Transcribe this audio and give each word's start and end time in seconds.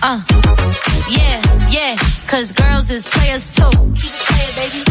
Uh, 0.00 0.22
yeah, 1.10 1.68
yeah, 1.70 1.96
cause 2.28 2.52
girls 2.52 2.88
is 2.88 3.04
players 3.06 3.50
too. 3.54 3.68
Keep 3.96 4.12
it 4.14 4.26
playing, 4.28 4.54
baby. 4.54 4.84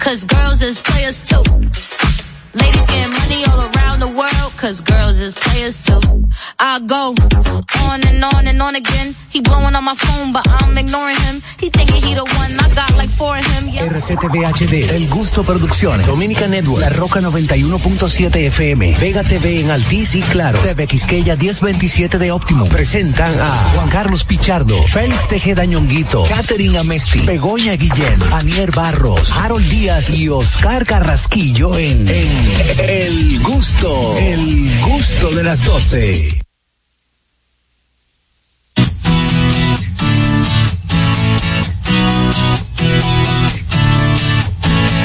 Cause 0.00 0.24
girls 0.24 0.60
is 0.60 0.78
players 0.80 1.22
too. 1.22 1.83
Ladies 2.54 2.86
getting 2.86 3.12
money 3.12 3.44
all 3.50 3.60
around 3.70 4.00
the 4.00 4.08
world, 4.08 4.52
cause 4.56 4.80
girls 4.80 5.18
is 5.18 5.34
players 5.34 5.84
too. 5.84 6.00
I 6.58 6.80
go 6.80 7.14
on 7.90 8.02
and 8.06 8.24
on 8.24 8.46
and 8.46 8.60
on 8.62 8.74
again. 8.74 9.14
He 9.30 9.40
blowing 9.40 9.74
on 9.74 9.84
my 9.84 9.94
phone, 9.94 10.32
but 10.32 10.46
I'm 10.48 10.76
ignoring 10.78 11.16
him. 11.16 11.42
He 11.58 11.70
thinking 11.70 12.02
he 12.02 12.14
the 12.14 12.24
one, 12.24 12.58
I 12.58 12.74
got 12.74 12.94
like 12.96 13.10
four 13.10 13.36
of 13.36 13.44
him. 13.44 13.68
Yeah. 13.68 13.88
RCTV 13.88 14.90
El 14.90 15.08
Gusto 15.08 15.42
Producciones, 15.42 16.06
Dominica 16.06 16.46
Network, 16.46 16.80
La 16.80 16.88
Roca 16.90 17.20
91.7 17.20 18.34
FM, 18.46 18.96
Vega 19.00 19.22
TV 19.22 19.60
en 19.60 19.70
Altiz 19.70 20.14
y 20.14 20.22
Claro, 20.22 20.58
TV 20.60 20.86
Quisqueya 20.86 21.36
1027 21.36 22.18
de 22.18 22.32
Óptimo. 22.32 22.66
Presentan 22.66 23.40
a 23.40 23.50
Juan 23.74 23.88
Carlos 23.88 24.24
Pichardo, 24.24 24.82
Félix 24.84 25.28
Tejeda 25.28 25.64
Ñonguito, 25.64 26.24
Catherine 26.24 26.78
Amesti, 26.78 27.20
Begoña 27.20 27.74
Guillén, 27.76 28.20
Anier 28.32 28.70
Barros, 28.72 29.32
Harold 29.32 29.68
Díaz 29.68 30.10
y 30.10 30.28
Oscar 30.28 30.86
Carrasquillo 30.86 31.76
en, 31.76 32.08
en 32.08 32.43
El 32.88 33.40
Gusto, 33.42 34.16
El 34.18 34.80
Gusto 34.80 35.30
de 35.30 35.44
las 35.44 35.64
12. 35.64 36.40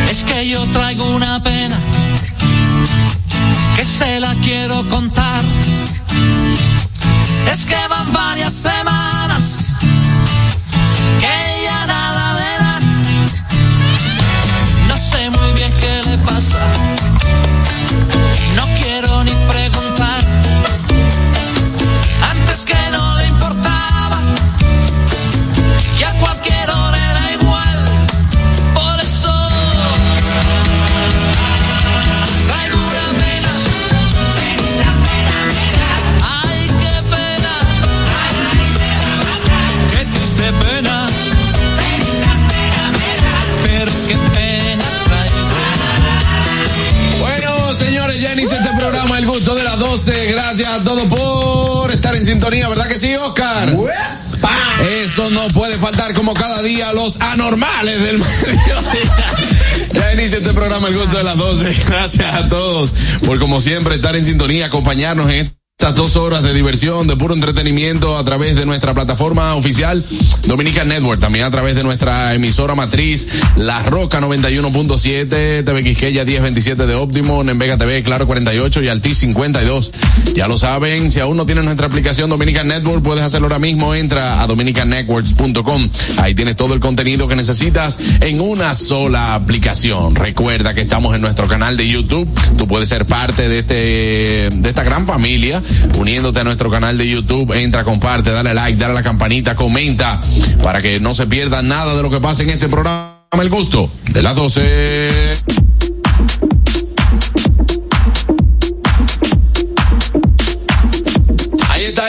Es 0.10 0.24
que 0.24 0.50
yo 0.50 0.66
traigo 0.68 1.06
una 1.16 1.42
pena 1.44 1.78
que 3.76 3.86
se 3.86 4.20
la 4.20 4.34
quiero 4.36 4.88
contar. 4.90 5.44
Es 7.54 7.66
que 7.66 7.78
van 7.90 8.12
varias 8.12 8.54
semanas 8.54 9.09
12. 50.06 50.28
Gracias 50.28 50.70
a 50.70 50.82
todos 50.82 51.04
por 51.08 51.92
estar 51.92 52.16
en 52.16 52.26
sintonía, 52.26 52.70
¿verdad 52.70 52.88
que 52.88 52.98
sí, 52.98 53.14
Oscar? 53.16 53.76
Eso 54.82 55.30
no 55.30 55.50
puede 55.50 55.78
faltar 55.78 56.14
como 56.14 56.34
cada 56.34 56.62
día 56.62 56.94
los 56.94 57.20
anormales 57.20 58.02
del 58.04 58.20
mediodía. 58.20 58.78
Ya 59.92 60.14
inicia 60.14 60.38
este 60.38 60.54
programa 60.54 60.88
El 60.88 60.98
Gusto 60.98 61.18
de 61.18 61.24
las 61.26 61.38
12. 61.38 61.74
Gracias 61.86 62.34
a 62.34 62.48
todos 62.48 62.96
por 63.26 63.40
como 63.40 63.60
siempre 63.60 63.96
estar 63.96 64.16
en 64.16 64.24
sintonía, 64.24 64.68
acompañarnos 64.68 65.30
en 65.32 65.54
estas 65.82 65.96
dos 65.96 66.18
horas 66.18 66.44
de 66.44 66.54
diversión, 66.54 67.08
de 67.08 67.16
puro 67.16 67.34
entretenimiento 67.34 68.18
a 68.18 68.24
través 68.26 68.54
de 68.58 68.66
nuestra 68.66 68.94
plataforma 68.94 69.56
oficial 69.56 70.04
Dominican 70.46 70.90
Network, 70.90 71.22
también 71.22 71.46
a 71.46 71.52
través 71.52 71.74
de 71.74 71.84
nuestra 71.86 72.34
emisora 72.34 72.76
matriz 72.76 73.30
La 73.56 73.82
Roca 73.84 74.20
91.7, 74.20 75.64
TV 75.64 75.84
Quisqueya 75.86 76.26
1027 76.26 76.86
de 76.86 76.96
Óptimo, 76.96 77.50
en 77.50 77.58
Vega 77.58 77.78
TV 77.78 78.04
Claro 78.04 78.28
48 78.28 78.82
y 78.82 78.90
Altis 78.90 79.20
52. 79.20 79.94
Ya 80.36 80.50
lo 80.50 80.58
saben, 80.58 81.14
si 81.14 81.22
aún 81.22 81.38
no 81.38 81.46
tienes 81.46 81.64
nuestra 81.64 81.88
aplicación 81.88 82.30
Dominican 82.30 82.68
Network, 82.68 83.02
puedes 83.02 83.24
hacerlo 83.24 83.48
ahora 83.48 83.60
mismo, 83.60 83.96
entra 83.96 84.42
a 84.42 84.48
dominicannetworks.com. 84.48 85.90
Ahí 86.18 86.36
tienes 86.36 86.58
todo 86.58 86.74
el 86.74 86.82
contenido 86.82 87.30
que 87.30 87.38
necesitas 87.38 88.00
en 88.20 88.42
una 88.42 88.76
sola 88.76 89.34
aplicación. 89.34 90.16
Recuerda 90.16 90.74
que 90.74 90.82
estamos 90.82 91.16
en 91.16 91.22
nuestro 91.22 91.48
canal 91.48 91.78
de 91.78 91.88
YouTube, 91.88 92.28
tú 92.58 92.68
puedes 92.68 92.90
ser 92.90 93.06
parte 93.06 93.48
de 93.48 93.60
este 93.60 94.50
de 94.52 94.70
esta 94.70 94.84
gran 94.84 95.08
familia 95.08 95.62
uniéndote 95.98 96.40
a 96.40 96.44
nuestro 96.44 96.70
canal 96.70 96.98
de 96.98 97.08
YouTube. 97.08 97.54
Entra, 97.54 97.84
comparte, 97.84 98.32
dale 98.32 98.54
like, 98.54 98.78
dale 98.78 98.92
a 98.92 98.96
la 98.96 99.04
campanita, 99.04 99.56
comenta 99.56 100.20
para 100.64 100.82
que 100.82 101.00
no 101.00 101.14
se 101.14 101.28
pierda 101.28 101.62
nada 101.62 101.96
de 101.96 102.02
lo 102.02 102.10
que 102.10 102.20
pasa 102.20 102.44
en 102.44 102.50
este 102.50 102.68
programa. 102.68 103.16
El 103.32 103.50
gusto 103.50 103.90
de 104.12 104.24
las 104.24 104.36
12. 104.36 105.69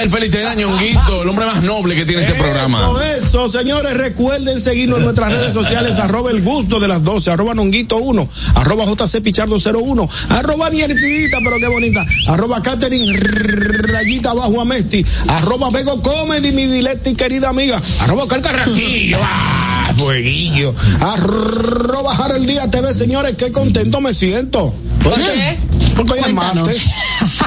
Ahí 0.01 0.07
está 0.07 0.19
el 0.19 0.33
Feliz 0.33 0.57
Ñonguito, 0.57 1.23
el 1.23 1.29
hombre 1.29 1.45
más 1.45 1.63
noble 1.63 1.95
que 1.95 2.07
tiene 2.07 2.23
este 2.23 2.35
programa. 2.35 2.79
Eso, 2.79 3.03
eso, 3.03 3.49
señores, 3.51 3.93
recuerden 3.93 4.59
seguirnos 4.59 4.99
en 4.99 5.05
nuestras 5.05 5.31
redes 5.31 5.53
sociales, 5.53 5.99
arroba 5.99 6.31
el 6.31 6.41
gusto 6.41 6.81
de 6.81 6.89
las 6.89 7.05
12, 7.05 7.31
arroba 7.31 7.53
nonguito 7.53 7.99
1, 7.99 8.27
arroba 8.55 8.87
jc 8.87 9.21
pichardo 9.21 9.59
01, 9.59 10.09
arroba 10.31 10.71
niercita, 10.71 11.37
pero 11.45 11.59
qué 11.59 11.67
bonita, 11.69 12.07
arroba 12.29 12.63
Catherine 12.63 13.13
rayita 13.13 14.31
abajo 14.31 14.63
a 14.63 14.65
Mesti, 14.65 15.05
arroba 15.29 15.69
Bego 15.69 16.01
Comedy, 16.01 16.51
mi 16.53 16.65
dileta 16.65 17.11
y 17.11 17.15
querida 17.15 17.51
amiga, 17.51 17.79
arroba 18.01 18.27
Carcarraquillo, 18.27 19.19
ah, 19.23 19.93
fueguillo, 19.95 20.75
arroba 20.99 22.17
Harold 22.17 22.47
Díaz 22.47 22.71
TV, 22.71 22.95
señores, 22.95 23.37
qué 23.37 23.53
contento 23.53 24.01
me 24.01 24.15
siento. 24.15 24.73
¿Por 25.03 25.15
qué? 25.17 25.59
Porque 25.95 26.13
hoy 26.15 26.21
es 26.21 26.33
martes. 26.33 26.91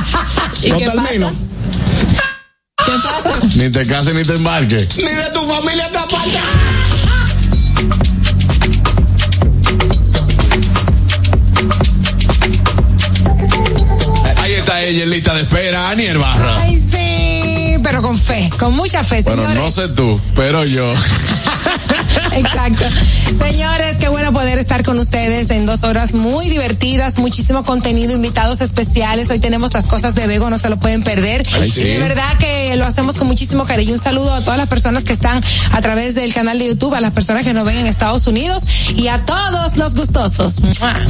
¿Y 0.62 0.70
No 0.70 0.78
qué 0.78 0.86
termino. 0.86 1.28
pasa? 1.30 2.33
¿Qué 2.86 2.92
pasa? 3.04 3.40
Ni 3.56 3.70
te 3.70 3.86
cases 3.88 4.14
ni 4.14 4.24
te 4.24 4.34
embarques. 4.34 4.96
Ni 4.98 5.04
de 5.04 5.30
tu 5.34 5.46
familia 5.46 5.90
te 5.92 5.98
aparta. 5.98 6.42
Ahí 14.38 14.54
está 14.54 14.84
ella 14.84 15.04
en 15.04 15.10
lista 15.10 15.34
de 15.36 15.42
espera, 15.42 15.90
Aniel 15.90 16.18
Barra. 16.18 16.60
Ay, 16.60 16.82
sí, 16.92 17.78
pero 17.84 18.02
con 18.02 18.18
fe, 18.18 18.50
con 18.60 18.74
mucha 18.76 19.04
fe, 19.04 19.22
Bueno, 19.24 19.44
señores. 19.44 19.64
no 19.64 19.70
sé 19.70 19.88
tú, 19.90 20.20
pero 20.36 20.66
yo. 20.66 20.86
Exacto. 22.34 22.84
Señores, 23.38 23.98
qué 23.98 24.10
bueno 24.10 24.32
poder 24.32 24.60
estar 24.60 24.84
con 24.84 24.98
ustedes 25.00 25.50
en 25.50 25.66
dos 25.66 25.84
horas 25.84 26.14
muy 26.14 26.50
divertidas, 26.50 27.18
muchísimo 27.18 27.64
contenido, 27.64 28.14
invitados 28.14 28.62
especiales. 28.62 29.30
Hoy 29.30 29.40
tenemos 29.40 29.74
las 29.74 29.86
cosas 29.86 30.16
de 30.16 30.28
Bego, 30.28 30.50
no 30.50 30.58
se 30.58 30.70
lo 30.70 30.78
pueden 30.78 31.04
perder. 31.04 31.44
Ay, 31.60 31.70
sí. 31.70 31.82
Y 31.82 31.86
de 31.86 31.98
verdad 32.00 32.38
que 32.40 32.76
lo 32.76 32.86
hacemos 32.86 33.18
con 33.18 33.28
muchísimo 33.28 33.66
cariño. 33.66 33.94
Un 33.94 34.00
saludo 34.00 34.34
a 34.34 34.42
todas 34.42 34.58
las 34.58 34.68
personas 34.68 35.04
que 35.04 35.14
están 35.14 35.42
a 35.72 35.82
través 35.82 36.16
del 36.16 36.34
canal 36.34 36.60
de 36.60 36.68
YouTube, 36.68 36.94
a 36.94 37.02
las 37.02 37.12
personas 37.12 37.44
que 37.44 37.54
nos 37.54 37.66
ven 37.66 37.78
en 37.78 37.88
Estados 37.88 38.28
Unidos 38.28 38.64
y 38.96 39.08
a 39.08 39.26
todos 39.26 39.78
los 39.78 39.96
gustosos. 39.96 40.62
¡Mua! 40.62 41.06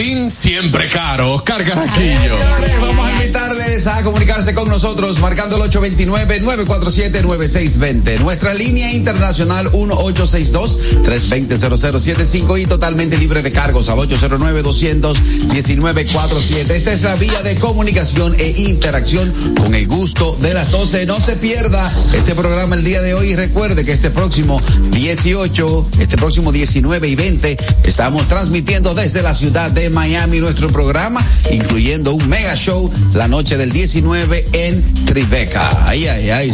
Sin 0.00 0.30
siempre 0.30 0.88
caro, 0.88 1.34
Oscar 1.34 1.62
Carraquillo. 1.62 2.38
Señores, 2.38 2.80
vamos 2.80 3.06
a 3.06 3.12
invitarles 3.12 3.86
a 3.86 4.02
comunicarse 4.02 4.54
con 4.54 4.66
nosotros 4.66 5.18
marcando 5.18 5.62
el 5.62 5.70
829-947-9620. 5.70 8.18
Nuestra 8.18 8.54
línea 8.54 8.94
internacional 8.94 9.70
1862-320-0075 9.72 12.62
y 12.62 12.66
totalmente 12.66 13.18
libre 13.18 13.42
de 13.42 13.52
cargos 13.52 13.90
al 13.90 13.98
809-219-47. 13.98 16.70
Esta 16.70 16.94
es 16.94 17.02
la 17.02 17.16
vía 17.16 17.42
de 17.42 17.56
comunicación 17.56 18.34
e 18.38 18.54
interacción 18.56 19.54
con 19.54 19.74
el 19.74 19.86
gusto 19.86 20.34
de 20.40 20.54
las 20.54 20.70
12. 20.70 21.04
No 21.04 21.20
se 21.20 21.36
pierda 21.36 21.92
este 22.14 22.34
programa 22.34 22.74
el 22.74 22.84
día 22.84 23.02
de 23.02 23.12
hoy 23.12 23.32
y 23.32 23.36
recuerde 23.36 23.84
que 23.84 23.92
este 23.92 24.10
próximo 24.10 24.62
18, 24.92 25.88
este 25.98 26.16
próximo 26.16 26.52
19 26.52 27.06
y 27.06 27.16
20 27.16 27.58
estamos 27.84 28.28
transmitiendo 28.28 28.94
desde 28.94 29.20
la 29.20 29.34
ciudad 29.34 29.70
de 29.70 29.89
Miami 29.90 30.38
nuestro 30.38 30.70
programa, 30.70 31.24
incluyendo 31.50 32.12
un 32.12 32.28
mega 32.28 32.56
show 32.56 32.90
la 33.12 33.28
noche 33.28 33.56
del 33.56 33.72
19 33.72 34.46
en 34.52 35.04
Tribeca. 35.04 35.86
Ay, 35.86 36.06
ay, 36.06 36.30
ay. 36.30 36.52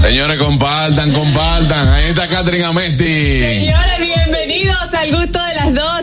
Señores, 0.00 0.38
compartan, 0.38 1.12
compartan. 1.12 1.88
Ahí 1.88 2.06
está 2.10 2.26
Catherine 2.28 2.64
Amesti. 2.64 3.38
Señores, 3.40 3.98
bienvenidos 4.00 4.94
al 4.94 5.10
gusto 5.16 5.38
de 5.44 5.54
las 5.54 5.74
12. 5.74 5.99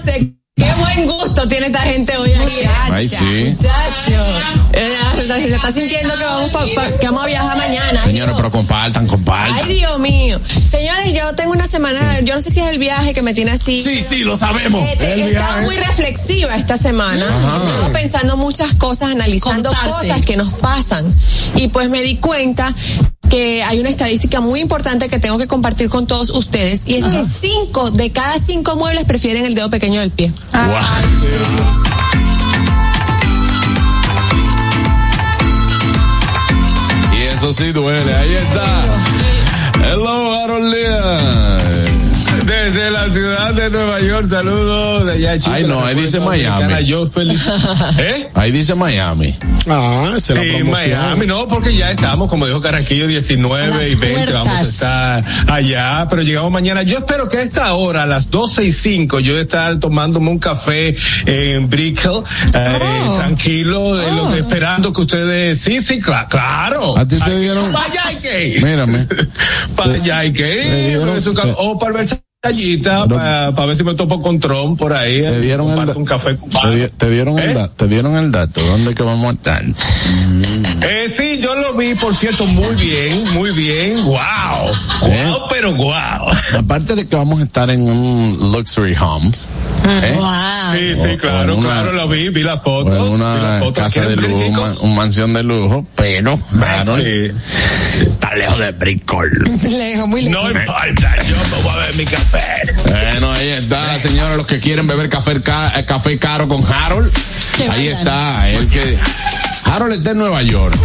Qué 0.98 1.06
buen 1.06 1.20
gusto 1.20 1.48
tiene 1.48 1.68
esta 1.68 1.80
gente 1.82 2.18
hoy 2.18 2.34
aquí. 2.34 2.62
Ay, 2.92 3.08
sí. 3.08 3.54
Muchacho. 3.56 4.26
Eh, 4.74 4.94
Se 5.16 5.56
está 5.56 5.72
sintiendo 5.74 6.18
que 6.18 6.24
vamos, 6.24 6.50
pa- 6.52 6.66
pa- 6.76 6.92
que 6.98 7.06
vamos 7.06 7.24
a 7.24 7.28
viajar 7.28 7.58
mañana. 7.58 8.02
Señores, 8.02 8.36
pero 8.36 8.50
compartan, 8.52 9.06
compartan. 9.08 9.58
Ay, 9.68 9.76
Dios 9.76 10.00
mío. 10.00 10.40
Señores, 10.48 11.14
yo 11.14 11.34
tengo 11.36 11.52
una 11.52 11.68
semana, 11.68 12.20
yo 12.22 12.36
no 12.36 12.42
sé 12.42 12.52
si 12.52 12.60
es 12.60 12.68
el 12.68 12.80
viaje 12.80 13.14
que 13.14 13.22
me 13.22 13.34
tiene 13.34 13.52
así. 13.52 13.82
Sí, 13.84 14.02
sí, 14.02 14.20
lo 14.24 14.38
sabemos. 14.38 14.84
Eh, 14.88 14.96
te- 14.98 15.14
El 15.14 15.20
he 15.22 15.28
estado 15.32 15.52
viaje. 15.54 15.66
muy 15.66 15.76
reflexiva 15.76 16.56
esta 16.56 16.78
semana. 16.78 17.28
Ajá. 17.28 17.92
Pensando 17.94 18.38
muchas 18.38 18.74
cosas, 18.76 19.12
analizando 19.12 19.70
Contarte. 19.72 20.08
cosas 20.10 20.26
que 20.26 20.36
nos 20.38 20.54
pasan. 20.54 21.06
Y 21.56 21.68
pues 21.68 21.90
me 21.90 22.02
di 22.02 22.18
cuenta 22.18 22.74
que 23.30 23.64
hay 23.64 23.80
una 23.80 23.90
estadística 23.90 24.40
muy 24.42 24.60
importante 24.60 25.10
que 25.10 25.20
tengo 25.20 25.38
que 25.38 25.48
compartir 25.48 25.90
con 25.90 26.08
todos 26.08 26.30
ustedes 26.30 26.84
y 26.86 26.96
es 26.96 27.06
que 27.06 27.24
cinco 27.40 27.92
de 27.92 28.12
cada 28.12 28.40
cinco 28.40 28.76
muebles 28.76 29.06
prefieren 29.06 29.46
el 29.46 29.56
dedo 29.56 29.70
pequeño 29.70 30.00
del 30.00 30.12
pie. 30.12 30.32
Guau. 30.52 30.84
Y 37.14 37.22
eso 37.24 37.54
sí 37.54 37.72
duele, 37.72 38.14
ahí 38.14 38.34
está. 38.34 38.86
Hello, 39.84 40.34
Harold 40.34 40.74
Lea. 40.74 41.77
Desde 42.48 42.90
la 42.92 43.12
ciudad 43.12 43.54
de 43.54 43.70
Nueva 43.70 44.00
York, 44.00 44.26
saludos 44.30 45.06
de 45.06 45.12
allá, 45.14 45.38
chicos. 45.38 45.54
Ay, 45.54 45.64
no, 45.66 45.84
ahí 45.86 45.96
dice 45.96 46.22
Miami. 46.22 46.86
Yo 46.86 47.10
feliz. 47.10 47.46
¿Eh? 48.00 48.30
Ahí 48.36 48.52
dice 48.52 48.74
Miami. 48.74 49.36
Ah, 49.70 50.14
es 50.16 50.30
la 50.30 50.42
Sí, 50.42 50.50
promoción. 50.56 50.70
Miami, 50.72 51.26
no, 51.28 51.46
porque 51.50 51.76
ya 51.76 51.92
estamos, 51.92 52.30
como 52.30 52.48
dijo 52.48 52.62
Carraquillo, 52.62 53.06
19 53.06 53.66
A 53.66 53.68
las 53.78 53.88
y 53.92 53.96
20, 53.96 54.32
vamos 54.32 54.54
a 54.54 54.62
estar 54.62 55.26
allá, 55.48 56.08
pero 56.10 56.22
llegamos 56.22 56.50
mañana. 56.52 56.84
Yo 56.84 57.00
espero 57.00 57.28
que 57.28 57.38
a 57.38 57.42
esta 57.42 57.74
hora, 57.74 58.04
a 58.04 58.06
las 58.06 58.30
12 58.32 58.64
y 58.64 58.72
5, 58.72 59.20
yo 59.20 59.38
estar 59.38 59.78
tomándome 59.80 60.30
un 60.30 60.40
café 60.40 60.96
en 61.26 61.70
Brickell, 61.70 62.24
eh, 62.54 62.80
Oh. 62.82 63.18
tranquilo, 63.18 64.02
eh, 64.02 64.10
lo- 64.10 64.34
esperando 64.36 64.94
que 64.94 65.02
ustedes, 65.02 65.60
sí, 65.60 65.82
sí, 65.82 66.00
cla- 66.00 66.28
claro. 66.30 66.98
¿A 66.98 67.06
ti 67.06 67.18
te 67.20 67.38
dieron? 67.38 67.74
Vaya. 67.74 68.04
Mírame. 68.64 69.06
Para 69.76 69.94
allá 69.96 70.20
hay 70.20 70.32
que 70.32 70.98
o 71.58 71.78
para 71.78 71.92
ver 71.94 72.08
Tallita, 72.48 73.08
para 73.08 73.66
ver 73.68 73.78
si 73.78 73.84
me 73.84 73.94
topo 73.94 74.22
con 74.22 74.40
Trump 74.40 74.78
por 74.80 74.94
ahí. 74.94 75.22
Te 75.22 75.28
eh, 75.38 75.40
dieron 75.42 75.70
el, 75.70 75.76
comparto 75.76 75.94
da- 75.94 76.00
un 76.00 76.06
café 76.06 76.38
te, 76.62 76.90
te 76.90 77.10
dieron 77.10 77.40
el 77.40 77.50
¿Eh? 77.52 77.54
da- 77.54 77.68
te 77.68 77.88
dieron 77.88 78.16
el 78.18 78.32
dato. 78.32 78.62
¿Dónde 78.62 78.96
que 78.96 79.04
vamos 79.04 79.26
a 79.26 79.32
estar? 79.32 79.64
Eh, 80.82 81.08
sí, 81.10 81.40
yo 81.40 81.56
lo 81.56 81.74
vi, 81.74 81.96
por 81.96 82.16
cierto, 82.16 82.46
muy 82.46 82.76
bien, 82.76 83.34
muy 83.34 83.52
bien. 83.52 84.04
Wow. 84.06 84.18
¿Eh? 85.10 85.26
Wow, 85.30 85.42
pero 85.50 85.74
wow. 85.74 85.94
Aparte 86.58 86.96
de 86.96 87.08
que 87.08 87.16
vamos 87.16 87.40
a 87.42 87.44
estar 87.44 87.70
en 87.70 87.82
un 87.82 88.52
luxury 88.52 88.96
home. 89.00 89.32
¿eh? 90.04 90.16
Wow. 90.18 90.74
Sí, 90.74 90.96
sí, 91.02 91.14
o 91.14 91.18
claro, 91.18 91.56
una- 91.58 91.68
claro, 91.70 91.92
lo 91.94 92.08
vi, 92.08 92.30
vi 92.30 92.44
la 92.44 92.56
O 92.56 92.62
foto. 92.62 92.88
en 92.90 92.94
vi 93.14 93.18
la 93.20 93.34
una 93.36 93.60
foto. 93.60 93.74
casa 93.74 94.02
¿Quieren 94.02 94.22
de 94.22 94.28
lujo, 94.30 94.44
chicos? 94.44 94.80
una 94.82 94.96
mansión 94.96 95.34
de 95.34 95.44
lujo, 95.44 95.86
pero 95.96 96.38
Harold, 96.62 97.04
Sí. 97.04 97.32
Está 98.28 98.36
lejos 98.36 98.60
de 98.60 98.72
Bricol. 98.72 99.60
Lejos, 99.64 100.08
muy 100.08 100.22
lejos. 100.24 100.44
No 100.54 100.60
importa, 100.60 101.16
yo 101.28 101.36
me 101.36 101.64
voy 101.64 101.72
a 101.74 101.78
ver 101.78 101.96
mi 101.96 102.06
café. 102.06 102.74
Bueno, 102.86 103.32
ahí 103.34 103.50
está, 103.50 104.00
señores, 104.00 104.38
los 104.38 104.46
que 104.48 104.60
quieren 104.60 104.88
beber 104.88 105.10
café, 105.10 105.40
ca- 105.42 105.72
eh, 105.78 105.86
café 105.86 106.18
caro 106.18 106.48
con 106.48 106.64
Harold. 106.66 107.12
Que 107.58 107.68
Ahí 107.70 107.88
está, 107.88 108.48
el 108.50 108.68
que 108.68 108.98
Harold 109.66 109.94
está 109.94 110.12
en 110.12 110.18
Nueva 110.20 110.44
York. 110.44 110.76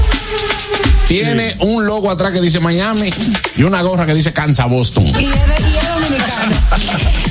Tiene 1.08 1.56
un 1.58 1.84
logo 1.84 2.10
atrás 2.10 2.32
que 2.32 2.40
dice 2.40 2.58
Miami 2.60 3.10
y 3.56 3.62
una 3.64 3.82
gorra 3.82 4.06
que 4.06 4.14
dice 4.14 4.32
Kansas 4.32 4.68
Boston. 4.70 5.04
Y 5.04 5.08
es, 5.10 5.14
de- 5.14 5.24
y 5.24 5.76
es 5.76 5.92
dominicano. 5.92 6.56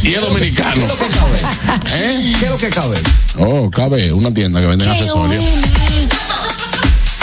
Y 0.04 0.13
es 0.13 0.22
dominicano. 0.22 0.86
¿Eh? 1.88 2.34
¿Qué 2.40 2.46
es 2.46 2.52
lo 2.52 2.58
que 2.58 2.69
cabe? 2.69 2.98
Oh, 3.40 3.72
cabe, 3.72 4.12
una 4.13 4.31
tienda 4.34 4.60
que 4.62 4.68
vende 4.68 4.88
accesorios. 4.88 5.44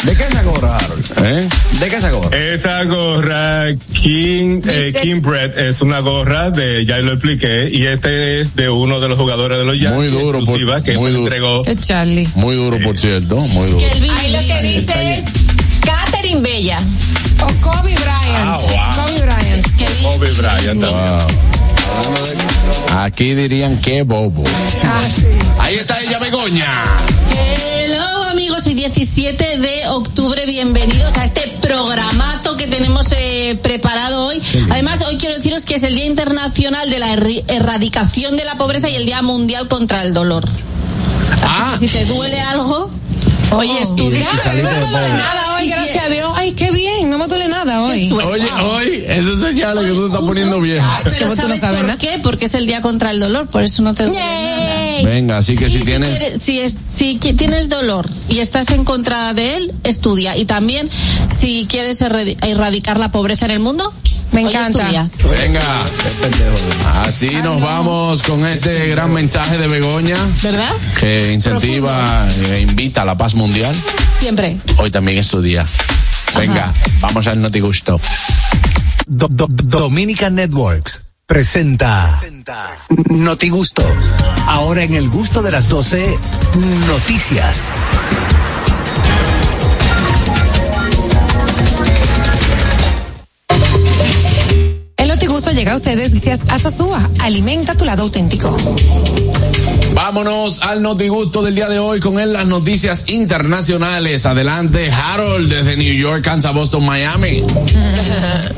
¿De 0.04 0.14
qué 0.16 0.22
es 0.22 0.28
esa 0.30 0.42
gorra, 0.42 0.76
Harold? 0.76 1.04
¿Eh? 1.24 1.48
¿De 1.80 1.88
qué 1.88 1.96
es 1.96 1.98
esa 1.98 2.10
gorra? 2.12 2.38
Esa 2.38 2.84
gorra 2.84 3.64
King, 3.92 4.60
eh, 4.66 4.94
King 5.02 5.20
Bread 5.20 5.58
es 5.58 5.80
una 5.82 5.98
gorra 6.00 6.50
de, 6.50 6.84
ya 6.86 6.98
lo 6.98 7.12
expliqué, 7.14 7.68
y 7.72 7.84
este 7.86 8.40
es 8.40 8.54
de 8.54 8.70
uno 8.70 9.00
de 9.00 9.08
los 9.08 9.18
jugadores 9.18 9.58
de 9.58 9.64
los 9.64 9.74
Yankees. 9.78 9.96
Muy 9.96 10.06
duro, 10.08 10.40
por- 10.44 10.82
que 10.84 10.96
muy 10.96 11.10
duro. 11.10 11.24
entregó. 11.24 11.62
Es 11.66 11.80
Charlie. 11.80 12.28
Muy 12.36 12.54
duro, 12.56 12.78
por 12.82 12.96
cierto, 12.98 13.36
muy 13.36 13.70
duro. 13.70 13.84
Ahí 14.20 14.30
lo 14.32 14.38
que 14.38 14.62
dice 14.62 15.18
es 15.18 15.24
Catherine 15.84 16.40
Bella. 16.40 16.80
O 17.40 17.46
Kobe 17.60 17.94
Bryant. 17.94 18.34
Ah, 18.34 18.58
wow. 18.58 19.04
Kobe 19.04 19.20
Bryant. 19.22 19.66
Kevin- 19.76 20.02
Kobe 20.04 20.30
Bryant 20.32 20.80
también. 20.80 20.94
Wow. 20.94 21.28
Aquí 23.00 23.34
dirían 23.34 23.80
que 23.80 24.02
bobo. 24.02 24.42
Ah, 24.82 25.00
sí. 25.14 25.24
Ahí 25.58 25.76
está 25.76 26.00
ella, 26.00 26.18
Begoña. 26.18 26.82
Hello 27.30 28.17
amigos, 28.30 28.66
hoy 28.66 28.74
17 28.74 29.58
de 29.58 29.88
octubre, 29.88 30.44
bienvenidos 30.46 31.16
a 31.16 31.24
este 31.24 31.56
programazo 31.60 32.56
que 32.56 32.66
tenemos 32.66 33.06
eh, 33.12 33.58
preparado 33.62 34.26
hoy. 34.26 34.40
Además, 34.70 35.02
hoy 35.08 35.16
quiero 35.16 35.34
deciros 35.34 35.64
que 35.64 35.74
es 35.76 35.82
el 35.82 35.94
Día 35.94 36.04
Internacional 36.06 36.90
de 36.90 36.98
la 36.98 37.14
Erradicación 37.14 38.36
de 38.36 38.44
la 38.44 38.56
Pobreza 38.56 38.88
y 38.90 38.96
el 38.96 39.06
Día 39.06 39.22
Mundial 39.22 39.66
contra 39.68 40.02
el 40.02 40.12
Dolor. 40.12 40.44
Así 40.44 41.42
Ah. 41.46 41.76
que 41.80 41.88
si 41.88 41.88
te 41.88 42.04
duele 42.04 42.40
algo, 42.40 42.90
oye, 43.52 43.80
estudia. 43.80 44.28
No 44.44 44.68
pobre. 44.90 45.08
nada 45.08 45.47
hoy, 45.58 45.64
Y 45.64 45.68
si- 45.68 45.74
gracias 45.74 46.04
a 46.04 46.08
Dios. 46.08 46.32
Ay, 46.34 46.52
qué 46.52 46.70
bien, 46.70 47.10
no 47.10 47.18
me 47.18 47.26
duele 47.26 47.48
nada 47.48 47.82
hoy. 47.82 48.10
Oye, 48.12 48.50
hoy, 48.62 49.04
esas 49.06 49.40
señales 49.40 49.84
que 49.84 49.90
tú 49.92 50.00
te 50.00 50.06
estás 50.06 50.20
poniendo 50.20 50.60
bien. 50.60 50.82
Pero 51.04 51.14
tú 51.16 51.24
no 51.28 51.36
¿sabes 51.36 51.60
por 51.60 51.82
nada. 51.82 51.98
qué? 51.98 52.20
Porque 52.22 52.46
es 52.46 52.54
el 52.54 52.66
día 52.66 52.80
contra 52.80 53.10
el 53.10 53.20
dolor, 53.20 53.46
por 53.48 53.62
eso 53.62 53.82
no 53.82 53.94
te 53.94 54.04
duele 54.04 54.18
nada. 54.20 55.02
Venga, 55.04 55.36
así 55.38 55.54
que 55.54 55.66
Y 55.66 55.70
si 55.70 55.78
tienes. 55.80 56.18
quieres- 56.18 56.42
si, 56.42 56.60
es- 56.60 56.76
si 56.88 57.16
tienes 57.16 57.68
dolor 57.68 58.08
y 58.28 58.38
estás 58.40 58.70
en 58.70 58.84
contra 58.84 59.32
de 59.32 59.56
él, 59.56 59.74
estudia. 59.84 60.36
Y 60.36 60.44
también, 60.44 60.88
si 61.38 61.66
quieres 61.68 62.00
erradi- 62.00 62.36
erradicar 62.42 62.98
la 62.98 63.10
pobreza 63.12 63.44
en 63.44 63.52
el 63.52 63.60
mundo, 63.60 63.92
Me 64.32 64.42
encanta. 64.42 65.08
Venga. 65.30 65.84
Así 67.02 67.30
nos 67.42 67.60
vamos 67.60 68.22
con 68.22 68.44
este 68.46 68.88
gran 68.88 69.12
mensaje 69.12 69.56
de 69.58 69.66
Begoña 69.68 70.16
¿Verdad? 70.42 70.72
que 71.00 71.32
incentiva 71.32 72.26
e 72.52 72.60
invita 72.60 73.02
a 73.02 73.04
la 73.04 73.16
paz 73.16 73.34
mundial. 73.34 73.74
Siempre. 74.20 74.56
Hoy 74.76 74.90
también 74.90 75.18
es 75.18 75.28
tu 75.28 75.40
día. 75.40 75.64
Venga, 76.36 76.72
vamos 77.00 77.26
al 77.26 77.40
Notigusto. 77.40 77.98
Do- 79.06 79.28
do- 79.30 79.46
Dominica 79.48 80.28
Networks 80.28 81.00
presenta 81.26 82.10
Notigusto. 83.10 83.82
Ahora 84.46 84.82
en 84.82 84.94
el 84.94 85.08
gusto 85.08 85.42
de 85.42 85.50
las 85.50 85.68
12, 85.68 86.18
noticias. 86.86 87.62
Llega 95.68 95.74
a 95.74 95.76
ustedes 95.76 96.12
gracias 96.12 96.40
a 96.48 96.58
Sosúa. 96.58 97.10
Alimenta 97.18 97.74
tu 97.74 97.84
lado 97.84 98.04
auténtico. 98.04 98.56
Vámonos 99.92 100.62
al 100.62 100.80
Notigusto 100.80 101.42
del 101.42 101.56
día 101.56 101.68
de 101.68 101.78
hoy 101.78 102.00
con 102.00 102.18
él 102.18 102.32
las 102.32 102.46
noticias 102.46 103.04
internacionales. 103.08 104.24
Adelante, 104.24 104.90
Harold, 104.90 105.52
desde 105.52 105.76
New 105.76 105.92
York, 105.92 106.24
Kansas, 106.24 106.54
Boston, 106.54 106.86
Miami. 106.86 107.42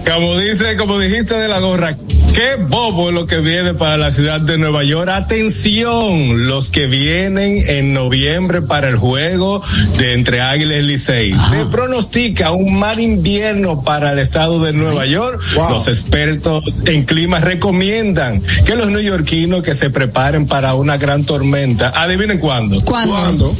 Como 0.08 0.38
dice, 0.38 0.76
como 0.76 1.00
dijiste 1.00 1.34
de 1.34 1.48
la 1.48 1.58
gorra, 1.58 1.96
qué 2.34 2.56
bobo 2.56 3.08
es 3.08 3.14
lo 3.14 3.26
que 3.26 3.38
viene 3.38 3.74
para 3.74 3.96
la 3.96 4.12
ciudad 4.12 4.40
de 4.40 4.58
Nueva 4.58 4.84
York. 4.84 5.10
Atención, 5.10 6.46
los 6.46 6.70
que 6.70 6.86
vienen 6.86 7.64
en 7.68 7.92
noviembre 7.92 8.62
para 8.62 8.88
el 8.88 8.96
juego 8.96 9.62
de 9.98 10.14
entre 10.14 10.40
Águilas 10.40 10.78
y 10.78 10.82
Licey. 10.82 11.34
Se 11.50 11.66
pronostica 11.66 12.52
un 12.52 12.78
mal 12.78 13.00
invierno 13.00 13.82
para 13.82 14.12
el 14.12 14.18
estado 14.18 14.60
de 14.60 14.72
Nueva 14.72 15.06
York. 15.06 15.40
Los 15.54 15.88
expertos 15.88 16.64
en 16.84 17.04
clima 17.04 17.40
recomiendan 17.40 18.42
que 18.64 18.76
los 18.76 18.90
neoyorquinos 18.90 19.62
que 19.62 19.74
se 19.74 19.90
preparen 19.90 20.46
para 20.46 20.74
una 20.74 20.96
gran 20.96 21.24
tormenta. 21.24 21.92
Adivinen 21.94 22.38
cuándo. 22.38 22.80
¿Cuándo? 22.84 23.54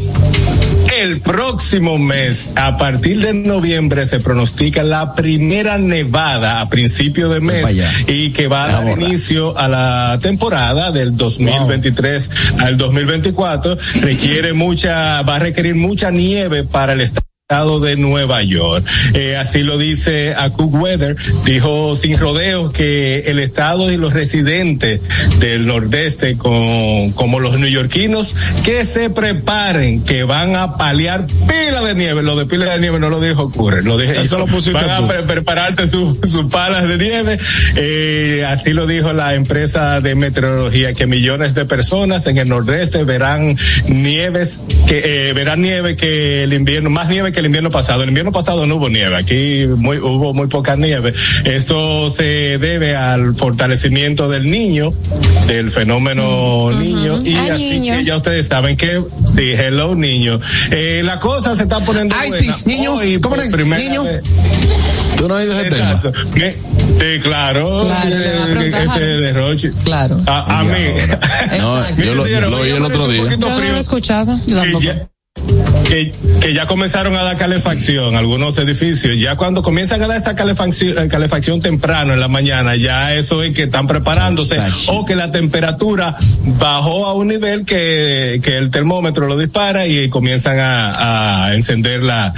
El 0.97 1.21
próximo 1.21 1.99
mes, 1.99 2.51
a 2.57 2.77
partir 2.77 3.21
de 3.21 3.33
noviembre, 3.33 4.07
se 4.07 4.19
pronostica 4.19 4.83
la 4.83 5.15
primera 5.15 5.79
nevada 5.79 6.61
a 6.61 6.69
principio 6.69 7.29
de 7.29 7.41
mes 7.41 7.63
para 7.63 7.69
allá. 7.69 7.91
y 8.09 8.31
que 8.31 8.49
va 8.49 8.65
a 8.65 8.69
dar 8.73 8.85
borra. 8.85 9.03
inicio 9.03 9.57
a 9.57 9.69
la 9.69 10.19
temporada 10.21 10.91
del 10.91 11.17
2023 11.17 12.31
al 12.59 12.77
2024. 12.77 13.79
Requiere 14.01 14.53
mucha, 14.53 15.23
va 15.23 15.37
a 15.37 15.39
requerir 15.39 15.77
mucha 15.77 16.11
nieve 16.11 16.65
para 16.65 16.95
el 16.95 17.03
estado 17.03 17.30
de 17.55 17.97
Nueva 17.97 18.45
York. 18.45 18.87
Eh, 19.13 19.37
así 19.37 19.65
lo 19.65 19.77
dice 19.77 20.35
a 20.37 20.51
Cook 20.51 20.73
Weather, 20.73 21.17
dijo 21.45 21.97
sin 21.97 22.17
rodeos 22.17 22.71
que 22.71 23.25
el 23.27 23.41
estado 23.41 23.91
y 23.91 23.97
los 23.97 24.13
residentes 24.13 25.01
del 25.41 25.67
nordeste, 25.67 26.37
con, 26.37 27.11
como 27.11 27.41
los 27.41 27.59
neoyorquinos, 27.59 28.37
que 28.65 28.85
se 28.85 29.11
preparen, 29.11 30.05
que 30.05 30.23
van 30.23 30.55
a 30.55 30.77
paliar 30.77 31.27
pila 31.27 31.83
de 31.83 31.95
nieve. 31.97 32.23
Lo 32.23 32.37
de 32.37 32.47
pila 32.47 32.73
de 32.75 32.81
nieve 32.83 33.01
no 33.01 33.11
lo 33.11 33.21
dijo 33.21 33.43
Ocurre, 33.43 33.83
lo 33.83 33.99
dije 33.99 34.13
Eso 34.13 34.37
yo. 34.37 34.39
lo 34.39 34.47
pusiste 34.47 34.79
Van 34.85 35.03
a 35.05 35.09
pre- 35.09 35.23
prepararte 35.25 35.89
sus 35.89 36.19
sus 36.31 36.45
palas 36.53 36.87
de 36.87 36.99
nieve. 36.99 37.37
Eh, 37.75 38.47
así 38.49 38.73
lo 38.73 38.87
dijo 38.87 39.13
la 39.13 39.35
empresa 39.35 40.01
de 40.01 40.15
meteorología, 40.15 40.93
que 40.95 41.09
millones 41.09 41.55
de 41.55 41.65
personas 41.65 42.29
en 42.29 42.39
el 42.39 42.49
nordeste 42.49 43.03
verán 43.03 43.57
nieves, 43.89 44.61
que 44.87 45.31
eh, 45.31 45.33
verán 45.33 45.63
nieve 45.63 45.97
que 45.97 46.45
el 46.45 46.53
invierno, 46.53 46.91
más 46.91 47.09
nieve 47.09 47.33
que 47.33 47.40
que 47.41 47.47
el 47.47 47.47
invierno 47.47 47.71
pasado. 47.71 48.03
El 48.03 48.09
invierno 48.11 48.33
pasado 48.33 48.67
no 48.67 48.77
hubo 48.77 48.89
nieve, 48.91 49.17
aquí 49.17 49.67
muy, 49.77 49.99
hubo 49.99 50.35
muy 50.35 50.47
poca 50.49 50.77
nieve. 50.77 51.15
Esto 51.45 52.11
se 52.11 52.59
debe 52.59 52.95
al 52.97 53.35
fortalecimiento 53.35 54.29
del 54.29 54.51
niño, 54.51 54.93
del 55.47 55.71
fenómeno 55.71 56.71
niño, 56.79 57.23
y 57.25 57.35
Ay, 57.37 57.51
así 57.51 57.71
niño. 57.81 57.97
que 57.97 58.05
ya 58.05 58.17
ustedes 58.17 58.47
saben 58.47 58.77
que, 58.77 59.03
sí, 59.35 59.53
hello 59.53 59.95
niño. 59.95 60.39
Eh, 60.71 61.03
la 61.05 61.19
cosa 61.19 61.57
se 61.57 61.63
está 61.63 61.81
poniendo 61.81 62.15
Ay, 62.19 62.29
buena. 62.29 62.57
sí, 62.59 62.63
niño, 62.67 62.95
Hoy, 62.95 63.19
¿cómo 63.21 63.37
por 63.37 63.45
no? 63.45 63.51
primera 63.53 63.83
Niño. 63.83 64.05
vez- 64.05 64.23
¿Tú 65.17 65.29
no 65.29 65.35
has 65.37 65.43
oído 65.45 65.61
ese 65.61 65.71
tema? 65.71 66.01
Que- 66.35 66.57
Sí, 66.91 67.21
claro. 67.23 67.85
Claro, 67.87 68.09
le 68.11 68.71
va 68.71 68.79
a 68.79 68.83
eh, 68.83 68.85
ese 68.87 69.01
derroche. 69.01 69.71
Claro. 69.85 70.21
A, 70.27 70.61
a 70.61 70.65
mí. 70.65 70.71
No, 71.61 71.79
yo 71.97 72.15
lo, 72.15 72.25
Mire, 72.25 72.41
lo 72.43 72.59
oí 72.59 72.71
el 72.71 72.85
otro 72.85 73.07
día. 73.09 73.23
Yo 73.31 73.37
no 73.37 73.59
lo 73.59 73.77
he 73.77 73.79
escuchado. 73.79 74.39
que 74.45 74.53
ya, 74.83 75.09
que, 75.91 76.13
que 76.41 76.55
ya 76.55 76.67
comenzaron 76.67 77.17
a 77.17 77.25
dar 77.25 77.37
calefacción 77.37 78.15
algunos 78.15 78.57
edificios. 78.59 79.19
Ya 79.19 79.35
cuando 79.35 79.61
comienzan 79.61 80.01
a 80.03 80.07
dar 80.07 80.21
esa 80.21 80.37
calefacción, 80.37 80.97
eh, 80.97 81.09
calefacción 81.09 81.61
temprano 81.61 82.13
en 82.13 82.21
la 82.21 82.29
mañana, 82.29 82.77
ya 82.77 83.13
eso 83.15 83.43
es 83.43 83.53
que 83.57 83.65
están 83.65 83.89
preparándose 83.89 84.57
o 84.87 85.05
que 85.05 85.17
la 85.17 85.33
temperatura 85.33 86.17
bajó 86.61 87.07
a 87.07 87.15
un 87.15 87.27
nivel 87.27 87.65
que, 87.65 88.41
que 88.41 88.57
el 88.57 88.71
termómetro 88.71 89.27
lo 89.27 89.37
dispara 89.37 89.89
y 89.89 90.09
comienzan 90.09 90.61
a, 90.61 91.47
a 91.47 91.55
encender 91.57 92.05
la, 92.05 92.35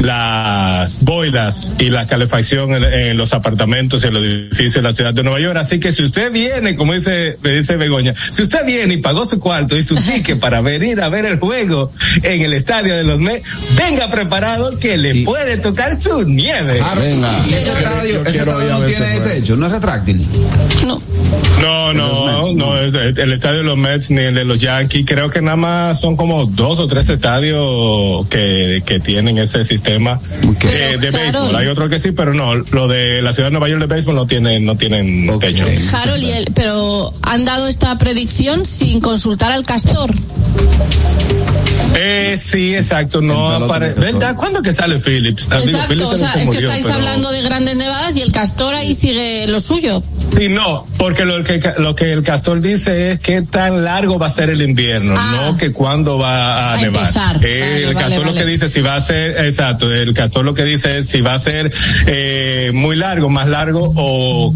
las 0.00 1.04
boilas 1.04 1.74
y 1.78 1.90
la 1.90 2.06
calefacción 2.06 2.72
en, 2.72 2.84
en 2.84 3.16
los 3.18 3.34
apartamentos 3.34 4.02
y 4.02 4.06
en 4.06 4.14
los 4.14 4.24
edificios 4.24 4.76
de 4.76 4.82
la 4.82 4.94
ciudad 4.94 5.12
de 5.12 5.22
Nueva 5.22 5.40
York. 5.40 5.58
Así 5.58 5.78
que 5.78 5.92
si 5.92 6.04
usted 6.04 6.32
viene, 6.32 6.74
como 6.74 6.94
dice, 6.94 7.36
me 7.42 7.50
dice 7.50 7.76
Begoña, 7.76 8.14
si 8.30 8.40
usted 8.40 8.64
viene 8.64 8.94
y 8.94 8.96
pagó 8.96 9.26
su 9.26 9.38
cuarto 9.38 9.76
y 9.76 9.82
su 9.82 9.94
ticket 9.96 10.40
para 10.40 10.62
venir 10.62 11.02
a 11.02 11.10
ver 11.10 11.26
el 11.26 11.38
juego 11.38 11.92
en 12.22 12.40
el 12.40 12.54
estadio 12.54 12.93
de 12.96 13.04
los 13.04 13.18
Mets, 13.18 13.46
venga 13.76 14.10
preparado 14.10 14.78
que 14.78 14.96
le 14.96 15.24
puede 15.24 15.56
tocar 15.58 15.98
su 15.98 16.22
nieve. 16.22 16.80
Venga. 16.96 17.42
Y 17.46 17.54
ese 17.54 17.70
estadio, 17.70 18.22
ese 18.22 18.38
estadio 18.38 18.78
no 18.78 18.86
tiene 18.86 19.20
techo, 19.20 19.56
no 19.56 19.66
es 19.66 19.72
retráctil. 19.72 20.26
No. 20.86 21.00
No, 21.60 21.92
no, 21.92 22.26
Mets, 22.26 22.56
no, 22.56 22.78
es 22.78 22.94
el, 22.94 23.32
estadio 23.32 23.58
de 23.58 23.64
los 23.64 23.76
Mets 23.76 24.10
ni 24.10 24.22
el 24.22 24.34
de 24.34 24.44
los 24.44 24.60
Yankees. 24.60 25.06
Creo 25.06 25.30
que 25.30 25.40
nada 25.40 25.56
más 25.56 26.00
son 26.00 26.16
como 26.16 26.46
dos 26.46 26.78
o 26.78 26.86
tres 26.86 27.08
estadios 27.08 28.26
que, 28.28 28.82
que 28.84 29.00
tienen 29.00 29.38
ese 29.38 29.64
sistema 29.64 30.20
Ok. 30.48 30.64
de, 30.64 31.10
béisbol. 31.10 31.56
Hay 31.56 31.66
otro 31.68 31.88
que 31.88 31.98
sí, 31.98 32.12
pero 32.12 32.34
no, 32.34 32.54
lo 32.54 32.88
de 32.88 33.22
la 33.22 33.32
ciudad 33.32 33.48
de 33.48 33.52
Nueva 33.52 33.68
York 33.68 33.80
de 33.80 33.86
béisbol 33.86 34.14
no 34.14 34.26
tienen, 34.26 34.64
no 34.64 34.76
tienen 34.76 35.38
techo. 35.38 35.64
Harold, 35.92 36.22
y 36.22 36.30
él, 36.30 36.50
pero 36.54 37.12
han 37.22 37.44
dado 37.44 37.68
esta 37.68 37.96
predicción 37.98 38.64
sin 38.64 39.00
consultar 39.00 39.52
al 39.52 39.64
castor. 39.64 40.10
Eh, 41.96 42.38
sí, 42.40 42.74
exacto, 42.74 43.20
no 43.20 43.48
El 43.56 43.62
pelota 43.62 43.74
apare- 43.74 43.88
de 43.88 43.94
castor. 43.94 44.12
¿Verdad? 44.14 44.36
¿Cuándo 44.36 44.62
que 44.62 44.72
sale 44.72 44.98
Phillips? 44.98 45.46
Ah, 45.50 45.56
digo, 45.58 45.70
Exacto, 45.70 45.88
Phillips 45.88 46.08
o 46.08 46.12
se 46.12 46.18
sea, 46.18 46.26
es 46.28 46.34
que 46.34 46.44
murió, 46.46 46.60
estáis 46.60 46.82
pero- 46.84 46.94
hablando 46.96 47.30
de 47.32 47.42
grandes 47.42 47.76
nevadas 47.76 48.16
y 48.16 48.22
el 48.22 48.32
castor 48.32 48.74
ahí 48.74 48.94
sigue 48.94 49.46
lo 49.46 49.60
suyo. 49.60 50.02
Sí, 50.36 50.48
no, 50.48 50.86
porque 50.98 51.24
lo 51.24 51.42
que, 51.44 51.60
lo 51.78 51.94
que 51.94 52.12
el 52.12 52.22
castor 52.22 52.60
dice 52.60 53.12
es 53.12 53.20
qué 53.20 53.42
tan 53.42 53.84
largo 53.84 54.18
va 54.18 54.26
a 54.26 54.30
ser 54.32 54.50
el 54.50 54.62
invierno, 54.62 55.14
Ah. 55.16 55.50
no 55.52 55.56
que 55.56 55.70
cuándo 55.72 56.18
va 56.18 56.70
a, 56.70 56.74
A 56.74 56.76
nevar. 56.78 57.00
empezar. 57.02 57.36
Eh, 57.42 57.60
Vale, 57.60 57.76
el 57.88 57.94
vale, 57.94 58.06
castor 58.06 58.24
lo 58.26 58.32
vale. 58.32 58.38
que 58.44 58.50
dice 58.50 58.68
si 58.68 58.80
va 58.80 58.96
a 58.96 59.00
ser, 59.00 59.44
exacto, 59.46 59.92
el 59.92 60.12
castor 60.14 60.44
lo 60.44 60.54
que 60.54 60.64
dice 60.64 60.98
es 60.98 61.08
si 61.08 61.20
va 61.20 61.34
a 61.34 61.38
ser 61.38 61.72
eh, 62.06 62.70
muy 62.74 62.96
largo, 62.96 63.28
más 63.30 63.48
largo 63.48 63.92
o 63.96 64.52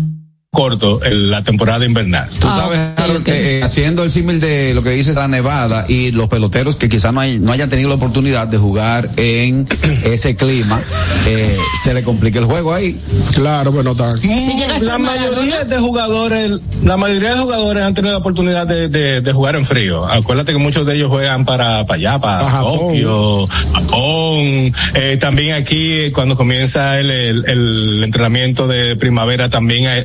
corto 0.63 1.01
el- 1.05 1.31
la 1.31 1.43
temporada 1.45 1.85
invernal. 1.87 2.29
Tú 2.41 2.49
Ah, 2.51 2.53
sabes, 2.57 2.79
Harold, 2.97 3.19
ok. 3.21 3.25
que, 3.27 3.59
eh, 3.59 3.63
haciendo 3.63 4.03
el 4.03 4.11
símil 4.11 4.41
de 4.41 4.75
lo 4.75 4.83
que 4.83 4.91
dice 4.91 5.13
la 5.13 5.29
Nevada 5.29 5.85
y 5.89 6.11
los 6.11 6.29
peloteros 6.29 6.75
que 6.75 6.89
quizás 6.89 7.13
no, 7.13 7.21
hay- 7.21 7.39
no 7.39 7.53
hayan 7.53 7.71
tenido 7.71 7.89
la 7.89 7.95
oportunidad 7.95 8.49
de 8.49 8.59
jugar 8.59 9.09
en 9.17 9.69
ese 10.05 10.35
clima, 10.35 10.81
eh, 11.29 11.57
se 11.85 11.95
le 11.95 12.03
complica 12.03 12.41
el 12.41 12.47
juego 12.47 12.75
ahí. 12.75 12.99
Claro, 13.37 13.71
pues 13.71 13.85
no 13.85 13.93
está. 13.93 14.17
Si 14.17 14.29
estar 14.63 14.83
la 14.83 14.99
mayoría 14.99 15.63
de 15.65 15.79
jugadores, 15.79 16.51
la 16.83 16.97
mayoría 16.97 17.35
de 17.35 17.39
jugadores 17.41 17.85
han 17.85 17.95
tenido 17.95 18.15
la 18.15 18.19
oportunidad 18.19 18.67
de, 18.67 18.89
de- 18.89 19.21
de 19.21 19.33
jugar 19.33 19.55
en 19.55 19.65
frío. 19.65 20.07
Acuérdate 20.07 20.51
que 20.51 20.59
muchos 20.59 20.85
de 20.87 20.97
ellos 20.97 21.09
juegan 21.09 21.45
para, 21.45 21.87
para 21.87 21.95
allá, 21.99 22.19
para 22.19 22.39
Para 22.41 22.51
Japón. 22.51 22.79
Tokio, 22.81 23.47
Japón. 23.75 24.73
Eh, 24.95 25.19
también 25.21 25.53
aquí 25.55 25.93
eh, 25.93 26.13
cuando 26.13 26.35
comienza 26.35 26.99
el, 26.99 27.11
el- 27.11 27.45
el 27.47 28.03
entrenamiento 28.03 28.67
de 28.67 28.97
primavera 28.97 29.49
también, 29.49 29.87
hay- 29.87 30.03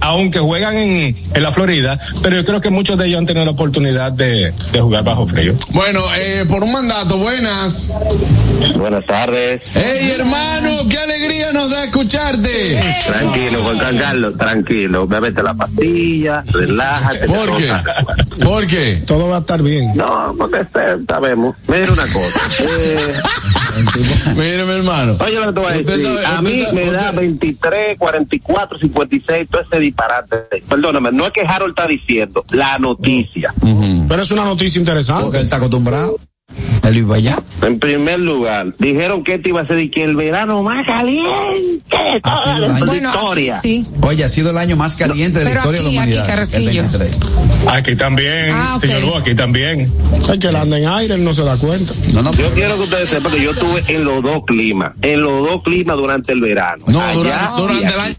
aunque 0.00 0.38
juegan 0.38 0.74
en, 0.74 1.16
en 1.34 1.42
la 1.42 1.52
Florida, 1.52 1.98
pero 2.22 2.36
yo 2.36 2.44
creo 2.44 2.60
que 2.60 2.70
muchos 2.70 2.98
de 2.98 3.06
ellos 3.06 3.18
han 3.18 3.26
tenido 3.26 3.44
la 3.44 3.52
oportunidad 3.52 4.12
de, 4.12 4.52
de 4.72 4.80
jugar 4.80 5.04
bajo 5.04 5.26
frío. 5.26 5.54
Bueno, 5.70 6.00
eh, 6.16 6.44
por 6.48 6.62
un 6.62 6.72
mandato, 6.72 7.18
buenas. 7.18 7.92
Buenas 8.78 9.04
tardes. 9.06 9.62
Hey, 9.74 10.12
hermano, 10.18 10.70
qué 10.88 10.98
alegría 10.98 11.52
nos 11.52 11.70
da 11.70 11.84
escucharte. 11.84 12.80
Tranquilo, 13.06 13.62
Juan 13.62 13.78
Carlos, 13.98 14.36
tranquilo. 14.36 15.06
Bébete 15.06 15.42
la 15.42 15.54
pastilla, 15.54 16.44
relájate. 16.46 17.26
¿Por 17.26 17.56
qué? 17.56 17.72
¿Por 18.44 18.66
qué? 18.66 19.02
Todo 19.06 19.28
va 19.28 19.36
a 19.36 19.40
estar 19.40 19.62
bien. 19.62 19.92
No, 19.96 20.34
porque 20.38 20.60
este, 20.60 20.80
sabemos. 21.08 21.56
Mira 21.68 21.92
una 21.92 22.02
cosa. 22.04 22.40
Eh, 22.60 23.14
Mire, 24.36 24.64
mi 24.64 24.72
hermano. 24.72 25.16
oye, 25.20 25.34
lo 25.34 25.46
que 25.46 25.52
te 25.52 25.60
voy 25.60 25.72
a 25.72 25.82
decir. 25.82 26.04
sabe- 26.06 26.26
a 26.26 26.42
mí 26.42 26.62
sabe- 26.62 26.72
me 26.74 26.90
da 26.92 27.10
usted- 27.10 27.20
23, 27.20 27.98
44, 27.98 28.78
56, 28.78 29.48
todo 29.50 29.62
ese 29.62 29.80
disparate. 29.80 30.36
Perdóname, 30.68 31.10
no 31.12 31.26
es 31.26 31.32
que 31.32 31.42
Harold 31.42 31.70
está 31.76 31.86
diciendo, 31.88 32.44
la 32.50 32.78
noticia. 32.78 33.52
Pero 34.08 34.22
es 34.22 34.30
una 34.30 34.44
noticia 34.44 34.80
Porque 34.80 34.90
interesante. 34.90 35.38
él 35.38 35.44
está 35.44 35.56
acostumbrado. 35.56 36.16
Iba 36.94 37.16
allá. 37.16 37.42
En 37.62 37.80
primer 37.80 38.20
lugar, 38.20 38.72
dijeron 38.78 39.24
que 39.24 39.34
este 39.34 39.48
iba 39.48 39.62
a 39.62 39.66
ser 39.66 39.80
y 39.80 39.90
que 39.90 40.04
el 40.04 40.14
verano 40.14 40.62
más 40.62 40.86
caliente 40.86 41.82
de 41.90 42.20
Ha 42.22 42.30
toda 42.42 42.54
sido 42.54 42.68
la 42.68 42.76
aquí 42.76 42.96
historia. 42.98 43.60
sí. 43.60 43.86
Oye, 44.00 44.22
ha 44.22 44.28
sido 44.28 44.50
el 44.50 44.58
año 44.58 44.76
más 44.76 44.94
caliente 44.94 45.40
de 45.40 45.44
la 45.46 45.50
historia 45.54 45.80
aquí, 45.80 45.88
de 45.90 45.94
la 45.96 46.02
aquí, 46.02 46.12
humanidad. 46.12 46.26
Carrasquillo. 46.26 46.70
el 46.82 46.88
23. 46.88 47.18
Aquí 47.66 47.96
también, 47.96 48.50
Ah, 48.52 48.74
ok. 48.76 48.84
señor 48.84 49.02
Bo, 49.10 49.16
aquí 49.16 49.34
también. 49.34 49.92
Hay 50.30 50.38
que 50.38 50.46
él 50.46 50.54
anda 50.56 50.78
en 50.78 50.86
aire, 50.86 51.14
él 51.14 51.24
no 51.24 51.34
se 51.34 51.42
da 51.42 51.56
cuenta. 51.56 51.92
No, 52.12 52.22
no, 52.22 52.30
Yo 52.32 52.48
quiero 52.50 52.76
que 52.76 52.82
ustedes 52.84 53.10
sepan 53.10 53.32
que 53.32 53.42
yo 53.42 53.50
estuve 53.50 53.82
en 53.88 54.04
los 54.04 54.22
dos 54.22 54.42
climas, 54.46 54.92
en 55.02 55.20
los 55.20 55.48
dos 55.48 55.62
climas 55.64 55.96
durante 55.96 56.32
el 56.32 56.40
verano. 56.40 56.84
No, 56.86 57.00
Allá 57.00 57.50
durante, 57.56 57.86
el 57.86 57.88
aquí. 58.00 58.16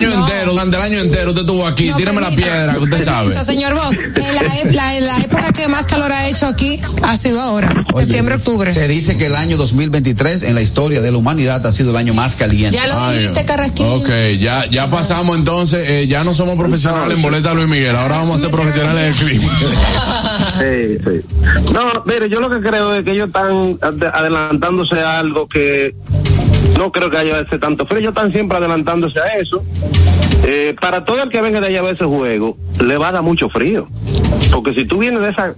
Año 0.00 0.14
entero, 0.26 0.52
durante 0.52 0.76
el 0.76 0.82
año 0.82 0.98
entero, 1.00 1.28
usted 1.30 1.40
estuvo 1.40 1.66
aquí. 1.66 1.88
No, 1.90 1.96
Tírame 1.96 2.20
la 2.20 2.30
piedra, 2.30 2.74
que 2.74 2.78
usted 2.78 3.04
sabe. 3.04 3.30
Permiso, 3.30 3.44
señor 3.44 3.74
Vos, 3.74 3.96
la, 3.96 4.56
e- 4.56 4.72
la- 4.72 5.00
la 5.00 5.16
época 5.24 5.52
que 5.52 5.66
más 5.66 5.86
calor 5.86 6.12
ha 6.12 6.28
hecho 6.28 6.46
aquí 6.46 6.80
ha 7.02 7.16
sido 7.16 7.40
ahora, 7.42 7.84
Oye, 7.92 8.04
septiembre, 8.04 8.36
octubre. 8.36 8.72
Se 8.72 8.86
dice 8.86 9.18
que 9.18 9.26
el 9.26 9.34
año 9.34 9.56
2023 9.56 10.44
en 10.44 10.54
la 10.54 10.62
historia 10.62 11.00
de 11.00 11.10
la 11.10 11.18
humanidad 11.18 11.66
ha 11.66 11.72
sido 11.72 11.90
el 11.90 11.96
año 11.96 12.14
más 12.14 12.36
caliente. 12.36 12.76
Ya 12.78 12.86
lo 12.86 13.10
dijiste, 13.10 13.44
Carrasquillo. 13.44 13.94
Ok, 13.94 14.08
ya, 14.38 14.66
ya 14.70 14.88
pasamos 14.88 15.36
entonces, 15.36 15.84
eh, 15.90 16.06
ya 16.06 16.22
no 16.22 16.32
somos 16.32 16.56
profesionales 16.56 17.16
en 17.16 17.22
boleta 17.22 17.52
Luis 17.54 17.66
Miguel, 17.66 17.96
ahora 17.96 18.18
vamos 18.18 18.36
a 18.36 18.38
ser 18.44 18.50
profesionales 18.52 19.18
del 19.18 19.26
clima. 19.28 19.52
Sí, 20.58 20.98
sí. 21.04 21.72
No, 21.72 22.02
mire, 22.04 22.28
yo 22.28 22.40
lo 22.40 22.50
que 22.50 22.60
creo 22.60 22.92
es 22.94 23.04
que 23.04 23.12
ellos 23.12 23.28
están 23.28 23.78
ade- 23.78 24.10
adelantándose 24.12 24.98
a 25.00 25.18
algo 25.20 25.46
que 25.48 25.94
no 26.76 26.92
creo 26.92 27.10
que 27.10 27.16
haya 27.16 27.40
ese 27.40 27.58
tanto 27.58 27.86
frío. 27.86 28.00
Ellos 28.00 28.10
están 28.10 28.32
siempre 28.32 28.58
adelantándose 28.58 29.18
a 29.20 29.26
eso. 29.40 29.62
Eh, 30.44 30.74
para 30.80 31.04
todo 31.04 31.22
el 31.22 31.28
que 31.30 31.40
venga 31.42 31.60
de 31.60 31.66
allá 31.66 31.80
a 31.80 31.82
ver 31.82 31.94
ese 31.94 32.04
juego, 32.06 32.56
le 32.80 32.96
va 32.96 33.08
a 33.08 33.12
dar 33.12 33.22
mucho 33.22 33.48
frío. 33.50 33.86
Porque 34.52 34.72
si 34.72 34.84
tú 34.86 34.98
vienes 34.98 35.20
de 35.20 35.30
esa 35.30 35.48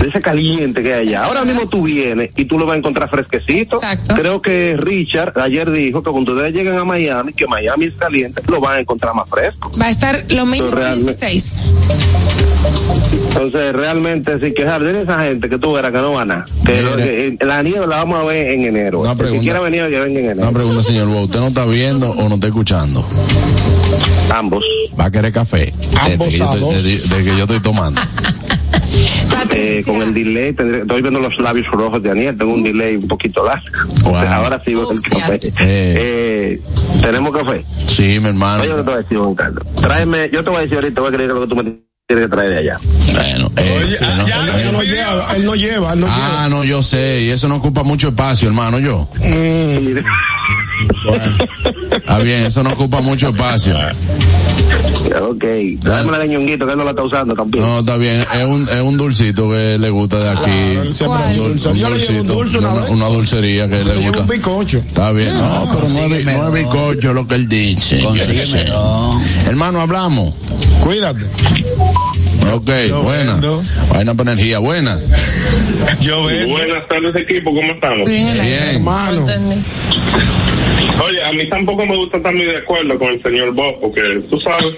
de 0.00 0.08
ese 0.08 0.20
caliente 0.20 0.82
que 0.82 0.92
hay 0.94 1.08
allá, 1.08 1.24
ahora 1.24 1.44
mismo 1.44 1.68
tú 1.68 1.82
vienes 1.82 2.30
y 2.36 2.44
tú 2.46 2.58
lo 2.58 2.66
vas 2.66 2.74
a 2.74 2.78
encontrar 2.78 3.08
fresquecito. 3.10 3.76
Exacto. 3.76 4.14
Creo 4.16 4.42
que 4.42 4.76
Richard 4.78 5.38
ayer 5.38 5.70
dijo 5.70 6.02
que 6.02 6.10
cuando 6.10 6.32
ustedes 6.32 6.52
lleguen 6.52 6.74
a 6.78 6.84
Miami, 6.84 7.32
que 7.32 7.46
Miami 7.46 7.86
es 7.86 7.94
caliente, 7.94 8.42
lo 8.48 8.60
van 8.60 8.78
a 8.78 8.80
encontrar 8.80 9.14
más 9.14 9.28
fresco. 9.28 9.70
Va 9.80 9.86
a 9.86 9.90
estar 9.90 10.24
lo 10.30 10.44
Realmente. 10.46 11.04
16. 11.26 11.58
Entonces, 13.28 13.72
realmente, 13.72 14.38
sí, 14.40 14.52
quejar 14.52 14.82
de 14.82 15.02
esa 15.02 15.22
gente 15.22 15.48
que 15.48 15.58
tú 15.58 15.72
verás 15.72 15.92
que 15.92 15.98
no 15.98 16.12
van 16.12 16.30
a. 16.30 16.44
Que, 16.64 16.72
Mire. 16.72 16.82
lo- 16.82 16.96
que, 16.96 17.26
eh, 17.28 17.36
la 17.40 17.62
nieve 17.62 17.86
la 17.86 17.96
vamos 17.98 18.20
a 18.20 18.24
ver 18.24 18.50
en 18.52 18.64
enero. 18.66 19.00
Una 19.00 19.12
El 19.12 19.16
que 19.16 19.22
pregunta. 19.22 19.42
quiera 19.42 19.60
venir, 19.60 19.80
que 19.88 20.00
venga 20.00 20.18
en 20.20 20.24
enero. 20.26 20.42
Una 20.42 20.52
pregunta, 20.52 20.82
señor 20.82 21.08
Bo, 21.08 21.20
¿usted 21.22 21.40
no 21.40 21.46
está 21.48 21.64
viendo 21.66 22.10
o 22.10 22.28
no 22.28 22.34
está 22.34 22.48
escuchando? 22.48 23.04
Ambos. 24.34 24.64
¿Va 24.98 25.06
a 25.06 25.10
querer 25.10 25.32
café? 25.32 25.72
Ambos 26.00 26.26
de, 26.26 26.32
que 26.32 26.38
yo 26.38 26.44
a 26.50 26.54
estoy- 26.54 26.60
dos. 26.74 26.84
de- 26.84 27.16
de 27.16 27.24
que 27.24 27.36
yo 27.36 27.44
estoy 27.44 27.60
tomando. 27.60 28.00
Eh, 29.52 29.82
con 29.86 30.00
el 30.02 30.12
delay, 30.14 30.52
tendré- 30.52 30.82
estoy 30.82 31.02
viendo 31.02 31.18
los 31.20 31.36
labios 31.38 31.66
rojos 31.68 32.02
de 32.02 32.10
Aniel, 32.10 32.36
tengo 32.36 32.54
un 32.54 32.62
delay 32.62 32.96
un 32.96 33.08
poquito 33.08 33.44
largo. 33.44 33.64
Wow. 34.04 34.16
Ahora 34.16 34.60
sí 34.64 34.72
el 34.72 34.78
Oh, 34.78 34.94
se 34.96 35.08
café. 35.16 35.34
Eh. 35.46 35.50
Eh, 35.58 36.60
tenemos 37.00 37.36
café. 37.36 37.64
Sí, 37.86 38.18
mi 38.20 38.28
hermano. 38.28 38.62
Oye, 38.62 38.70
que 38.70 38.76
te 38.76 38.82
voy 38.82 38.92
a 38.94 38.96
decir, 38.98 39.18
Juan 39.18 39.34
Carlos. 39.34 39.64
Tráeme, 39.76 40.30
yo 40.32 40.44
te 40.44 40.50
voy 40.50 40.58
a 40.58 40.62
decir 40.62 40.76
ahorita, 40.76 41.00
voy 41.00 41.08
a 41.08 41.12
creer 41.14 41.30
lo 41.30 41.40
que 41.42 41.46
tú 41.46 41.56
me 41.56 41.62
tienes 41.62 41.80
que 42.08 42.28
traer 42.28 42.50
de 42.50 42.58
allá. 42.58 42.78
Bueno, 43.14 43.50
eh, 43.56 43.80
Oye, 43.84 43.96
sí, 43.96 44.04
ah, 44.06 44.14
¿no? 44.18 44.26
ya, 44.28 44.60
Él 44.60 44.72
no 44.72 44.82
lleva, 44.82 45.36
él 45.36 45.44
no 45.44 45.54
lleva, 45.54 45.92
él 45.94 46.00
no 46.00 46.06
Ah, 46.08 46.46
no, 46.50 46.64
yo 46.64 46.82
sé, 46.82 47.22
y 47.22 47.30
eso 47.30 47.48
no 47.48 47.56
ocupa 47.56 47.82
mucho 47.82 48.08
espacio, 48.08 48.48
hermano, 48.48 48.78
yo. 48.78 49.08
lleva. 49.20 50.02
Mm, 50.80 51.92
Está 51.94 52.18
bien, 52.20 52.40
eso 52.46 52.62
no 52.62 52.70
ocupa 52.70 53.00
mucho 53.00 53.28
espacio. 53.30 53.74
Ok, 55.22 55.44
dame 55.82 56.12
la 56.12 56.18
de 56.20 56.28
ñonguito 56.28 56.64
que 56.66 56.72
él 56.72 56.78
no 56.78 56.84
la 56.84 56.90
está 56.90 57.02
usando, 57.02 57.34
campeón. 57.34 57.66
No, 57.66 57.80
está 57.80 57.96
bien. 57.96 58.24
Es 58.32 58.44
un, 58.44 58.68
es 58.68 58.80
un 58.80 58.96
dulcito 58.96 59.50
que 59.50 59.76
le 59.78 59.90
gusta 59.90 60.18
de 60.20 60.30
aquí. 60.30 60.76
Un 60.76 60.84
dulce 62.26 62.58
una 62.58 62.70
una, 62.70 62.80
vez. 62.82 62.90
una 62.90 63.06
dulcería 63.06 63.68
que 63.68 63.84
Le 63.84 63.96
gusta. 63.96 64.20
un 64.20 64.26
bizcocho. 64.28 64.78
Está 64.78 65.12
bien. 65.12 65.34
No, 65.36 65.68
pero 65.72 65.88
no 65.88 65.98
es, 66.14 66.24
bi- 66.26 66.32
no 66.32 66.46
es 66.48 66.52
bizcocho 66.54 67.12
lo 67.12 67.26
que 67.26 67.34
él 67.34 67.48
dice. 67.48 68.02
Hermano, 69.46 69.80
hablamos. 69.80 70.32
Cuídate. 70.82 71.24
Ok, 72.52 72.70
Yo 72.88 73.02
buena. 73.02 73.32
vendo. 73.34 73.62
Vaina 73.92 74.14
para 74.14 74.32
energía, 74.32 74.58
buenas. 74.60 75.00
Yo 76.00 76.24
veo. 76.24 76.48
Buenas 76.48 76.88
tardes 76.88 77.14
equipo, 77.16 77.54
¿cómo 77.54 77.72
estamos? 77.72 78.08
Bien, 78.08 78.32
Bien. 78.40 78.62
Hermano. 78.76 79.24
Oye, 81.08 81.22
a 81.24 81.32
mí 81.32 81.48
tampoco 81.48 81.86
me 81.86 81.96
gusta 81.96 82.18
estar 82.18 82.34
muy 82.34 82.44
de 82.44 82.58
acuerdo 82.58 82.98
con 82.98 83.08
el 83.12 83.22
señor 83.22 83.52
Bob, 83.52 83.80
porque 83.80 84.02
tú 84.28 84.38
sabes, 84.40 84.74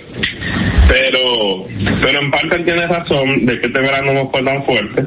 pero 0.89 1.65
pero 2.01 2.21
en 2.21 2.31
parte 2.31 2.57
él 2.57 2.65
tiene 2.65 2.87
razón 2.87 3.45
de 3.47 3.61
que 3.61 3.67
este 3.67 3.81
verano 3.81 4.12
no 4.12 4.31
fue 4.31 4.43
tan 4.43 4.65
fuerte 4.65 5.05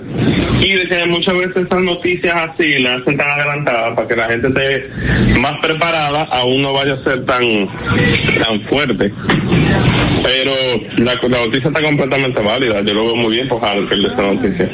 y 0.61 0.73
de 0.73 0.87
que 0.87 1.05
muchas 1.05 1.33
veces 1.35 1.55
esas 1.65 1.81
noticias 1.83 2.35
así 2.35 2.79
las 2.79 3.01
hacen 3.01 3.17
tan 3.17 3.29
adelantadas 3.29 3.95
para 3.95 4.07
que 4.07 4.15
la 4.15 4.27
gente 4.27 4.47
esté 4.47 4.89
más 5.39 5.53
preparada, 5.61 6.23
aún 6.31 6.61
no 6.61 6.73
vaya 6.73 6.93
a 6.93 7.03
ser 7.03 7.25
tan 7.25 7.43
tan 8.43 8.61
fuerte. 8.67 9.13
Pero 10.23 10.51
la, 10.97 11.13
la 11.29 11.45
noticia 11.45 11.67
está 11.67 11.81
completamente 11.81 12.41
válida, 12.41 12.81
yo 12.83 12.93
lo 12.93 13.05
veo 13.05 13.15
muy 13.15 13.35
bien 13.35 13.47
por 13.47 13.63
Harold 13.63 13.89
que 13.89 13.95
esa 14.07 14.21
noticia, 14.21 14.69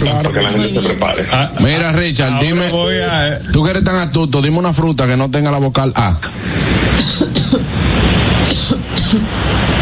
Claro. 0.00 0.30
para 0.30 0.34
que 0.34 0.42
la 0.42 0.48
gente 0.62 0.80
se 0.80 0.88
prepare. 0.88 1.24
Ah, 1.30 1.52
Mira, 1.60 1.92
Richard, 1.92 2.40
dime. 2.40 2.68
voy 2.70 2.96
a- 2.96 3.38
Tú 3.52 3.62
que 3.62 3.70
eres 3.70 3.84
tan 3.84 3.96
astuto, 3.96 4.42
dime 4.42 4.58
una 4.58 4.72
fruta 4.72 5.06
que 5.06 5.13
no 5.16 5.30
tenga 5.30 5.50
la 5.50 5.58
vocal 5.58 5.92
A. 5.96 6.18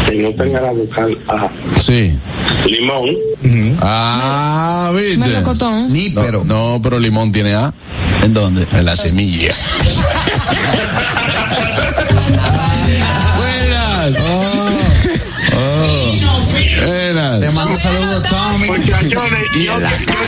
Que 0.05 0.15
no 0.15 0.31
tenga 0.31 0.61
la 0.61 0.71
vocal 0.71 1.17
A. 1.27 1.49
Sí. 1.79 2.17
Limón. 2.65 3.09
Ah, 3.81 4.91
¿viste? 4.95 5.17
Melocotón. 5.17 5.91
Ni 5.91 6.09
No, 6.09 6.21
pero. 6.21 6.43
no, 6.43 6.79
pero 6.83 6.99
limón 6.99 7.31
tiene 7.31 7.55
A. 7.55 7.73
¿En 8.23 8.33
dónde? 8.33 8.67
En 8.71 8.85
la 8.85 8.95
semilla. 8.95 9.53
Buenas. 13.37 14.17
Oh. 15.55 16.15
Buenas. 16.85 17.39
Un 17.73 17.79
saludo, 17.79 18.21
Tommy. 18.21 18.67
Muchachones, 18.67 19.51
yo, 19.55 19.73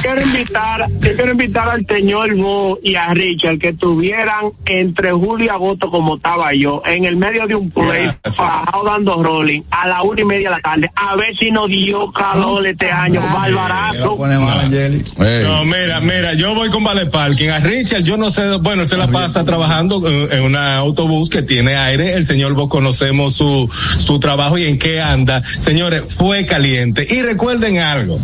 quiero 0.01 0.21
invitar, 0.21 0.85
yo 0.89 1.15
quiero 1.15 1.31
invitar 1.31 1.69
al 1.69 1.85
señor 1.85 2.35
Bo 2.35 2.79
y 2.81 2.95
a 2.95 3.09
Richard 3.09 3.59
que 3.59 3.69
estuvieran 3.69 4.51
entre 4.65 5.11
julio 5.11 5.45
y 5.45 5.49
agosto 5.49 5.91
como 5.91 6.15
estaba 6.15 6.53
yo, 6.55 6.81
en 6.87 7.05
el 7.05 7.17
medio 7.17 7.45
de 7.45 7.53
un 7.53 7.69
play, 7.69 8.09
bajado 8.23 8.83
dando 8.83 9.21
rolling, 9.21 9.61
a 9.69 9.87
la 9.87 10.01
una 10.01 10.21
y 10.21 10.25
media 10.25 10.49
de 10.49 10.55
la 10.55 10.61
tarde, 10.61 10.91
a 10.95 11.15
ver 11.15 11.37
si 11.37 11.51
nos 11.51 11.67
dio 11.67 12.11
calor 12.11 12.65
este 12.65 12.91
año, 12.91 13.21
barbarazo. 13.21 14.17
poner 14.17 14.39
mal, 14.39 14.59
Angeli. 14.61 15.03
Ey. 15.19 15.43
No, 15.43 15.65
mira, 15.65 15.99
mira, 15.99 16.33
yo 16.33 16.55
voy 16.55 16.69
con 16.69 16.83
Vale 16.83 17.05
Parking. 17.05 17.49
A 17.49 17.59
Richard, 17.59 18.01
yo 18.01 18.17
no 18.17 18.31
sé, 18.31 18.55
bueno, 18.57 18.85
se 18.85 18.97
la 18.97 19.07
pasa 19.07 19.45
trabajando 19.45 20.07
en, 20.07 20.31
en 20.31 20.43
un 20.43 20.55
autobús 20.55 21.29
que 21.29 21.43
tiene 21.43 21.75
aire. 21.75 22.13
El 22.13 22.25
señor, 22.25 22.53
vos 22.53 22.69
conocemos 22.69 23.35
su, 23.35 23.69
su 23.99 24.19
trabajo 24.19 24.57
y 24.57 24.65
en 24.65 24.79
qué 24.79 24.99
anda. 24.99 25.43
Señores, 25.59 26.03
fue 26.17 26.47
caliente. 26.47 27.05
Y 27.07 27.34
recuerden 27.35 27.79
algo. 27.79 28.17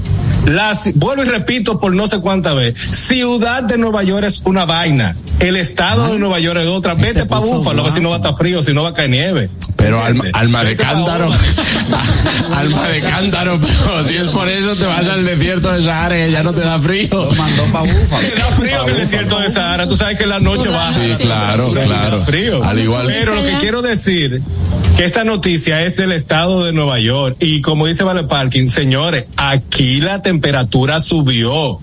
Las, 0.46 0.94
vuelvo 0.96 1.24
y 1.24 1.26
repito 1.26 1.80
por 1.82 1.94
no 1.94 2.08
sé 2.08 2.20
cuánta 2.22 2.54
vez. 2.54 2.80
Ciudad 2.80 3.62
de 3.62 3.78
Nueva 3.78 4.04
York 4.04 4.26
es 4.26 4.42
una 4.46 4.64
vaina. 4.64 5.18
El 5.42 5.58
estado 5.58 6.14
de 6.14 6.18
Nueva 6.18 6.40
York 6.40 6.60
es 6.62 6.68
otra. 6.68 6.94
Vete 6.94 7.26
para 7.26 7.42
Búfalo, 7.42 7.82
a 7.82 7.84
ver 7.86 7.94
si 7.94 8.00
no 8.00 8.10
va 8.10 8.16
a 8.16 8.18
estar 8.20 8.36
frío, 8.36 8.64
si 8.64 8.74
no 8.74 8.84
va 8.84 8.90
a 8.90 8.94
caer 8.94 9.10
nieve. 9.10 9.50
Pero 9.82 10.04
alma, 10.04 10.26
alma 10.34 10.64
de 10.64 10.76
cántaro. 10.76 11.32
Alma 12.56 12.88
de 12.90 13.02
cántaro, 13.02 13.60
pero 13.60 14.04
si 14.04 14.16
es 14.16 14.26
por 14.26 14.48
eso 14.48 14.76
te 14.76 14.86
vas 14.86 15.08
al 15.08 15.26
desierto 15.26 15.72
de 15.72 15.82
Sahara 15.82 16.28
y 16.28 16.32
ya 16.32 16.44
no 16.44 16.54
te 16.54 16.62
da 16.62 16.80
frío. 16.80 17.30
Mandó 17.36 17.66
Búfalo. 17.66 17.88
Te 18.22 18.36
da 18.36 18.46
frío 18.48 18.84
en 18.84 18.90
el 18.90 18.98
desierto 18.98 19.40
de 19.40 19.50
Sahara. 19.50 19.88
Tú 19.88 19.98
sabes 19.98 20.18
que 20.18 20.28
la 20.28 20.40
noche 20.40 20.70
baja. 20.70 20.94
Sí, 20.94 21.14
claro, 21.20 21.70
Te 21.72 21.80
da 21.80 21.86
claro. 21.86 22.26
frío. 22.26 22.64
Al 22.64 22.80
igual. 22.80 23.08
Pero 23.08 23.34
lo 23.36 23.42
que 23.42 23.54
quiero 23.60 23.82
decir 23.82 24.42
que 24.96 25.06
esta 25.06 25.24
noticia 25.24 25.84
es 25.84 25.96
del 25.96 26.12
estado 26.12 26.64
de 26.66 26.74
Nueva 26.74 27.00
York 27.00 27.38
y 27.40 27.62
como 27.62 27.88
dice 27.88 28.04
Vale 28.04 28.24
Parking, 28.24 28.68
señores, 28.68 29.26
aquí 29.38 30.02
la 30.02 30.22
temperatura 30.22 31.00
subió. 31.02 31.80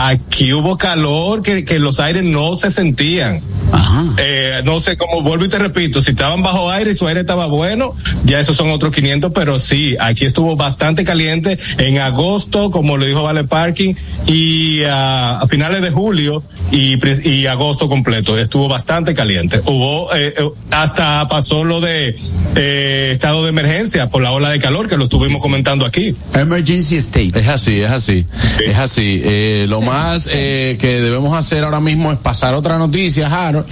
Aquí 0.00 0.52
hubo 0.52 0.78
calor 0.78 1.42
que, 1.42 1.64
que 1.64 1.80
los 1.80 1.98
aires 1.98 2.22
no 2.22 2.54
se 2.56 2.70
sentían. 2.70 3.42
Ajá. 3.72 4.04
Eh, 4.18 4.62
no 4.64 4.78
sé 4.78 4.96
cómo 4.96 5.22
vuelvo 5.22 5.44
y 5.44 5.48
te 5.48 5.58
repito, 5.58 6.00
si 6.00 6.12
estaban 6.12 6.40
bajo 6.40 6.70
aire 6.70 6.92
y 6.92 6.94
su 6.94 7.08
aire 7.08 7.20
estaba 7.20 7.46
bueno, 7.46 7.94
ya 8.24 8.38
esos 8.38 8.56
son 8.56 8.70
otros 8.70 8.94
500, 8.94 9.32
pero 9.34 9.58
sí, 9.58 9.96
aquí 9.98 10.24
estuvo 10.24 10.54
bastante 10.54 11.02
caliente 11.02 11.58
en 11.78 11.98
agosto, 11.98 12.70
como 12.70 12.96
lo 12.96 13.06
dijo 13.06 13.24
Vale 13.24 13.42
Parking, 13.42 13.94
y 14.26 14.82
ah, 14.84 15.40
a 15.42 15.46
finales 15.48 15.82
de 15.82 15.90
julio 15.90 16.44
y, 16.70 17.46
agosto 17.46 17.88
completo, 17.88 18.38
estuvo 18.38 18.68
bastante 18.68 19.14
caliente. 19.14 19.60
Hubo, 19.64 20.14
eh, 20.14 20.34
eh, 20.36 20.48
hasta 20.70 21.26
pasó 21.28 21.64
lo 21.64 21.80
de 21.80 22.16
eh, 22.54 23.10
estado 23.12 23.42
de 23.42 23.50
emergencia 23.50 24.08
por 24.08 24.22
la 24.22 24.32
ola 24.32 24.50
de 24.50 24.58
calor 24.58 24.88
que 24.88 24.96
lo 24.96 25.04
estuvimos 25.04 25.42
comentando 25.42 25.86
aquí. 25.86 26.14
Emergency 26.34 26.96
State. 26.96 27.40
Es 27.40 27.48
así, 27.48 27.80
es 27.80 27.90
así, 27.90 28.26
es 28.64 28.78
así. 28.78 29.22
Eh, 29.24 29.66
lo 29.68 29.80
más 29.88 30.30
eh, 30.32 30.76
que 30.80 31.00
debemos 31.00 31.36
hacer 31.36 31.64
ahora 31.64 31.80
mismo 31.80 32.12
es 32.12 32.18
pasar 32.18 32.54
otra 32.54 32.78
noticia, 32.78 33.28
Harold, 33.28 33.66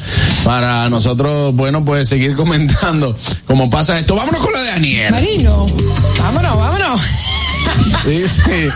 para 0.44 0.88
nosotros, 0.88 1.54
bueno, 1.54 1.84
pues 1.84 2.08
seguir 2.08 2.34
comentando 2.36 3.16
cómo 3.46 3.70
pasa 3.70 3.98
esto. 3.98 4.16
Vámonos 4.16 4.40
con 4.40 4.52
la 4.52 4.62
de 4.62 4.70
Aniel. 4.70 5.12
Marino, 5.12 5.66
vámonos, 6.18 6.56
vámonos. 6.56 7.00
Sí, 8.04 8.28
sí. 8.28 8.68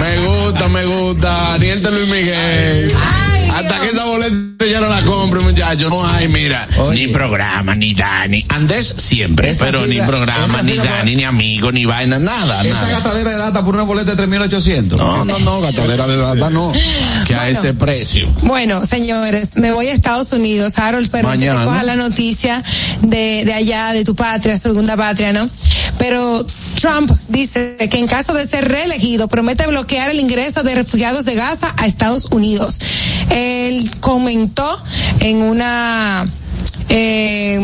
Me 0.00 0.18
gusta, 0.26 0.68
me 0.68 0.84
gusta. 0.84 1.54
Aniel 1.54 1.82
de 1.82 1.90
Luis 1.90 2.08
Miguel. 2.08 2.88
Que 2.88 3.29
ya 4.68 4.80
no 4.80 4.88
la 4.88 5.02
compre, 5.02 5.40
muchacho. 5.40 5.88
No 5.88 6.06
hay, 6.06 6.28
mira. 6.28 6.66
Ni 6.92 7.08
programa, 7.08 7.74
ni 7.74 7.94
Dani. 7.94 8.44
Antes 8.48 8.94
siempre, 8.98 9.50
Esa 9.50 9.64
pero 9.66 9.86
ni 9.86 10.00
programa, 10.00 10.62
ni 10.62 10.76
Dani, 10.76 11.16
ni 11.16 11.24
amigo, 11.24 11.72
ni 11.72 11.84
vaina, 11.84 12.18
nada, 12.18 12.62
Esa 12.62 12.74
nada. 12.74 12.88
gastadera 12.90 13.30
de 13.30 13.36
data 13.38 13.64
por 13.64 13.74
una 13.74 13.84
boleta 13.84 14.10
de 14.12 14.16
3800. 14.18 14.98
No, 14.98 15.24
no, 15.24 15.38
no, 15.38 15.60
gatadera 15.60 16.06
de 16.06 16.16
data 16.16 16.50
no. 16.50 16.72
Que 17.26 17.34
a 17.34 17.48
ese 17.48 17.74
precio. 17.74 18.26
Bueno, 18.42 18.84
señores, 18.86 19.56
me 19.56 19.72
voy 19.72 19.88
a 19.88 19.92
Estados 19.92 20.32
Unidos, 20.32 20.78
Harold, 20.78 21.08
pero 21.10 21.28
Mañana. 21.28 21.60
que 21.60 21.66
coja 21.66 21.82
la 21.82 21.96
noticia 21.96 22.62
de, 23.02 23.44
de 23.44 23.54
allá, 23.54 23.92
de 23.92 24.04
tu 24.04 24.14
patria, 24.14 24.56
segunda 24.58 24.96
patria, 24.96 25.32
¿no? 25.32 25.48
Pero 25.98 26.44
Trump 26.78 27.10
dice 27.28 27.76
que 27.90 27.98
en 27.98 28.06
caso 28.06 28.32
de 28.32 28.46
ser 28.46 28.68
reelegido, 28.68 29.28
promete 29.28 29.66
bloquear 29.66 30.10
el 30.10 30.20
ingreso 30.20 30.62
de 30.62 30.74
refugiados 30.74 31.24
de 31.24 31.34
Gaza 31.34 31.74
a 31.76 31.86
Estados 31.86 32.26
Unidos. 32.26 32.78
Él 33.30 33.90
comentó 34.00 34.82
en 35.20 35.42
una, 35.42 36.26
eh, 36.88 37.58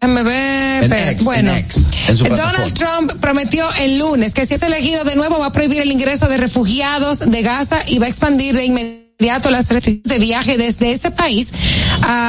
déjame 0.00 0.22
ver, 0.22 0.92
X, 1.12 1.24
bueno, 1.24 1.52
Donald. 2.18 2.74
Trump 2.74 3.12
prometió 3.20 3.68
el 3.78 3.98
lunes 3.98 4.34
que 4.34 4.46
si 4.46 4.54
es 4.54 4.62
elegido 4.62 5.04
de 5.04 5.16
nuevo 5.16 5.38
va 5.38 5.46
a 5.46 5.52
prohibir 5.52 5.80
el 5.80 5.90
ingreso 5.90 6.28
de 6.28 6.36
refugiados 6.36 7.18
de 7.30 7.42
Gaza 7.42 7.78
y 7.86 7.98
va 7.98 8.06
a 8.06 8.08
expandir 8.08 8.54
de 8.54 8.64
inmediato 8.64 9.50
las 9.50 9.68
restricciones 9.70 10.18
de 10.18 10.24
viaje 10.24 10.56
desde 10.56 10.92
ese 10.92 11.10
país 11.10 11.48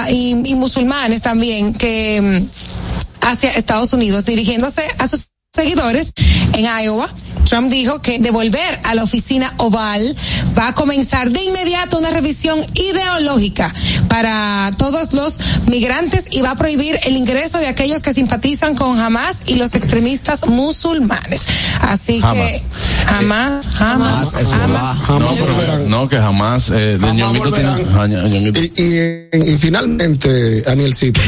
y, 0.10 0.36
y 0.44 0.56
musulmanes 0.56 1.22
también 1.22 1.74
que 1.74 2.22
mm, 2.22 3.26
hacia 3.26 3.52
Estados 3.52 3.94
Unidos 3.94 4.26
dirigiéndose 4.26 4.86
a 4.98 5.08
sus 5.08 5.31
seguidores 5.54 6.14
en 6.54 6.66
Iowa. 6.66 7.10
Trump 7.52 7.70
dijo 7.70 8.02
que 8.02 8.18
de 8.20 8.32
volver 8.32 8.80
a 8.86 8.96
la 8.96 9.04
oficina 9.04 9.54
oval 9.58 10.16
va 10.58 10.70
a 10.70 10.74
comenzar 10.74 11.32
de 11.32 11.44
inmediato 11.44 11.98
una 11.98 12.10
revisión 12.10 12.62
ideológica 12.76 13.74
para 14.08 14.72
todos 14.78 15.12
los 15.12 15.38
migrantes 15.68 16.28
y 16.32 16.40
va 16.40 16.52
a 16.52 16.56
prohibir 16.56 16.98
el 17.04 17.18
ingreso 17.18 17.58
de 17.58 17.68
aquellos 17.68 18.04
que 18.04 18.14
simpatizan 18.14 18.74
con 18.74 18.98
Hamas 18.98 19.42
y 19.48 19.56
los 19.56 19.74
extremistas 19.74 20.48
musulmanes. 20.48 21.44
Así 21.82 22.22
que 22.22 22.64
Hamas, 23.08 23.68
Hamas, 23.82 24.34
Hamas. 24.54 25.02
No, 25.02 25.18
Jamás 25.18 25.38
pero, 25.38 25.90
no, 25.90 26.08
que 26.08 26.18
jamás. 26.20 26.70
Eh, 26.70 26.74
de 26.74 27.00
Jamás 27.00 27.16
Ñonguito 27.16 27.52
tiene. 27.52 27.70
volverán. 27.70 28.16
Ah. 28.16 28.28
Y, 28.56 28.82
y, 28.82 29.54
y 29.54 29.58
finalmente, 29.58 30.64
Anielcito, 30.68 31.20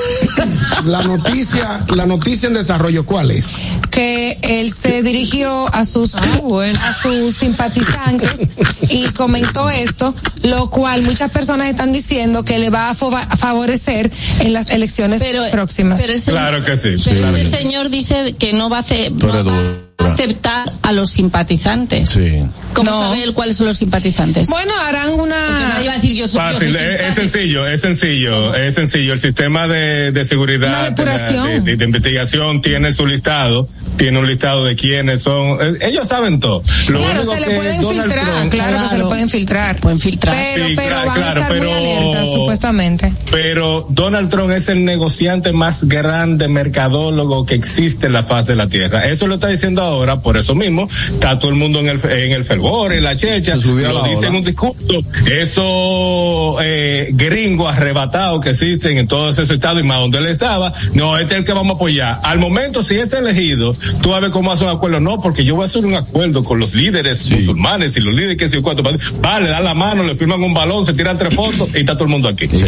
la 0.86 1.02
noticia, 1.02 1.86
la 1.94 2.04
noticia 2.04 2.48
en 2.48 2.54
desarrollo, 2.54 3.06
¿cuál 3.06 3.30
es? 3.30 3.60
que 3.96 4.36
él 4.42 4.74
se 4.74 5.02
dirigió 5.02 5.35
a 5.44 5.84
sus 5.84 6.14
a 6.14 6.94
sus 6.94 7.36
simpatizantes 7.36 8.30
y 8.88 9.04
comentó 9.10 9.68
esto, 9.70 10.14
lo 10.42 10.70
cual 10.70 11.02
muchas 11.02 11.30
personas 11.30 11.68
están 11.68 11.92
diciendo 11.92 12.44
que 12.44 12.58
le 12.58 12.70
va 12.70 12.90
a, 12.90 12.94
favorecer 12.94 14.10
en 14.40 14.52
las 14.52 14.70
elecciones 14.70 15.20
Pero, 15.20 15.42
próximas. 15.50 16.00
pero 16.00 16.14
ese, 16.14 16.30
Claro 16.30 16.64
que 16.64 16.76
sí. 16.76 16.94
pero 17.08 17.36
Sí. 17.36 17.50
señor 17.50 17.90
dice 17.90 18.34
que 18.38 18.52
no 18.52 18.70
va 18.70 18.78
a 18.78 18.80
hacer, 18.80 19.12
no. 19.12 19.85
Aceptar 19.98 20.70
a 20.82 20.92
los 20.92 21.10
simpatizantes. 21.10 22.10
Sí. 22.10 22.42
¿Cómo 22.74 22.90
No. 22.90 22.98
sabe 23.00 23.22
él 23.22 23.32
cuáles 23.32 23.56
son 23.56 23.66
los 23.68 23.78
simpatizantes? 23.78 24.48
Bueno, 24.50 24.72
harán 24.86 25.08
Porque 25.08 25.22
una. 25.22 25.68
nadie 25.68 25.86
va 25.88 25.92
a 25.92 25.96
decir 25.96 26.12
yo 26.14 26.28
soy, 26.28 26.40
yo 26.52 26.58
soy 26.58 26.72
Fácil, 26.72 26.76
es, 26.76 27.14
sencillo, 27.14 27.66
es 27.66 27.80
sencillo, 27.80 28.54
es 28.54 28.74
sencillo. 28.74 29.12
El 29.14 29.18
sistema 29.20 29.66
de, 29.66 30.24
seguridad, 30.28 30.92
de, 30.92 31.04
de- 31.04 31.60
de- 31.60 31.76
de 31.76 31.84
investigación 31.84 32.60
tiene 32.60 32.94
su 32.94 33.06
listado, 33.06 33.68
tiene 33.96 34.18
un 34.18 34.26
listado 34.26 34.64
de 34.64 34.76
quiénes 34.76 35.22
son. 35.22 35.58
eh, 35.60 35.78
Ellos 35.88 36.06
saben 36.06 36.38
todo. 36.40 36.62
Lo 36.88 36.98
Claro, 36.98 37.24
se 37.24 37.40
le 37.40 37.46
pueden 37.56 37.80
Donald 37.80 38.02
filtrar, 38.02 38.24
Trump- 38.26 38.52
claro, 38.52 38.82
que 38.82 38.88
se 38.88 38.98
le 38.98 39.04
pueden 39.04 39.28
filtrar. 39.30 39.80
Pueden 39.80 39.98
filtrar. 40.00 40.34
Pero, 40.36 40.66
Sí, 40.68 40.72
pero 40.76 40.88
claro, 40.88 41.06
van 41.06 41.14
claro, 41.16 41.40
a 41.40 41.42
estar 41.42 41.56
muy 41.58 41.66
pero- 41.66 41.78
alertas, 41.78 42.32
supuestamente. 42.32 43.12
Pero 43.30 43.86
Donald 43.88 44.28
Trump 44.28 44.50
es 44.50 44.68
el 44.68 44.84
negociante 44.84 45.52
más 45.52 45.84
grande 45.84 46.48
mercadólogo 46.48 47.46
que 47.46 47.54
existe 47.54 48.06
en 48.06 48.12
la 48.12 48.22
faz 48.22 48.46
de 48.46 48.54
la 48.54 48.68
tierra. 48.68 49.06
Eso 49.06 49.26
lo 49.26 49.36
está 49.36 49.48
diciendo 49.48 49.85
ahora, 49.86 50.20
por 50.20 50.36
eso 50.36 50.54
mismo, 50.54 50.88
está 51.12 51.38
todo 51.38 51.50
el 51.50 51.56
mundo 51.56 51.80
en 51.80 51.88
el, 51.88 52.00
en 52.10 52.32
el 52.32 52.44
fervor, 52.44 52.92
en 52.92 53.04
la 53.04 53.16
checha, 53.16 53.54
Se 53.56 53.62
subió 53.62 53.88
a 53.88 53.92
lo 53.92 54.02
la 54.02 54.08
dice 54.08 54.18
ola. 54.18 54.28
en 54.28 54.34
un 54.36 54.44
discurso, 54.44 55.02
esos 55.26 56.58
eh, 56.62 57.08
gringos 57.12 57.74
arrebatados 57.74 58.40
que 58.42 58.50
existen 58.50 58.98
en 58.98 59.08
todos 59.08 59.38
esos 59.38 59.50
estados 59.50 59.80
y 59.80 59.84
más 59.84 60.00
donde 60.00 60.18
él 60.18 60.26
estaba, 60.26 60.72
no, 60.94 61.18
este 61.18 61.34
es 61.34 61.38
el 61.40 61.44
que 61.44 61.52
vamos 61.52 61.74
a 61.74 61.76
apoyar. 61.76 62.20
Al 62.22 62.38
momento, 62.38 62.82
si 62.82 62.96
es 62.96 63.12
elegido, 63.12 63.74
tú 64.02 64.12
ver 64.12 64.30
cómo 64.30 64.52
hace 64.52 64.64
un 64.64 64.70
acuerdo, 64.70 65.00
no, 65.00 65.20
porque 65.20 65.44
yo 65.44 65.54
voy 65.56 65.62
a 65.64 65.66
hacer 65.66 65.84
un 65.84 65.94
acuerdo 65.94 66.42
con 66.44 66.58
los 66.58 66.74
líderes 66.74 67.30
musulmanes 67.30 67.96
y 67.96 68.00
los 68.00 68.14
líderes 68.14 68.36
que 68.36 68.48
se 68.48 68.60
cuatro, 68.62 68.84
vale, 69.20 69.48
dan 69.48 69.64
la 69.64 69.74
mano, 69.74 70.02
le 70.02 70.14
firman 70.16 70.42
un 70.42 70.54
balón, 70.54 70.84
se 70.84 70.92
tiran 70.94 71.18
tres 71.18 71.34
fotos 71.34 71.68
y 71.74 71.78
está 71.80 71.94
todo 71.94 72.04
el 72.04 72.10
mundo 72.10 72.28
aquí. 72.28 72.46
Sí, 72.48 72.56
sí. 72.58 72.64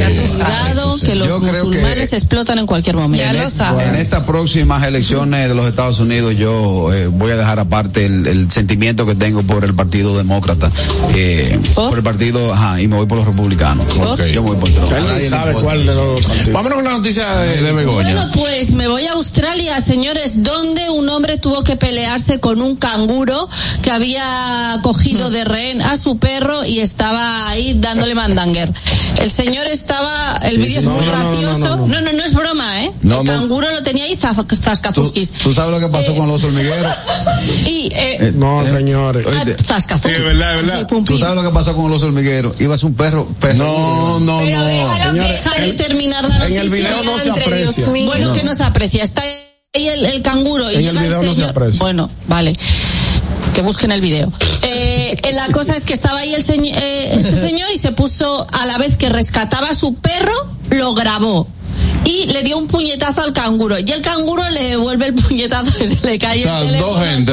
que 1.04 1.14
los 1.14 1.28
Yo 1.28 1.40
creo 1.40 1.64
musulmanes 1.64 2.10
que- 2.10 2.16
explotan 2.16 2.58
en 2.58 2.66
cualquier 2.66 2.96
momento. 2.96 3.24
Ya 3.24 3.30
en, 3.32 3.42
lo 3.42 3.50
saben. 3.50 3.88
en 3.88 3.94
estas 3.96 4.24
próximas 4.24 4.82
elecciones 4.84 5.48
de 5.48 5.54
los 5.54 5.66
Estados 5.68 5.98
Unidos 6.00 6.34
yo 6.36 6.92
eh, 6.92 7.07
voy 7.08 7.32
a 7.32 7.36
dejar 7.36 7.58
aparte 7.60 8.06
el, 8.06 8.26
el 8.26 8.50
sentimiento 8.50 9.04
que 9.06 9.14
tengo 9.14 9.42
por 9.42 9.64
el 9.64 9.74
Partido 9.74 10.16
Demócrata, 10.16 10.70
eh, 11.14 11.58
¿Por? 11.74 11.88
por 11.90 11.98
el 11.98 12.04
partido, 12.04 12.52
ajá, 12.52 12.80
y 12.80 12.88
me 12.88 12.96
voy 12.96 13.06
por 13.06 13.18
los 13.18 13.26
republicanos. 13.26 13.86
Ok. 13.96 14.20
Yo 14.26 14.42
me 14.42 14.50
voy 14.50 14.56
por 14.58 14.70
Trump. 14.70 14.90
Nadie 14.90 15.28
sabe 15.28 15.52
cuál 15.54 15.86
de 15.86 15.94
los 15.94 16.20
partidos. 16.22 16.52
Vámonos 16.52 16.74
con 16.76 16.84
la 16.84 16.90
noticia 16.92 17.28
de, 17.38 17.62
de 17.62 17.72
Begoña. 17.72 18.14
Bueno, 18.14 18.30
pues 18.34 18.70
me 18.72 18.88
voy 18.88 19.06
a 19.06 19.12
Australia, 19.12 19.80
señores, 19.80 20.42
donde 20.42 20.90
un 20.90 21.08
hombre 21.08 21.38
tuvo 21.38 21.62
que 21.64 21.76
pelearse 21.76 22.40
con 22.40 22.60
un 22.62 22.76
canguro 22.76 23.48
que 23.82 23.90
había 23.90 24.78
cogido 24.82 25.30
de 25.30 25.44
rehén 25.44 25.82
a 25.82 25.96
su 25.96 26.18
perro 26.18 26.64
y 26.64 26.80
estaba 26.80 27.48
ahí 27.48 27.74
dándole 27.74 28.14
mandanger. 28.14 28.72
El 29.20 29.30
señor 29.30 29.66
estaba, 29.66 30.36
el 30.44 30.58
vídeo 30.58 30.78
es 30.78 30.84
No, 30.84 30.92
muy 30.92 31.06
no, 31.06 31.12
no, 31.12 31.18
no, 31.18 31.30
gracioso. 31.30 31.76
no, 31.76 31.86
No, 31.88 32.00
no, 32.00 32.12
no, 32.12 32.24
es 32.24 32.34
broma, 32.34 32.84
¿eh? 32.84 32.92
No, 33.02 33.20
el 33.20 33.26
no. 33.26 33.32
canguro 33.32 33.70
lo 33.70 33.82
tenía 33.82 34.04
ahí 34.04 34.16
zaf- 34.16 34.46
¿Tú, 34.94 35.10
tú 35.42 35.54
sabes 35.54 35.70
lo 35.72 35.80
que 35.80 35.92
pasó 35.92 36.12
Eh, 36.12 36.16
con 36.16 36.28
los 36.28 36.42
hormigueros? 36.44 36.92
Y, 37.66 37.88
eh, 37.94 38.32
No, 38.34 38.64
señores. 38.66 39.26
ah, 39.28 39.42
oíste. 39.44 39.62
zascazú. 39.62 40.08
Sí, 40.08 40.14
es 40.14 40.22
verdad, 40.22 40.58
es 40.58 40.66
verdad. 40.66 40.86
¿Tú 41.04 41.18
sabes 41.18 41.34
lo 41.36 41.42
que 41.42 41.54
pasó 41.54 41.74
con 41.74 41.90
los 41.90 42.02
hormigueros? 42.02 42.60
Ibas 42.60 42.82
un 42.84 42.94
perro, 42.94 43.26
perro. 43.40 43.56
No, 43.58 44.20
no, 44.20 44.38
Pero 44.40 44.58
no. 44.58 44.96
Señores, 44.96 45.76
terminar 45.76 46.24
la 46.28 46.34
en 46.34 46.40
noticia. 46.40 46.60
el 46.62 46.70
video 46.70 47.02
no 47.04 47.18
se 47.18 47.30
aprecia. 47.30 47.86
Bueno, 48.06 48.32
que 48.32 48.42
no 48.42 48.54
se 48.54 48.64
aprecia. 48.64 49.02
Está 49.02 49.22
ahí 49.22 49.88
el, 49.88 50.04
el 50.06 50.22
canguro 50.22 50.70
y 50.70 50.76
En 50.76 50.86
el 50.96 50.98
video 50.98 51.22
no 51.22 51.34
se 51.34 51.44
aprecia. 51.44 51.78
Bueno, 51.80 52.10
vale. 52.26 52.56
Que 53.54 53.62
busquen 53.62 53.90
el 53.92 54.00
video. 54.00 54.32
Eh, 54.62 55.16
eh, 55.22 55.32
la 55.32 55.46
cosa 55.48 55.74
es 55.76 55.84
que 55.84 55.92
estaba 55.92 56.20
ahí 56.20 56.32
el 56.34 56.44
señor, 56.44 56.76
este 56.76 57.34
señor 57.36 57.68
y 57.74 57.78
se 57.78 57.90
puso 57.92 58.46
a 58.52 58.66
la 58.66 58.78
vez 58.78 58.96
que 58.96 59.08
rescataba 59.08 59.68
a 59.70 59.74
su 59.74 59.94
perro, 59.94 60.34
lo 60.70 60.94
grabó. 60.94 61.48
Y 62.04 62.26
le 62.26 62.42
dio 62.42 62.56
un 62.58 62.66
puñetazo 62.66 63.20
al 63.22 63.32
canguro. 63.32 63.78
Y 63.78 63.90
el 63.90 64.00
canguro 64.02 64.48
le 64.50 64.70
devuelve 64.70 65.06
el 65.06 65.14
puñetazo 65.14 65.84
y 65.84 65.86
se 65.88 66.06
le 66.06 66.18
cae 66.18 66.40
O 66.40 66.42
sea, 66.42 66.60
el 66.62 66.78
dos 66.78 66.98
gente 67.04 67.32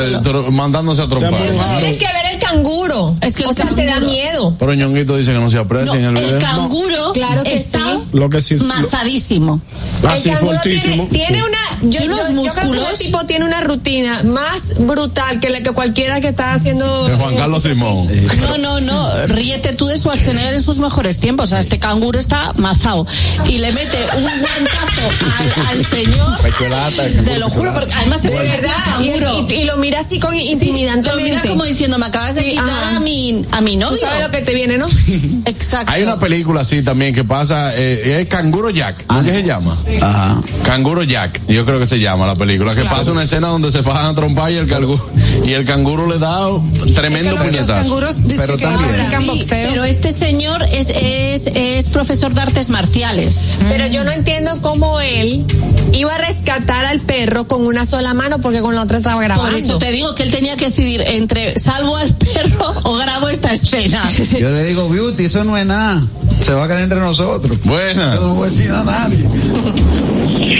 mandándose 0.52 1.02
a 1.02 1.08
trompar. 1.08 1.32
Tienes 1.80 1.98
que 1.98 2.06
ver 2.06 2.34
el 2.34 2.40
canguro. 2.40 3.16
Es 3.22 3.36
que 3.36 3.44
el 3.44 3.50
o 3.50 3.54
sea, 3.54 3.68
te 3.70 3.86
da 3.86 3.94
canguro- 3.94 4.12
miedo. 4.12 4.56
Pero 4.60 4.74
Ñonguito 4.74 5.16
dice 5.18 5.32
que 5.32 5.40
no 5.40 5.50
se 5.50 5.58
aprecia 5.60 5.86
No, 5.86 5.96
en 5.96 6.06
el 6.06 6.18
el 6.18 6.26
video. 6.26 6.40
canguro 6.40 7.12
Claro 7.14 7.44
que 7.44 7.54
está 7.54 7.80
sí. 7.80 8.00
Lo 8.14 8.30
que 8.30 8.42
sí. 8.42 8.56
mazadísimo. 8.56 9.62
Así 10.08 10.30
el 10.30 10.36
canguro 10.36 10.58
fortísimo. 10.58 11.08
tiene, 11.10 11.26
tiene 11.28 11.38
Sí. 11.38 11.44
una 11.48 11.58
yo, 11.90 12.00
yo- 12.00 12.44
yo 12.44 12.54
creo 12.54 12.72
que 12.72 12.94
ese 12.94 13.04
tipo 13.06 13.26
tiene 13.26 13.46
una 13.46 13.62
rutina 13.62 14.24
más 14.24 14.78
brutal 14.80 15.40
que 15.40 15.50
la 15.50 15.62
que 15.62 15.72
cualquiera 15.72 16.20
que 16.22 16.30
está 16.30 16.54
haciendo 16.54 17.08
De 17.08 17.16
Juan 17.16 17.36
Carlos 17.36 17.64
Simón. 17.64 18.10
No, 18.42 18.58
no, 18.58 18.82
no, 18.82 19.28
ríete 19.28 19.74
tú 19.74 19.88
de 19.88 19.98
Schwarzenegger 19.98 20.56
en 20.56 20.64
sus 20.64 20.80
mejores 20.80 21.20
tiempos. 21.20 21.46
O 21.46 21.50
sea, 21.50 21.60
este 21.60 21.80
canguro 21.80 22.20
está 22.20 22.52
mazao. 22.58 23.06
Y 23.48 23.58
le 23.60 23.72
mete 23.72 23.98
un 24.18 24.24
al, 24.60 25.68
al 25.78 25.86
señor. 25.86 26.38
Te 27.26 27.38
lo 27.40 27.50
juro, 27.50 27.74
porque 27.74 27.94
además 27.94 28.22
se 28.22 28.30
de 28.30 28.36
ve 28.38 28.44
verdad 28.44 28.72
y, 29.02 29.08
canguro. 29.10 29.48
y- 29.50 29.54
y 29.54 29.64
lo 29.66 29.78
mira 29.78 30.00
así 30.00 30.20
con 30.20 30.34
Lo 30.34 30.40
intimidantemente 30.40 31.24
mira 31.30 31.42
como 31.42 31.64
diciendo, 31.66 31.98
me 31.98 32.06
acabas 32.06 32.36
de 32.36 32.44
quitar 32.50 32.70
ajá. 32.70 32.96
a 32.98 33.00
mi, 33.00 33.44
a 33.52 33.62
mi 33.62 33.76
novio. 33.76 33.98
tú 33.98 34.06
sabes 34.06 34.24
lo 34.24 34.32
que 34.32 34.42
te 34.42 34.54
viene 34.54 34.78
no 34.78 34.86
Exacto. 35.46 35.92
Hay 35.92 36.04
una 36.04 36.20
película 36.20 36.62
así 36.62 36.82
también 36.82 37.14
que 37.14 37.24
pasa, 37.24 37.76
eh, 37.76 38.22
es 38.22 38.28
Canguro 38.28 38.70
Jack, 38.70 39.06
¿no? 39.10 39.24
¿qué 39.24 39.32
se 39.32 39.44
llama? 39.44 39.76
Ajá. 40.02 40.42
Canguro 40.64 41.04
Jack, 41.04 41.42
yo 41.48 41.66
creo 41.66 41.80
que 41.80 41.86
se 41.88 42.00
llama 42.00 42.26
la 42.28 42.36
película, 42.36 42.74
que 42.76 42.84
pasa 42.86 43.12
una 43.12 43.24
escena 43.24 43.48
donde 43.50 43.72
se 43.72 43.84
fajan 43.84 44.06
a 44.08 44.16
trompar 44.16 44.52
y 44.52 44.56
el 44.56 44.68
canguro, 44.68 45.10
y 45.44 45.54
el 45.54 45.66
canguro 45.66 46.08
le 46.08 46.18
da 46.20 46.48
un 46.48 46.94
tremendo 46.94 47.32
Es 47.32 47.36
que 47.36 47.44
los 47.44 47.48
puñetazo. 47.48 47.96
Pero 48.38 48.58
que 48.58 48.66
también- 48.66 48.94
practican 48.94 49.22
Sí, 49.22 49.28
boxeo. 49.28 49.70
pero 49.70 49.84
este 49.84 50.12
señor 50.12 50.64
es, 50.72 50.90
es, 50.90 51.48
es 51.54 51.88
profesor 51.88 52.34
de 52.34 52.42
artes 52.42 52.70
marciales. 52.70 53.52
pero 53.70 53.88
yo 53.88 54.04
no 54.04 54.12
entiendo 54.12 54.45
cómo 54.62 55.00
él 55.02 55.46
iba 55.94 56.14
a 56.14 56.18
rescatar 56.18 56.86
al 56.86 57.00
perro 57.00 57.48
con 57.48 57.66
una 57.66 57.86
sola 57.86 58.14
mano 58.14 58.40
porque 58.40 58.62
con 58.62 58.76
la 58.76 58.82
otra 58.84 58.98
estaba 58.98 59.22
grabando 59.22 59.52
Por 59.52 59.60
eso 59.60 59.78
te 59.78 59.92
digo 59.92 60.14
que 60.16 60.24
él 60.24 60.32
tenía 60.32 60.56
que 60.58 60.66
decidir 60.66 61.02
entre 61.02 61.58
salvo 61.60 61.96
al 61.98 62.14
perro 62.16 62.74
o 62.84 62.96
grabo 62.98 63.30
esta 63.30 63.54
escena. 63.54 64.04
Yo 64.40 64.50
le 64.50 64.64
digo, 64.66 64.90
Beauty, 64.90 65.26
eso 65.26 65.44
no 65.44 65.58
es 65.58 65.66
nada. 65.66 66.02
Se 66.42 66.54
va 66.54 66.66
a 66.66 66.68
quedar 66.68 66.82
entre 66.84 67.00
nosotros. 67.00 67.58
Buena, 67.64 68.16
Yo 68.16 68.22
no 68.22 68.34
voy 68.36 68.48
a 68.48 68.52
decir 68.52 68.72
a 68.72 68.84
nadie. 68.84 69.26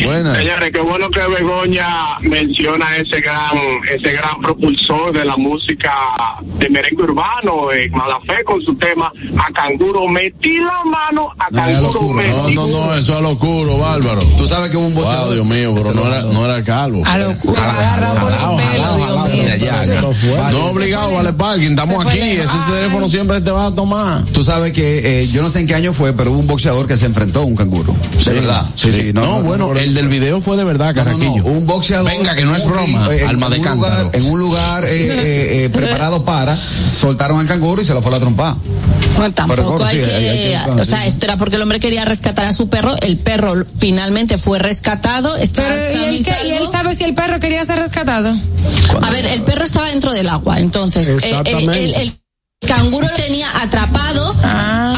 buena. 0.06 0.36
Señores, 0.36 0.72
qué 0.72 0.80
bueno 0.80 1.10
que 1.10 1.20
Begoña 1.28 2.18
menciona 2.22 2.86
ese 2.98 3.22
gran, 3.22 3.58
ese 3.90 4.12
gran 4.14 4.40
propulsor 4.42 5.14
de 5.14 5.26
la 5.26 5.36
música 5.38 5.94
de 6.44 6.70
merengue 6.70 7.04
urbano, 7.04 7.72
eh, 7.72 7.90
Malafé 7.92 8.44
con 8.46 8.62
su 8.62 8.74
tema 8.76 9.12
A 9.38 9.52
Canguro 9.54 10.08
metí 10.08 10.58
la 10.58 10.84
mano, 10.86 11.30
a 11.38 11.48
No, 11.52 11.58
Canguro. 11.58 12.14
No, 12.14 12.50
no, 12.50 12.68
no, 12.68 12.96
eso 12.96 13.18
es 13.18 13.22
locuro, 13.22 13.75
bárbaro. 13.80 14.22
Tú 14.38 14.48
sabes 14.48 14.70
que 14.70 14.78
hubo 14.78 14.88
un 14.88 14.94
Wow, 14.96 15.04
boxeador. 15.04 15.34
Dios 15.34 15.46
mío, 15.46 15.74
pero 15.76 15.94
no 15.94 16.04
lo 16.04 16.08
era, 16.14 16.22
no 16.24 16.46
era 16.46 16.64
calvo. 16.64 17.04
A 17.06 17.18
Sí. 17.18 17.24
fue. 20.14 20.52
No 20.52 20.66
obligado, 20.68 21.12
vale 21.14 21.34
parking, 21.34 21.72
estamos 21.72 22.06
aquí, 22.06 22.20
ese 22.20 22.54
teléfono 22.72 23.10
siempre 23.10 23.42
te 23.42 23.52
va 23.52 23.68
a 23.68 23.72
tomar. 23.76 24.24
Tú 24.32 24.44
sabes 24.44 24.74
que 24.74 25.22
eh, 25.24 25.28
yo 25.28 25.42
no 25.42 25.50
sé 25.50 25.60
en 25.60 25.68
qué 25.68 25.76
año 25.76 25.94
fue, 25.94 26.14
pero 26.14 26.32
hubo 26.32 26.40
un 26.40 26.48
boxeador 26.48 26.88
que 26.88 26.98
se 26.98 27.06
enfrentó 27.06 27.42
a 27.42 27.46
un 27.46 27.56
canguro. 27.56 27.94
De 28.24 28.34
verdad. 28.34 28.66
Sí, 28.76 28.92
sí. 28.92 29.12
No, 29.14 29.42
bueno, 29.42 29.74
el 29.76 29.94
del 29.94 30.08
video 30.10 30.42
fue 30.42 30.58
de 30.58 30.64
verdad, 30.64 30.94
Carraquillo. 30.96 31.44
un 31.44 31.66
boxeador. 31.66 32.10
Venga, 32.12 32.36
que 32.36 32.46
no 32.46 32.56
es 32.56 32.66
broma, 32.66 33.08
eh, 33.14 33.26
alma 33.26 33.50
de 33.50 33.62
cántaro. 33.62 34.10
En 34.14 34.26
un 34.26 34.40
lugar 34.40 34.84
eh, 34.88 35.70
preparado 35.74 36.24
para, 36.24 36.56
soltaron 36.58 37.40
al 37.40 37.48
canguro 37.48 37.82
y 37.82 37.86
se 37.86 37.94
lo 37.94 38.02
fue 38.02 38.10
a 38.10 38.14
la 38.14 38.20
trompa. 38.20 38.58
Bueno, 39.18 39.34
tampoco 39.34 39.88
sí, 39.88 39.98
hay 39.98 40.04
que- 40.04 40.60
o 40.82 40.86
sea, 40.86 41.06
esto 41.06 41.26
era 41.26 41.38
porque 41.38 41.56
el 41.56 41.62
hombre 41.62 41.80
quería 41.80 42.06
rescatar 42.06 42.46
a 42.46 42.54
su 42.54 42.68
perro, 42.70 42.96
el 43.02 43.18
perro 43.18 43.65
finalmente 43.80 44.38
fue 44.38 44.60
rescatado, 44.60 45.36
está 45.36 45.64
Pero, 45.64 45.76
¿y 45.76 46.04
él, 46.06 46.16
y 46.16 46.24
qué- 46.24 46.36
y 46.48 46.52
él 46.52 46.58
salvo. 46.60 46.72
sabe 46.72 46.96
si 46.96 47.04
el 47.04 47.14
perro 47.14 47.40
quería 47.40 47.64
ser 47.66 47.78
rescatado? 47.80 48.36
A 49.02 49.10
ver, 49.12 49.26
el 49.26 49.42
perro 49.44 49.64
estaba 49.66 49.88
dentro 49.90 50.12
del 50.14 50.30
agua, 50.30 50.60
entonces 50.60 51.08
eh, 51.08 51.16
Exactamente. 51.16 51.84
el, 51.84 51.94
el- 51.96 52.02
el 52.02 52.20
canguro 52.70 53.08
lo 53.08 53.16
tenía 53.16 53.48
atrapado 53.62 54.34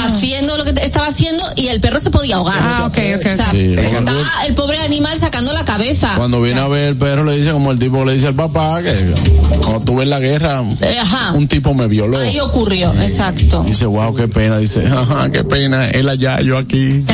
haciendo 0.06 0.56
lo 0.58 0.64
que 0.64 0.74
estaba 0.82 1.08
haciendo 1.08 1.44
y 1.58 1.68
el 1.68 1.82
perro 1.82 2.00
se 2.00 2.10
podía 2.10 2.36
ahogar. 2.38 2.56
Ah, 2.62 2.86
ok, 2.88 2.98
ok, 3.18 3.26
O 3.26 3.36
sea. 3.36 3.52
Sí, 3.52 3.76
el 4.48 4.56
pobre 4.56 4.78
animal 4.80 5.18
sacando 5.18 5.52
la 5.52 5.66
cabeza. 5.66 6.14
Cuando 6.16 6.42
viene 6.42 6.62
a 6.62 6.68
ver 6.68 6.90
el 6.90 6.96
perro 6.96 7.26
le 7.26 7.36
dice 7.36 7.52
como 7.52 7.72
el 7.74 7.80
tipo 7.80 8.06
le 8.06 8.14
dice 8.14 8.28
al 8.28 8.36
papá 8.36 8.82
que 8.82 8.94
cuando 9.64 9.80
estuve 9.80 10.04
en 10.04 10.10
la 10.12 10.20
guerra 10.20 10.64
Eh, 10.82 10.98
ajá. 11.00 11.34
un 11.34 11.48
tipo 11.50 11.74
me 11.74 11.88
violó. 11.88 12.20
Ahí 12.20 12.40
ocurrió, 12.40 12.94
exacto. 13.02 13.64
Dice, 13.64 13.86
wow, 13.86 14.16
qué 14.16 14.28
pena. 14.30 14.60
Dice, 14.60 14.86
ajá, 14.88 15.30
qué 15.32 15.44
pena. 15.44 15.90
Él 15.90 16.08
allá, 16.08 16.40
yo 16.42 16.58
aquí. 16.58 17.00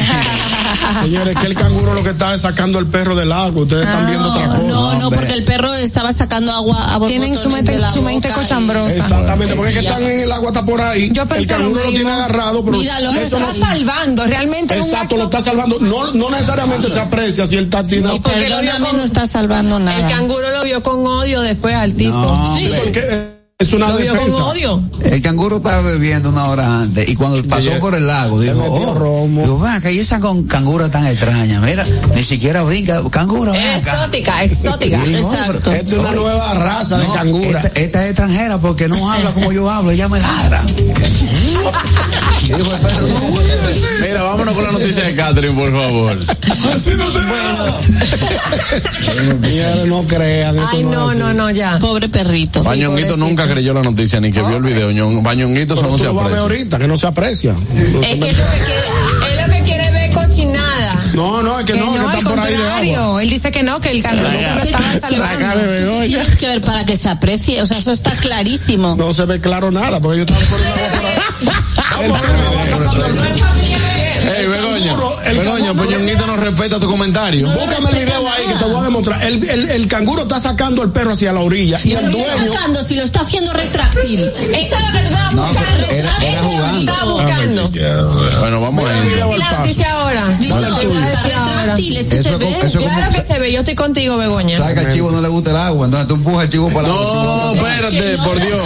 Señores, 1.04 1.36
que 1.38 1.48
el 1.48 1.56
canguro 1.56 1.94
lo 1.94 2.04
que 2.04 2.10
está 2.12 2.34
es 2.34 2.42
sacando 2.42 2.80
el 2.80 2.88
perro 2.88 3.16
del 3.16 3.32
agua. 3.32 3.64
Ustedes 3.64 3.86
están 3.88 4.08
viendo 4.08 4.30
otra 4.32 4.46
No, 4.48 4.52
cosa. 4.54 4.64
no, 4.68 4.94
no, 5.00 5.10
porque 5.12 5.34
el 5.34 5.44
perro 5.46 5.74
estaba 5.74 6.14
sacando 6.14 6.52
agua 6.52 6.96
a 6.96 7.00
Tienen 7.06 7.38
su 7.38 7.50
mente, 7.50 7.78
su 7.94 8.02
mente 8.02 8.30
cochambrosa. 8.32 8.94
Exactamente, 8.96 9.56
porque 9.56 9.72
es 9.72 9.78
que 9.80 9.86
están 9.86 10.04
en 10.04 10.20
el 10.22 10.32
agua, 10.32 10.50
está 10.50 10.66
por 10.66 10.82
ahí. 10.82 11.10
Yo 11.12 11.24
el 11.24 11.28
pensé 11.28 11.54
lo 11.54 11.60
canguro 11.60 11.84
lo 11.84 11.90
tiene 11.90 12.12
agarrado, 12.12 12.64
pero 12.66 12.78
Mira, 12.78 13.00
lo 13.00 13.12
Está 13.12 13.40
no, 13.40 13.54
salvando, 13.54 14.26
realmente 14.28 14.78
Exacto, 14.78 15.18
lo 15.18 15.24
está 15.26 15.42
salvando. 15.42 15.78
No, 15.80 16.12
no 16.14 16.30
necesariamente 16.30 16.90
se 16.90 17.00
aprecia 17.00 17.46
si 17.48 17.56
él 17.58 17.66
está 17.66 17.84
tirado. 17.84 18.16
Y 18.16 18.20
perdóname, 18.20 18.94
no 18.94 19.04
está 19.04 19.28
salvando 19.28 19.78
el 19.78 19.86
nada. 19.86 20.08
canguro 20.10 20.52
lo 20.52 20.64
vio 20.64 20.82
con 20.84 21.06
odio 21.06 21.42
después 21.42 21.76
al 21.76 21.94
tipo 21.96 22.12
No, 22.12 22.58
Sí, 22.58 22.70
porque 22.84 23.00
eh, 23.00 23.33
es 23.64 23.74
una 23.74 23.90
Lo 23.90 23.98
vio 23.98 24.08
con 24.10 24.18
defensa. 24.20 24.44
odio. 24.46 24.84
El 25.04 25.22
canguro 25.22 25.58
estaba 25.58 25.82
bebiendo 25.82 26.30
una 26.30 26.46
hora 26.46 26.82
antes 26.82 27.08
y 27.10 27.16
cuando 27.16 27.44
pasó 27.48 27.72
Oye, 27.72 27.80
por 27.80 27.96
el 27.96 28.08
lago 28.08 28.38
se 28.40 28.46
dijo, 28.54 28.66
oh, 28.72 28.94
romo. 28.94 29.42
digo, 29.42 29.60
"Ven 29.60 29.72
acá, 29.74 29.92
y 29.92 30.00
esa 30.00 30.20
con 30.20 30.44
cangura 30.46 30.90
tan 30.90 31.06
extraña, 31.08 31.60
mira, 31.62 31.86
ni 32.16 32.24
siquiera 32.24 32.64
brinca, 32.64 32.98
acá. 33.00 33.26
Exótica, 33.76 34.44
exótica. 34.44 35.02
Digo, 35.04 35.32
Exacto. 35.34 35.72
Esta 35.72 35.90
es 35.90 35.94
una 36.00 36.10
Oye, 36.10 36.20
nueva 36.20 36.54
raza 36.56 36.98
de 36.98 37.08
no, 37.08 37.14
cangura. 37.14 37.60
Esta, 37.62 37.80
esta 37.80 38.04
es 38.04 38.10
extranjera 38.12 38.60
porque 38.60 38.88
no 38.88 39.12
habla 39.12 39.32
como 39.32 39.52
yo 39.52 39.70
hablo, 39.70 39.92
ella 39.92 40.08
me 40.08 40.20
ladra. 40.20 40.64
"No, 40.64 42.60
Mira, 44.02 44.24
vámonos 44.24 44.54
con 44.56 44.64
la 44.66 44.72
noticia 44.72 45.04
de 45.06 45.16
Catherine, 45.16 45.56
por 45.56 45.72
favor. 45.72 46.18
Señores, 49.30 49.86
no 49.88 50.04
crean 50.04 50.56
eso. 50.58 50.68
Ay, 50.72 50.84
no, 50.84 50.92
no, 50.92 51.04
es 51.06 51.10
así. 51.12 51.20
no, 51.20 51.34
no, 51.34 51.52
ya. 51.52 51.80
Pobre 51.80 52.10
perrito. 52.10 52.64
Bañonguito 52.64 53.18
nunca 53.18 53.48
creyó 53.54 53.74
la 53.74 53.82
noticia 53.84 54.20
ni 54.20 54.32
que 54.32 54.42
vio 54.42 54.58
el 54.58 54.64
video. 54.64 54.92
Ñon- 54.92 55.22
Bañonguito 55.22 55.74
eso 55.76 55.88
no 55.88 55.98
se 55.98 56.08
aprecia. 56.08 56.40
ahorita, 56.40 56.80
que 56.80 56.88
no 56.88 56.98
se 56.98 57.08
aprecia. 57.08 57.52
Es 57.54 57.60
que 57.60 57.88
es 57.90 57.94
lo 57.94 58.02
que 58.02 58.18
quiere, 58.66 59.32
es 59.34 59.48
lo 59.48 59.54
que 59.54 59.62
quiere 59.64 59.92
ver 59.92 60.12
cochinada. 60.12 61.00
No, 61.14 61.44
no, 61.44 61.60
es 61.60 61.66
que, 61.66 61.74
Que 61.74 61.80
no, 61.80 61.86
no, 61.86 61.94
que 61.94 62.00
al 62.00 62.18
está 62.18 62.30
por 62.32 62.40
ahí 62.40 62.50
de 62.52 62.56
agua. 62.58 62.70
contrario. 62.72 63.20
Él 63.20 63.30
dice 63.30 63.52
que 63.52 63.62
no, 63.64 63.80
que 63.80 63.92
el 63.92 64.02
canguro 64.02 64.30
lo 64.32 64.38
estaba 64.64 65.00
salvando. 65.00 65.46
¿Tú 65.54 65.60
qué 65.60 65.66
Begoña. 65.68 66.06
tienes 66.06 66.36
que 66.38 66.48
ver 66.48 66.62
para 66.62 66.86
que 66.86 66.98
se 66.98 67.10
aprecie? 67.10 67.62
O 67.62 67.66
sea, 67.68 67.78
eso 67.78 67.92
está 67.92 68.12
clarísimo. 68.16 68.96
No 68.96 69.14
se 69.14 69.26
ve 69.26 69.40
claro 69.40 69.70
nada, 69.72 70.00
porque 70.00 70.18
yo 70.20 70.26
estaba 70.26 70.42
por 70.42 70.60
agua 72.04 72.22
El 75.42 75.76
pues 75.76 75.90
Ñonguito 75.90 76.28
no 76.28 76.38
respeta 76.38 76.80
tu 76.80 76.88
comentario. 76.88 77.48
Búscame 77.50 77.90
el 77.92 78.06
video 78.06 78.30
ahí 78.30 78.46
que 78.48 78.54
te 78.54 78.66
voy 78.66 78.80
a 78.80 78.84
demostrar. 78.84 79.24
El, 79.24 79.50
el, 79.50 79.70
el 79.70 79.88
canguro 79.88 80.24
está 80.24 80.40
sacando 80.40 80.82
al 80.82 80.92
perro 80.92 81.14
hacia 81.14 81.34
la 81.34 81.40
orilla 81.42 81.80
y 81.84 81.92
el 81.92 81.98
Pero 82.00 82.12
¿qué 82.12 82.22
está 82.22 82.36
dueño. 82.38 82.54
sacando 82.54 82.84
si 82.84 82.96
lo 82.96 83.04
está 83.04 83.22
haciendo 83.22 83.54
retráctil? 83.54 84.20
Eso 84.20 84.36
es 84.44 84.72
lo 84.72 84.92
que 84.92 85.00
tú 85.00 85.06
estabas 85.10 85.34
No, 85.34 85.48
era- 85.92 86.18
era 86.22 86.42
jugando. 86.42 86.80
Estaba 86.80 87.12
buscando. 87.12 87.64
Bueno, 88.40 88.62
vamos 88.62 88.90
a 88.90 88.98
el 89.00 89.06
ir. 89.06 89.18
la 89.18 89.52
noticia 89.58 89.92
ahora. 89.94 90.24
Retráctil, 90.40 91.98
es 91.98 92.08
que 92.08 92.22
se 92.24 92.36
ve. 92.38 92.56
Claro 92.72 93.12
que 93.12 93.22
se 93.22 93.40
ve, 93.40 93.52
yo 93.52 93.60
estoy 93.60 93.76
contigo, 93.76 94.18
Begoña. 94.18 94.58
Sabes 94.58 94.74
que 94.76 94.80
al 94.86 94.94
chivo 94.94 95.12
no 95.12 95.22
le 95.22 95.28
gusta 95.28 95.52
el 95.52 95.58
agua, 95.58 95.86
entonces 95.86 96.08
tú 96.08 96.16
empujas 96.16 96.42
al 96.44 96.50
chivo 96.50 96.70
para 96.70 96.88
el 96.88 96.94
agua. 96.94 97.14
No, 97.14 97.54
espérate, 97.56 98.18
por 98.20 98.40
Dios. 98.40 98.62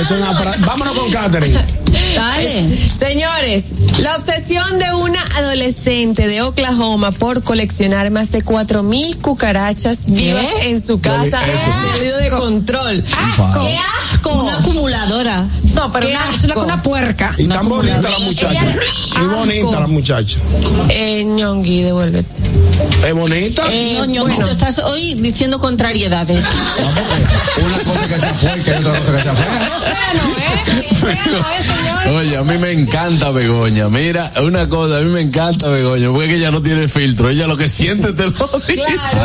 Es 0.00 0.10
una 0.10 0.34
fra- 0.34 0.54
Vámonos 0.60 0.94
con 0.98 1.10
Catherine. 1.10 1.58
Dale. 2.14 2.76
Señores, 2.76 3.72
la 4.00 4.16
obsesión 4.16 4.78
de 4.78 4.92
una 4.94 5.22
adolescente 5.38 6.28
de 6.28 6.42
Oklahoma 6.42 7.10
por 7.12 7.42
coleccionar 7.42 8.10
más 8.10 8.30
de 8.30 8.42
4000 8.42 9.18
cucarachas 9.18 10.06
vivas 10.10 10.46
en 10.62 10.80
su 10.82 11.00
casa 11.00 11.38
ha 11.38 11.94
salido 11.96 12.18
de 12.18 12.30
control. 12.30 13.04
Asco. 13.16 13.60
¡Qué 13.66 13.76
asco! 14.12 14.42
Una 14.42 14.56
acumuladora. 14.58 15.46
No, 15.74 15.90
pero 15.92 16.06
Qué 16.06 16.12
una, 16.14 16.34
es 16.34 16.44
una, 16.44 16.56
una 16.58 16.82
puerca. 16.82 17.34
Y 17.38 17.46
tan 17.46 17.68
bonita 17.68 18.00
la 18.02 18.18
muchacha. 18.20 18.66
Y 19.16 19.34
bonita 19.34 19.80
la 19.80 19.86
muchacha. 19.86 20.40
Eh, 20.90 21.24
ñongui, 21.24 21.82
devuélvete. 21.82 22.36
Es 23.06 23.14
bonita. 23.14 23.64
Eh, 23.70 23.94
No, 23.98 24.04
Ñonguito, 24.04 24.36
bueno. 24.40 24.50
estás 24.52 24.78
hoy 24.78 25.14
diciendo 25.14 25.58
contrariedades. 25.58 26.44
Una 27.64 27.78
cosa 27.84 28.08
que 28.08 28.20
sea 28.20 28.34
fuerte 28.34 28.70
y 28.70 28.74
otra 28.84 28.98
cosa 28.98 29.12
que 29.16 29.22
sea 29.22 29.34
fea. 29.34 29.70
Bueno, 29.80 30.36
¿eh? 30.38 30.88
Bueno, 31.00 31.38
¿eh, 31.38 31.62
señor? 31.62 32.01
Oye, 32.10 32.36
a 32.36 32.42
mí 32.42 32.58
me 32.58 32.72
encanta 32.72 33.30
Begoña. 33.30 33.88
Mira, 33.88 34.32
una 34.42 34.68
cosa, 34.68 34.98
a 34.98 35.00
mí 35.00 35.10
me 35.10 35.20
encanta 35.20 35.68
Begoña, 35.68 36.08
porque 36.10 36.24
es 36.24 36.30
que 36.32 36.36
ella 36.38 36.50
no 36.50 36.60
tiene 36.60 36.88
filtro. 36.88 37.30
Ella 37.30 37.46
lo 37.46 37.56
que 37.56 37.68
siente 37.68 38.12
te 38.12 38.24
lo 38.24 38.30
dice. 38.66 38.82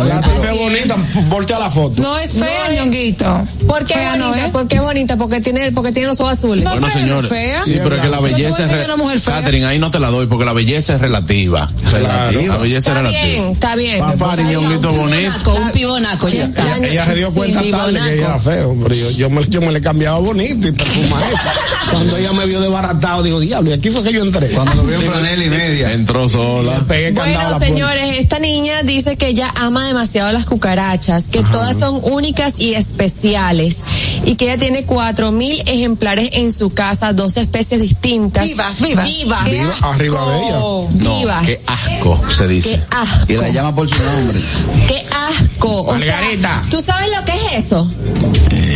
La 0.07 0.21
tipa 0.21 0.51
es 0.51 0.57
bonita. 0.57 0.95
Voltea 1.27 1.59
la 1.59 1.69
foto. 1.71 2.01
No 2.01 2.17
es 2.19 2.33
fea, 2.37 2.69
ñonguito. 2.75 3.47
¿Por 3.67 3.83
qué 3.83 3.95
Fea 3.95 4.15
no 4.17 4.33
es. 4.35 4.49
¿Por 4.51 4.67
qué 4.67 4.79
bonita? 4.79 5.17
Porque 5.17 5.41
tiene, 5.41 5.71
porque 5.71 5.91
tiene 5.91 6.09
los 6.09 6.19
ojos 6.21 6.33
azules. 6.33 6.63
No, 6.63 6.71
Bueno, 6.71 6.87
no 6.87 6.93
señores. 6.93 7.23
es 7.31 7.37
fea. 7.37 7.63
Sí, 7.63 7.79
pero 7.83 7.95
es 7.95 8.01
que 8.03 8.09
la 8.09 8.19
belleza 8.19 8.63
es. 8.63 8.69
decir 8.71 8.85
una 8.85 8.95
mujer 8.97 9.15
re- 9.15 9.21
fea. 9.21 9.33
Catherine, 9.39 9.65
ahí 9.65 9.79
no 9.79 9.89
te 9.91 9.99
la 9.99 10.09
doy 10.09 10.27
porque 10.27 10.45
la 10.45 10.53
belleza 10.53 10.95
es 10.95 11.01
relativa. 11.01 11.67
Relativa. 11.91 12.53
La 12.55 12.61
belleza 12.61 12.91
es 12.91 12.95
Está 12.97 13.01
relativa. 13.01 13.23
bien, 13.25 13.45
está 13.53 13.75
bien. 13.75 13.99
Papá, 13.99 14.35
Ñonguito 14.37 14.93
bonito. 14.93 15.55
Un 15.55 15.71
pibonaco, 15.71 16.29
ya 16.29 16.43
está. 16.43 16.77
Ella, 16.77 16.87
ella 16.91 17.05
se 17.05 17.15
dio 17.15 17.33
cuenta 17.33 17.61
Sí, 17.61 17.71
tarde 17.71 17.99
que 17.99 18.13
ella 18.13 18.25
era 18.27 18.39
feo, 18.39 18.75
pero 18.83 18.93
yo, 18.95 19.09
yo, 19.11 19.29
me, 19.31 19.43
yo 19.49 19.61
me 19.61 19.71
le 19.71 19.81
cambiaba 19.81 20.19
bonito 20.19 20.67
y 20.67 20.71
perfumadito. 20.71 21.37
Cuando 21.91 22.17
ella 22.17 22.33
me 22.33 22.45
vio 22.45 22.59
desbaratado, 22.67 23.23
digo, 23.23 23.39
diablo, 23.39 23.69
y 23.71 23.73
aquí 23.73 23.89
fue 23.89 24.03
que 24.03 24.13
yo 24.13 24.23
entré. 24.23 24.49
Cuando 24.49 24.83
lo 24.83 24.93
en 24.93 25.01
franela 25.01 25.43
y 25.43 25.49
media. 25.49 25.93
Entró 25.93 26.27
sola. 26.29 26.83
Pegué 26.87 27.11
Bueno, 27.11 27.59
señores, 27.59 28.17
esta 28.19 28.39
niña 28.39 28.83
dice 28.83 29.17
que 29.17 29.27
ella 29.29 29.51
ama 29.59 29.87
demasiado 29.87 30.31
las 30.31 30.45
cucarachas, 30.45 31.29
que 31.29 31.41
todas 31.43 31.77
son 31.79 31.99
únicas 32.03 32.59
y 32.59 32.73
especiales, 32.73 33.83
y 34.25 34.35
que 34.35 34.45
ella 34.45 34.57
tiene 34.57 34.83
cuatro 34.85 35.31
mil 35.31 35.61
ejemplares 35.65 36.29
en 36.33 36.53
su 36.53 36.71
casa, 36.71 37.13
dos 37.13 37.37
especies 37.37 37.81
distintas. 37.81 38.45
Vivas, 38.45 38.81
vivas. 38.81 39.05
Vivas. 39.07 39.45
Qué 39.45 39.51
Viva 39.57 39.73
asco. 39.73 39.89
arriba 39.89 40.29
de 40.31 40.37
ella. 40.43 40.57
No, 40.59 41.19
Vivas. 41.19 41.45
qué 41.45 41.59
asco 41.67 42.21
se 42.29 42.43
Qué 42.43 42.53
dice. 42.53 42.81
asco. 42.91 43.33
Y 43.33 43.37
la 43.37 43.49
llama 43.49 43.75
por 43.75 43.89
su 43.89 43.95
nombre. 44.03 44.39
Qué 44.87 45.03
asco. 45.29 45.83
O 45.83 45.97
sea, 45.99 46.15
Margarita. 46.15 46.61
¿Tú 46.69 46.81
sabes 46.81 47.09
lo 47.17 47.25
que 47.25 47.31
es 47.33 47.65
eso? 47.65 47.89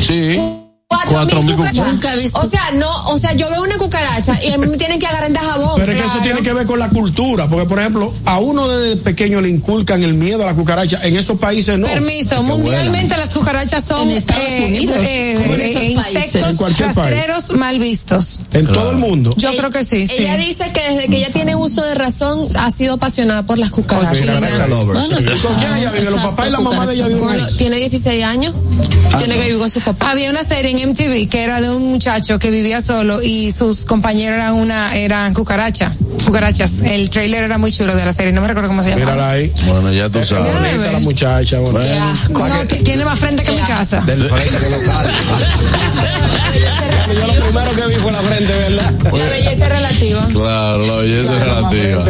Sí. 0.02 0.61
Cuatro, 1.10 1.44
mil 1.44 1.56
cucarachas. 1.56 1.88
Nunca 1.88 2.14
he 2.14 2.20
visto. 2.20 2.40
O 2.40 2.46
sea, 2.46 2.72
no, 2.74 3.06
o 3.06 3.18
sea, 3.18 3.34
yo 3.34 3.50
veo 3.50 3.62
una 3.62 3.78
cucaracha 3.78 4.38
y 4.44 4.52
a 4.52 4.58
mí 4.58 4.68
me 4.68 4.78
tienen 4.78 5.00
que 5.00 5.08
agarrar 5.08 5.32
de 5.32 5.40
jabón. 5.40 5.74
Pero 5.78 5.92
es 5.92 6.02
que 6.02 6.08
eso 6.08 6.20
tiene 6.22 6.42
que 6.42 6.54
ver 6.54 6.66
con 6.66 6.80
la 6.80 6.90
cultura, 6.90 7.50
porque 7.50 7.68
por 7.68 7.80
ejemplo, 7.80 8.14
a 8.26 8.40
uno 8.40 8.68
desde 8.68 8.98
pequeño 8.98 9.42
le 9.42 9.50
inculcan 9.50 10.04
el 10.04 10.14
miedo 10.14 10.44
a 10.44 10.48
la 10.48 10.56
cucaracha, 10.56 11.00
en 11.04 11.16
esos 11.16 11.38
países 11.38 11.78
no. 11.78 11.88
Permiso, 11.88 12.44
mundialmente 12.44 13.16
las 13.18 13.34
cucarachas 13.34 13.84
son 13.84 14.10
En 14.10 14.18
Estados 14.18 14.44
eh, 14.48 14.66
Unidos, 14.68 14.98
eh, 14.98 15.34
eh, 15.34 15.96
países. 15.96 16.36
En 16.36 16.42
insectos 16.42 16.56
cualquier 16.58 16.94
país. 16.94 17.16
rastreros 17.16 17.52
mal 17.54 17.80
vistos. 17.80 18.42
En 18.54 18.68
todo 18.68 18.92
el 18.92 18.98
mundo. 18.98 19.34
Yo 19.38 19.52
creo 19.56 19.70
que 19.70 19.84
sí, 19.84 20.08
sí. 20.08 20.24
Ella 20.24 20.38
dice 20.38 20.72
que 20.74 20.82
desde 20.82 21.08
que 21.08 21.18
ella 21.18 21.32
tiene 21.32 21.56
uso 21.56 21.84
de 21.84 21.96
razón 21.96 22.48
ha 22.60 22.70
sido 22.72 22.96
apasionada 22.96 23.44
por 23.44 23.58
las 23.58 23.72
cucarachas. 23.72 24.20
Cucaracha 24.20 24.68
lovers. 24.68 25.10
Bueno, 25.10 25.42
¿Con 25.42 25.56
quién 25.56 25.78
ella 25.78 25.92
vive? 25.92 26.12
¿Los 26.12 26.22
papás 26.22 26.48
y 26.48 26.52
la 26.52 26.60
mamá 26.60 26.88
de 26.88 26.96
ella 26.96 27.08
viven 27.08 27.24
Bueno, 27.24 27.48
tiene 27.58 27.78
16 27.78 28.24
años. 28.24 28.54
Tiene 29.18 29.36
que 29.36 29.42
vivir 29.42 29.58
con 29.58 29.70
sus 29.70 29.84
papás. 29.84 30.12
Había 30.12 30.30
una 30.30 30.44
serie 30.44 30.72
en 30.72 30.80
MTV 30.88 31.30
que 31.30 31.44
era 31.44 31.62
de 31.62 31.70
un 31.70 31.92
muchacho 31.92 32.40
que 32.40 32.50
vivía 32.50 32.82
solo 32.82 33.22
y 33.22 33.52
sus 33.52 33.86
compañeros 33.86 34.36
eran 34.38 34.54
una 34.56 34.96
eran 34.96 35.34
cucaracha, 35.34 35.94
cucarachas. 36.26 36.80
El 36.84 37.10
trailer 37.10 37.44
era 37.44 37.58
muy 37.58 37.72
chulo 37.72 37.96
de 37.96 38.06
la 38.06 38.14
serie, 38.14 38.32
no 38.34 38.42
me 38.42 38.48
recuerdo 38.48 38.70
cómo 38.70 38.84
se 38.84 38.90
llamaba. 38.92 39.12
Mírala 39.12 39.32
ahí. 39.32 39.52
Bueno, 39.68 39.92
ya 39.92 40.10
tú 40.10 40.20
Qué 40.20 40.26
sabes. 40.26 40.54
la 40.94 41.00
muchacha. 41.00 41.60
bueno. 41.60 41.80
Qué 41.80 41.92
asco. 41.94 42.48
No, 42.48 42.68
t- 42.68 42.76
tiene 42.78 43.06
más 43.06 43.20
frente 43.20 43.44
que 43.44 43.52
mi 43.52 43.62
casa. 43.62 44.02
Del 44.02 44.30
frente 44.30 44.70
local. 44.70 45.06
Yo 47.14 47.28
lo 47.28 47.34
primero 47.46 47.76
que 47.76 47.88
vi 47.94 47.96
fue 47.96 48.12
la 48.12 48.20
frente, 48.22 48.54
¿verdad? 48.54 48.94
La 49.04 49.26
belleza 49.30 49.70
relativa. 49.70 50.28
Claro, 50.32 50.86
la 50.88 50.94
belleza 50.96 51.34
relativa. 51.40 52.06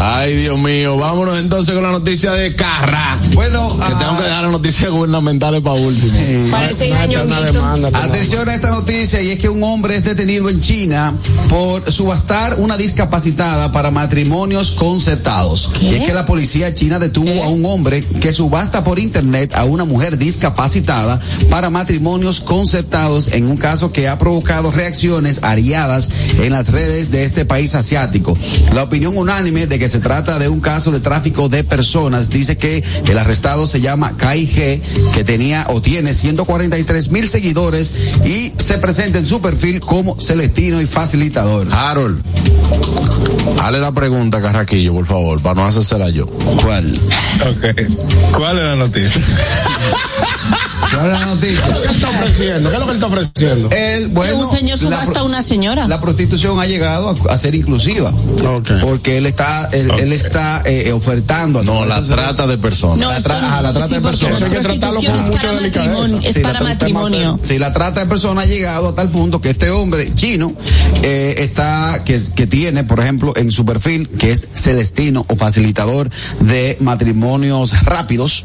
Ay, 0.00 0.36
Dios 0.36 0.58
mío. 0.58 0.96
Vámonos 0.96 1.38
entonces 1.38 1.74
con 1.74 1.82
la 1.84 1.90
noticia 1.92 2.32
de 2.32 2.54
Carra. 2.56 3.18
Bueno, 3.34 3.68
Que 3.68 3.82
ah, 3.84 3.96
tengo 3.98 4.16
que 4.18 4.22
dejar 4.24 4.42
las 4.42 4.50
noticias 4.52 4.90
gubernamentales 4.90 5.60
para 5.62 5.76
último. 5.76 6.12
Parece 6.50 6.90
Una 6.90 7.04
eterna 7.04 7.36
ñonguito. 7.36 7.60
Atención 7.70 8.48
a 8.48 8.54
esta 8.54 8.70
noticia 8.70 9.22
y 9.22 9.30
es 9.30 9.38
que 9.38 9.48
un 9.48 9.62
hombre 9.62 9.94
es 9.94 10.02
detenido 10.02 10.48
en 10.50 10.60
China 10.60 11.14
por 11.48 11.90
subastar 11.90 12.58
una 12.58 12.76
discapacitada 12.76 13.70
para 13.70 13.92
matrimonios 13.92 14.72
concertados. 14.72 15.70
Y 15.80 15.94
es 15.94 16.04
que 16.04 16.12
la 16.12 16.26
policía 16.26 16.74
china 16.74 16.98
detuvo 16.98 17.44
a 17.44 17.48
un 17.48 17.64
hombre 17.64 18.02
que 18.02 18.32
subasta 18.32 18.82
por 18.82 18.98
internet 18.98 19.52
a 19.54 19.64
una 19.64 19.84
mujer 19.84 20.18
discapacitada 20.18 21.20
para 21.48 21.70
matrimonios 21.70 22.40
concertados 22.40 23.28
en 23.28 23.46
un 23.46 23.56
caso 23.56 23.92
que 23.92 24.08
ha 24.08 24.18
provocado 24.18 24.72
reacciones 24.72 25.44
ariadas 25.44 26.10
en 26.40 26.50
las 26.50 26.72
redes 26.72 27.12
de 27.12 27.24
este 27.24 27.44
país 27.44 27.76
asiático. 27.76 28.36
La 28.74 28.82
opinión 28.82 29.16
unánime 29.16 29.68
de 29.68 29.78
que 29.78 29.88
se 29.88 30.00
trata 30.00 30.40
de 30.40 30.48
un 30.48 30.60
caso 30.60 30.90
de 30.90 30.98
tráfico 30.98 31.48
de 31.48 31.62
personas 31.62 32.30
dice 32.30 32.56
que 32.56 32.82
el 33.06 33.16
arrestado 33.16 33.68
se 33.68 33.80
llama 33.80 34.16
Kai 34.16 34.48
G, 34.48 34.80
que 35.12 35.22
tenía 35.22 35.66
o 35.68 35.80
tiene 35.80 36.14
143 36.14 37.12
mil 37.12 37.28
seguidores 37.28 37.59
y 38.24 38.52
se 38.58 38.78
presenta 38.78 39.18
en 39.18 39.26
su 39.26 39.40
perfil 39.40 39.80
como 39.80 40.18
celestino 40.20 40.80
y 40.80 40.86
facilitador. 40.86 41.68
Harold, 41.72 42.22
dale 43.56 43.78
la 43.78 43.92
pregunta 43.92 44.38
a 44.38 44.42
Carraquillo, 44.42 44.94
por 44.94 45.06
favor, 45.06 45.40
para 45.42 45.54
no 45.56 45.66
hacérsela 45.66 46.08
yo. 46.10 46.26
¿Cuál? 46.26 46.98
Ok. 47.40 48.34
¿Cuál 48.36 48.58
es 48.58 48.64
la 48.64 48.76
noticia? 48.76 49.22
¿Cuál 50.92 51.12
es 51.12 51.20
la 51.20 51.26
noticia? 51.26 51.62
¿Qué 51.82 51.92
está 51.92 52.10
ofreciendo? 52.10 52.68
¿Qué 52.70 52.74
es 52.76 52.80
lo 52.80 52.86
que 52.86 52.92
él 52.92 52.96
está 52.96 53.06
ofreciendo? 53.06 53.68
Que 53.68 54.06
bueno, 54.10 54.38
un 54.38 54.50
señor 54.50 54.70
la 54.70 54.76
subasta 55.04 55.20
a 55.20 55.22
una 55.22 55.42
señora. 55.42 55.86
La 55.86 56.00
prostitución 56.00 56.58
ha 56.58 56.66
llegado 56.66 57.10
a, 57.28 57.32
a 57.32 57.38
ser 57.38 57.54
inclusiva. 57.54 58.12
Porque 58.82 59.18
él 59.18 59.26
está, 59.26 59.68
él, 59.72 59.90
él 60.00 60.12
está 60.12 60.62
eh, 60.66 60.92
ofertando. 60.92 61.60
a 61.60 61.64
No, 61.64 61.84
la 61.84 62.02
trata 62.02 62.46
de 62.46 62.58
personas. 62.58 62.98
No, 62.98 63.10
la 63.10 63.18
esto 63.18 63.28
tra- 63.30 63.40
no. 63.40 63.46
ajá, 63.46 63.62
la 63.62 63.72
trata 63.72 63.88
Sí, 63.88 63.94
de 63.94 64.00
personas. 64.00 64.42
Hay 64.42 64.50
que 64.50 64.58
tratarlo 64.60 65.00
con 65.02 65.26
mucha 65.30 65.52
delicadeza. 65.52 66.16
Es 66.24 66.38
para 66.40 66.60
matrimonio. 66.60 67.38
Sí, 67.50 67.58
la 67.58 67.72
trata 67.72 67.98
de 68.02 68.06
personas 68.06 68.44
ha 68.44 68.46
llegado 68.46 68.86
a 68.90 68.94
tal 68.94 69.08
punto 69.10 69.40
que 69.40 69.50
este 69.50 69.70
hombre 69.70 70.14
chino 70.14 70.54
eh, 71.02 71.34
está, 71.38 72.02
que, 72.04 72.16
que 72.36 72.46
tiene, 72.46 72.84
por 72.84 73.00
ejemplo, 73.00 73.32
en 73.36 73.50
su 73.50 73.64
perfil, 73.64 74.06
que 74.06 74.30
es 74.30 74.46
celestino 74.52 75.26
o 75.28 75.34
facilitador 75.34 76.08
de 76.38 76.76
matrimonios 76.78 77.82
rápidos, 77.82 78.44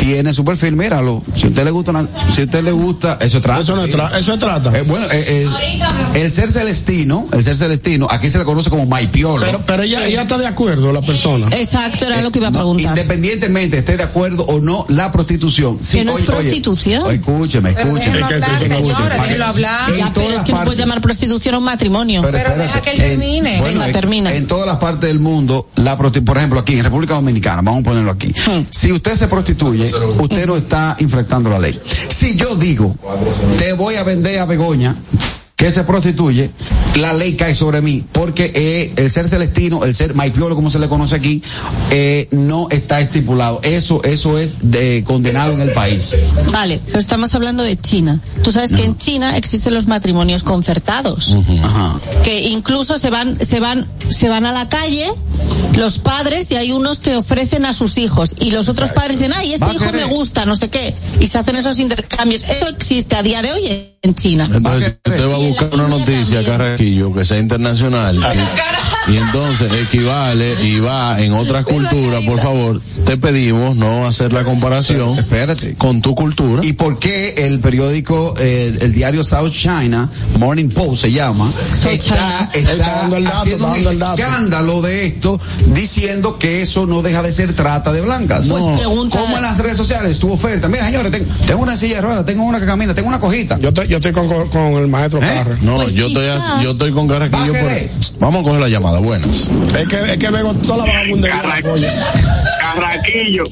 tiene 0.00 0.32
su 0.34 0.44
perfil, 0.44 0.74
míralo. 0.74 1.22
Si 1.36 1.46
a 1.46 1.50
usted 1.50 1.62
le 1.64 1.70
gusta, 1.70 1.92
una- 1.92 2.08
si 2.34 2.40
a 2.40 2.44
usted 2.46 2.64
le 2.64 2.72
gusta, 2.72 3.18
eso 3.20 3.36
es 3.36 3.42
trata. 3.44 3.60
Eso 3.62 3.76
no 3.76 3.84
es 3.84 3.94
tra- 3.94 4.18
eso 4.18 4.32
es 4.34 4.40
trata. 4.40 4.76
Eh, 4.76 4.82
bueno, 4.82 5.06
eh, 5.12 5.46
eh, 6.14 6.20
el 6.20 6.30
ser 6.32 6.50
celestino, 6.50 7.28
el 7.32 7.44
ser 7.44 7.56
celestino, 7.56 8.08
aquí 8.10 8.30
se 8.30 8.38
le 8.38 8.44
conoce 8.44 8.68
como 8.68 8.84
maipiolo. 8.86 9.46
Pero, 9.46 9.62
pero 9.64 9.82
ella, 9.84 10.04
ella 10.08 10.22
está 10.22 10.38
de 10.38 10.48
acuerdo, 10.48 10.92
la 10.92 11.02
persona. 11.02 11.46
Exacto, 11.56 12.06
era 12.06 12.20
lo 12.20 12.32
que 12.32 12.40
iba 12.40 12.48
a 12.48 12.50
No, 12.50 12.58
preguntar. 12.58 12.98
independientemente 12.98 13.78
esté 13.78 13.96
de 13.96 14.02
acuerdo 14.02 14.42
o 14.46 14.58
no 14.60 14.86
la 14.88 15.12
prostitución. 15.12 15.78
Sí, 15.80 15.98
Que 15.98 16.04
no 16.04 16.18
es 16.18 16.28
oye, 16.28 16.32
oye, 16.32 16.42
prostitución. 16.48 17.02
oye, 17.04 17.14
escúcheme, 17.14 17.70
escúcheme. 17.70 18.39
Hablar, 18.46 18.62
señora, 18.76 19.16
déjenlo 19.22 19.46
hablar. 19.46 19.90
En 19.90 19.96
Ya, 19.96 20.10
pero 20.12 20.26
todas 20.26 20.40
es 20.40 20.44
que 20.44 20.52
no 20.52 20.58
partes- 20.58 20.64
puedes 20.66 20.80
llamar 20.80 21.00
prostitución 21.00 21.54
a 21.54 21.58
un 21.58 21.64
matrimonio. 21.64 22.22
Pero 22.22 22.36
espérate, 22.36 22.60
deja 22.60 22.82
que 22.82 22.90
él 22.92 23.00
en- 23.00 23.08
termine. 23.20 23.60
Venga, 23.62 23.86
en- 23.86 23.92
termina. 23.92 24.34
En 24.34 24.46
todas 24.46 24.66
las 24.66 24.76
partes 24.76 25.08
del 25.08 25.20
mundo, 25.20 25.68
la 25.76 25.96
por 25.96 26.36
ejemplo, 26.38 26.58
aquí 26.60 26.74
en 26.78 26.84
República 26.84 27.14
Dominicana, 27.14 27.62
vamos 27.62 27.80
a 27.82 27.84
ponerlo 27.84 28.10
aquí. 28.12 28.28
Hmm. 28.28 28.64
Si 28.70 28.90
usted 28.92 29.14
se 29.14 29.28
prostituye, 29.28 29.90
usted 30.18 30.46
no 30.46 30.56
está 30.56 30.96
infractando 31.00 31.50
la 31.50 31.58
ley. 31.58 31.78
Si 32.08 32.36
yo 32.36 32.56
digo, 32.56 32.94
te 33.58 33.72
voy 33.74 33.96
a 33.96 34.02
vender 34.02 34.38
a 34.40 34.44
Begoña, 34.46 34.96
que 35.60 35.70
se 35.70 35.84
prostituye, 35.84 36.50
la 36.96 37.12
ley 37.12 37.36
cae 37.36 37.52
sobre 37.52 37.82
mí, 37.82 38.02
porque 38.12 38.50
eh, 38.54 38.94
el 38.96 39.10
ser 39.10 39.28
celestino, 39.28 39.84
el 39.84 39.94
ser 39.94 40.14
maipiolo, 40.14 40.56
como 40.56 40.70
se 40.70 40.78
le 40.78 40.88
conoce 40.88 41.16
aquí, 41.16 41.42
eh, 41.90 42.28
no 42.30 42.68
está 42.70 42.98
estipulado. 42.98 43.60
Eso, 43.62 44.02
eso 44.02 44.38
es 44.38 44.56
de, 44.62 45.04
condenado 45.04 45.52
en 45.52 45.60
el 45.60 45.72
país. 45.72 46.16
Vale, 46.50 46.80
pero 46.86 46.98
estamos 46.98 47.34
hablando 47.34 47.62
de 47.62 47.78
China. 47.78 48.20
Tú 48.42 48.52
sabes 48.52 48.72
que 48.72 48.86
en 48.86 48.96
China 48.96 49.36
existen 49.36 49.74
los 49.74 49.86
matrimonios 49.86 50.44
concertados. 50.44 51.36
Ajá. 51.62 52.00
que 52.24 52.48
incluso 52.48 52.96
se 52.96 53.10
van 53.10 53.44
se 53.44 53.60
van 53.60 53.86
se 54.08 54.30
van 54.30 54.46
a 54.46 54.52
la 54.52 54.68
calle 54.68 55.12
los 55.76 55.98
padres 55.98 56.50
y 56.52 56.56
hay 56.56 56.72
unos 56.72 57.00
que 57.00 57.16
ofrecen 57.16 57.66
a 57.66 57.72
sus 57.72 57.98
hijos 57.98 58.34
y 58.38 58.50
los 58.50 58.68
otros 58.68 58.92
padres 58.92 59.18
dicen 59.18 59.32
ay 59.34 59.52
este 59.54 59.72
hijo 59.74 59.92
me 59.92 60.04
gusta 60.04 60.46
no 60.46 60.56
sé 60.56 60.68
qué 60.68 60.94
y 61.20 61.26
se 61.26 61.38
hacen 61.38 61.56
esos 61.56 61.78
intercambios 61.78 62.44
eso 62.44 62.68
existe 62.68 63.16
a 63.16 63.22
día 63.22 63.42
de 63.42 63.52
hoy 63.52 63.90
en 64.02 64.14
China 64.14 64.48
Entonces, 64.52 64.96
usted 65.06 65.28
va 65.28 65.34
a 65.34 65.38
buscar 65.50 65.70
una 65.74 65.88
noticia, 65.88 66.36
también. 66.38 66.58
Carraquillo, 66.58 67.12
que 67.14 67.24
sea 67.24 67.38
internacional, 67.38 68.16
y, 69.08 69.12
y 69.12 69.16
entonces 69.16 69.72
equivale 69.72 70.54
y 70.62 70.78
va 70.80 71.20
en 71.20 71.32
otras 71.32 71.64
culturas, 71.64 72.22
por 72.24 72.38
favor, 72.40 72.80
te 73.04 73.16
pedimos 73.16 73.76
no 73.76 74.06
hacer 74.06 74.32
la 74.32 74.44
comparación 74.44 75.18
Espérate. 75.18 75.74
con 75.76 76.00
tu 76.02 76.14
cultura. 76.14 76.60
¿Y 76.64 76.72
por 76.74 76.98
qué 76.98 77.46
el 77.46 77.60
periódico, 77.60 78.34
eh, 78.38 78.78
el 78.80 78.92
diario 78.92 79.24
South 79.24 79.50
China, 79.52 80.08
Morning 80.38 80.68
Post 80.68 81.02
se 81.02 81.12
llama, 81.12 81.50
está, 81.72 81.98
China. 81.98 82.50
está 82.54 82.72
Está 82.72 82.92
dando 83.00 83.16
el 83.16 83.24
dato, 83.24 83.36
haciendo 83.38 83.66
un 83.68 83.74
está 83.76 83.90
dando 83.90 83.90
el 83.90 83.98
dato. 83.98 84.22
escándalo 84.22 84.82
de 84.82 85.06
esto, 85.06 85.40
diciendo 85.74 86.38
que 86.38 86.62
eso 86.62 86.86
no 86.86 87.02
deja 87.02 87.22
de 87.22 87.32
ser 87.32 87.52
trata 87.54 87.92
de 87.92 88.00
blancas? 88.00 88.46
Pues 88.48 88.64
pregunta- 88.76 89.18
Como 89.18 89.36
en 89.36 89.42
las 89.42 89.58
redes 89.58 89.76
sociales, 89.76 90.18
tu 90.18 90.30
oferta. 90.32 90.68
Mira, 90.68 90.86
señores, 90.86 91.10
ten- 91.12 91.26
tengo 91.46 91.62
una 91.62 91.76
silla 91.76 91.96
de 91.96 92.00
ruedas, 92.02 92.26
tengo 92.26 92.42
una 92.44 92.60
que 92.60 92.66
camina, 92.66 92.94
tengo 92.94 93.08
una 93.08 93.20
cojita. 93.20 93.58
Yo, 93.58 93.72
te- 93.72 93.88
yo 93.88 93.96
estoy 93.98 94.12
con 94.12 94.60
el 94.76 94.88
maestro 94.88 95.20
¿Eh? 95.22 95.39
No, 95.62 95.76
Pues 95.76 95.94
yo 95.94 96.06
estoy, 96.06 96.26
quizá- 96.26 96.62
yo 96.62 96.70
estoy 96.72 96.92
con 96.92 97.08
Carraquillo. 97.08 97.38
¿Va 97.52 97.58
a 97.58 97.62
por- 97.62 97.68
querer? 97.68 97.90
Vamos 98.18 98.40
a 98.40 98.44
coger 98.44 98.60
la 98.60 98.68
llamada. 98.68 98.98
Buenas. 98.98 99.50
Es 99.78 99.88
que, 99.88 99.96
es 100.12 100.18
que 100.18 100.30
vengo 100.30 100.54
toda 100.54 100.78
la 100.78 100.84
vagabundería. 100.86 101.42
Carraquillo. 102.60 103.44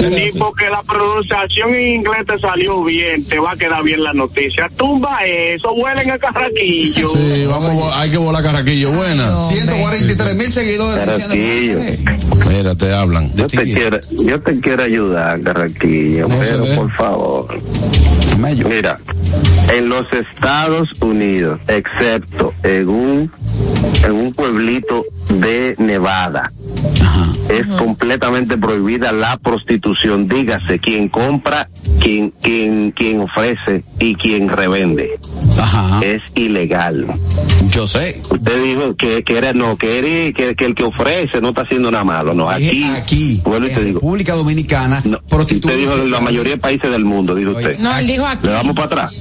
Ni 0.00 0.32
porque 0.38 0.64
la 0.70 0.82
pronunciación 0.82 1.74
en 1.74 1.96
inglés 1.96 2.24
te 2.26 2.38
salió 2.40 2.82
bien, 2.84 3.22
te 3.26 3.38
va 3.38 3.52
a 3.52 3.56
quedar 3.56 3.82
bien 3.82 4.02
la 4.02 4.12
noticia. 4.14 4.68
Tumba 4.76 5.18
eso, 5.26 5.74
vuelen 5.74 6.10
a 6.10 6.18
Carraquillo. 6.18 7.08
Sí, 7.10 7.44
vamos, 7.46 7.92
a 7.94 8.00
hay 8.00 8.10
que 8.10 8.16
volar 8.16 8.42
Carraquillo. 8.42 8.92
Buenas. 8.92 9.48
143 9.50 10.34
mil 10.36 10.50
seguidores. 10.50 11.04
Carraquillo. 11.06 11.78
Mira, 12.48 12.74
te 12.74 12.92
hablan. 12.94 13.30
Yo 13.34 13.46
te 13.46 13.62
quiero, 13.62 13.98
yo 14.10 14.40
te 14.40 14.58
quiero 14.60 14.82
ayudar, 14.84 15.40
Carraquillo, 15.42 16.28
No 16.28 16.38
pero 16.38 16.64
por 16.76 16.92
favor. 16.96 17.60
Mello. 18.38 18.68
Mira, 18.70 18.98
en 19.74 19.88
los 19.90 20.04
Estados 20.12 20.69
Unidos, 21.00 21.60
excepto 21.66 22.54
en 22.62 22.88
un, 22.88 23.32
en 24.04 24.12
un 24.12 24.32
pueblito 24.32 25.04
de 25.28 25.74
Nevada, 25.78 26.52
es 27.50 27.66
completamente 27.78 28.56
prohibida 28.56 29.12
la 29.12 29.36
prostitución. 29.38 30.28
Dígase, 30.28 30.78
quien 30.78 31.08
compra, 31.08 31.68
quien, 32.00 32.32
quien, 32.42 32.92
quien 32.92 33.20
ofrece 33.20 33.84
y 33.98 34.14
quien 34.14 34.48
revende. 34.48 35.18
Ajá. 35.58 36.00
Es 36.04 36.20
ilegal. 36.34 37.06
Yo 37.70 37.86
sé. 37.86 38.20
Usted 38.30 38.62
dijo 38.64 38.96
que, 38.96 39.22
que 39.22 39.38
era, 39.38 39.52
no, 39.52 39.76
que, 39.76 39.98
era- 39.98 40.32
que, 40.36 40.54
que 40.56 40.64
el 40.64 40.74
que 40.74 40.84
ofrece 40.84 41.40
no 41.40 41.50
está 41.50 41.62
haciendo 41.62 41.90
nada 41.90 42.04
malo. 42.04 42.34
No, 42.34 42.48
aquí, 42.50 42.84
aquí, 42.84 43.42
y 43.44 43.54
en 43.54 43.62
te 43.74 43.84
digo. 43.84 44.00
República 44.00 44.34
Dominicana, 44.34 45.02
No, 45.04 45.18
prostitución. 45.28 45.78
usted 45.78 45.92
dijo 45.94 46.04
en 46.04 46.10
la 46.10 46.20
mayoría 46.20 46.52
de 46.52 46.58
países 46.58 46.90
del 46.90 47.04
mundo, 47.04 47.34
dice 47.34 47.50
usted. 47.50 47.78
No, 47.78 47.96
él 47.96 48.06
dijo 48.06 48.26
aquí. 48.26 48.46
Le 48.46 48.52
vamos 48.54 48.74
para 48.74 48.86
atrás. 48.86 49.12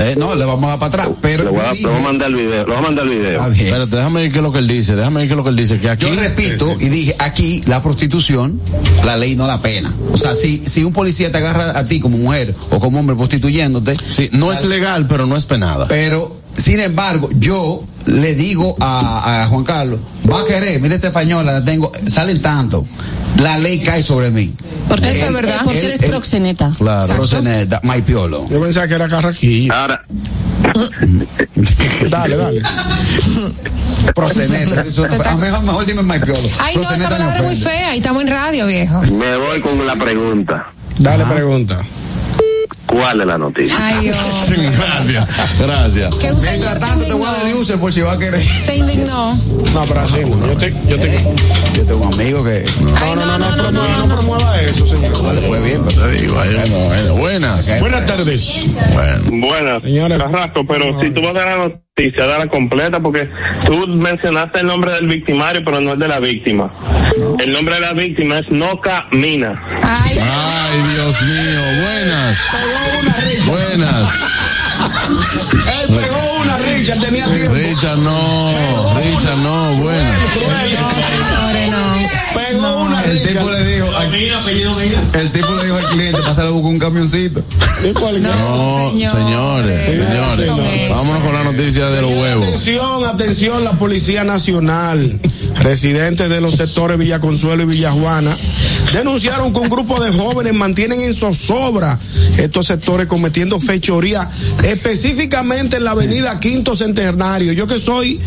Eh, 0.00 0.14
no, 0.18 0.34
le 0.34 0.44
vamos 0.44 0.64
a 0.64 0.68
dar 0.68 0.78
para 0.78 0.88
atrás. 1.02 1.08
Pero 1.20 1.44
le, 1.44 1.50
voy 1.50 1.60
a, 1.60 1.72
le 1.72 1.94
a 1.96 2.00
mandar 2.00 2.28
el 2.28 2.34
video. 2.36 2.66
Le 2.66 2.72
voy 2.72 2.76
a 2.76 2.80
mandar 2.80 3.06
el 3.06 3.10
video. 3.18 3.46
Espérate, 3.52 3.96
déjame 3.96 4.22
ver 4.22 4.32
qué 4.32 4.38
es 4.38 4.42
lo 4.42 4.52
que 4.52 4.58
él 4.58 4.66
dice. 4.66 4.96
Déjame 4.96 5.20
ver 5.20 5.28
qué 5.28 5.32
es 5.34 5.36
lo 5.36 5.44
que 5.44 5.50
él 5.50 5.56
dice. 5.56 5.80
Que 5.80 5.90
aquí. 5.90 6.06
Yo 6.06 6.14
repito 6.16 6.76
y 6.80 6.88
dije, 6.88 7.14
aquí 7.18 7.62
la 7.72 7.80
prostitución, 7.80 8.60
la 9.02 9.16
ley 9.16 9.34
no 9.34 9.46
la 9.46 9.58
pena. 9.58 9.90
O 10.12 10.18
sea, 10.18 10.34
si, 10.34 10.62
si 10.66 10.84
un 10.84 10.92
policía 10.92 11.32
te 11.32 11.38
agarra 11.38 11.78
a 11.78 11.86
ti 11.86 12.00
como 12.00 12.18
mujer 12.18 12.54
o 12.70 12.78
como 12.78 13.00
hombre 13.00 13.16
prostituyéndote, 13.16 13.96
Sí, 14.10 14.28
no 14.32 14.52
es 14.52 14.62
legal, 14.66 15.06
pero 15.06 15.24
no 15.24 15.38
es 15.38 15.46
penada. 15.46 15.86
pero 15.88 16.36
sin 16.54 16.80
embargo, 16.80 17.30
yo 17.38 17.82
le 18.04 18.34
digo 18.34 18.76
a, 18.78 19.44
a 19.44 19.46
Juan 19.48 19.64
Carlos, 19.64 20.00
va 20.30 20.42
a 20.42 20.44
querer, 20.44 20.82
mire 20.82 20.96
esta 20.96 21.06
española, 21.06 21.50
la 21.52 21.64
tengo, 21.64 21.90
salen 22.08 22.42
tanto. 22.42 22.84
La 23.38 23.58
ley 23.58 23.80
cae 23.80 24.02
sobre 24.02 24.30
mí. 24.30 24.52
porque 24.88 25.10
Eso 25.10 25.26
es 25.26 25.32
verdad. 25.32 25.60
porque 25.64 25.80
Él- 25.80 25.86
eres 25.86 26.00
él- 26.02 26.10
proxeneta 26.10 26.70
Claro. 26.76 27.14
Proseneta, 27.16 27.80
Maipiolo. 27.84 28.46
Yo 28.48 28.60
pensaba 28.62 28.86
que 28.86 28.94
era 28.94 29.08
Carraquillo. 29.08 29.72
Ahora, 29.72 30.04
Dale, 32.10 32.36
dale. 32.36 32.62
Proseneta. 34.14 34.82
Eso, 34.82 35.04
a 35.04 35.34
mejor, 35.36 35.62
mejor 35.62 35.86
dime 35.86 36.02
Maipiolo. 36.02 36.48
Ay, 36.60 36.76
no, 36.76 36.90
esa 36.90 37.08
palabra 37.08 37.36
es 37.38 37.42
muy 37.44 37.56
fea 37.56 37.94
y 37.94 37.98
estamos 37.98 38.22
en 38.22 38.28
radio, 38.28 38.66
viejo. 38.66 39.00
me 39.02 39.36
voy 39.36 39.60
con 39.60 39.84
la 39.86 39.96
pregunta. 39.96 40.72
Dale 40.98 41.24
pregunta. 41.24 41.82
¿Cuál 42.92 43.20
es 43.22 43.26
la 43.26 43.38
noticia? 43.38 43.74
Ay. 43.80 44.10
Gracias, 44.76 45.26
gracias. 45.58 46.16
Que 46.16 46.28
señor 46.28 46.40
Mientras 46.42 46.74
se 46.74 46.80
tanto, 46.80 47.04
te 47.06 47.12
voy 47.14 47.26
a 47.26 47.30
dar 47.32 47.40
el 47.40 47.46
indignó. 47.48 47.60
user 47.62 47.78
por 47.78 47.92
si 47.92 48.00
va 48.02 48.12
a 48.12 48.18
querer. 48.18 48.42
Se 48.44 48.76
indignó. 48.76 49.34
No, 49.72 49.82
pero 49.88 50.00
así 50.00 50.20
no. 50.26 50.46
Yo 50.46 50.56
te, 50.56 50.74
yo 50.86 50.98
te, 50.98 51.18
Yo 51.74 51.84
tengo 51.84 52.00
un 52.06 52.14
amigo 52.14 52.44
que. 52.44 52.64
Ay, 53.00 53.14
no, 53.16 53.26
no, 53.26 53.38
no, 53.38 53.54
promueva, 53.62 53.96
no 53.96 54.08
promueva 54.14 54.60
eso, 54.60 54.86
señor. 54.86 55.22
No 55.22 55.32
le 55.32 55.40
fue 55.48 55.60
bien, 55.60 55.82
pero 55.88 56.02
Te 56.02 56.10
digo, 56.12 56.38
ahí, 56.38 56.54
bueno, 56.54 56.78
bueno, 56.86 57.14
buenas. 57.14 57.80
Buenas 57.80 58.06
tardes. 58.06 58.64
Bueno. 58.92 59.46
Buenas, 59.46 59.82
Señores. 59.82 60.18
Carrasco, 60.18 60.66
pero 60.66 61.00
si 61.00 61.10
tú 61.10 61.22
vas 61.22 61.30
a 61.30 61.38
dar 61.38 61.46
la 61.48 61.56
noticia, 61.64 61.82
dala 61.94 62.46
completa, 62.46 63.00
porque 63.00 63.28
tú 63.66 63.86
mencionaste 63.86 64.60
el 64.60 64.66
nombre 64.66 64.92
del 64.92 65.08
victimario, 65.08 65.62
pero 65.62 65.78
no 65.80 65.92
el 65.92 65.98
de 65.98 66.08
la 66.08 66.20
víctima. 66.20 66.72
El 67.38 67.52
nombre 67.52 67.74
de 67.74 67.80
la 67.82 67.92
víctima 67.92 68.38
es 68.38 68.50
No 68.50 68.80
Camina. 68.80 69.62
Ay, 69.82 70.18
Ay, 70.18 70.82
Dios 70.94 71.22
mío, 71.22 71.60
buenas. 71.82 72.38
Buenas. 73.46 74.10
Él 75.82 76.00
pegó 76.00 76.34
una, 76.40 76.56
Richard, 76.56 76.98
tenía 76.98 77.26
tiempo. 77.26 77.54
Richard, 77.54 77.98
no. 77.98 78.94
Richard, 78.98 79.36
no, 79.38 79.74
buenas. 79.74 80.18
No. 82.54 82.82
Una, 82.82 83.04
El 83.04 83.20
tipo 83.20 83.50
le 83.50 83.64
dijo, 83.74 83.86
el 85.14 85.30
tipo 85.30 85.54
le 85.56 85.64
dijo 85.64 85.76
al 85.76 85.86
cliente, 85.86 86.20
pásale 86.22 86.48
a 86.48 86.50
buscar 86.50 86.70
un 86.72 86.78
camioncito. 86.78 87.42
No, 88.38 88.90
señores. 88.90 89.86
señores, 89.96 90.36
señores. 90.36 90.90
Vámonos 90.90 91.22
con 91.24 91.32
la 91.34 91.44
noticia 91.44 91.86
de 91.90 92.02
los 92.02 92.10
huevos. 92.10 92.46
Atención, 92.48 93.04
atención, 93.06 93.64
la 93.64 93.72
Policía 93.72 94.24
Nacional, 94.24 95.20
residentes 95.60 96.28
de 96.28 96.40
los 96.40 96.54
sectores 96.54 96.98
Villa 96.98 97.20
Consuelo 97.20 97.62
y 97.62 97.66
Villa 97.66 97.90
Juana, 97.92 98.36
denunciaron 98.92 99.52
que 99.52 99.58
un 99.60 99.68
grupo 99.68 100.00
de 100.02 100.12
jóvenes 100.12 100.54
mantienen 100.54 101.00
en 101.00 101.14
zozobra 101.14 101.98
estos 102.36 102.66
sectores 102.66 103.06
cometiendo 103.06 103.58
fechoría, 103.58 104.28
específicamente 104.64 105.76
en 105.76 105.84
la 105.84 105.92
avenida 105.92 106.38
Quinto 106.40 106.76
Centenario. 106.76 107.52
Yo 107.52 107.66
que 107.66 107.78
soy, 107.80 108.20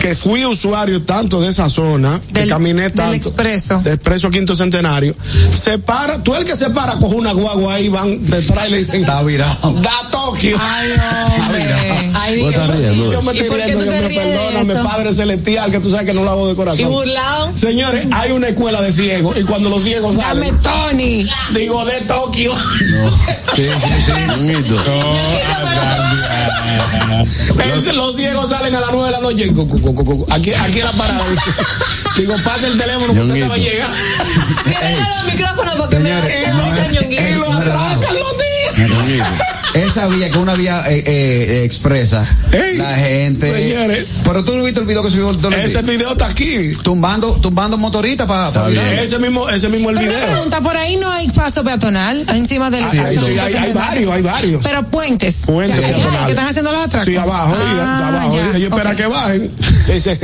que 0.00 0.14
fui 0.14 0.44
usuario 0.44 1.02
tanto 1.02 1.40
de 1.40 1.48
esa 1.48 1.68
zona, 1.68 2.20
que 2.32 2.40
Del- 2.40 2.48
caminé 2.48 2.82
del 2.82 2.92
tanto. 2.92 3.12
Expreso. 3.58 3.80
De 3.84 3.92
expreso 3.92 4.30
Quinto 4.30 4.54
Centenario. 4.56 5.14
Se 5.52 5.78
para, 5.78 6.22
tú 6.22 6.34
el 6.34 6.44
que 6.44 6.56
se 6.56 6.70
para, 6.70 6.94
coge 6.98 7.14
una 7.16 7.32
guagua 7.32 7.74
ahí, 7.74 7.88
van 7.88 8.22
detrás 8.24 8.68
y 8.68 8.70
le 8.70 8.78
dicen, 8.78 9.00
Está 9.02 9.22
virado. 9.22 9.56
da 9.82 10.08
Tokio. 10.10 10.58
Ay, 10.60 10.90
hombre. 11.40 12.10
Ay, 12.14 12.40
Vos 12.42 12.52
estás 12.54 12.76
riendo. 12.76 13.12
Yo 13.12 13.22
me 13.22 13.34
¿Y 13.34 13.38
estoy 13.40 13.60
riendo, 13.60 13.82
Dios 13.82 14.66
me 14.66 14.72
eso? 14.74 14.82
Padre 14.84 15.14
Celestial, 15.14 15.70
que 15.70 15.80
tú 15.80 15.90
sabes 15.90 16.06
que 16.06 16.12
no 16.14 16.24
lo 16.24 16.30
hago 16.30 16.48
de 16.48 16.54
corazón. 16.56 16.80
Y 16.80 16.84
burlado. 16.84 17.50
Señores, 17.56 18.06
hay 18.12 18.32
una 18.32 18.48
escuela 18.48 18.80
de 18.82 18.92
ciegos 18.92 19.36
y 19.38 19.42
cuando 19.44 19.68
los 19.68 19.82
ciegos 19.82 20.16
Dame 20.16 20.48
salen, 20.48 20.60
Tony. 20.60 21.26
digo 21.54 21.84
de 21.84 22.00
Tokio. 22.02 22.54
Sí, 23.56 23.62
sí, 23.64 23.68
sí, 24.06 24.12
ñonguito. 24.28 24.76
Es- 27.58 27.94
los 27.94 28.16
ciegos 28.16 28.48
salen 28.50 28.74
a 28.74 28.80
las 28.80 28.90
nueve 28.92 29.06
de 29.06 29.12
la 29.12 29.20
noche. 29.20 29.52
Aquí, 30.30 30.52
aquí 30.54 30.78
en 30.80 30.84
la 30.84 30.92
parada. 30.92 31.24
Digo, 32.16 32.34
pase 32.44 32.66
el 32.66 32.76
teléfono 32.76 33.12
usted 33.12 33.47
Ñonguito. 33.48 33.86
sabe 33.86 33.88
llegar. 33.88 33.88
Cierra 34.66 35.08
los 35.16 35.24
micrófonos 35.32 35.74
porque 35.76 35.96
me 35.96 36.02
Señores, 36.04 36.44
se 36.44 36.50
no 36.52 36.66
me 36.66 36.80
es- 36.80 36.92
Ñonguito. 36.92 37.22
Y 37.22 37.34
lo 37.34 37.52
atracan 37.52 38.18
los 38.18 38.36
días. 38.38 39.28
Esa 39.74 40.08
vía 40.08 40.30
que 40.30 40.38
una 40.38 40.54
vía 40.54 40.84
eh, 40.88 41.02
eh, 41.06 41.62
expresa, 41.64 42.26
Ey, 42.52 42.78
la 42.78 42.94
gente. 42.96 43.52
señores. 43.52 44.06
Pero 44.24 44.44
tú 44.44 44.56
no 44.56 44.62
viste 44.64 44.80
el 44.80 44.86
video 44.86 45.02
que 45.02 45.10
subió 45.10 45.30
el 45.30 45.54
Ese 45.54 45.82
video 45.82 46.12
está 46.12 46.26
aquí. 46.26 46.72
tumbando, 46.82 47.32
tumbando 47.34 47.76
motorita 47.76 48.26
para 48.26 48.68
bien. 48.68 48.82
Ese 48.98 49.18
mismo, 49.18 49.48
ese 49.48 49.68
mismo 49.68 49.90
el 49.90 49.96
Pero 49.96 50.08
una 50.10 50.16
video. 50.18 50.32
pregunta, 50.32 50.60
por 50.60 50.76
ahí 50.76 50.96
no 50.96 51.10
hay 51.10 51.28
paso 51.28 51.62
peatonal 51.62 52.24
encima 52.34 52.70
del 52.70 52.84
Ah, 52.84 52.90
sí, 52.92 52.98
hay, 52.98 53.38
hay, 53.38 53.54
hay 53.54 53.72
varios, 53.72 54.12
hay 54.12 54.22
varios. 54.22 54.62
Pero 54.62 54.82
puentes. 54.88 55.42
Puentes 55.46 55.78
Ya, 55.78 55.88
ya, 55.88 55.94
peatonales. 55.96 56.24
que 56.24 56.30
están 56.32 56.46
haciendo 56.48 56.72
los 56.72 56.80
atracos. 56.82 57.06
Sí, 57.06 57.16
abajo, 57.16 57.54
y 57.54 57.78
Ah, 57.78 58.08
abajo. 58.08 58.36
ya, 58.36 58.56
Ellos 58.56 58.70
esperan 58.72 58.92
ok. 58.92 58.96
que 58.98 59.06
bajen. 59.06 59.50
Dice, 59.88 60.18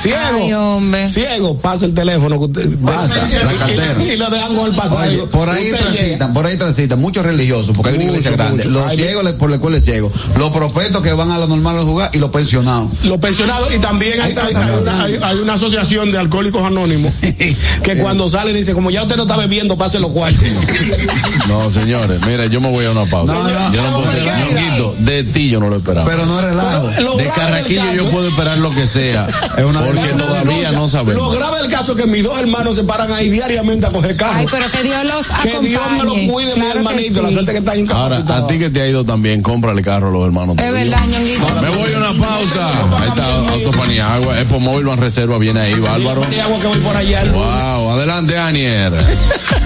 ciego. 0.00 0.18
Ay, 0.36 0.52
hombre. 0.52 1.08
Ciego, 1.08 1.56
pasa 1.60 1.84
el 1.86 1.94
teléfono. 1.94 2.38
que 2.38 2.44
usted- 2.46 2.78
Pasa, 2.78 3.20
la 3.44 3.52
cartera. 3.52 3.94
Y, 4.04 4.10
y 4.12 4.16
lo 4.16 4.30
dejan 4.30 4.54
con 4.54 4.70
el 4.70 4.76
pasaje. 4.76 5.08
Oye, 5.08 5.26
por 5.26 5.48
ahí 5.48 5.72
Usted 5.72 5.78
transitan, 5.86 6.32
por 6.34 6.46
ahí 6.46 6.56
transitan 6.56 7.00
muchos 7.00 7.24
religiosos, 7.24 7.76
porque 7.76 7.90
hay 7.90 7.96
una 7.96 8.04
iglesia 8.04 8.30
grande. 8.32 8.59
Los 8.64 8.92
ciegos 8.94 9.24
le- 9.24 9.32
por 9.34 9.50
la 9.50 9.56
escuela 9.56 9.76
de 9.76 9.80
ciegos, 9.80 10.12
los 10.38 10.50
prospectos 10.50 11.02
que 11.02 11.12
van 11.12 11.30
a 11.30 11.38
lo 11.38 11.46
normal 11.46 11.78
a 11.78 11.82
jugar 11.82 12.10
y 12.12 12.18
los 12.18 12.30
pensionados. 12.30 12.90
Los 13.04 13.18
pensionados 13.18 13.72
y 13.74 13.78
también 13.78 14.20
hay, 14.20 14.32
hay- 14.36 14.54
hay 14.54 14.70
una, 14.80 15.02
hay- 15.04 15.18
hay 15.22 15.36
una 15.38 15.54
asociación 15.54 16.10
de 16.12 16.18
alcohólicos 16.18 16.62
anónimos 16.64 17.12
que 17.82 17.96
cuando 18.00 18.28
salen 18.28 18.54
dice 18.54 18.74
como 18.74 18.90
ya 18.90 19.02
usted 19.02 19.16
no 19.16 19.22
está 19.22 19.36
bebiendo 19.36 19.76
pase 19.76 19.98
los 19.98 20.10
cuartos 20.12 20.42
No, 21.48 21.70
señores, 21.70 22.20
mira, 22.26 22.46
yo 22.46 22.60
me 22.60 22.70
voy 22.70 22.84
a 22.84 22.90
una 22.92 23.04
pausa. 23.06 23.32
No, 23.32 23.42
no, 23.44 23.72
yo 23.72 23.82
no 23.82 23.90
no, 23.90 24.00
puedo 24.02 24.12
ñonguito. 24.12 24.94
De 25.00 25.24
ti 25.24 25.50
yo 25.50 25.60
no 25.60 25.68
lo 25.68 25.76
esperaba. 25.76 26.08
Pero 26.08 26.26
no 26.26 26.38
es 26.38 26.44
relajo. 26.44 26.90
Lo 27.00 27.16
de 27.16 27.24
grave 27.24 27.24
del 27.24 27.32
Carraquillo 27.32 27.80
caso- 27.82 27.94
yo 27.94 28.10
puedo 28.10 28.28
esperar 28.28 28.58
lo 28.58 28.70
que 28.70 28.86
sea. 28.86 29.26
Es 29.56 29.64
una 29.64 29.80
porque 29.84 30.08
todavía 30.12 30.72
no 30.72 30.80
Lo 30.82 30.88
sabemos. 30.88 31.34
grave 31.36 31.58
del 31.62 31.70
caso 31.70 31.92
es 31.92 31.98
que 31.98 32.06
mis 32.06 32.22
dos 32.22 32.38
hermanos 32.38 32.76
se 32.76 32.84
paran 32.84 33.12
ahí 33.12 33.28
diariamente 33.30 33.86
a 33.86 33.90
coger 33.90 34.16
carro 34.16 34.34
Ay, 34.36 34.46
pero 34.50 34.70
que 34.70 34.82
Dios 34.82 35.04
los 35.04 35.26
que 35.26 35.50
acompañe. 35.50 35.68
Dios 35.68 35.82
me 35.90 36.04
lo 36.04 36.32
cuide 36.32 36.54
mi 36.54 36.60
Claro 36.60 36.72
que 36.72 36.78
hermanito 36.78 37.22
la 37.22 37.30
suerte 37.32 37.52
que 37.52 37.58
está 37.58 37.70
Ahora, 37.72 37.80
incapacitado 37.80 38.44
a 38.44 38.46
ti 38.50 38.58
que 38.58 38.70
te 38.70 38.80
ha 38.82 38.86
ido 38.88 39.04
también, 39.04 39.42
cómprale 39.42 39.82
carro 39.82 40.08
a 40.08 40.10
los 40.12 40.24
hermanos. 40.26 40.56
Es 40.58 40.72
verdad, 40.72 41.06
ñonguito. 41.06 41.60
Me 41.60 41.68
voy 41.70 41.92
a 41.94 41.96
una 41.98 42.12
pausa. 42.26 42.68
Ahí 43.00 43.08
está 43.08 43.52
Autopaniagua. 43.52 44.40
Expo 44.40 44.60
Móvil 44.60 44.84
Van 44.86 44.98
Reserva 44.98 45.38
viene 45.38 45.60
ahí, 45.60 45.74
Bárbaro. 45.74 46.26
Ni 46.28 46.38
agua 46.38 46.58
que 46.60 46.66
voy 46.66 46.78
por 46.78 46.96
allá 46.96 47.22
el- 47.22 47.30
Wow, 47.32 47.90
adelante, 47.92 48.36
Anier. 48.38 48.92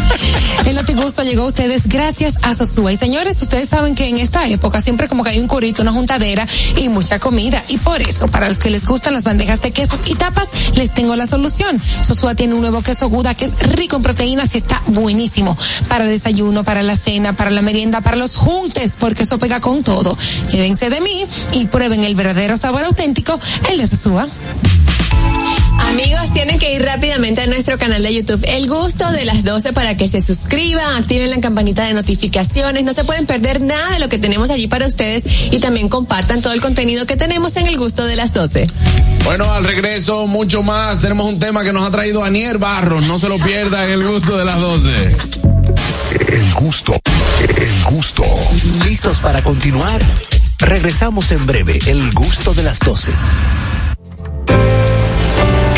El 0.66 0.76
Notigusto 0.76 1.22
llegó 1.22 1.42
a 1.42 1.46
ustedes 1.46 1.88
gracias 1.88 2.38
a 2.40 2.54
Sosúa. 2.54 2.90
Y 2.90 2.96
señores, 2.96 3.40
ustedes 3.42 3.68
saben 3.68 3.94
que 3.94 4.08
en 4.08 4.18
esta 4.18 4.48
época 4.48 4.80
siempre 4.80 5.08
como 5.08 5.22
que 5.22 5.30
hay 5.30 5.38
un 5.38 5.46
curito, 5.46 5.82
una 5.82 5.92
juntadera 5.92 6.46
y 6.78 6.88
mucha 6.88 7.18
comida. 7.18 7.62
Y 7.68 7.76
por 7.78 8.00
eso, 8.00 8.28
para 8.28 8.48
los 8.48 8.58
que 8.58 8.70
les 8.70 8.86
gustan 8.86 9.12
las 9.12 9.24
bandejas 9.24 9.60
de 9.60 9.72
quesos 9.72 10.00
y 10.06 10.14
tapas, 10.14 10.48
les 10.74 10.92
tengo 10.92 11.16
la 11.16 11.26
solución. 11.26 11.80
Sosúa 12.02 12.34
tiene 12.34 12.54
un 12.54 12.62
nuevo 12.62 12.82
queso 12.82 13.08
Guda 13.10 13.34
que 13.34 13.44
es 13.44 13.58
rico 13.58 13.96
en 13.96 14.02
proteínas 14.02 14.54
y 14.54 14.58
está 14.58 14.82
buenísimo. 14.86 15.56
Para 15.88 16.06
desayuno, 16.06 16.64
para 16.64 16.82
la 16.82 16.96
cena, 16.96 17.36
para 17.36 17.50
la 17.50 17.60
merienda, 17.60 18.00
para 18.00 18.16
los 18.16 18.36
juntes, 18.36 18.96
porque 18.98 19.24
eso 19.24 19.38
pega 19.38 19.60
con 19.60 19.82
todo. 19.82 20.16
Llévense 20.50 20.88
de 20.88 21.00
mí 21.02 21.26
y 21.52 21.66
prueben 21.66 22.04
el 22.04 22.14
verdadero 22.14 22.56
sabor 22.56 22.84
auténtico, 22.84 23.38
el 23.70 23.78
de 23.78 23.86
Sosúa. 23.86 24.28
Amigos, 25.94 26.32
tienen 26.32 26.58
que 26.58 26.74
ir 26.74 26.82
rápidamente 26.82 27.42
a 27.42 27.46
nuestro 27.46 27.78
canal 27.78 28.02
de 28.02 28.12
YouTube 28.12 28.44
El 28.48 28.68
Gusto 28.68 29.08
de 29.12 29.24
las 29.24 29.44
12 29.44 29.72
para 29.72 29.96
que 29.96 30.08
se 30.08 30.20
suscriban, 30.20 30.96
activen 30.96 31.30
la 31.30 31.40
campanita 31.40 31.84
de 31.84 31.92
notificaciones, 31.92 32.82
no 32.82 32.92
se 32.92 33.04
pueden 33.04 33.26
perder 33.26 33.60
nada 33.60 33.92
de 33.92 34.00
lo 34.00 34.08
que 34.08 34.18
tenemos 34.18 34.50
allí 34.50 34.66
para 34.66 34.88
ustedes 34.88 35.52
y 35.52 35.60
también 35.60 35.88
compartan 35.88 36.42
todo 36.42 36.52
el 36.52 36.60
contenido 36.60 37.06
que 37.06 37.14
tenemos 37.14 37.56
en 37.58 37.68
El 37.68 37.78
Gusto 37.78 38.06
de 38.06 38.16
las 38.16 38.32
12. 38.32 38.66
Bueno, 39.24 39.52
al 39.52 39.62
regreso, 39.62 40.26
mucho 40.26 40.64
más. 40.64 41.00
Tenemos 41.00 41.30
un 41.30 41.38
tema 41.38 41.62
que 41.62 41.72
nos 41.72 41.84
ha 41.84 41.92
traído 41.92 42.24
Anier 42.24 42.58
Barros. 42.58 43.04
No 43.04 43.20
se 43.20 43.28
lo 43.28 43.38
pierda 43.38 43.84
en 43.84 43.92
el 43.92 44.04
gusto 44.04 44.36
de 44.36 44.44
las 44.44 44.60
12. 44.60 45.16
El 46.26 46.54
gusto, 46.54 46.92
el 47.56 47.94
gusto. 47.94 48.24
¿Listos 48.84 49.18
para 49.20 49.44
continuar? 49.44 50.02
Regresamos 50.58 51.30
en 51.30 51.46
breve, 51.46 51.78
el 51.86 52.10
gusto 52.10 52.52
de 52.52 52.64
las 52.64 52.80
12. 52.80 53.12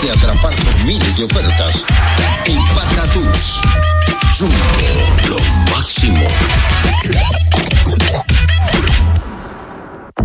Dejarte 0.00 0.10
atrapar 0.10 0.54
por 0.54 0.84
miles 0.84 1.16
de 1.16 1.24
ofertas. 1.24 1.84
En 2.46 2.58
Patatús. 2.74 3.60
Jumbo, 4.38 4.54
lo 5.28 5.38
máximo. 5.70 6.28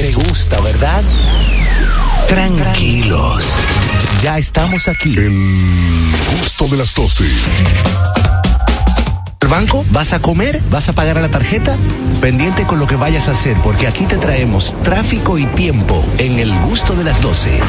Te 0.00 0.12
gusta, 0.12 0.58
¿verdad? 0.62 1.02
Tranquilos. 2.26 3.44
Ya 4.22 4.38
estamos 4.38 4.88
aquí. 4.88 5.14
El 5.14 5.30
gusto 6.38 6.68
de 6.68 6.78
las 6.78 6.94
12. 6.94 7.24
¿Al 9.40 9.48
banco? 9.48 9.84
¿Vas 9.90 10.14
a 10.14 10.20
comer? 10.20 10.62
¿Vas 10.70 10.88
a 10.88 10.94
pagar 10.94 11.18
a 11.18 11.20
la 11.20 11.30
tarjeta? 11.30 11.76
Pendiente 12.22 12.64
con 12.64 12.78
lo 12.78 12.86
que 12.86 12.96
vayas 12.96 13.28
a 13.28 13.32
hacer, 13.32 13.58
porque 13.62 13.86
aquí 13.86 14.06
te 14.06 14.16
traemos 14.16 14.74
tráfico 14.82 15.36
y 15.36 15.44
tiempo 15.44 16.02
en 16.16 16.38
el 16.38 16.58
gusto 16.60 16.94
de 16.94 17.04
las 17.04 17.20
12. 17.20 17.60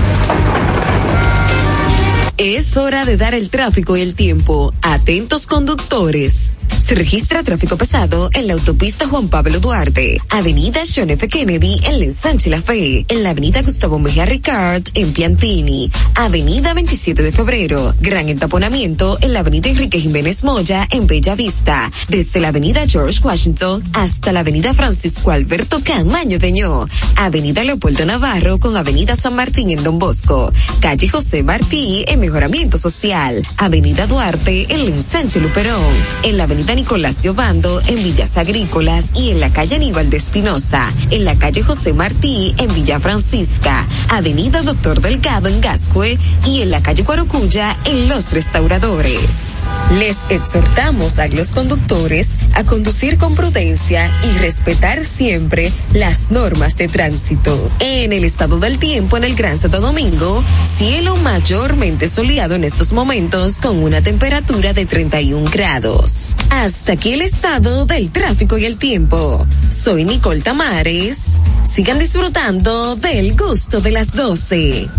Es 2.37 2.77
hora 2.77 3.03
de 3.03 3.17
dar 3.17 3.33
el 3.33 3.49
tráfico 3.49 3.97
y 3.97 4.01
el 4.01 4.15
tiempo. 4.15 4.73
Atentos 4.81 5.47
conductores. 5.47 6.50
Se 6.79 6.95
registra 6.95 7.43
tráfico 7.43 7.77
pesado 7.77 8.29
en 8.33 8.47
la 8.47 8.53
autopista 8.53 9.07
Juan 9.07 9.27
Pablo 9.27 9.59
Duarte, 9.59 10.19
Avenida 10.29 10.81
John 10.93 11.09
F. 11.09 11.27
Kennedy 11.27 11.79
en 11.85 11.95
el 11.95 12.03
Ensanche 12.03 12.49
La 12.49 12.61
Fe, 12.61 13.05
en 13.07 13.23
la 13.23 13.31
Avenida 13.31 13.61
Gustavo 13.61 13.99
Mejía 13.99 14.25
Ricard 14.25 14.83
en 14.93 15.13
Piantini, 15.13 15.91
Avenida 16.15 16.73
27 16.73 17.21
de 17.21 17.31
Febrero, 17.31 17.93
gran 17.99 18.29
entaponamiento 18.29 19.17
en 19.21 19.33
la 19.33 19.39
Avenida 19.41 19.69
Enrique 19.69 19.99
Jiménez 19.99 20.43
Moya 20.43 20.87
en 20.91 21.07
Bella 21.07 21.35
Vista, 21.35 21.91
desde 22.09 22.39
la 22.39 22.49
Avenida 22.49 22.87
George 22.87 23.21
Washington 23.23 23.83
hasta 23.93 24.31
la 24.31 24.39
Avenida 24.39 24.73
Francisco 24.73 25.31
Alberto 25.31 25.81
Camaño 25.83 26.39
Deño, 26.39 26.87
Avenida 27.15 27.63
Leopoldo 27.63 28.05
Navarro 28.05 28.59
con 28.59 28.77
Avenida 28.77 29.15
San 29.15 29.35
Martín 29.35 29.71
en 29.71 29.83
Don 29.83 29.99
Bosco, 29.99 30.51
Calle 30.79 31.07
José 31.07 31.43
Martí 31.43 32.05
en 32.07 32.19
Mejoramiento 32.19 32.77
Social, 32.77 33.45
Avenida 33.57 34.07
Duarte 34.07 34.65
en 34.69 34.79
el 34.79 34.87
Ensanche 34.89 35.39
Luperón, 35.39 35.93
en 36.23 36.37
la 36.37 36.45
Avenida 36.45 36.60
Nicolás 36.61 37.19
Giobando 37.21 37.81
en 37.87 37.95
Villas 37.95 38.37
Agrícolas 38.37 39.11
y 39.15 39.31
en 39.31 39.39
la 39.39 39.51
calle 39.51 39.75
Aníbal 39.75 40.09
de 40.09 40.17
Espinosa, 40.17 40.89
en 41.09 41.25
la 41.25 41.37
calle 41.37 41.63
José 41.63 41.91
Martí 41.91 42.55
en 42.57 42.73
Villa 42.73 42.99
Francisca, 42.99 43.85
Avenida 44.09 44.61
Doctor 44.61 45.01
Delgado 45.01 45.49
en 45.49 45.59
Gascue 45.59 46.17
y 46.45 46.61
en 46.61 46.71
la 46.71 46.81
calle 46.81 47.03
Guarocuya 47.03 47.75
en 47.85 48.07
Los 48.07 48.31
Restauradores. 48.31 49.55
Les 49.97 50.17
exhortamos 50.29 51.19
a 51.19 51.27
los 51.27 51.51
conductores 51.51 52.35
a 52.53 52.63
conducir 52.63 53.17
con 53.17 53.35
prudencia 53.35 54.09
y 54.23 54.37
respetar 54.37 55.05
siempre 55.05 55.73
las 55.93 56.31
normas 56.31 56.77
de 56.77 56.87
tránsito. 56.87 57.69
En 57.79 58.13
el 58.13 58.23
estado 58.23 58.59
del 58.59 58.79
tiempo 58.79 59.17
en 59.17 59.25
el 59.25 59.35
Gran 59.35 59.57
Santo 59.57 59.81
Domingo, 59.81 60.43
cielo 60.63 61.17
mayormente 61.17 62.07
soleado 62.07 62.55
en 62.55 62.63
estos 62.63 62.93
momentos 62.93 63.57
con 63.57 63.83
una 63.83 64.01
temperatura 64.01 64.73
de 64.73 64.85
31 64.85 65.49
grados. 65.51 66.37
Hasta 66.51 66.91
aquí 66.91 67.13
el 67.13 67.21
estado 67.21 67.85
del 67.85 68.11
tráfico 68.11 68.57
y 68.57 68.65
el 68.65 68.77
tiempo. 68.77 69.47
Soy 69.69 70.03
Nicole 70.03 70.41
Tamares. 70.41 71.39
Sigan 71.63 71.97
disfrutando 71.97 72.97
del 72.97 73.37
gusto 73.37 73.79
de 73.79 73.91
las 73.91 74.11
12. 74.11 74.89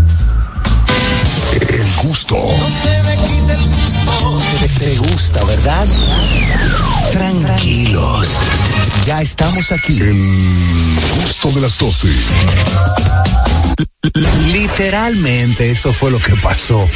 El 1.69 1.85
gusto. 2.03 2.37
Te, 4.59 4.67
te 4.67 4.97
gusta, 4.97 5.43
¿verdad? 5.45 5.87
Tranquilos. 7.11 8.27
Ya 9.05 9.21
estamos 9.21 9.71
aquí. 9.71 9.99
El 10.01 10.17
gusto 11.21 11.51
de 11.51 11.61
las 11.61 11.77
12. 11.77 12.07
Literalmente 14.51 15.69
esto 15.69 15.93
fue 15.93 16.09
lo 16.09 16.17
que 16.17 16.35
pasó. 16.35 16.89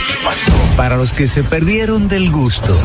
Para 0.75 0.97
los 0.97 1.13
que 1.13 1.27
se 1.27 1.43
perdieron 1.43 2.07
del 2.07 2.31
gusto. 2.31 2.75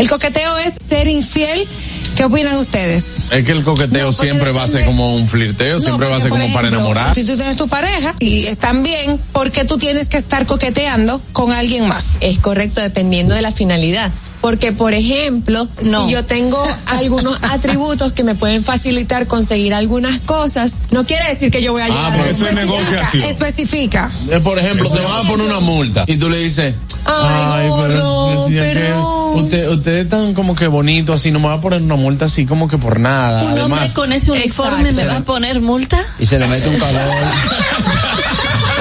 El 0.00 0.08
coqueteo 0.08 0.56
es 0.56 0.74
ser 0.88 1.06
infiel. 1.08 1.68
¿Qué 2.16 2.24
opinan 2.24 2.56
ustedes? 2.56 3.18
Es 3.30 3.44
que 3.44 3.52
el 3.52 3.62
coqueteo 3.62 4.14
siempre 4.14 4.50
va 4.50 4.62
a 4.62 4.66
ser 4.68 4.86
como 4.86 5.14
un 5.14 5.28
flirteo, 5.28 5.78
siempre 5.78 6.08
va 6.08 6.16
a 6.16 6.20
ser 6.22 6.30
como 6.30 6.50
para 6.54 6.68
enamorar. 6.68 7.14
Si 7.14 7.22
tú 7.26 7.36
tienes 7.36 7.56
tu 7.56 7.68
pareja 7.68 8.14
y 8.18 8.46
están 8.46 8.82
bien, 8.82 9.18
¿por 9.32 9.50
qué 9.52 9.66
tú 9.66 9.76
tienes 9.76 10.08
que 10.08 10.16
estar 10.16 10.46
coqueteando 10.46 11.20
con 11.34 11.52
alguien 11.52 11.86
más? 11.86 12.16
Es 12.22 12.38
correcto, 12.38 12.80
dependiendo 12.80 13.34
de 13.34 13.42
la 13.42 13.52
finalidad. 13.52 14.10
Porque, 14.40 14.72
por 14.72 14.94
ejemplo, 14.94 15.68
No. 15.82 16.06
si 16.06 16.12
yo 16.12 16.24
tengo 16.24 16.66
algunos 16.86 17.36
atributos 17.42 18.12
que 18.14 18.24
me 18.24 18.34
pueden 18.34 18.64
facilitar 18.64 19.26
conseguir 19.26 19.74
algunas 19.74 20.18
cosas, 20.20 20.80
no 20.92 21.04
quiere 21.04 21.28
decir 21.28 21.50
que 21.50 21.60
yo 21.62 21.72
voy 21.72 21.82
a 21.82 21.88
llegar 21.88 22.04
Ah, 22.04 22.08
a 22.08 22.16
pero 22.16 22.24
eso. 22.24 22.36
eso 22.36 22.46
es 22.48 22.54
negociación. 22.54 23.22
Especifica. 23.24 24.10
Eh, 24.30 24.40
Por 24.40 24.58
ejemplo, 24.58 24.90
te 24.90 25.00
van 25.02 25.26
a 25.26 25.28
poner 25.28 25.44
una 25.46 25.60
multa 25.60 26.04
y 26.06 26.16
tú 26.16 26.30
le 26.30 26.38
dices, 26.38 26.74
ay, 27.04 27.70
pero, 27.76 28.40
decía 28.40 28.72
que 28.72 28.94
usted, 29.34 29.68
usted 29.68 29.96
es 29.96 30.08
tan 30.08 30.34
como 30.34 30.54
que 30.54 30.66
bonito 30.66 31.12
así, 31.12 31.30
no 31.30 31.40
me 31.40 31.48
va 31.48 31.54
a 31.54 31.60
poner 31.60 31.82
una 31.82 31.96
multa 31.96 32.26
así 32.26 32.46
como 32.46 32.68
que 32.68 32.78
por 32.78 33.00
nada. 33.00 33.44
Un 33.44 33.58
hombre 33.58 33.92
con 33.94 34.12
ese 34.12 34.32
uniforme 34.32 34.90
Exacto. 34.90 35.02
me 35.02 35.06
va 35.06 35.16
a 35.16 35.24
poner 35.24 35.60
multa. 35.60 36.04
Y 36.18 36.26
se 36.26 36.38
le 36.38 36.46
mete 36.46 36.68
un 36.68 36.78
calor. 36.78 37.00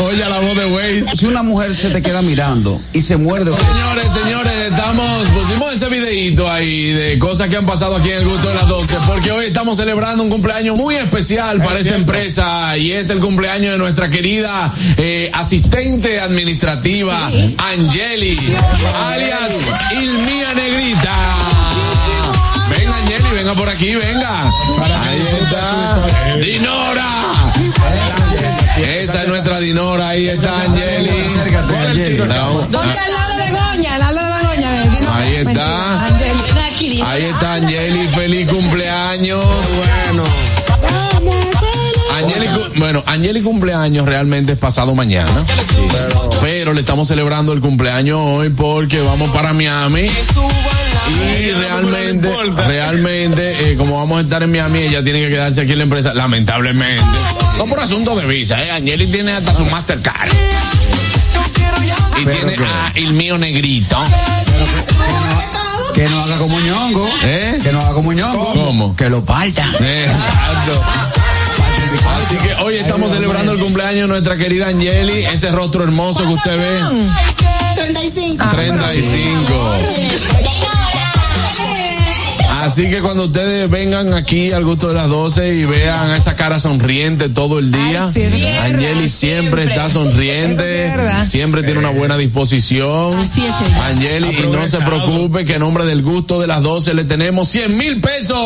oye 0.03 0.25
la 0.29 0.39
voz 0.39 0.57
de 0.57 0.65
Waze. 0.65 1.17
Si 1.17 1.25
una 1.25 1.43
mujer 1.43 1.75
se 1.75 1.89
te 1.89 2.01
queda 2.01 2.21
mirando 2.21 2.79
y 2.93 3.01
se 3.01 3.17
muerde. 3.17 3.51
Señores, 3.55 4.05
señores, 4.23 4.53
estamos, 4.69 5.27
pusimos 5.29 5.73
ese 5.73 5.89
videito 5.89 6.49
ahí 6.51 6.91
de 6.91 7.19
cosas 7.19 7.49
que 7.49 7.57
han 7.57 7.65
pasado 7.65 7.95
aquí 7.95 8.09
en 8.09 8.17
el 8.17 8.25
gusto 8.25 8.47
de 8.49 8.55
las 8.55 8.67
12, 8.67 8.97
porque 9.07 9.31
hoy 9.31 9.45
estamos 9.47 9.77
celebrando 9.77 10.23
un 10.23 10.29
cumpleaños 10.29 10.75
muy 10.75 10.95
especial 10.95 11.61
para 11.61 11.79
esta 11.79 11.95
empresa 11.95 12.77
y 12.77 12.91
es 12.91 13.09
el 13.09 13.19
cumpleaños 13.19 13.73
de 13.73 13.77
nuestra 13.77 14.09
querida 14.09 14.73
eh, 14.97 15.31
asistente 15.33 16.19
administrativa, 16.19 17.29
Angeli, 17.57 18.39
alias 19.11 19.53
Ilmía 19.91 20.53
Negrita. 20.53 21.15
Venga, 22.69 22.95
Angeli, 22.97 23.29
venga 23.33 23.53
por 23.53 23.69
aquí, 23.69 23.95
venga. 23.95 24.43
Ahí 24.43 25.27
está. 25.41 26.37
Dinora. 26.37 27.28
Esa 28.83 29.21
es 29.23 29.27
nuestra 29.27 29.59
Dinora, 29.59 30.09
ahí 30.09 30.27
está 30.29 30.61
Angeli. 30.61 31.09
No, 32.27 32.61
¿Dónde 32.69 32.97
al 32.99 33.11
lado 33.11 33.37
de 33.37 33.51
Goña? 33.51 33.95
Al 33.95 34.15
lado 34.15 34.35
de 34.37 34.45
Goña. 34.47 34.69
ven, 34.71 34.91
vino- 34.95 35.13
Ahí 35.13 35.35
está. 35.35 36.05
Ahí 37.05 37.23
está 37.25 37.53
Angeli, 37.55 38.07
feliz 38.09 38.47
cumpleaños. 38.49 39.43
Bueno. 39.75 40.23
Angeli, 42.15 42.47
bueno, 42.77 43.03
Angeli 43.05 43.41
cumpleaños 43.41 44.05
realmente 44.05 44.53
es 44.53 44.59
pasado 44.59 44.93
mañana. 44.95 45.45
Pero 46.41 46.73
le 46.73 46.81
estamos 46.81 47.07
celebrando 47.07 47.53
el 47.53 47.61
cumpleaños 47.61 48.17
hoy 48.21 48.49
porque 48.49 48.99
vamos 49.01 49.29
para 49.31 49.53
Miami. 49.53 50.09
Y 51.09 51.51
realmente, 51.51 52.33
realmente, 52.67 53.71
eh, 53.71 53.75
como 53.77 53.97
vamos 53.97 54.19
a 54.19 54.21
estar 54.21 54.43
en 54.43 54.51
Miami, 54.51 54.79
ella 54.79 55.03
tiene 55.03 55.21
que 55.21 55.29
quedarse 55.29 55.61
aquí 55.61 55.71
en 55.71 55.77
la 55.79 55.83
empresa, 55.85 56.13
lamentablemente. 56.13 57.01
No 57.59 57.65
por 57.65 57.81
asunto 57.81 58.15
de 58.15 58.25
visa, 58.25 58.63
¿eh? 58.63 58.71
Angeli 58.71 59.07
tiene 59.07 59.33
hasta 59.33 59.53
su 59.53 59.65
Mastercard. 59.65 60.29
Y 62.21 62.25
tiene 62.25 62.55
a 62.55 62.93
el 62.95 63.11
mío 63.11 63.37
negrito. 63.37 63.97
Que 65.93 66.07
no 66.07 66.21
haga 66.21 66.37
como 66.37 66.57
ñongo. 66.61 67.09
¿Eh? 67.21 67.59
Que 67.61 67.73
no 67.73 67.81
haga 67.81 67.93
como 67.95 68.13
ñongo. 68.13 68.53
¿Cómo? 68.53 68.95
Que 68.95 69.09
lo 69.09 69.25
parta. 69.25 69.65
Exacto. 69.77 70.81
Así 72.15 72.35
que 72.37 72.53
hoy 72.63 72.77
estamos 72.77 73.11
celebrando 73.11 73.51
el 73.51 73.59
cumpleaños 73.59 74.03
de 74.03 74.07
nuestra 74.07 74.37
querida 74.37 74.69
Angeli, 74.69 75.25
ese 75.25 75.51
rostro 75.51 75.83
hermoso 75.83 76.23
que 76.23 76.33
usted 76.35 76.57
ve. 76.57 76.79
35. 77.75 78.45
35. 78.51 79.75
Así 82.69 82.87
que 82.87 83.01
cuando 83.01 83.25
ustedes 83.25 83.67
vengan 83.67 84.13
aquí 84.13 84.51
al 84.51 84.63
gusto 84.63 84.89
de 84.89 84.93
las 84.93 85.09
12 85.09 85.55
y 85.55 85.65
vean 85.65 86.13
esa 86.13 86.35
cara 86.35 86.59
sonriente 86.59 87.27
todo 87.27 87.57
el 87.57 87.71
día, 87.71 88.05
Ay, 88.05 88.29
sí. 88.29 88.45
Angeli 88.45 89.09
siempre, 89.09 89.63
está 89.63 89.89
sonriente, 89.89 90.85
es 90.85 90.95
verdad. 90.95 91.25
siempre 91.25 91.63
tiene 91.63 91.79
una 91.79 91.89
buena 91.89 92.15
disposición. 92.15 93.17
Así 93.17 93.43
es 93.43 93.55
ella. 93.67 93.87
Angeli, 93.87 94.37
y 94.43 94.47
no 94.51 94.67
se 94.67 94.77
preocupe 94.81 95.45
que 95.45 95.53
en 95.55 95.61
nombre 95.61 95.83
del 95.83 96.03
gusto 96.03 96.39
de 96.39 96.45
las 96.45 96.61
12 96.61 96.93
le 96.93 97.05
tenemos 97.05 97.47
100 97.49 97.75
mil 97.75 97.99
pesos. 98.01 98.37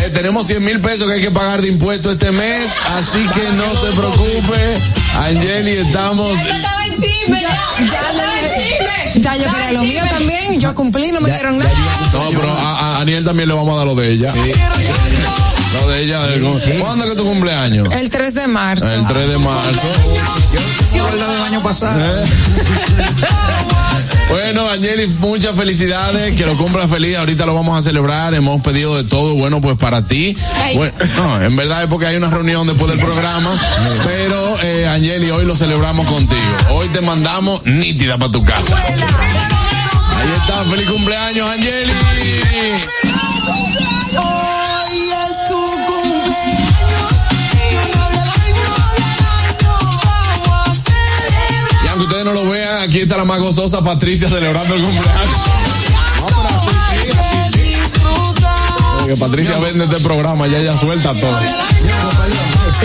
Le 0.00 0.10
tenemos 0.10 0.48
100 0.48 0.64
mil 0.64 0.80
pesos 0.80 1.06
que 1.06 1.14
hay 1.14 1.22
que 1.22 1.30
pagar 1.30 1.62
de 1.62 1.68
impuestos 1.68 2.14
este 2.14 2.32
mes, 2.32 2.72
así 2.90 3.24
que 3.34 3.52
no 3.52 3.72
se 3.76 3.86
preocupe. 3.92 4.80
Angeli, 5.18 5.72
estamos. 5.72 6.38
Estaba 6.40 6.86
en 6.86 6.94
chisme, 6.94 7.40
ya, 7.40 7.48
ya 7.78 8.00
estaba 8.10 8.38
en 8.40 8.46
chisme. 8.54 9.22
Ya, 9.22 9.36
yo 9.36 9.44
quería 9.50 9.72
lo 9.72 9.82
mío 9.82 10.02
también, 10.10 10.60
yo 10.60 10.74
cumplí, 10.74 11.10
no 11.12 11.20
me 11.20 11.30
dieron 11.30 11.58
nada. 11.58 11.70
No, 12.12 12.28
pero 12.30 12.52
a, 12.52 12.96
a 12.96 13.00
Aniel 13.00 13.24
también 13.24 13.48
le 13.48 13.54
vamos 13.54 13.74
a 13.74 13.78
dar 13.78 13.86
lo 13.86 13.94
de 13.94 14.12
ella. 14.12 14.32
Lo 15.80 15.88
de 15.88 16.02
ella. 16.02 16.20
¿Cuándo 16.80 17.04
es 17.04 17.10
que 17.10 17.16
tu 17.16 17.24
cumpleaños? 17.24 17.92
El 17.92 18.10
3 18.10 18.34
de 18.34 18.46
marzo. 18.46 18.90
El 18.90 19.06
3 19.06 19.28
de 19.28 19.38
marzo. 19.38 19.80
la 21.18 21.30
del 21.30 21.42
año 21.42 21.62
pasado. 21.62 22.24
Bueno, 24.28 24.68
Angeli, 24.68 25.06
muchas 25.06 25.54
felicidades, 25.54 26.36
que 26.36 26.44
lo 26.44 26.56
cumplas 26.56 26.90
feliz, 26.90 27.16
ahorita 27.16 27.46
lo 27.46 27.54
vamos 27.54 27.78
a 27.78 27.82
celebrar, 27.82 28.34
hemos 28.34 28.60
pedido 28.60 28.96
de 28.96 29.04
todo, 29.04 29.34
bueno, 29.34 29.60
pues 29.60 29.76
para 29.78 30.06
ti. 30.06 30.36
Bueno, 30.74 30.92
no, 31.16 31.42
en 31.42 31.54
verdad 31.54 31.84
es 31.84 31.88
porque 31.88 32.06
hay 32.06 32.16
una 32.16 32.28
reunión 32.28 32.66
después 32.66 32.90
del 32.90 32.98
programa, 32.98 33.56
pero 34.04 34.60
eh, 34.60 34.88
Angeli, 34.88 35.30
hoy 35.30 35.44
lo 35.44 35.54
celebramos 35.54 36.06
contigo. 36.08 36.40
Hoy 36.70 36.88
te 36.88 37.00
mandamos 37.00 37.64
nítida 37.64 38.18
para 38.18 38.32
tu 38.32 38.44
casa. 38.44 38.76
Ahí 38.76 40.28
está, 40.40 40.64
feliz 40.64 40.90
cumpleaños, 40.90 41.48
Angeli. 41.48 41.92
Ustedes 52.06 52.24
no 52.24 52.32
lo 52.32 52.48
vean, 52.48 52.82
aquí 52.82 53.00
está 53.00 53.16
la 53.16 53.24
más 53.24 53.40
gozosa 53.40 53.82
Patricia 53.82 54.28
celebrando 54.28 54.74
el 54.74 54.82
cumpleaños. 54.82 55.30
Porque 59.00 59.16
Patricia 59.16 59.58
vende 59.58 59.84
este 59.84 60.00
programa, 60.00 60.46
ya 60.48 60.58
ella 60.58 60.76
suelta 60.76 61.12
todo. 61.14 61.38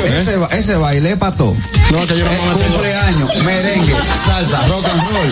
Ese, 0.06 0.38
ba- 0.38 0.48
ese 0.52 0.76
baile 0.76 1.18
pato. 1.18 1.56
No, 1.92 2.06
que 2.08 2.18
yo 2.18 2.26
no 2.26 2.32
me 2.32 2.64
cumpleaños, 2.64 3.44
merengue, 3.44 3.94
salsa, 4.26 4.66
rock 4.68 4.86
and 4.86 5.02
roll. 5.02 5.32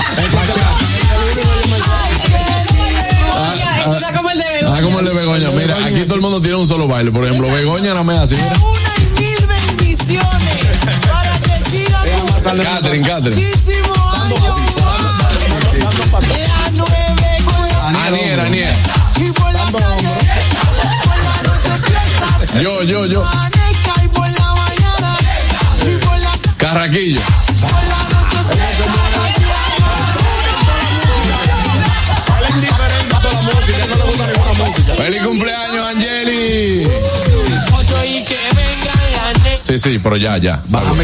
Está 3.96 4.14
como 4.14 4.30
el 4.32 4.38
de 4.38 4.44
Begoña. 4.46 4.78
Ah, 4.78 4.82
como 4.82 5.00
el 5.00 5.06
de 5.06 5.14
Begoña. 5.14 5.50
Mira, 5.52 5.86
aquí 5.86 6.04
todo 6.06 6.16
el 6.16 6.22
mundo 6.22 6.42
tiene 6.42 6.58
un 6.58 6.68
solo 6.68 6.88
baile. 6.88 7.12
Por 7.12 7.26
ejemplo, 7.26 7.52
Begoña 7.52 7.94
no 7.94 8.04
me 8.04 8.18
hace. 8.18 8.36
mira. 8.36 8.54
Mil 9.20 9.48
bendiciones 9.48 10.66
para 11.08 11.40
que 11.40 11.70
sigan 11.70 12.64
Catherine, 12.64 13.08
Catherine. 13.08 13.42
Aniel, 18.08 18.40
Aniel. 18.40 18.76
Yo, 22.62 22.84
yo, 22.84 23.06
yo. 23.06 23.24
Carraquillo. 26.58 27.22
¡Feliz 34.98 35.22
cumpleaños, 35.22 35.88
Angeli! 35.88 36.88
Sí, 39.62 39.80
sí, 39.80 40.00
pero 40.00 40.18
ya, 40.18 40.38
ya. 40.38 40.62
Bájame 40.68 41.04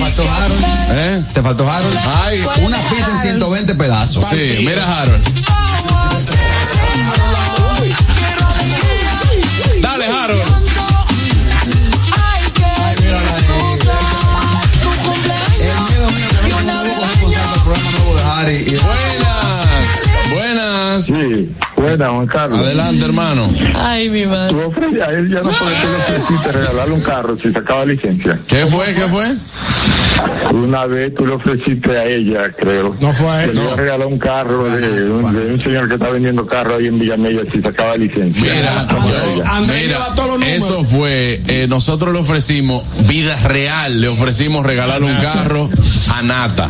faltó 0.00 0.22
Harold. 0.30 0.64
¿Eh? 0.92 1.24
Te 1.32 1.42
faltó 1.42 1.70
Harold. 1.70 1.96
Ay, 2.24 2.40
Una 2.62 2.78
pizza 2.78 3.10
en 3.12 3.18
120 3.18 3.74
pedazos. 3.74 4.24
sí, 4.24 4.62
mira, 4.64 5.00
Harold. 5.00 5.22
Dale, 9.80 10.06
Harold. 10.06 10.42
Buenas. 18.60 19.66
Buenas. 20.32 21.04
Sí, 21.06 21.54
buena, 21.76 22.10
Juan 22.10 22.26
Carlos. 22.26 22.58
Adelante, 22.58 23.04
hermano. 23.04 23.48
Ay, 23.76 24.08
mi 24.10 24.26
madre. 24.26 24.52
Tú 24.52 24.60
ofre- 24.60 25.02
a 25.02 25.10
él 25.10 25.30
ya 25.30 25.40
no 25.42 25.50
puede 25.50 25.74
ofreciste 25.74 26.52
regalarle 26.52 26.94
un 26.94 27.00
carro 27.00 27.36
si 27.42 27.52
sacaba 27.52 27.84
licencia. 27.84 28.38
¿Qué 28.46 28.66
fue? 28.66 28.94
¿Qué 28.94 29.06
fue? 29.08 29.34
Una 30.52 30.86
vez 30.86 31.14
tú 31.14 31.26
le 31.26 31.34
ofreciste 31.34 31.90
a 31.96 32.04
ella, 32.06 32.50
creo. 32.58 32.96
No 33.00 33.12
fue 33.12 33.28
a 33.30 33.44
él, 33.44 33.54
le 33.54 33.62
no. 33.62 33.76
regalar 33.76 34.06
un 34.06 34.18
carro 34.18 34.64
de, 34.64 35.10
un, 35.10 35.32
de 35.32 35.52
un 35.54 35.60
señor 35.62 35.88
que 35.88 35.94
está 35.94 36.10
vendiendo 36.10 36.46
carro 36.46 36.76
ahí 36.76 36.86
en 36.86 36.98
Villamella 36.98 37.42
si 37.52 37.62
sacaba 37.62 37.96
licencia. 37.96 38.52
Mira, 38.52 38.86
yo- 39.06 39.66
mira, 39.66 40.14
todos 40.14 40.40
los 40.40 40.48
eso 40.48 40.82
fue, 40.84 41.40
eh, 41.46 41.66
nosotros 41.68 42.12
le 42.12 42.20
ofrecimos 42.20 43.06
vida 43.06 43.36
real, 43.36 44.00
le 44.00 44.08
ofrecimos 44.08 44.66
regalarle 44.66 45.06
un 45.06 45.16
carro 45.22 45.68
a 46.14 46.22
Nata. 46.22 46.68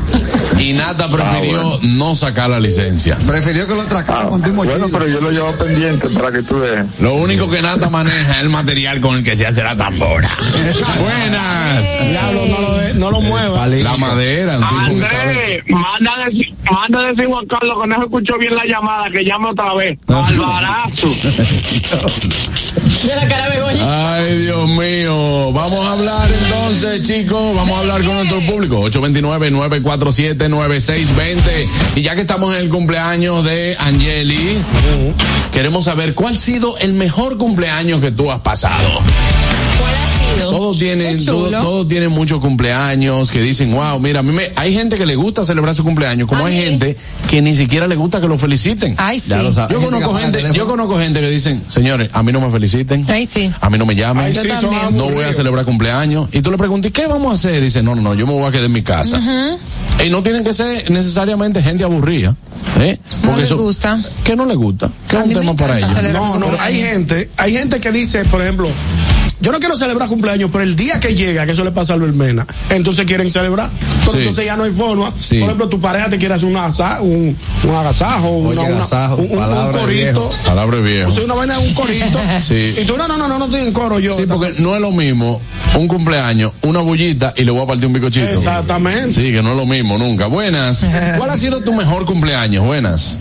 Y 0.58 0.74
Nata 0.74 1.08
prefirió 1.08 1.80
no 1.82 2.14
sacar 2.14 2.50
la 2.50 2.61
licencia. 2.61 3.16
prefirió 3.26 3.66
que 3.66 3.74
lo 3.74 3.80
atracara 3.82 4.22
Ah, 4.24 4.28
con 4.28 4.42
tu 4.42 4.50
bueno, 4.52 4.88
pero 4.92 5.06
yo 5.08 5.20
lo 5.20 5.30
llevo 5.30 5.50
pendiente 5.52 6.08
para 6.11 6.30
que 6.30 6.42
tú 6.42 6.58
veas. 6.61 6.84
Lo 7.00 7.14
único 7.14 7.48
que 7.48 7.62
Nata 7.62 7.88
maneja 7.88 8.34
es 8.36 8.40
el 8.42 8.50
material 8.50 9.00
con 9.00 9.16
el 9.16 9.24
que 9.24 9.36
se 9.36 9.46
hace 9.46 9.62
la 9.62 9.74
tambora. 9.76 10.28
Buenas. 11.00 12.08
Diablo, 12.11 12.40
no 12.48 12.61
lo, 12.61 12.76
de- 12.78 12.94
no 13.01 13.11
lo 13.11 13.20
mueva. 13.20 13.66
La 13.66 13.96
madera. 13.96 14.55
Andrés, 14.55 15.64
manda 15.68 16.12
a 16.14 16.26
decir, 16.26 16.55
manda 16.70 17.01
a 17.01 17.07
decir 17.07 17.26
Juan 17.26 17.46
Carlos 17.46 17.78
que 17.80 17.88
no 17.88 17.96
se 17.96 18.03
escuchó 18.03 18.38
bien 18.38 18.55
la 18.55 18.64
llamada, 18.66 19.11
que 19.11 19.24
llame 19.24 19.48
otra 19.48 19.74
vez. 19.74 19.98
Alvarazo. 20.07 21.09
De 21.09 23.16
la 23.16 23.26
cara 23.26 23.48
de. 23.48 23.59
Ay, 23.82 24.36
Dios 24.38 24.68
mío. 24.68 25.53
Vamos 25.53 25.86
a 25.86 25.92
hablar 25.92 26.28
entonces, 26.30 27.03
chicos. 27.07 27.57
Vamos 27.57 27.76
a 27.76 27.80
hablar 27.80 28.05
con 28.05 28.14
nuestro 28.14 28.40
público. 28.40 28.88
829-947-9620. 28.90 31.68
Y 31.96 32.03
ya 32.03 32.14
que 32.14 32.20
estamos 32.20 32.55
en 32.55 32.61
el 32.61 32.68
cumpleaños 32.68 33.42
de 33.44 33.76
Angeli, 33.78 34.59
queremos 35.53 35.86
saber 35.86 36.14
cuál 36.14 36.34
ha 36.34 36.38
sido 36.38 36.76
el 36.78 36.92
mejor 36.92 37.38
cumpleaños 37.38 38.01
que 38.01 38.11
tú 38.11 38.30
has 38.30 38.40
pasado. 38.40 39.01
¿Cuál 39.80 39.94
ha 39.94 40.34
sido? 40.36 40.50
Todos 40.50 40.78
tienen, 40.78 41.24
todo- 41.24 41.50
todos 41.50 41.88
tienen 41.88 42.10
muchos 42.10 42.40
cumpleaños 42.40 43.30
que 43.30 43.40
dicen, 43.42 43.72
wow, 43.72 43.98
mira, 44.00 44.20
a 44.20 44.22
mí 44.22 44.32
me, 44.32 44.50
hay 44.56 44.74
gente 44.74 44.96
que 44.96 45.06
le 45.06 45.16
gusta 45.16 45.44
celebrar 45.44 45.74
su 45.74 45.84
cumpleaños, 45.84 46.28
como 46.28 46.44
A 46.44 46.48
hay 46.48 46.56
mí. 46.56 46.62
gente 46.62 46.96
que 47.28 47.42
ni 47.42 47.54
siquiera 47.56 47.86
le 47.86 47.96
gusta 47.96 48.20
que 48.20 48.28
lo 48.28 48.38
feliciten. 48.38 48.94
Ay, 48.98 49.20
sí. 49.20 49.30
Ya 49.30 49.42
lo 49.42 49.52
sabes. 49.52 49.70
Yo 49.74 49.80
gente 49.80 49.94
conozco 50.00 50.18
gente, 50.18 50.44
yo 50.52 50.66
conozco 50.66 50.98
gente 50.98 51.20
que 51.20 51.28
dicen, 51.30 51.62
señores, 51.68 52.10
a 52.12 52.22
mí 52.22 52.32
no 52.32 52.40
me 52.40 52.50
feliciten. 52.50 53.04
Ay, 53.08 53.26
sí. 53.26 53.50
A 53.60 53.70
mí 53.70 53.78
no 53.78 53.86
me 53.86 53.94
llamen. 53.94 54.24
Ay, 54.24 54.32
sí. 54.34 54.48
No 54.92 55.10
voy 55.10 55.24
a 55.24 55.32
celebrar 55.32 55.64
cumpleaños. 55.64 56.28
Y 56.32 56.40
tú 56.42 56.50
le 56.50 56.58
preguntas, 56.58 56.88
¿y 56.90 56.92
qué 56.92 57.06
vamos 57.06 57.30
a 57.30 57.34
hacer? 57.34 57.60
Dice, 57.60 57.82
no, 57.82 57.94
no, 57.94 58.02
no, 58.02 58.14
yo 58.14 58.26
me 58.26 58.32
voy 58.32 58.44
a 58.48 58.50
quedar 58.50 58.64
en 58.66 58.72
mi 58.72 58.82
casa. 58.82 59.20
Y 60.04 60.08
no 60.10 60.22
tienen 60.22 60.42
que 60.44 60.52
ser 60.54 60.90
necesariamente 60.90 61.62
gente 61.62 61.84
aburrida. 61.84 62.34
¿eh? 62.78 62.98
No 63.22 63.36
les 63.36 63.46
eso- 63.46 63.58
gusta. 63.58 64.00
¿Qué 64.24 64.34
no 64.36 64.46
le 64.46 64.54
gusta? 64.54 64.90
¿Qué 65.08 65.16
es 65.16 65.22
un 65.24 65.32
tema 65.34 65.54
para 65.54 65.78
ellos? 65.78 65.90
No, 66.12 66.38
no, 66.38 66.46
hay 66.58 66.80
gente, 66.80 67.30
hay 67.36 67.52
gente 67.52 67.80
que 67.80 67.92
dice, 67.92 68.24
por 68.24 68.40
ejemplo, 68.42 68.68
yo 69.41 69.53
no 69.53 69.59
quiero 69.59 69.76
celebrar 69.76 70.09
cumpleaños, 70.09 70.51
pero 70.53 70.64
el 70.64 70.76
día 70.76 71.01
que 71.01 71.14
llega, 71.14 71.47
que 71.47 71.53
eso 71.53 71.64
le 71.64 71.70
pasa 71.72 71.95
a 71.95 71.97
Luis 71.97 72.14
Mena, 72.14 72.47
entonces 72.70 73.05
quieren 73.07 73.30
celebrar. 73.30 73.70
Pero 74.01 74.12
Sí. 74.12 74.18
entonces 74.18 74.45
ya 74.45 74.57
no 74.57 74.64
hay 74.64 74.70
forma. 74.72 75.12
Sí. 75.18 75.36
Por 75.38 75.45
ejemplo, 75.49 75.68
tu 75.68 75.80
pareja 75.80 76.11
te 76.11 76.18
quiere 76.18 76.34
hacer 76.34 76.49
un, 76.49 76.57
asa- 76.57 77.01
un, 77.01 77.36
un 77.64 77.74
agasajo, 77.74 78.28
una, 78.30 78.62
una- 78.62 78.76
agasajo, 78.76 79.16
un, 79.16 79.24
un- 79.26 79.30
un 79.32 79.38
palabra 79.38 79.72
de 79.72 79.78
corito. 79.84 80.03
viejo. 80.03 80.30
Palabra 80.45 80.78
viejo. 80.78 81.09
O 81.11 81.12
sea, 81.12 81.24
una 81.24 81.34
vaina 81.34 81.59
de 81.59 81.68
un 81.68 81.74
corito. 81.74 82.20
Sí. 82.43 82.74
Y 82.80 82.84
tú, 82.84 82.97
no, 82.97 83.07
no, 83.09 83.16
no, 83.16 83.28
no, 83.28 83.38
no 83.38 83.45
estoy 83.47 83.61
en 83.62 83.72
coro 83.72 83.99
yo. 83.99 84.14
Sí, 84.14 84.24
porque 84.26 84.55
no 84.59 84.74
es 84.74 84.80
lo 84.80 84.91
mismo 84.93 85.41
un 85.78 85.86
cumpleaños, 85.88 86.53
una 86.62 86.80
bullita 86.80 87.32
y 87.36 87.45
le 87.45 87.51
voy 87.53 87.62
a 87.62 87.66
partir 87.66 87.86
un 87.86 87.93
bicochito. 87.93 88.26
Exactamente. 88.28 89.12
Sí, 89.12 89.32
que 89.32 89.43
no 89.43 89.53
es 89.53 89.57
lo 89.57 89.66
mismo 89.66 89.99
nunca. 89.99 90.26
Buenas. 90.26 90.88
¿Cuál 91.18 91.30
ha 91.30 91.36
sido 91.36 91.61
tu 91.61 91.72
mejor 91.72 92.05
cumpleaños? 92.05 92.64
Buenas. 92.64 93.18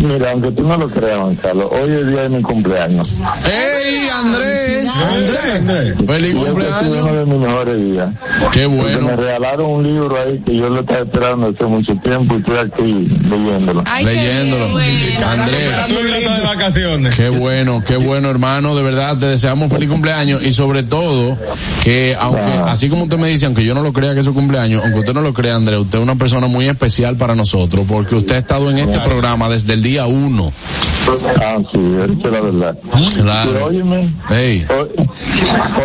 Mira, 0.00 0.30
aunque 0.32 0.50
tú 0.52 0.62
no 0.66 0.76
lo 0.76 0.90
creas, 0.90 1.18
Carlos, 1.40 1.66
hoy 1.70 1.92
es 1.92 2.06
día 2.08 2.22
de 2.22 2.28
mi 2.30 2.42
cumpleaños. 2.42 3.08
¡Ey, 3.44 4.08
Andrés! 4.08 4.88
Andrés. 5.12 5.61
¡Feliz 5.66 6.34
cumpleaños! 6.34 6.82
uno 6.88 7.12
de 7.14 7.24
mis 7.26 7.38
mejores 7.38 7.76
días. 7.76 8.08
¡Qué 8.52 8.68
Porque 8.68 8.68
me 8.68 8.76
bueno! 8.96 9.16
regalaron 9.16 9.66
un 9.70 9.82
libro 9.82 10.16
ahí 10.20 10.40
que 10.44 10.56
yo 10.56 10.68
lo 10.68 10.80
estaba 10.80 11.00
esperando 11.00 11.48
hace 11.48 11.64
mucho 11.66 11.94
tiempo 11.96 12.34
y 12.34 12.38
estoy 12.38 12.56
aquí 12.58 13.08
leyéndolo. 13.28 13.84
Ay, 13.86 14.04
Leyéndolo. 14.04 14.66
bien. 14.76 15.22
Andrés. 15.24 15.88
de 16.36 16.40
vacaciones. 16.42 17.14
Qué 17.14 17.28
bueno, 17.28 17.82
qué 17.86 17.96
bueno, 17.96 18.30
hermano. 18.30 18.74
De 18.74 18.82
verdad, 18.82 19.18
te 19.18 19.26
deseamos 19.26 19.70
feliz 19.72 19.88
cumpleaños 19.88 20.42
y 20.42 20.52
sobre 20.52 20.82
todo 20.82 21.36
que, 21.82 22.16
aunque, 22.18 22.40
así 22.66 22.88
como 22.88 23.04
usted 23.04 23.18
me 23.18 23.28
dice, 23.28 23.46
aunque 23.46 23.64
yo 23.64 23.74
no 23.74 23.82
lo 23.82 23.92
crea 23.92 24.12
que 24.14 24.20
es 24.20 24.24
su 24.24 24.34
cumpleaños, 24.34 24.82
aunque 24.84 25.00
usted 25.00 25.14
no 25.14 25.20
lo 25.20 25.32
crea, 25.32 25.56
Andrés, 25.56 25.78
usted 25.80 25.98
es 25.98 26.02
una 26.04 26.16
persona 26.16 26.46
muy 26.46 26.66
especial 26.68 27.16
para 27.16 27.34
nosotros 27.34 27.84
porque 27.88 28.14
usted 28.14 28.34
ha 28.36 28.38
estado 28.38 28.70
en 28.70 28.78
este 28.78 29.00
programa 29.00 29.48
desde 29.48 29.74
el 29.74 29.82
día 29.82 30.06
uno. 30.06 30.52
Ah, 31.40 31.56
sí, 31.72 31.78
eso 32.04 32.12
es 32.28 32.32
la 32.32 32.40
verdad. 32.40 32.78
Claro. 33.16 33.50
Y 33.52 33.62
óyeme, 33.76 34.14
Ey. 34.30 34.64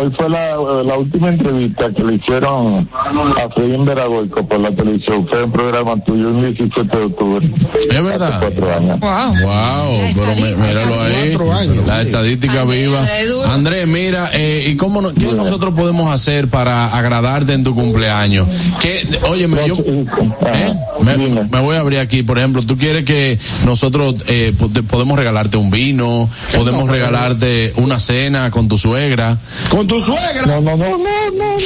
Hoy, 0.00 0.12
fue 0.16 0.28
la, 0.30 0.56
la 0.84 0.96
última 0.98 1.28
entrevista 1.28 1.90
que 1.94 2.02
le 2.04 2.14
hicieron 2.14 2.88
a 2.94 3.48
Freddy 3.54 3.76
Veragoico 3.84 4.46
por 4.46 4.60
la 4.60 4.70
televisión. 4.70 5.26
Fue 5.28 5.44
un 5.44 5.52
programa 5.52 6.02
tuyo 6.04 6.28
el 6.30 6.54
17 6.54 6.96
de 6.96 7.04
octubre. 7.04 7.50
Es 7.90 8.02
verdad. 8.02 8.34
Hace 8.42 8.54
cuatro 8.56 8.76
años. 8.76 9.00
Wow. 9.00 9.48
Wow, 9.48 10.00
pero 10.14 10.34
míralo 10.66 11.52
ahí, 11.52 11.80
la 11.86 12.02
estadística 12.02 12.64
viva. 12.64 13.04
Andrés, 13.52 13.86
mira, 13.86 14.30
eh, 14.32 14.64
¿y 14.68 14.76
cómo 14.76 15.00
no- 15.00 15.14
qué 15.14 15.26
nosotros 15.32 15.74
podemos 15.74 16.12
hacer 16.12 16.48
para 16.48 16.86
agradarte 16.96 17.52
en 17.52 17.64
tu 17.64 17.74
cumpleaños? 17.74 18.48
¿Qué, 18.80 19.06
óyeme, 19.28 19.66
yo 19.66 19.76
¿eh? 19.76 20.74
me, 21.02 21.16
me 21.16 21.60
voy 21.60 21.76
a 21.76 21.80
abrir 21.80 21.98
aquí, 22.00 22.22
por 22.22 22.38
ejemplo, 22.38 22.62
tú 22.62 22.76
quieres 22.76 23.04
que 23.04 23.38
nosotros 23.64 24.14
eh, 24.26 24.52
podemos 24.88 25.18
regalarte 25.18 25.56
un 25.56 25.70
vino, 25.70 26.28
podemos 26.54 26.88
regalarte 26.90 27.72
una 27.76 27.98
cena 27.98 28.50
con 28.50 28.68
tu 28.68 28.76
suegra. 28.78 29.38
Con 29.70 29.86
tu 29.86 30.00
suegra. 30.00 30.46
No, 30.46 30.60
no, 30.60 30.76
no, 30.76 30.98
no, 30.98 31.30
no, 31.30 31.56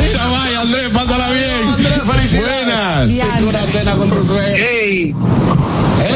Mira, 0.00 0.26
vaya, 0.26 0.60
Andrés, 0.60 0.88
pásala 0.92 1.28
bien. 1.30 2.42
Buenas. 2.42 3.10
Una 3.42 3.66
cena 3.66 3.96
con 3.96 4.10
tu 4.10 4.22
suegra. 4.22 4.56
Ey, 4.56 5.14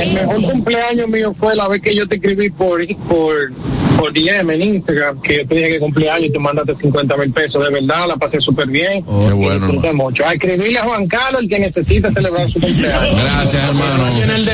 el 0.01 0.15
mejor 0.15 0.43
cumpleaños 0.43 1.09
mío 1.09 1.35
fue 1.39 1.55
la 1.57 1.69
vez 1.69 1.83
que 1.83 1.95
yo 1.95 2.07
te 2.07 2.17
escribí 2.17 2.51
por, 2.51 2.81
por, 3.09 3.53
por 3.99 4.13
DM 4.13 4.51
en 4.51 4.63
Instagram, 4.63 5.21
que 5.23 5.39
yo 5.39 5.47
te 5.47 5.55
dije 5.55 5.69
que 5.71 5.81
cumpleaños 5.81 6.27
y 6.27 6.33
tú 6.33 6.41
mandaste 6.41 6.75
50 6.81 7.17
mil 7.17 7.33
pesos. 7.33 7.65
De 7.65 7.71
verdad, 7.71 8.07
la 8.09 8.17
pasé 8.17 8.41
súper 8.41 8.69
bien. 8.69 9.05
Oh, 9.07 9.27
qué 9.27 9.33
bueno, 9.33 9.67
disfruté 9.67 9.93
mucho. 9.93 10.27
A 10.27 10.33
escribirle 10.35 10.79
a 10.79 10.85
Juan 10.85 11.07
Carlos, 11.07 11.43
el 11.43 11.49
que 11.49 11.59
necesita 11.59 12.11
celebrar 12.11 12.49
su 12.49 12.61
cumpleaños. 12.61 13.23
Gracias, 13.23 13.69
hermano. 13.69 14.05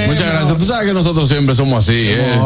Muchas 0.06 0.26
gracias. 0.26 0.58
Tú 0.58 0.64
sabes 0.64 0.86
que 0.86 0.94
nosotros 0.94 1.28
siempre 1.28 1.54
somos 1.54 1.86
así, 1.88 2.10
¿eh? 2.10 2.38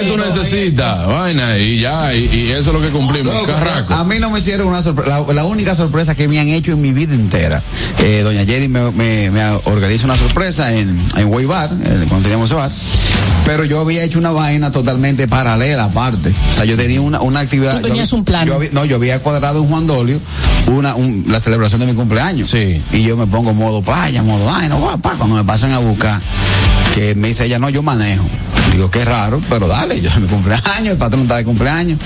¿Qué 0.00 0.06
tú 0.06 0.16
necesitas? 0.16 1.06
Vaina, 1.06 1.39
y 1.58 1.80
ya, 1.80 2.14
y, 2.14 2.24
y 2.26 2.50
eso 2.52 2.70
es 2.70 2.74
lo 2.74 2.80
que 2.80 2.88
cumplimos. 2.88 3.34
Carraco. 3.46 3.94
A 3.94 4.04
mí 4.04 4.16
no 4.20 4.30
me 4.30 4.38
hicieron 4.40 4.66
una 4.68 4.82
sorpresa, 4.82 5.20
la, 5.26 5.32
la 5.34 5.44
única 5.44 5.74
sorpresa 5.74 6.14
que 6.14 6.28
me 6.28 6.38
han 6.38 6.48
hecho 6.48 6.72
en 6.72 6.80
mi 6.80 6.92
vida 6.92 7.14
entera. 7.14 7.62
Eh, 7.98 8.20
doña 8.22 8.44
Jenny 8.44 8.68
me, 8.68 8.90
me, 8.90 9.30
me 9.30 9.44
organiza 9.64 10.04
una 10.06 10.16
sorpresa 10.16 10.72
en, 10.74 11.00
en 11.16 11.26
Way 11.32 11.44
Bar, 11.46 11.70
eh, 11.72 12.06
cuando 12.08 12.22
teníamos 12.28 12.50
ese 12.50 12.54
bar. 12.54 12.70
Pero 13.44 13.64
yo 13.64 13.80
había 13.80 14.04
hecho 14.04 14.18
una 14.18 14.30
vaina 14.30 14.70
totalmente 14.70 15.26
paralela 15.26 15.84
aparte. 15.84 16.34
O 16.50 16.54
sea, 16.54 16.64
yo 16.64 16.76
tenía 16.76 17.00
una, 17.00 17.20
una 17.20 17.40
actividad. 17.40 17.76
Tú 17.76 17.82
tenías 17.88 18.10
yo- 18.10 18.16
un 18.18 18.24
plan. 18.24 18.46
yo 18.46 18.54
había- 18.54 18.70
no, 18.72 18.84
yo 18.84 18.96
había 18.96 19.20
cuadrado 19.22 19.60
en 19.62 19.68
Juan 19.68 19.86
Dolio 19.86 20.20
una, 20.66 20.94
un- 20.94 21.24
la 21.26 21.40
celebración 21.40 21.80
de 21.80 21.86
mi 21.88 21.94
cumpleaños. 21.94 22.48
Sí. 22.50 22.82
Y 22.92 23.02
yo 23.02 23.16
me 23.16 23.26
pongo 23.26 23.52
modo 23.54 23.82
playa, 23.82 24.22
modo 24.22 24.44
vaina, 24.44 24.74
guapa, 24.76 25.14
cuando 25.16 25.36
me 25.36 25.44
pasan 25.44 25.72
a 25.72 25.78
buscar. 25.78 26.20
Que 26.94 27.14
me 27.14 27.28
dice 27.28 27.46
ella, 27.46 27.58
no, 27.58 27.68
yo 27.70 27.82
manejo. 27.82 28.24
Digo, 28.72 28.90
qué 28.90 29.04
raro, 29.04 29.40
pero 29.48 29.66
dale, 29.66 30.00
yo 30.00 30.10
mi 30.20 30.28
cumpleaños, 30.28 30.86
el 30.86 30.96
patrón 30.96 31.26
está 31.30 31.36
de 31.36 31.44
cumpleaños. 31.44 31.98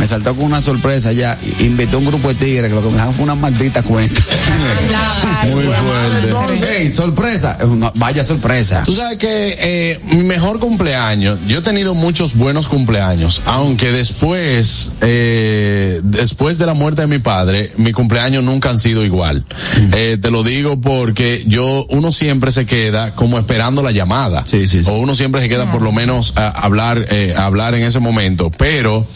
Me 0.00 0.06
saltó 0.08 0.34
con 0.34 0.46
una 0.46 0.60
sorpresa 0.60 1.12
ya, 1.12 1.38
invitó 1.60 1.98
un 1.98 2.06
grupo 2.06 2.28
de 2.28 2.34
tigres 2.34 2.68
que 2.68 2.74
lo 2.74 2.82
que 2.82 2.88
me 2.88 2.94
dejaron 2.94 3.14
fue 3.14 3.22
una 3.22 3.36
maldita 3.36 3.82
cuenta. 3.84 4.20
Muy 5.48 5.64
fuerte. 5.64 6.90
Sorpresa, 6.90 7.58
No, 7.64 7.92
vaya 7.94 8.24
sorpresa. 8.24 8.82
Tú 8.84 8.92
sabes 8.92 9.18
que 9.18 9.56
eh, 9.58 10.00
mi 10.10 10.22
mejor 10.22 10.58
cumpleaños, 10.58 11.38
yo 11.46 11.58
he 11.58 11.62
tenido 11.62 11.94
muchos 11.94 12.34
buenos 12.34 12.66
cumpleaños, 12.68 13.42
aunque 13.46 13.92
después, 13.92 14.92
eh, 15.00 16.00
después 16.02 16.58
de 16.58 16.66
la 16.66 16.74
muerte 16.74 17.02
de 17.02 17.06
mi 17.06 17.20
padre, 17.20 17.72
mi 17.76 17.92
cumpleaños 17.92 18.42
nunca 18.42 18.70
han 18.70 18.80
sido 18.80 19.04
igual. 19.04 19.44
Eh, 19.92 20.18
te 20.20 20.30
lo 20.30 20.42
digo 20.42 20.80
porque 20.80 21.44
yo, 21.46 21.86
uno 21.88 22.10
siempre 22.10 22.50
se 22.50 22.66
queda 22.66 23.14
como 23.14 23.38
esperando 23.38 23.82
la 23.82 23.92
llamada. 23.92 24.44
O 24.88 24.98
uno 24.98 25.14
siempre 25.14 25.40
se 25.40 25.48
queda 25.48 25.70
por 25.70 25.82
lo 25.82 25.92
menos 25.92 26.32
a 26.36 26.48
hablar, 26.48 27.06
eh, 27.10 27.34
a 27.36 27.46
hablar 27.46 27.74
en 27.74 27.84
ese 27.84 28.00
momento. 28.00 28.50
Pero, 28.64 29.06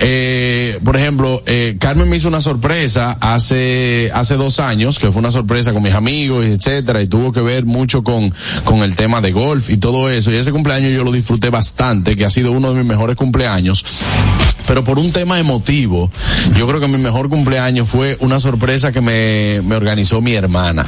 eh, 0.00 0.80
por 0.84 0.96
ejemplo, 0.96 1.40
eh, 1.46 1.76
Carmen 1.78 2.08
me 2.08 2.16
hizo 2.16 2.26
una 2.26 2.40
sorpresa 2.40 3.16
hace, 3.20 4.10
hace 4.12 4.34
dos 4.34 4.58
años, 4.58 4.98
que 4.98 5.12
fue 5.12 5.20
una 5.20 5.30
sorpresa 5.30 5.72
con 5.72 5.84
mis 5.84 5.92
amigos, 5.92 6.44
etcétera, 6.44 7.00
y 7.00 7.06
tuvo 7.06 7.30
que 7.30 7.40
ver 7.40 7.66
mucho 7.66 8.02
con, 8.02 8.34
con 8.64 8.82
el 8.82 8.96
tema 8.96 9.20
de 9.20 9.30
golf 9.30 9.70
y 9.70 9.76
todo 9.76 10.10
eso. 10.10 10.32
Y 10.32 10.34
ese 10.34 10.50
cumpleaños 10.50 10.90
yo 10.90 11.04
lo 11.04 11.12
disfruté 11.12 11.50
bastante, 11.50 12.16
que 12.16 12.24
ha 12.24 12.30
sido 12.30 12.50
uno 12.50 12.70
de 12.70 12.78
mis 12.80 12.84
mejores 12.84 13.14
cumpleaños. 13.14 13.84
Pero 14.66 14.82
por 14.82 14.98
un 14.98 15.12
tema 15.12 15.38
emotivo, 15.38 16.10
yo 16.56 16.66
creo 16.66 16.80
que 16.80 16.88
mi 16.88 16.98
mejor 16.98 17.28
cumpleaños 17.28 17.88
fue 17.88 18.16
una 18.18 18.40
sorpresa 18.40 18.90
que 18.90 19.00
me, 19.00 19.62
me 19.62 19.76
organizó 19.76 20.20
mi 20.20 20.34
hermana, 20.34 20.84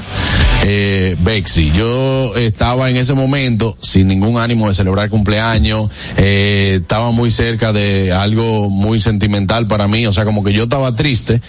eh, 0.65 1.17
Bexy. 1.21 1.71
Yo 1.71 2.35
estaba 2.35 2.91
en 2.91 2.97
ese 2.97 3.15
momento 3.15 3.77
sin 3.81 4.09
ningún 4.09 4.39
ánimo 4.39 4.67
de 4.67 4.75
celebrar 4.75 5.09
cumpleaños, 5.09 5.89
eh, 6.17 6.79
estaba 6.81 7.13
muy 7.13 7.31
cerca 7.31 7.73
de 7.73 8.08
algo 8.13 8.71
muy 8.71 8.99
sentimental 9.01 9.67
para 9.67 9.89
mí, 9.89 10.07
o 10.07 10.13
sea, 10.13 10.25
como 10.25 10.43
que 10.45 10.53
yo 10.53 10.65
estaba 10.65 10.95
triste 10.95 11.41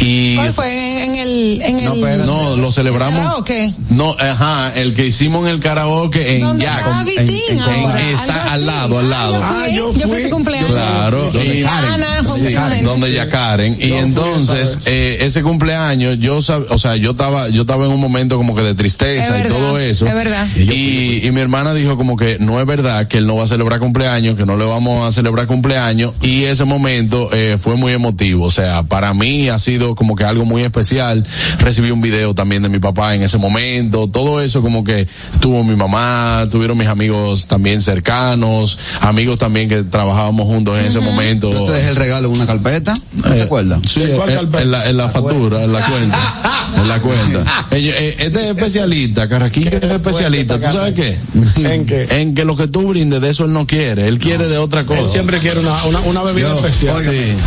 y... 0.00 0.36
¿Cuál 0.36 0.52
fue? 0.52 1.04
En 1.04 1.16
el, 1.16 1.62
en 1.62 1.84
No, 1.84 2.06
el. 2.06 2.26
no, 2.26 2.56
lo 2.56 2.72
celebramos. 2.72 3.18
karaoke? 3.20 3.74
No, 3.90 4.16
ajá, 4.18 4.72
el 4.74 4.94
que 4.94 5.06
hicimos 5.06 5.46
en 5.46 5.54
el 5.54 5.60
karaoke 5.60 6.36
en 6.36 6.40
¿Dónde 6.40 6.66
Jax. 6.66 7.06
En- 7.06 7.28
en- 7.28 7.60
ahora? 7.60 8.00
en 8.00 8.06
esa- 8.08 8.52
al 8.52 8.66
lado, 8.66 8.98
al 8.98 9.10
lado. 9.10 9.40
Ah, 9.42 9.66
yo 9.74 9.90
fui, 9.92 10.00
yo 10.00 10.06
fui 10.08 10.16
a 10.16 10.20
ese 10.20 10.30
cumpleaños. 10.30 10.70
Claro, 10.70 11.30
Donde 11.32 11.58
y 11.58 11.62
Karen. 11.62 12.04
fue 12.24 12.38
sí, 12.50 12.84
donde 12.84 13.12
ya 13.12 13.28
Karen. 13.28 13.76
Y 13.80 13.92
entonces, 13.92 14.80
eh, 14.86 15.18
ese 15.20 15.42
cumpleaños, 15.42 16.18
yo 16.18 16.38
sab- 16.38 16.66
o 16.70 16.78
sea, 16.78 16.96
yo 16.96 17.12
estaba, 17.12 17.48
yo 17.48 17.62
estaba 17.62 17.86
en 17.86 17.92
un 17.92 18.00
momento 18.00 18.36
como 18.36 18.54
que 18.54 18.62
de 18.62 18.74
tristeza 18.74 19.38
y 19.44 19.48
todo 19.48 19.78
eso. 19.78 20.06
es 20.06 20.14
verdad. 20.14 20.46
Y, 20.56 21.26
y 21.26 21.30
mi 21.32 21.40
hermana 21.40 21.74
dijo 21.74 21.96
como 21.96 22.16
que 22.16 22.38
no 22.40 22.60
es 22.60 22.66
verdad 22.66 23.08
que 23.08 23.18
él 23.18 23.26
no 23.26 23.36
va 23.36 23.44
a 23.44 23.46
celebrar 23.46 23.80
cumpleaños, 23.80 24.36
que 24.36 24.44
no 24.46 24.56
le 24.56 24.64
vamos 24.64 25.06
a 25.06 25.12
celebrar 25.14 25.46
cumpleaños. 25.46 26.07
Y 26.22 26.44
ese 26.44 26.64
momento 26.64 27.30
eh, 27.32 27.56
fue 27.58 27.76
muy 27.76 27.92
emotivo. 27.92 28.44
O 28.46 28.50
sea, 28.50 28.82
para 28.82 29.14
mí 29.14 29.48
ha 29.48 29.58
sido 29.58 29.94
como 29.94 30.16
que 30.16 30.24
algo 30.24 30.44
muy 30.44 30.62
especial. 30.62 31.24
Recibí 31.58 31.90
un 31.90 32.00
video 32.00 32.34
también 32.34 32.62
de 32.62 32.68
mi 32.68 32.78
papá 32.78 33.14
en 33.14 33.22
ese 33.22 33.38
momento. 33.38 34.08
Todo 34.08 34.40
eso 34.40 34.62
como 34.62 34.84
que 34.84 35.06
estuvo 35.32 35.62
mi 35.64 35.76
mamá, 35.76 36.46
tuvieron 36.50 36.76
mis 36.78 36.88
amigos 36.88 37.46
también 37.46 37.80
cercanos, 37.80 38.78
amigos 39.00 39.38
también 39.38 39.68
que 39.68 39.82
trabajábamos 39.82 40.46
juntos 40.46 40.78
en 40.78 40.86
ese 40.86 41.00
momento. 41.00 41.50
Yo 41.52 41.64
te 41.64 41.72
dejé 41.72 41.90
el 41.90 41.96
regalo 41.96 42.28
en 42.28 42.34
una 42.34 42.46
carpeta, 42.46 42.94
¿no 43.12 43.22
te 43.22 43.42
acuerdas? 43.42 43.80
Sí, 43.86 44.02
en, 44.02 44.54
en 44.54 44.70
la, 44.70 44.88
en 44.88 44.96
la 44.96 45.08
factura, 45.08 45.62
en 45.64 45.72
la 45.72 45.84
cuenta. 45.84 46.34
En 46.76 46.88
la 46.88 47.00
cuenta. 47.00 47.66
Ella- 47.70 47.94
eh, 47.98 48.16
Este 48.18 48.40
es 48.44 48.46
especialista, 48.56 49.28
Carraquillo 49.28 49.70
es 49.70 49.82
especialista. 49.82 50.60
¿Tú 50.60 50.66
sabes 50.72 50.94
qué? 50.94 51.18
¿En 51.64 51.86
qué? 51.86 52.06
En 52.10 52.34
que 52.34 52.44
lo 52.44 52.56
que 52.56 52.68
tú 52.68 52.88
brindes 52.88 53.20
de 53.20 53.30
eso 53.30 53.44
él 53.44 53.52
no 53.52 53.66
quiere. 53.66 54.08
Él 54.08 54.18
quiere 54.18 54.46
de 54.48 54.58
otra 54.58 54.84
cosa. 54.84 55.00
Él 55.00 55.08
siempre 55.08 55.38
quiere 55.38 55.60
una, 55.60 55.84
una, 55.84 55.97
una 56.04 56.22
bebida 56.22 56.48
Yo, 56.50 56.56
especial. 56.56 56.98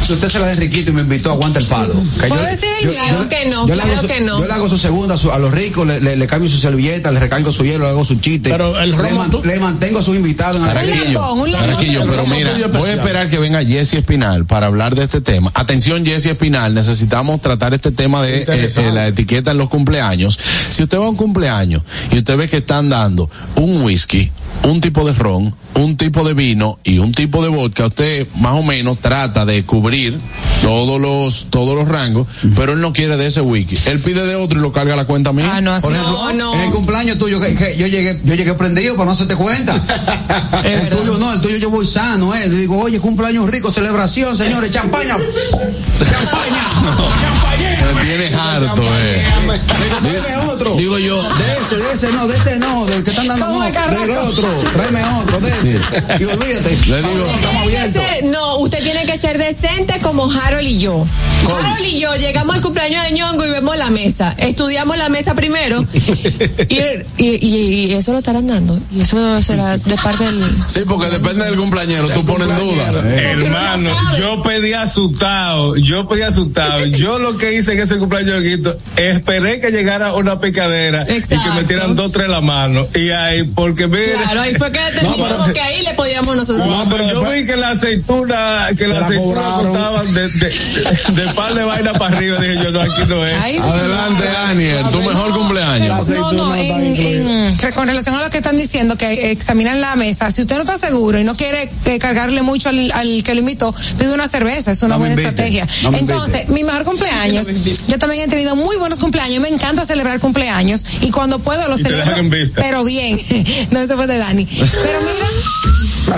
Si 0.02 0.14
usted 0.14 0.30
se 0.30 0.40
la 0.40 0.48
de 0.48 0.54
Enriquito 0.54 0.92
y 0.92 0.94
me 0.94 1.02
invitó, 1.02 1.32
aguanta 1.32 1.60
el 1.60 1.66
palo. 1.66 1.94
Que 2.20 2.28
¿Puedo 2.28 2.44
decir 2.44 2.70
el 2.84 2.92
Claro 2.92 3.30
que 3.30 3.46
no, 3.50 3.68
yo 3.68 3.76
le 3.76 3.82
hago 3.82 3.92
claro 3.94 4.08
su- 4.08 4.14
que 4.14 4.22
no. 4.22 4.40
Yo 4.40 4.48
le 4.48 4.54
hago 4.54 4.70
su 4.70 4.78
segunda 4.78 5.18
su- 5.18 5.32
a 5.32 5.40
los 5.40 5.52
ricos, 5.52 5.86
le, 5.88 6.00
le, 6.02 6.16
le 6.16 6.28
cambio 6.28 6.50
su 6.50 6.58
servilleta, 6.58 7.12
le 7.12 7.20
recargo 7.20 7.52
su 7.52 7.64
hielo, 7.64 7.86
le 7.86 7.90
hago 7.92 8.06
su 8.06 8.16
chiste. 8.20 8.50
Pero 8.50 8.80
el 8.80 8.92
le, 8.92 9.12
man- 9.14 9.32
le 9.44 9.60
mantengo 9.60 10.00
a 10.00 10.04
su 10.04 10.16
invitado 10.16 10.58
en 10.58 10.66
la 10.68 10.74
Carraquillo, 10.74 11.22
Carraquillo, 11.54 12.04
pero 12.06 12.26
mira, 12.28 12.68
voy 12.68 12.90
a 12.90 12.94
esperar 12.94 13.30
que 13.30 13.38
venga 13.40 13.64
Jesse 13.64 13.96
Espinal 13.96 14.46
para 14.46 14.68
hablar 14.68 14.96
de 14.96 15.04
este 15.04 15.22
tema. 15.22 15.52
Atención, 15.54 16.06
Jesse 16.06 16.28
Espinal, 16.28 16.74
necesitamos 16.74 17.42
tratar 17.42 17.74
este 17.74 17.92
tema 17.92 18.22
de 18.22 18.42
eh, 18.44 18.46
eh, 18.76 18.92
la 18.94 19.08
etiqueta 19.08 19.52
en 19.52 19.58
los 19.58 19.70
cumpleaños. 19.70 20.38
Si 20.70 20.84
usted 20.84 21.00
va 21.00 21.06
a 21.06 21.10
un 21.10 21.16
cumpleaños 21.16 21.84
y 22.12 22.18
usted 22.18 22.38
ve 22.38 22.50
que 22.50 22.58
están 22.58 22.90
dando 22.90 23.30
un 23.56 23.84
whisky, 23.84 24.32
un 24.64 24.82
tipo 24.82 25.06
de 25.06 25.14
ron, 25.14 25.56
un 25.76 25.98
tipo 25.98 26.24
de 26.24 26.34
vino 26.34 26.80
y 26.84 27.00
un 27.00 27.12
tipo 27.14 27.42
de 27.42 27.50
vodka, 27.50 27.88
usted 27.88 28.28
más 28.42 28.54
o 28.56 28.64
menos 28.64 29.00
trata 29.00 29.46
de 29.46 29.64
cubrir 29.66 30.20
todos 30.62 31.00
los 31.00 31.48
todos 31.50 31.76
los 31.76 31.88
rangos, 31.88 32.28
pero 32.56 32.74
él 32.74 32.82
no 32.82 32.92
quiere 32.92 33.16
de 33.18 33.28
ese 33.28 33.42
whisky. 33.42 33.78
Él 33.90 34.00
pide 34.00 34.26
de 34.26 34.36
otro 34.36 34.60
y 34.60 34.62
lo 34.62 34.72
carga 34.72 34.94
a 34.94 34.98
la 34.98 35.06
cuenta 35.06 35.32
mía. 35.32 35.50
Ah, 35.54 35.62
no, 35.62 35.74
así 35.74 35.88
Por 35.88 35.96
ejemplo, 35.96 36.18
no, 36.18 36.34
no. 36.34 36.54
en 36.56 36.62
el 36.62 36.72
cumpleaños 36.72 37.18
tuyo, 37.18 37.40
que, 37.40 37.56
que 37.56 37.78
yo 37.78 37.88
llegué, 37.88 38.20
yo 38.24 38.36
llegué 38.36 38.54
prendido 38.54 38.96
para 38.96 39.06
no 39.06 39.12
hacerte 39.12 39.36
cuenta. 39.36 39.76
el 40.64 40.90
tuyo 40.90 41.18
no, 41.18 41.34
el 41.34 41.42
tuyo 41.42 41.58
yo 41.58 41.70
voy 41.70 41.86
sano, 41.86 42.36
eh. 42.36 42.48
Le 42.48 42.58
digo, 42.58 42.80
oye, 42.80 43.00
cumpleaños 43.00 43.50
rico, 43.50 43.72
celebración, 43.72 44.36
señores, 44.36 44.72
champaña. 44.72 45.18
Me 47.96 48.02
tienes 48.06 48.34
harto, 48.34 48.84
eh. 48.84 49.26
Dime 50.04 50.38
otro. 50.52 50.76
Digo 50.76 50.98
yo. 51.00 51.22
De 51.22 51.30
ese, 51.62 51.76
de 51.78 51.94
ese 51.94 52.12
no, 52.12 52.28
de 52.28 52.38
ese 52.38 52.60
no, 52.60 52.86
del 52.86 53.04
que 53.04 53.10
están 53.12 53.28
dando 53.28 53.46
no, 53.48 53.62
del 53.62 54.12
otro. 54.12 54.48
Tráeme 54.74 55.04
otro, 55.22 55.40
de 55.40 55.50
ese. 55.52 55.82
Y 56.20 56.24
olvídate. 56.26 56.78
Le 56.88 56.98
digo, 57.02 57.26
ser- 57.94 58.24
no, 58.26 58.58
usted 58.58 58.84
tiene 58.84 59.06
que 59.06 59.18
ser 59.18 59.38
decente 59.38 60.00
como 60.02 60.30
Harold 60.32 60.68
y 60.68 60.80
yo. 60.80 61.06
Harold 61.48 61.86
y 61.86 62.00
yo 62.00 62.16
llegamos 62.16 62.56
al 62.56 62.62
cumpleaños 62.62 63.04
de 63.06 63.12
Ñongo 63.14 63.46
y 63.46 63.50
vemos 63.52 63.78
la 63.78 63.90
mesa. 63.90 64.34
Estudiamos 64.38 64.98
la 64.98 65.10
mesa 65.10 65.36
primero 65.36 65.86
y, 65.94 66.76
y- 67.18 67.36
y- 67.46 67.86
y 67.86 67.94
eso 67.94 68.12
lo 68.12 68.20
estarán 68.20 68.48
dando. 68.48 68.80
Y 68.92 69.02
eso 69.02 69.42
será 69.42 69.78
de 69.78 69.96
parte 69.98 70.26
del... 70.26 70.44
Sí, 70.68 70.82
porque 70.88 71.10
depende 71.10 71.46
del 71.46 71.56
cumpleañero, 71.58 72.10
tú 72.10 72.26
pones 72.26 72.50
en 72.50 72.56
duda. 72.58 72.88
Hermano, 73.16 73.90
yo 74.20 74.42
pedí 74.44 74.74
asustado, 74.74 75.76
yo 75.76 76.08
pedí 76.08 76.22
asustado. 76.24 76.86
Yo 76.88 77.20
lo 77.20 77.38
que 77.38 77.54
hice 77.54 77.74
en 77.74 77.80
ese 77.82 77.98
cumpleaños 77.98 78.42
de 78.42 78.50
Guito, 78.50 78.78
esperé 78.96 79.60
que 79.60 79.70
llegara 79.72 79.91
llegara 79.92 80.14
una 80.16 80.40
picadera 80.40 81.04
y 81.08 81.22
que 81.22 81.50
metieran 81.56 81.96
dos, 81.96 82.12
tres 82.12 82.30
la 82.30 82.42
mano. 82.42 82.88
Y 82.96 83.10
ahí, 83.10 83.44
porque 83.44 83.88
mire. 83.88 84.14
Claro, 84.14 84.42
ahí 84.42 84.56
fue 84.56 84.72
que 84.72 84.80
determinamos 84.80 85.52
que 85.52 85.60
ahí 85.62 85.82
le 85.82 85.94
podíamos 85.94 86.36
nosotros. 86.36 86.66
No, 86.66 86.88
pero 86.90 87.08
yo 87.08 87.30
vi 87.32 87.46
que 87.46 87.56
la 87.58 87.70
aceituna, 87.72 88.70
que 88.78 88.88
la, 88.88 89.00
aceituna 89.00 89.42
costaban 89.58 90.14
de, 90.14 90.30
de, 90.30 90.50
de, 90.50 91.22
de 91.26 91.34
par 91.34 91.54
de 91.54 91.64
vaina 91.64 91.94
para 91.94 92.18
arriba. 92.18 92.40
Dije 92.40 92.56
yo, 92.64 92.72
no, 92.72 92.82
aquí 92.82 93.02
no 93.08 93.26
es. 93.26 93.34
Ay, 93.42 93.58
Adelante, 93.58 94.30
Aniel, 94.46 94.86
tu 94.92 95.00
mejor 95.00 95.34
cumpleaños. 95.34 96.08
No, 96.10 96.32
no, 96.32 96.56
en, 96.56 96.96
en- 96.96 97.52
con 97.76 97.88
relación 97.88 98.16
a 98.16 98.24
lo 98.24 98.30
que 98.30 98.38
están 98.38 98.58
diciendo, 98.58 98.98
que 98.98 99.32
examinan 99.32 99.82
la 99.82 99.96
mesa, 99.96 100.32
si 100.32 100.42
usted 100.42 100.56
no 100.56 100.62
está 100.62 100.78
seguro 100.78 101.20
y 101.20 101.24
no 101.24 101.36
quiere 101.36 101.70
eh, 101.86 102.00
cargarle 102.00 102.42
mucho 102.42 102.70
al, 102.70 102.92
al 102.92 103.24
que 103.24 103.34
lo 103.34 103.42
invitó, 103.42 103.74
pide 103.98 104.14
una 104.14 104.28
cerveza, 104.28 104.72
es 104.72 104.82
una 104.84 104.98
buena 104.98 105.14
invite, 105.14 105.30
estrategia. 105.30 105.68
Entonces, 105.98 106.48
mi 106.50 106.64
mejor 106.64 106.84
cumpleaños, 106.86 107.48
yo 107.88 108.00
también 108.00 108.24
he 108.24 108.28
tenido 108.28 108.56
muy 108.56 108.78
buenos 108.78 109.00
cumpleaños, 109.00 109.42
me 109.42 109.50
encanta 109.50 109.81
celebrar 109.86 110.20
cumpleaños 110.20 110.86
y 111.02 111.12
cuando 111.12 111.40
puedo 111.40 111.68
lo 111.68 111.78
Y 111.78 111.84
celebro, 111.84 112.16
pero 112.56 112.84
bien, 112.84 113.20
no 113.72 113.86
se 113.86 113.96
fue 113.96 114.08
de 114.08 114.18
Dani. 114.18 114.46
Pero 114.46 115.00
mira, 115.02 115.28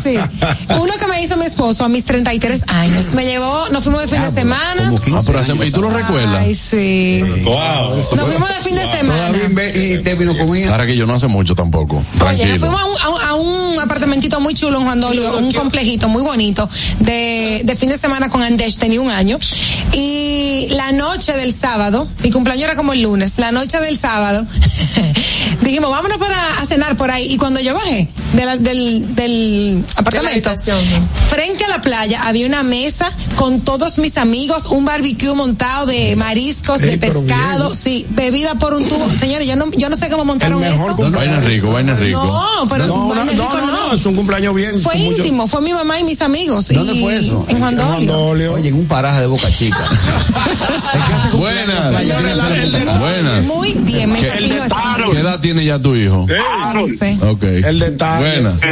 sí, 0.03 0.17
uno 0.79 0.93
que 0.99 1.07
me 1.07 1.21
hizo 1.23 1.37
mi 1.37 1.45
esposo 1.45 1.83
a 1.85 1.89
mis 1.89 2.05
33 2.05 2.63
años, 2.67 3.13
me 3.13 3.25
llevó, 3.25 3.69
nos 3.69 3.83
fuimos 3.83 4.01
de 4.01 4.07
fin 4.07 4.21
de 4.21 4.31
semana. 4.31 4.93
Ah, 5.13 5.21
pero 5.25 5.39
hace- 5.39 5.53
¿Y 5.65 5.71
tú 5.71 5.81
lo 5.81 5.89
recuerdas? 5.89 6.43
Ay, 6.43 6.55
sí. 6.55 7.23
Wow. 7.43 7.95
Nos 7.95 8.07
fuimos 8.27 8.49
de 8.49 8.55
fin 8.63 8.75
de 8.75 8.85
semana. 8.91 9.37
Y 9.75 9.97
te 9.99 10.15
vino 10.15 10.37
comida. 10.37 10.71
Ahora 10.71 10.85
que 10.85 10.95
yo 10.95 11.05
no 11.05 11.13
hace 11.15 11.27
mucho 11.27 11.55
tampoco. 11.55 11.97
Oye, 11.97 12.03
nos 12.03 12.17
Tranquilo. 12.19 12.59
fuimos 12.59 12.81
a 12.81 12.85
un, 12.85 12.97
a 13.01 13.09
un- 13.09 13.21
a 13.23 13.35
un 13.35 13.79
apartamentito 13.79 14.39
muy 14.39 14.53
chulo 14.53 14.79
en 14.79 14.85
Juan 14.85 14.99
Dolio, 15.01 15.37
un 15.37 15.51
complejito 15.53 16.07
muy 16.09 16.21
bonito, 16.21 16.69
de, 16.99 17.61
de 17.63 17.75
fin 17.75 17.89
de 17.89 17.97
semana 17.97 18.29
con 18.29 18.41
Andesh, 18.43 18.77
tenía 18.77 19.01
un 19.01 19.09
año. 19.11 19.37
Y 19.91 20.67
la 20.71 20.91
noche 20.91 21.33
del 21.33 21.53
sábado, 21.55 22.07
mi 22.21 22.31
cumpleaños 22.31 22.65
era 22.65 22.75
como 22.75 22.93
el 22.93 23.01
lunes, 23.01 23.33
la 23.37 23.51
noche 23.51 23.79
del 23.79 23.97
sábado, 23.97 24.45
dijimos, 25.61 25.91
vámonos 25.91 26.17
para 26.17 26.49
a 26.59 26.65
cenar 26.65 26.95
por 26.95 27.11
ahí. 27.11 27.27
Y 27.31 27.37
cuando 27.37 27.59
yo 27.59 27.73
bajé 27.73 28.09
de 28.33 28.45
la- 28.45 28.57
del, 28.57 29.15
del 29.15 29.85
apartamento, 29.95 30.49
habitación. 30.49 30.77
frente 31.29 31.63
a 31.65 31.67
la 31.69 31.81
playa 31.81 32.23
había 32.27 32.45
una 32.47 32.63
mesa 32.63 33.11
con 33.35 33.61
todos 33.61 33.97
mis 33.99 34.17
amigos, 34.17 34.65
un 34.67 34.85
barbecue 34.85 35.33
montado 35.33 35.85
de 35.85 36.15
mariscos, 36.15 36.79
de 36.79 36.97
pescado, 36.97 37.69
bien. 37.69 37.73
sí, 37.79 38.05
bebida 38.09 38.55
por 38.55 38.73
un 38.73 38.87
tubo. 38.87 39.07
Señores, 39.19 39.47
yo 39.47 39.55
no, 39.55 39.69
yo 39.71 39.89
no 39.89 39.95
sé 39.95 40.09
cómo 40.09 40.25
montaron 40.25 40.59
mejor 40.61 40.87
eso. 40.91 40.95
cumpleaños. 40.95 41.35
Vaina 41.35 41.47
rico, 41.47 41.71
vaina 41.71 41.95
rico. 41.95 42.23
No, 42.23 42.67
pero 42.69 42.87
No, 42.87 43.13
no, 43.13 43.23
no, 43.23 43.31
rico 43.31 43.47
no, 43.57 43.71
no, 43.89 43.93
es 43.93 44.05
un 44.05 44.15
cumpleaños 44.15 44.55
bien. 44.55 44.79
Fue 44.81 44.95
mucho- 44.95 45.17
íntimo, 45.17 45.47
fue 45.47 45.61
mi 45.61 45.73
mamá 45.73 45.99
y 45.99 46.03
mis 46.03 46.21
amigos. 46.21 46.69
¿Dónde 46.69 46.93
y- 46.93 47.01
fue 47.01 47.17
eso? 47.17 47.45
En 47.49 47.59
Juan 47.59 47.75
Dolio. 47.77 48.53
Oye, 48.53 48.69
en 48.69 48.75
un 48.75 48.87
paraje 48.87 49.21
de 49.21 49.27
Boca 49.27 49.47
Chica. 49.51 49.77
Buenas. 51.33 51.91
De- 51.91 52.85
Buenas. 52.99 53.45
Muy 53.45 53.73
bien, 53.73 54.11
me 54.11 54.19
¿Qué-. 54.19 54.31
¿Qué 55.11 55.19
edad 55.19 55.39
tiene 55.39 55.65
ya 55.65 55.79
tu 55.79 55.95
hijo? 55.95 56.25
No 56.73 56.87
sé. 56.87 57.17
Ok. 57.21 57.43
El 57.43 57.79
detalle. 57.79 58.22
Buenas. 58.23 58.63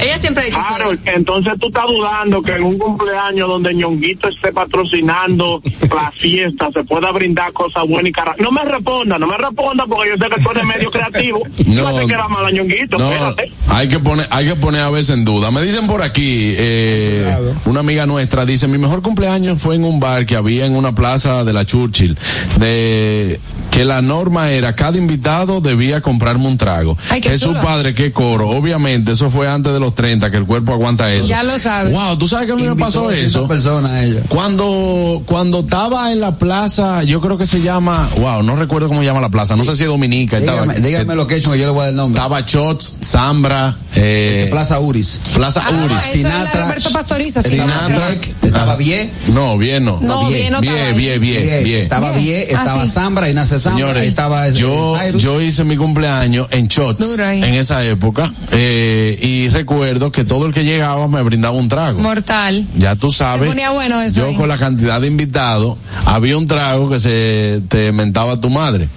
Ella 0.00 0.18
siempre 0.18 0.42
ha 0.44 0.46
dicho 0.46 0.58
eso. 0.60 0.74
Harold, 0.74 1.00
entonces 1.04 1.52
tú 1.60 1.68
estás 1.68 1.84
dudando 1.88 2.42
que 2.42 2.52
en 2.52 2.62
un 2.64 2.78
cumpleaños 2.78 3.48
donde 3.48 3.74
Ñonguito 3.74 4.28
esté 4.28 4.52
patrocinando 4.52 5.60
la 5.94 6.12
fiesta 6.18 6.68
se 6.72 6.84
pueda 6.84 7.10
brindar 7.12 7.52
cosas 7.52 7.84
buenas 7.88 8.10
y 8.10 8.12
caras. 8.12 8.36
No 8.38 8.50
me 8.50 8.62
responda, 8.64 9.18
no 9.18 9.26
me 9.26 9.36
responda 9.36 9.84
porque 9.86 10.10
yo 10.10 10.14
sé 10.16 10.34
que 10.34 10.42
tú 10.42 10.50
eres 10.50 10.64
medio 10.64 10.90
creativo. 10.90 11.42
No. 11.74 11.90
No 11.90 11.98
te 11.98 12.06
queda 12.06 12.28
mal 12.28 12.44
a 12.46 12.50
Ñonguito, 12.50 12.98
No, 12.98 13.10
espérate. 13.10 13.52
hay 13.70 13.88
que 13.88 13.98
poner, 13.98 14.26
hay 14.30 14.46
que 14.46 14.54
poner 14.56 14.82
a 14.82 14.90
veces 14.90 15.16
en 15.16 15.24
duda. 15.24 15.50
Me 15.50 15.62
dicen 15.62 15.86
por 15.86 16.02
aquí, 16.02 16.54
eh, 16.56 17.34
una 17.64 17.80
amiga 17.80 18.06
nuestra 18.06 18.44
dice, 18.46 18.68
mi 18.68 18.78
mejor 18.78 19.02
cumpleaños 19.02 19.60
fue 19.60 19.74
en 19.74 19.84
un 19.84 19.98
bar 19.98 20.24
que 20.26 20.36
había 20.36 20.66
en 20.66 20.76
una 20.76 20.94
plaza 20.94 21.42
de 21.42 21.52
la 21.52 21.64
Churchill, 21.64 22.16
de 22.60 23.40
que 23.74 23.84
la 23.84 24.00
norma 24.02 24.50
era 24.52 24.76
cada 24.76 24.96
invitado 24.98 25.60
debía 25.60 26.00
comprarme 26.00 26.46
un 26.46 26.56
trago. 26.56 26.96
Ay, 27.10 27.20
es 27.24 27.40
su 27.40 27.46
chulo. 27.48 27.60
padre, 27.60 27.92
qué 27.92 28.12
coro. 28.12 28.48
Obviamente, 28.50 29.10
eso 29.12 29.32
fue 29.32 29.48
antes 29.48 29.72
de 29.72 29.80
los 29.80 29.96
30, 29.96 30.30
que 30.30 30.36
el 30.36 30.44
cuerpo 30.46 30.72
aguanta 30.72 31.12
eso. 31.12 31.26
Ya 31.26 31.42
lo 31.42 31.58
sabes. 31.58 31.92
Wow, 31.92 32.16
¿tú 32.16 32.28
sabes 32.28 32.46
que 32.46 32.52
a 32.52 32.56
mí 32.56 32.62
me 32.62 32.76
pasó 32.76 33.02
200 33.02 33.26
eso? 33.26 33.48
personas 33.48 33.90
a 33.90 34.04
ella. 34.04 34.20
Cuando, 34.28 35.22
cuando 35.26 35.60
estaba 35.60 36.12
en 36.12 36.20
la 36.20 36.38
plaza, 36.38 37.02
yo 37.02 37.20
creo 37.20 37.36
que 37.36 37.46
se 37.46 37.62
llama, 37.62 38.08
wow, 38.20 38.44
no 38.44 38.54
recuerdo 38.54 38.86
cómo 38.86 39.00
se 39.00 39.06
llama 39.06 39.20
la 39.20 39.30
plaza, 39.30 39.56
no 39.56 39.64
sé 39.64 39.74
si 39.74 39.82
es 39.82 39.88
Dominica. 39.88 40.38
estaba- 40.38 40.62
Dígame, 40.62 40.80
dígame 40.86 41.14
lo 41.16 41.26
que 41.26 41.34
he 41.34 41.38
hecho, 41.38 41.50
que 41.50 41.58
yo 41.58 41.64
le 41.66 41.72
voy 41.72 41.80
a 41.80 41.84
dar 41.86 41.90
el 41.90 41.96
nombre. 41.96 42.20
Estaba 42.22 42.40
Shots, 42.42 42.98
Zambra, 43.02 43.76
eh, 43.96 44.46
Plaza 44.52 44.78
Uris. 44.78 45.20
Plaza 45.34 45.62
Ah, 45.66 45.70
Uris. 45.84 46.22
la 46.22 46.44
Roberto 46.52 46.90
Pastoriza, 46.92 47.42
sí. 47.42 47.50
Sinatra. 47.50 48.14
Estaba. 48.40 48.76
Vie. 48.76 49.10
No, 49.32 49.58
bien 49.58 49.84
no. 49.84 49.98
No, 50.00 50.28
bien 50.28 50.52
no 50.52 50.60
estaba 50.60 50.60
bien, 50.60 50.86
ahí. 50.86 50.94
bien, 50.98 51.20
bien, 51.20 51.42
Vie, 51.42 51.62
bien. 51.64 51.80
Estaba 51.80 52.10
Bien. 52.12 52.22
Vie, 52.22 52.36
Ah, 52.54 52.60
estaba. 52.60 52.86
Zambra, 52.86 53.28
Ignacio 53.28 53.58
Zambra, 53.58 53.63
Señores, 53.64 54.04
estaba 54.06 54.48
yo, 54.50 54.96
Cyrus. 55.00 55.22
yo 55.22 55.40
hice 55.40 55.64
mi 55.64 55.76
cumpleaños 55.76 56.46
en 56.50 56.68
shots 56.68 57.18
en 57.18 57.54
esa 57.54 57.84
época 57.84 58.32
eh, 58.52 59.18
y 59.20 59.48
recuerdo 59.48 60.12
que 60.12 60.24
todo 60.24 60.46
el 60.46 60.52
que 60.52 60.64
llegaba 60.64 61.08
me 61.08 61.22
brindaba 61.22 61.56
un 61.56 61.68
trago. 61.68 62.00
Mortal. 62.00 62.66
Ya 62.76 62.96
tú 62.96 63.10
sabes. 63.10 63.42
Se 63.42 63.48
ponía 63.48 63.70
bueno 63.70 64.00
eso 64.00 64.20
Yo 64.20 64.26
ahí. 64.26 64.34
con 64.36 64.48
la 64.48 64.58
cantidad 64.58 65.00
de 65.00 65.06
invitados, 65.06 65.76
había 66.04 66.36
un 66.36 66.46
trago 66.46 66.90
que 66.90 67.00
se 67.00 67.62
te 67.68 67.92
mentaba 67.92 68.40
tu 68.40 68.50
madre. 68.50 68.88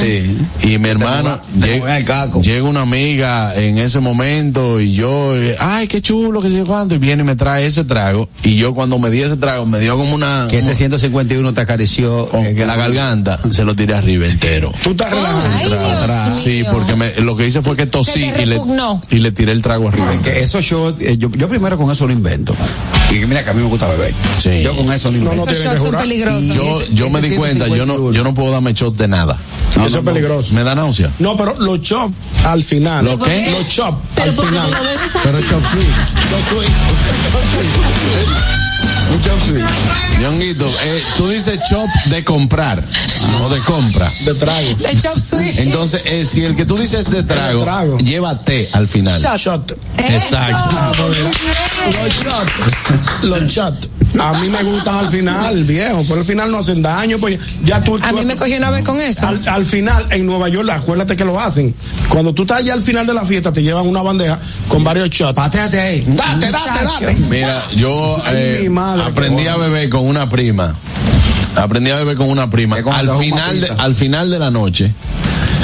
Sí. 0.00 0.36
Y 0.62 0.78
mi 0.78 0.88
hermano, 0.88 1.40
te 1.60 1.80
llega, 2.42 2.64
una 2.64 2.82
amiga 2.82 3.54
en 3.54 3.78
ese 3.78 4.00
momento 4.00 4.80
y 4.80 4.94
yo, 4.94 5.36
eh, 5.36 5.56
ay, 5.58 5.88
qué 5.88 6.00
chulo, 6.00 6.40
que 6.40 6.48
sé 6.48 6.64
cuánto, 6.64 6.94
y 6.94 6.98
viene 6.98 7.22
y 7.22 7.26
me 7.26 7.36
trae 7.36 7.66
ese 7.66 7.84
trago. 7.84 8.28
Y 8.42 8.56
yo 8.56 8.74
cuando 8.74 8.98
me 8.98 9.10
di 9.10 9.22
ese 9.22 9.36
trago, 9.36 9.66
me 9.66 9.80
dio 9.80 9.96
como 9.96 10.14
una... 10.14 10.46
Que 10.48 10.58
ese 10.58 10.74
151 10.74 11.52
te 11.52 11.60
acarició. 11.60 12.28
con 12.28 12.44
eh, 12.44 12.54
la 12.54 12.76
garganta, 12.76 13.38
se 13.50 13.64
lo 13.64 13.74
tiré 13.74 13.94
arriba 13.94 14.13
entero. 14.22 14.72
Tú 14.82 14.90
estás 14.90 15.12
Atrás. 15.12 16.40
Sí, 16.42 16.62
porque 16.70 16.94
me- 16.96 17.14
lo 17.20 17.36
que 17.36 17.46
hice 17.46 17.62
fue 17.62 17.76
que 17.76 17.86
tosí 17.86 18.24
y 18.38 18.46
le, 18.46 18.60
y 19.10 19.18
le 19.18 19.32
tiré 19.32 19.52
el 19.52 19.62
trago 19.62 19.88
arriba. 19.88 20.12
Que 20.22 20.40
esos 20.42 20.64
shots, 20.64 21.00
eh, 21.02 21.16
yo, 21.18 21.30
yo 21.30 21.48
primero 21.48 21.76
con 21.78 21.90
eso 21.90 22.06
lo 22.06 22.12
invento. 22.12 22.54
Y 23.10 23.20
que 23.20 23.26
mira 23.26 23.44
que 23.44 23.50
a 23.50 23.54
mí 23.54 23.62
me 23.62 23.68
gusta 23.68 23.88
beber. 23.88 24.14
Sí. 24.38 24.62
Yo 24.62 24.74
con 24.76 24.90
eso 24.92 25.10
lo 25.10 25.18
No, 25.18 25.24
invento. 25.24 25.44
no 25.46 25.50
Esos 25.50 25.62
tiene 25.62 25.74
que 25.74 25.80
shots 25.80 25.90
son 25.90 26.00
peligrosos. 26.00 26.54
Yo, 26.54 26.86
yo 26.94 27.10
me 27.10 27.20
di 27.20 27.30
cuenta, 27.36 27.66
yo 27.68 27.86
no, 27.86 27.94
151. 27.94 28.12
yo 28.12 28.24
no 28.24 28.34
puedo 28.34 28.52
darme 28.52 28.72
shot 28.74 28.96
de 28.96 29.08
nada. 29.08 29.34
No, 29.34 29.70
Eso 29.70 29.80
no, 29.80 29.86
es 29.86 29.94
no. 30.04 30.12
peligroso. 30.12 30.54
Me 30.54 30.62
da 30.64 30.74
náusea. 30.74 31.10
No, 31.18 31.36
pero 31.36 31.54
los 31.58 31.80
chop 31.80 32.12
al 32.44 32.62
final. 32.62 33.04
¿Lo 33.04 33.18
qué? 33.18 33.50
Los 33.50 33.68
chop 33.68 33.98
al 34.20 34.32
final. 34.32 34.70
no. 34.70 34.76
Pero 35.22 35.40
chop 35.42 35.62
sweet. 35.72 35.88
Un 39.12 39.20
chop 39.22 39.40
sweet. 39.46 39.64
Ñonguito, 40.20 40.66
eh, 40.82 41.02
tú 41.16 41.28
dices 41.28 41.60
shop 41.70 41.88
de 42.06 42.24
comprar, 42.24 42.82
no 43.30 43.48
de 43.48 43.60
compra. 43.60 44.10
De 44.24 44.34
trago. 44.34 44.74
De 44.76 45.00
chop 45.00 45.16
suey. 45.18 45.52
Entonces, 45.58 46.02
eh, 46.04 46.24
si 46.26 46.44
el 46.44 46.54
que 46.56 46.64
tú 46.64 46.76
dices 46.76 47.10
de 47.10 47.22
trago, 47.22 47.58
de 47.60 47.64
trago. 47.64 47.98
lleva 47.98 48.40
té 48.40 48.68
al 48.72 48.86
final. 48.88 49.20
Shot. 49.20 49.36
Shot. 49.38 49.78
Exacto. 49.98 50.70
Los 51.92 52.12
shot. 52.14 53.22
Los 53.22 53.42
shot. 53.52 53.90
A 54.20 54.32
mí 54.38 54.48
me 54.48 54.62
gustan 54.62 54.94
al 54.96 55.08
final, 55.08 55.64
viejo. 55.64 56.04
Por 56.04 56.18
el 56.18 56.24
final 56.24 56.48
no 56.52 56.58
hacen 56.58 56.80
daño, 56.82 57.18
pues 57.18 57.36
ya 57.64 57.82
tú. 57.82 57.96
A 58.00 58.10
tú- 58.10 58.18
mí 58.18 58.24
me 58.24 58.36
cogió 58.36 58.56
una 58.58 58.70
vez 58.70 58.84
con 58.84 59.00
eso. 59.00 59.26
Al, 59.26 59.40
al 59.48 59.64
final, 59.66 60.06
en 60.10 60.24
Nueva 60.24 60.48
York, 60.48 60.68
acuérdate 60.70 61.16
que 61.16 61.24
lo 61.24 61.40
hacen. 61.40 61.74
Cuando 62.08 62.32
tú 62.32 62.42
estás 62.42 62.58
allá 62.60 62.74
al 62.74 62.80
final 62.80 63.06
de 63.08 63.14
la 63.14 63.24
fiesta, 63.24 63.52
te 63.52 63.60
llevan 63.60 63.88
una 63.88 64.02
bandeja 64.02 64.38
con 64.68 64.84
varios 64.84 65.10
shots. 65.10 65.34
Pateate 65.34 65.80
ahí. 65.80 66.04
Date, 66.06 66.48
date, 66.48 66.84
date. 66.84 67.14
Mira, 67.28 67.64
yo 67.74 68.22
eh, 68.28 68.60
madre, 68.74 69.04
aprendí 69.04 69.46
a 69.46 69.56
beber 69.56 69.88
con 69.88 70.06
una 70.06 70.28
prima. 70.28 70.74
Aprendí 71.56 71.90
a 71.90 71.96
beber 71.96 72.16
con 72.16 72.28
una 72.28 72.50
prima. 72.50 72.76
Al 72.76 73.16
final, 73.18 73.60
de, 73.60 73.68
al 73.68 73.94
final 73.94 74.30
de 74.30 74.38
la 74.38 74.50
noche, 74.50 74.92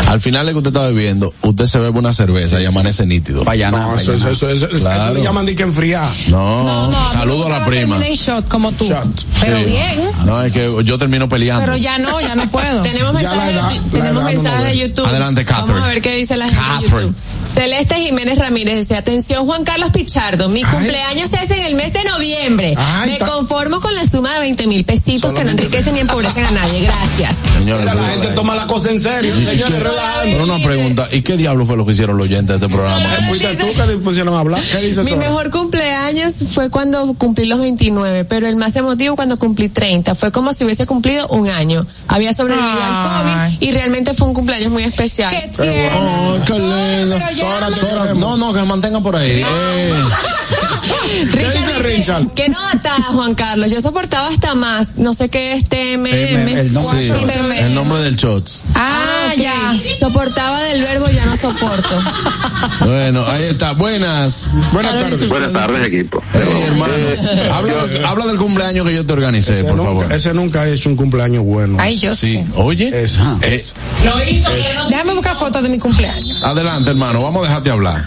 al 0.09 0.21
final 0.21 0.47
de 0.47 0.53
que 0.53 0.59
usted 0.59 0.71
está 0.71 0.87
bebiendo, 0.89 1.33
usted 1.43 1.67
se 1.67 1.79
bebe 1.79 1.99
una 1.99 2.13
cerveza 2.13 2.61
y 2.61 2.67
amanece 2.67 3.07
nítido. 3.07 3.45
Vaya, 3.45 3.71
No, 3.71 3.97
eso, 3.97 4.13
eso, 4.15 4.31
eso, 4.31 4.49
eso, 4.49 4.67
eso 4.67 4.79
Claro. 4.81 5.15
le 5.15 5.23
llaman 5.23 5.47
de 5.47 5.55
que 5.57 5.63
enfriar. 5.63 6.09
No, 6.29 6.65
No, 6.65 6.91
no, 6.91 7.11
saludo 7.11 7.47
a 7.47 7.59
la 7.61 7.65
prima. 7.67 7.99
shot 8.15 8.49
como 8.49 8.73
tú. 8.73 8.87
Shot. 8.89 9.07
Pero 9.41 9.59
Sí. 9.59 9.65
bien. 9.65 10.01
No, 10.25 10.43
es 10.43 10.53
que 10.53 10.73
yo 10.85 10.99
termino 10.99 11.29
peleando. 11.29 11.65
Pero 11.65 11.77
ya 11.77 11.99
no, 11.99 12.21
ya 12.21 12.35
no 12.35 12.49
puedo. 12.51 12.83
Tenemos 12.83 13.13
mensajes, 13.15 13.55
edad- 13.55 14.65
de. 14.65 14.77
YouTube. 14.79 15.07
Adelante, 15.07 15.45
Catherine. 15.45 15.73
Vamos 15.75 15.85
a 15.85 15.93
ver 15.93 16.03
qué 16.03 16.15
dice 16.17 16.37
la 16.37 16.47
gente 16.49 16.61
de 16.61 16.67
Catherine. 16.69 17.01
YouTube. 17.03 17.15
Celeste 17.55 17.95
Jiménez 17.97 18.39
Ramírez 18.39 18.77
dice, 18.79 18.97
atención 18.97 19.45
Juan 19.47 19.65
Carlos 19.65 19.91
Pichardo, 19.91 20.49
mi 20.49 20.63
Ay. 20.63 20.71
cumpleaños 20.71 21.33
es 21.33 21.51
en 21.51 21.65
el 21.65 21.75
mes 21.75 21.93
de 21.93 22.05
noviembre. 22.05 22.75
Ay, 22.77 23.13
Me 23.13 23.19
ta- 23.19 23.27
conformo 23.27 23.81
con 23.81 23.95
la 23.95 24.05
suma 24.07 24.35
de 24.35 24.41
20 24.41 24.67
mil 24.67 24.85
pesitos 24.85 25.33
que 25.33 25.45
no 25.45 25.51
enriquecen 25.51 25.95
ni 25.95 26.01
empobrecen 26.01 26.45
a 26.45 26.51
nadie. 26.51 26.83
Gracias. 26.83 27.37
Señores, 27.55 27.85
Mira, 27.87 27.95
la 27.95 28.09
gente 28.13 28.29
toma 28.29 28.55
la 28.55 28.67
cosa 28.67 28.91
en 28.91 29.01
serio. 29.01 29.35
Señores, 29.35 29.83
relajando. 29.91 30.33
Pero 30.33 30.45
una 30.45 30.65
pregunta, 30.65 31.09
¿y 31.11 31.23
qué 31.23 31.37
diablo 31.37 31.67
fue 31.67 31.77
lo 31.77 31.85
que 31.85 31.93
hicieron 31.93 32.17
los 32.17 32.27
oyentes 32.27 32.61
de 32.61 32.67
este 32.67 32.75
programa? 32.75 33.07
Fuiste 33.29 33.57
tú 33.57 33.67
que 33.67 33.83
te 33.83 33.97
pusieron 33.99 34.35
a 34.35 34.41
hablar. 34.41 34.63
¿Qué 34.63 34.79
dices 34.79 35.05
Mi 35.05 35.15
mejor 35.15 35.51
cumpleaños 35.51 36.45
fue 36.53 36.71
cuando 36.71 37.15
cumplí 37.15 37.47
los 37.47 37.61
29, 37.61 38.25
pero 38.25 38.47
el 38.47 38.57
más 38.57 38.77
emotivo 38.77 39.17
cuando 39.17 39.37
cumplí 39.37 39.69
30. 39.69 40.15
Fue 40.15 40.33
como 40.33 40.53
si 40.53 40.65
hubiese 40.65 40.87
cumplido 40.87 41.29
un 41.29 41.49
año. 41.49 41.87
Había 42.09 42.33
sobrevivido 42.33 42.83
al. 42.83 43.01
COVID 43.01 43.61
y 43.61 43.73
realmente 43.73 44.15
fue 44.15 44.29
un 44.29 44.35
cumpleaños 44.35 44.71
muy 44.71 44.83
especial. 44.83 45.31
Qué 45.31 45.49
tierno. 45.49 46.35
Oh, 46.35 46.39
qué 46.47 46.53
lindo. 46.55 47.19
Sora, 47.35 47.71
Sora, 47.71 48.15
no, 48.15 48.37
no, 48.37 48.53
que 48.53 48.61
me 48.61 48.67
mantengan 48.67 49.03
por 49.03 49.17
ahí. 49.17 49.45
Eh, 49.47 49.95
dice 51.25 51.79
Richard? 51.81 52.35
Que 52.35 52.49
no 52.49 52.59
ata, 52.67 52.95
Juan 53.13 53.35
Carlos. 53.35 53.71
Yo 53.71 53.81
soportaba 53.81 54.29
hasta 54.29 54.55
más. 54.55 54.97
No 54.97 55.15
sé 55.15 55.29
qué 55.29 55.53
es 55.53 55.65
TMM. 55.69 56.07
el 56.07 56.73
nombre. 56.73 57.03
Sí, 57.03 57.27
TMM. 57.27 57.53
el 57.53 57.75
nombre 57.75 58.01
del 58.01 58.17
shots. 58.17 58.65
Ah, 58.75 59.33
ya. 59.37 59.75
Soportaba 59.99 60.63
del 60.65 60.83
verbo, 60.83 61.07
ya 61.09 61.25
no 61.27 61.37
soporto. 61.37 61.99
Bueno, 62.85 63.25
ahí 63.27 63.45
está. 63.45 63.73
Buenas. 63.73 64.49
Buenas 64.73 65.01
tardes. 65.01 65.29
Buenas 65.29 65.53
tardes, 65.53 65.87
equipo. 65.87 66.23
Hey, 66.33 66.63
hermano. 66.67 66.93
Habla, 67.53 68.09
habla 68.09 68.27
del 68.27 68.37
cumpleaños 68.39 68.87
que 68.87 68.95
yo 68.95 69.05
te 69.07 69.13
organicé, 69.13 69.65
por 69.65 69.77
nunca, 69.77 69.89
favor. 69.91 70.13
ese 70.13 70.35
nunca 70.35 70.63
ha 70.63 70.69
hecho 70.69 70.89
un 70.89 70.97
cumpleaños 70.97 71.45
bueno. 71.45 71.77
Ay, 71.81 71.99
yo 71.99 72.15
Sí, 72.15 72.35
sé. 72.35 72.47
oye. 72.55 72.89
Eso, 73.03 73.23
Eh, 73.43 73.55
eso. 73.57 73.75
Déjame 74.89 75.15
buscar 75.15 75.35
fotos 75.37 75.63
de 75.63 75.69
mi 75.69 75.79
cumpleaños. 75.79 76.43
adelante, 76.45 76.91
hermano. 76.91 77.23
Vamos 77.23 77.45
a 77.45 77.49
dejarte 77.49 77.71
hablar. 77.71 78.05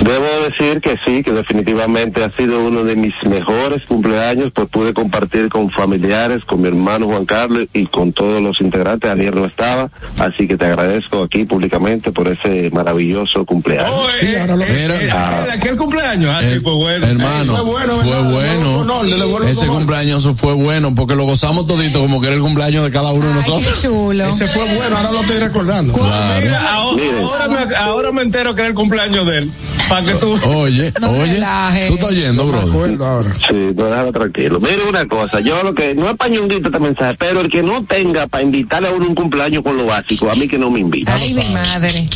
Debo 0.00 0.24
decir 0.48 0.80
que 0.80 0.96
sí, 1.06 1.22
que 1.22 1.30
definitivamente 1.32 2.24
ha 2.24 2.34
sido 2.34 2.64
uno 2.64 2.84
de 2.84 2.96
mis 2.96 3.12
mejores 3.24 3.84
cumpleaños, 3.86 4.48
pues 4.54 4.68
pude 4.70 4.94
compartir 4.94 5.48
con 5.50 5.70
familiares, 5.70 6.38
con 6.46 6.62
mi 6.62 6.68
hermano 6.68 7.06
Juan 7.06 7.26
Carlos 7.26 7.66
y 7.74 7.86
con 7.86 8.12
todos 8.12 8.42
los 8.42 8.60
integrantes. 8.62 9.10
Ayer 9.10 9.34
no 9.34 9.44
estaba, 9.44 9.90
así 10.18 10.48
que 10.48 10.56
te 10.56 10.64
agradezco 10.64 11.22
aquí 11.22 11.44
públicamente 11.44 12.12
por 12.12 12.28
ese 12.28 12.70
maravilloso 12.72 13.44
cumpleaños. 13.44 13.92
Oh, 13.94 14.08
Sí, 14.08 14.34
ahora 14.36 14.56
lo 14.56 14.64
Ah. 15.12 15.46
aquel 15.52 15.76
cumpleaños, 15.76 16.30
ah, 16.34 16.40
sí, 16.42 16.60
fue 16.60 16.74
bueno. 16.74 17.06
hermano, 17.06 17.56
Fue 17.56 17.64
bueno, 17.64 17.92
fue 17.94 18.32
bueno. 18.32 18.84
No, 18.84 19.02
no, 19.04 19.44
Ese 19.46 19.66
cumpleaños 19.66 20.26
fue 20.36 20.54
bueno 20.54 20.94
porque 20.94 21.14
lo 21.14 21.24
gozamos 21.24 21.66
todito 21.66 22.00
como 22.00 22.20
que 22.20 22.28
era 22.28 22.36
el 22.36 22.42
cumpleaños 22.42 22.84
de 22.84 22.90
cada 22.90 23.10
uno 23.12 23.28
de 23.28 23.34
Ay, 23.34 23.40
qué 23.44 23.50
nosotros. 23.50 23.82
chulo. 23.82 24.24
Ese 24.24 24.48
fue 24.48 24.64
bueno, 24.76 24.96
ahora 24.96 25.12
lo 25.12 25.20
estoy 25.20 25.38
recordando. 25.38 25.92
Claro. 25.92 26.40
Mira, 26.44 26.72
ahora, 26.72 26.96
Miren. 27.02 27.24
ahora 27.24 27.48
me, 27.48 27.76
ahora 27.76 28.12
me 28.12 28.22
entero 28.22 28.54
que 28.54 28.62
era 28.62 28.68
el 28.68 28.74
cumpleaños 28.74 29.26
de 29.26 29.38
él. 29.38 29.52
Para 29.90 30.06
que 30.06 30.14
tú. 30.14 30.38
Oye, 30.46 30.92
No 31.00 31.10
oye, 31.10 31.34
relaje. 31.34 31.88
tú 31.88 31.94
estás 31.94 32.10
oyendo, 32.10 32.46
brother. 32.46 32.68
acuerdo 32.70 33.06
ahora. 33.06 33.34
Sí, 33.34 33.72
no 33.74 33.84
déjalo 33.86 34.12
tranquilo. 34.12 34.60
Mire 34.60 34.84
una 34.88 35.06
cosa, 35.06 35.40
yo 35.40 35.62
lo 35.62 35.74
que, 35.74 35.94
no 35.94 36.08
es 36.08 36.16
pañonguito 36.16 36.68
este 36.68 36.78
mensaje, 36.80 37.16
pero 37.18 37.40
el 37.40 37.50
que 37.50 37.62
no 37.62 37.84
tenga 37.84 38.26
para 38.28 38.44
invitarle 38.44 38.88
a 38.88 38.92
uno 38.92 39.06
un 39.08 39.14
cumpleaños 39.14 39.62
con 39.64 39.76
lo 39.76 39.86
básico, 39.86 40.30
a 40.30 40.34
mí 40.34 40.46
que 40.48 40.56
no 40.58 40.70
me 40.70 40.80
invita. 40.80 41.12
Ay, 41.14 41.34
mi 41.34 41.44
madre. 41.52 42.08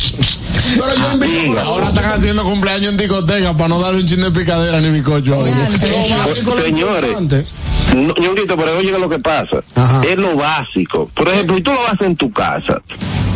Pero 0.73 0.87
yo 0.95 1.13
invito 1.13 1.41
Diga. 1.41 1.61
Ahora 1.63 1.89
están 1.89 2.05
haciendo 2.05 2.43
cumpleaños 2.43 2.91
en 2.91 2.97
discoteca 2.97 3.53
para 3.53 3.67
no 3.69 3.79
darle 3.79 4.01
un 4.01 4.07
chin 4.07 4.21
de 4.21 4.31
picadera 4.31 4.79
ni 4.79 4.89
bizcocho. 4.91 5.37
básico, 5.37 6.55
lo 6.55 6.61
Señores. 6.63 7.53
No, 7.95 8.13
Ñonguito, 8.19 8.57
pero 8.57 8.77
oye 8.77 8.91
lo 8.97 9.09
que 9.09 9.19
pasa. 9.19 9.63
Ajá. 9.75 10.01
Es 10.07 10.17
lo 10.17 10.35
básico. 10.35 11.09
Por 11.13 11.27
ejemplo, 11.29 11.55
si 11.57 11.61
tú 11.61 11.71
lo 11.71 11.85
haces 11.87 12.07
en 12.07 12.15
tu 12.15 12.31
casa 12.31 12.81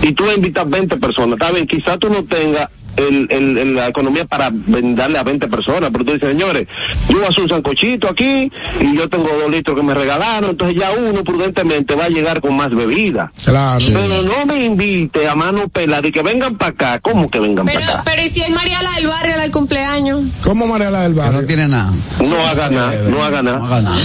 y 0.01 0.11
tú 0.13 0.23
invitas 0.31 0.67
20 0.69 0.97
personas, 0.97 1.33
está 1.39 1.51
bien, 1.51 1.67
quizás 1.67 1.99
tú 1.99 2.09
no 2.09 2.23
tengas 2.23 2.67
el, 2.99 3.27
el- 3.29 3.57
el- 3.57 3.75
la 3.75 3.87
economía 3.87 4.25
para 4.25 4.49
venderle 4.51 5.17
a 5.17 5.23
20 5.23 5.47
personas, 5.47 5.89
pero 5.91 6.05
tú 6.05 6.13
dices, 6.13 6.29
señores, 6.29 6.67
yo 7.09 7.23
hacer 7.27 7.43
un 7.43 7.49
sancochito 7.49 8.09
aquí 8.09 8.51
y 8.81 8.95
yo 8.95 9.07
tengo 9.09 9.29
dos 9.41 9.49
litros 9.51 9.75
que 9.77 9.83
me 9.83 9.93
regalaron, 9.93 10.51
entonces 10.51 10.77
ya 10.79 10.91
uno 10.91 11.23
prudentemente 11.23 11.95
va 11.95 12.05
a 12.05 12.09
llegar 12.09 12.41
con 12.41 12.55
más 12.55 12.69
bebida. 12.69 13.31
Claro. 13.43 13.83
Pero 13.87 14.21
no 14.23 14.45
me 14.45 14.63
invite 14.65 15.27
a 15.27 15.35
mano 15.35 15.67
pelada 15.69 16.07
y 16.07 16.11
que 16.11 16.21
vengan 16.21 16.57
para 16.57 16.71
acá. 16.71 16.99
¿Cómo 16.99 17.29
que 17.29 17.39
vengan 17.39 17.65
para 17.65 17.79
acá? 17.79 18.01
pero 18.05 18.21
¿y 18.21 18.29
si 18.29 18.41
es 18.41 18.49
Mariala 18.49 18.89
del 18.95 19.07
barrio 19.07 19.35
la 19.35 19.41
del 19.43 19.51
cumpleaños? 19.51 20.21
¿Cómo 20.43 20.67
Mariela 20.67 21.01
del 21.03 21.13
Que 21.13 21.19
Barrio? 21.19 21.41
no 21.41 21.47
tiene 21.47 21.67
nada. 21.67 21.91
No 22.27 22.47
haga 22.47 22.69
nada, 22.69 22.93
no 23.09 23.23
haga 23.23 23.41
No 23.41 23.51
haga 23.51 23.81
nada. 23.81 23.81
nada. 23.81 23.97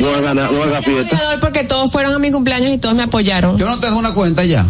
No 0.00 0.08
haga 0.14 0.34
nada, 0.34 0.50
no 0.50 0.62
haga 0.62 0.82
fiesta. 0.82 1.18
Porque 1.40 1.64
todos 1.64 1.90
fueron 1.92 2.14
a 2.14 2.18
mi 2.18 2.30
cumpleaños 2.30 2.70
y 2.72 2.78
todos 2.78 2.94
me 2.94 3.04
apoyaron. 3.04 3.56
Yo 3.58 3.68
no 3.68 3.78
te 3.78 3.86
dejo 3.86 3.98
una 3.98 4.12
cuenta 4.14 4.44
ya. 4.44 4.64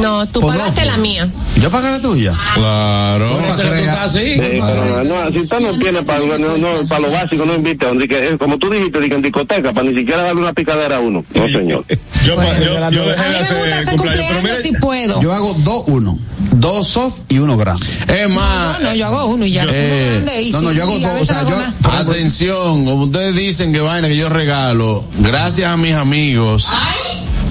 No, 0.00 0.26
tú 0.28 0.40
Por 0.40 0.56
pagaste 0.56 0.84
la 0.86 0.96
mía. 0.96 1.28
Yo 1.60 1.70
pagué 1.70 1.90
la 1.90 2.00
tuya. 2.00 2.34
Claro. 2.54 3.38
Para 3.38 3.56
que 3.56 3.68
vea. 3.70 4.08
Sí, 4.08 4.34
pero 4.36 5.04
no, 5.04 5.30
si 5.32 5.38
usted 5.40 5.60
no 5.60 5.78
tiene 5.78 6.02
para 6.02 6.20
no, 6.20 6.56
no, 6.56 6.86
para 6.88 7.00
lo 7.02 7.10
básico, 7.10 7.44
no 7.44 7.54
invite. 7.54 7.86
Donde 7.86 8.08
que, 8.08 8.28
eh, 8.30 8.38
como 8.38 8.58
tú 8.58 8.70
dijiste, 8.70 8.98
que 9.08 9.14
en 9.14 9.22
discoteca, 9.22 9.72
para 9.72 9.88
ni 9.90 9.96
siquiera 9.98 10.22
darle 10.22 10.40
una 10.40 10.52
picadera 10.52 10.96
a 10.96 11.00
uno. 11.00 11.24
No, 11.34 11.44
señor. 11.48 11.84
Yo, 12.24 12.36
pa- 12.36 12.56
yo, 12.60 12.70
Bueno, 12.72 12.90
yo 12.92 13.02
a 13.02 13.06
dejé 13.06 13.20
A 13.20 13.24
de 13.24 13.30
mí 13.30 13.34
me 13.50 13.58
gusta 13.58 13.78
hacer 13.78 13.96
cumpleaños. 13.96 14.26
Pero 14.28 14.36
cumpleaños 14.36 14.62
si 14.62 14.72
puedo. 14.74 15.20
Yo 15.22 15.32
hago 15.32 15.54
dos 15.58 15.84
uno. 15.88 16.18
Dos 16.52 16.86
soft 16.88 17.20
y 17.28 17.38
uno 17.38 17.56
grande. 17.56 17.84
Es 18.06 18.28
más, 18.30 18.78
No, 18.80 18.88
no, 18.90 18.94
yo 18.94 19.06
hago 19.06 19.26
uno 19.26 19.44
y 19.44 19.50
ya. 19.52 19.64
Eh, 19.68 20.18
Uno 20.20 20.24
grande 20.26 20.42
y 20.42 20.52
no, 20.52 20.60
no, 20.62 20.72
yo 20.72 20.82
hago 20.84 20.98
dos, 20.98 21.20
o 21.20 21.24
sea, 21.24 21.40
hago 21.40 21.50
yo- 21.50 21.90
atención, 21.90 22.84
como 22.84 23.04
ustedes 23.04 23.34
dicen 23.34 23.72
que 23.72 23.80
vaina 23.80 24.06
que 24.08 24.16
yo 24.16 24.28
regalo, 24.28 25.04
gracias 25.18 25.68
a 25.72 25.76
mis 25.76 25.94
amigos. 25.94 26.68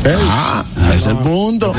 Ah, 0.06 0.64
ese 0.88 0.95
es 0.95 1.06
el 1.08 1.18
punto. 1.18 1.74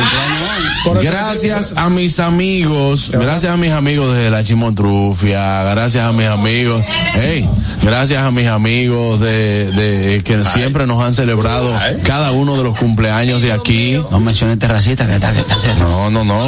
Gracias 1.00 1.76
a 1.78 1.88
mis 1.90 2.18
amigos, 2.20 3.10
gracias 3.12 3.52
a 3.52 3.56
mis 3.56 3.72
amigos 3.72 4.14
de 4.16 4.30
la 4.30 4.42
Chimontrufia, 4.44 5.62
gracias 5.64 6.04
a 6.04 6.12
mis 6.12 6.26
amigos, 6.26 6.84
hey, 7.14 7.48
gracias 7.82 8.24
a 8.24 8.30
mis 8.30 8.48
amigos 8.48 9.20
de, 9.20 9.70
de 9.72 10.22
que 10.24 10.44
siempre 10.44 10.86
nos 10.86 11.02
han 11.02 11.14
celebrado 11.14 11.72
cada 12.04 12.32
uno 12.32 12.56
de 12.56 12.64
los 12.64 12.78
cumpleaños 12.78 13.42
de 13.42 13.52
aquí. 13.52 14.00
No 14.10 14.20
menciones 14.20 14.58
terracita 14.58 15.06
que 15.06 15.14
está, 15.14 15.32
que 15.32 15.40
está 15.40 15.54
cerrado. 15.56 16.10
No, 16.10 16.24
no, 16.24 16.24
no. 16.24 16.42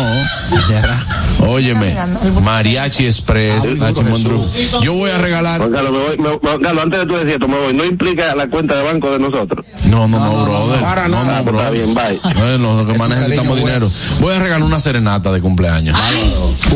Óyeme, 1.47 1.95
Mariachi 2.43 3.07
Express, 3.07 3.79
la 3.79 3.93
Chimontrufia. 3.93 4.81
Yo 4.81 4.95
voy 4.95 5.11
a 5.11 5.19
regalar. 5.19 5.59
Juan 5.61 5.73
Carlos, 5.73 5.93
me 5.93 5.99
voy, 5.99 6.17
me- 6.19 6.39
Juan 6.39 6.61
Carlos, 6.61 6.85
antes 6.85 7.01
de 7.01 7.07
tú 7.07 7.15
decir 7.15 7.31
esto, 7.35 7.49
me 7.49 7.59
voy. 7.59 7.75
No 7.75 7.85
implica 7.85 8.35
la 8.35 8.47
cuenta 8.49 8.77
de 8.77 8.83
banco 8.83 9.11
de 9.11 9.19
nosotros. 9.19 9.65
No, 9.85 10.09
no, 10.09 10.19
no, 10.19 10.45
brother. 10.45 10.81
para 10.81 11.09
no, 11.09 11.25
no, 11.25 11.45
Está 11.65 11.71
bien, 11.71 11.95
bye. 11.95 12.21
Bueno, 12.45 12.83
lo 12.83 12.87
que 12.93 12.99
más 12.99 13.09
necesitamos 13.09 13.57
dinero. 13.57 13.91
Voy 14.21 14.35
a 14.35 14.39
regalar 14.39 14.63
una 14.67 14.81
serenata 14.81 15.33
de 15.33 15.41
cumpleaños. 15.41 15.97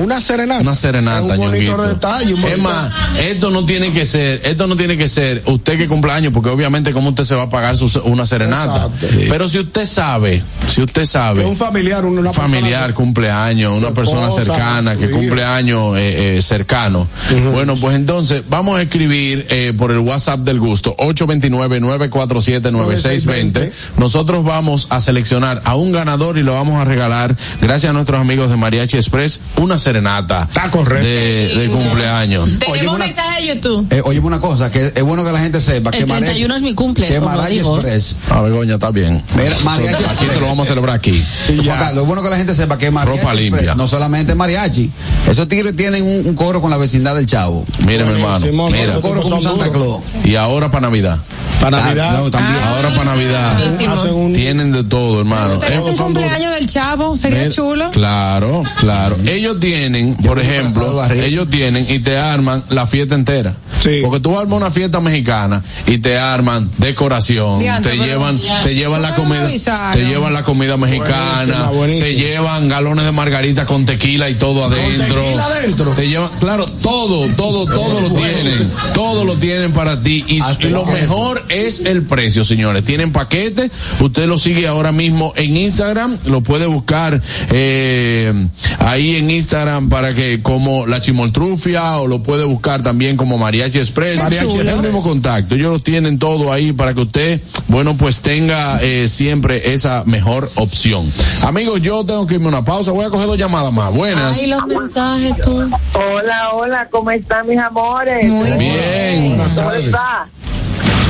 Una 0.01 0.21
serenata. 0.21 0.61
Una 0.63 0.75
serenata, 0.75 1.35
Es 1.35 1.39
un 1.39 1.47
bonito 1.51 1.77
detalle. 1.83 2.35
un 2.35 2.45
Es 2.45 2.59
más, 2.59 2.91
esto 3.19 3.51
no 3.51 3.65
tiene 3.67 3.93
que 3.93 4.07
ser, 4.07 4.41
esto 4.45 4.67
no 4.67 4.77
tiene 4.77 4.97
que 4.97 5.09
ser 5.09 5.43
usted 5.47 5.77
que 5.79 5.89
cumpleaños, 5.89 6.33
porque 6.33 6.51
obviamente 6.51 6.93
cómo 6.93 7.11
usted 7.11 7.25
se 7.25 7.35
va 7.35 7.45
a 7.45 7.51
pagar 7.51 7.77
su- 7.77 8.01
una 8.05 8.25
serenata. 8.27 8.89
Pero 9.29 9.49
si 9.49 9.59
usted 9.59 9.85
sabe, 9.87 10.43
si 10.69 10.83
usted 10.83 11.05
sabe, 11.05 11.43
Que 11.43 11.47
un 11.49 11.57
familiar, 11.57 12.05
una, 12.05 12.33
familiar, 12.33 12.95
cumpleaños, 12.95 13.77
una 13.79 13.91
persona 13.93 14.31
cercana 14.31 14.97
que 14.97 15.07
hija. 15.07 15.17
cumple 15.17 15.45
años 15.45 15.97
eh, 15.99 16.37
eh, 16.37 16.43
cercano. 16.43 17.09
Bueno, 17.53 17.75
pues 17.77 17.97
entonces 17.97 18.43
vamos 18.49 18.79
a 18.79 18.83
escribir 18.83 19.47
eh, 19.51 19.73
por 19.77 19.91
el 19.93 19.99
WhatsApp 19.99 20.41
del 20.41 20.61
gusto 20.61 20.95
829-947-9620. 20.99 23.73
Nosotros 23.97 24.45
vamos 24.45 24.78
a 24.91 25.01
seleccionar 25.01 25.63
a 25.65 25.75
un 25.77 25.93
ganador 25.93 26.39
y 26.39 26.43
lo 26.43 26.55
vamos 26.55 26.81
a 26.81 26.85
regalar, 26.85 27.37
gracias 27.61 27.91
a 27.91 27.93
nuestros 27.93 28.21
amigos 28.21 28.49
de 28.51 28.57
Mariachi 28.57 28.97
Express, 28.97 29.41
una 29.57 29.77
serenata 29.79 30.43
Está 30.49 30.71
correcto. 30.71 31.05
de, 31.05 31.53
de 31.57 31.69
cumpleaños. 31.69 32.59
Tenemos 32.59 32.95
una- 32.97 33.07
mensaje 33.07 33.43
de 33.43 33.49
YouTube. 33.55 33.87
Eh, 33.91 34.03
oye, 34.05 34.21
una 34.21 34.41
cosa, 34.41 34.71
que 34.71 34.93
es 34.95 35.03
bueno 35.03 35.25
que 35.25 35.33
la 35.33 35.41
gente 35.41 35.61
sepa 35.61 35.91
que 35.91 35.99
El 35.99 36.07
31 36.07 36.55
es 36.57 36.63
mi 36.63 36.75
cumple, 36.75 37.09
que 37.09 37.19
lo 37.19 37.27
Mariachi 37.27 37.55
digo. 37.57 37.77
Express. 37.77 38.17
A 38.31 38.41
Begoña, 38.43 38.75
está 38.75 38.91
bien. 38.91 39.23
Mira, 39.37 39.57
Mariachi 39.65 40.05
Aquí 40.05 40.27
te 40.27 40.41
lo 40.41 40.47
vamos 40.47 40.67
a 40.67 40.69
celebrar 40.69 40.97
aquí. 40.97 41.23
Carlos, 41.67 42.03
es 42.03 42.07
bueno 42.07 42.23
que 42.23 42.31
la 42.31 42.37
gente 42.37 42.55
sepa 42.55 42.79
que 42.79 42.91
Mariachi 42.91 43.19
Ropa 43.19 43.33
Express 43.35 43.53
limpia. 43.53 43.75
no 43.75 43.89
solamente 43.89 44.35
mariachi. 44.35 44.91
Esos 45.29 45.49
tigres 45.49 45.75
tienen 45.77 46.03
un, 46.03 46.27
un 46.27 46.35
coro 46.35 46.61
con 46.61 46.71
la 46.71 46.77
vecindad 46.77 47.15
del 47.15 47.27
Chavo. 47.27 47.65
Mire, 47.81 48.05
mi 48.05 48.11
hermano. 48.13 48.39
Buenísimo, 48.39 48.71
Mira. 48.71 48.97
Un 48.97 49.03
coro 49.03 49.23
con 49.23 49.43
Santa. 49.43 49.71
Claus. 49.71 50.03
Y 50.25 50.35
ahora 50.37 50.71
para 50.71 50.83
Navidad. 50.89 51.19
Para 51.61 51.81
Navidad. 51.81 52.15
Ah, 52.17 52.21
no, 52.23 52.31
también. 52.31 52.63
Ahora 52.63 52.89
para 52.91 53.05
Navidad. 53.05 53.63
Hacen 53.93 54.15
un- 54.15 54.33
Tienen 54.33 54.68
de 54.73 54.85
todo, 54.85 55.21
hermano. 55.21 55.61
Eh, 55.63 55.81
un 55.81 55.97
cumpleaños 55.97 56.55
del 56.55 56.67
chavo, 56.67 57.17
sería 57.17 57.49
chulo. 57.49 57.91
Claro, 57.91 58.63
claro. 58.79 59.17
Ellos 59.27 59.61
tienen, 59.61 60.17
por 60.17 60.39
ejemplo, 60.39 61.05
ellos 61.13 61.49
tienen 61.51 61.87
y 61.89 61.99
te 62.01 62.17
arman 62.19 62.63
la 62.71 62.87
fiesta 62.87 63.15
entera. 63.15 63.55
Sí. 63.83 64.01
Porque 64.03 64.21
tú 64.21 64.39
armas 64.39 64.57
una 64.57 64.71
fiesta 64.71 65.01
mexicana 65.01 65.63
y 65.87 65.99
te 65.99 66.19
arman 66.19 66.71
decoración, 66.79 67.61
te 67.83 67.97
llevan, 67.97 68.41
te 68.65 68.75
llevan 68.75 69.03
la 69.03 69.15
¿Por 69.15 69.17
qué 69.17 69.23
no 69.23 69.29
me 69.29 69.39
comida, 69.47 69.91
te 69.93 70.05
llevan 70.05 70.33
la 70.33 70.45
comida 70.45 70.77
mexicana, 70.77 71.37
Buenísima, 71.39 71.71
buenísima. 71.71 72.07
te 72.07 72.15
llevan 72.15 72.69
galones 72.69 73.05
de 73.05 73.13
margarita 73.13 73.67
con 73.67 73.87
tequila 73.87 74.29
y 74.29 74.35
todo 74.35 74.65
adentro. 74.65 75.23
tequila 75.23 75.45
adentro? 75.47 75.95
Te 75.95 76.09
llevan, 76.09 76.31
claro, 76.41 76.67
todo, 76.67 77.29
todo, 77.35 77.67
todo 77.67 78.01
lo 78.01 78.11
tienen, 78.11 78.71
todo 78.95 79.25
lo 79.25 79.37
tienen 79.37 79.73
para 79.73 80.03
ti 80.03 80.25
y, 80.27 80.41
lo 80.69 80.85
mejor 80.85 81.45
es 81.49 81.81
el 81.81 82.03
precio, 82.03 82.45
señores. 82.45 82.85
Tienen 82.85 83.13
paquete, 83.13 83.71
usted 84.01 84.27
lo 84.27 84.39
sigue 84.39 84.58
ahora 84.65 84.93
mismo 84.93 85.33
en 85.37 85.57
Instagram, 85.57 86.19
lo 86.27 86.43
puede 86.43 86.67
buscar 86.67 87.21
eh, 87.51 88.49
ahí 88.79 89.17
en 89.17 89.31
Instagram 89.31 89.89
para 89.89 90.15
que 90.15 90.43
como 90.43 90.87
la 90.87 91.01
chimoltrufia 91.01 91.99
o 91.99 92.07
lo 92.07 92.23
puede 92.23 92.45
buscar 92.45 92.83
también 92.83 93.17
como 93.17 93.39
Mariachi 93.39 93.79
Express. 93.79 94.23
Mariachi 94.23 94.59
es 94.59 94.67
el 94.67 94.81
mismo 94.81 95.03
contacto. 95.03 95.55
Ellos 95.55 95.73
lo 95.73 95.81
tienen 95.81 96.19
todo 96.19 96.53
ahí 96.53 96.73
para 96.73 96.95
que 96.95 97.03
usted, 97.03 97.41
bueno, 97.69 97.97
pues 97.97 98.23
tenga 98.23 98.81
eh, 98.83 99.09
siempre 99.09 99.73
esa 99.73 100.05
mejor 100.05 100.51
opción. 100.57 101.11
Amigos, 101.43 101.81
yo 101.83 102.05
tengo 102.05 102.27
que 102.27 102.35
irme 102.35 102.47
a 102.47 102.49
una 102.51 102.65
pausa. 102.65 102.93
Voy 102.93 103.05
a 103.05 103.11
coger 103.11 103.27
dos 103.27 103.39
llamadas 103.39 103.73
más. 103.73 103.93
Buenas. 103.93 104.39
Ay, 104.39 104.49
los 104.49 104.67
mensajes 104.67 105.41
tú. 105.41 105.71
Hola, 105.93 106.51
hola, 106.53 106.89
¿cómo 106.91 107.11
están 107.11 107.47
mis 107.47 107.59
amores? 107.59 108.27
Muy 108.31 108.51
Bien. 108.59 109.37
Buenas 109.37 109.49
¿Cómo 109.55 109.73
está? 109.73 110.29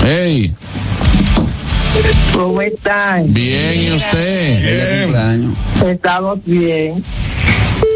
Hey, 0.05 0.55
¿Cómo 2.33 2.61
están? 2.63 3.33
bien, 3.33 3.81
¿y 3.81 3.91
usted? 3.93 5.03
Cumpleaños. 5.03 5.55
Estamos 5.85 6.45
bien. 6.45 7.05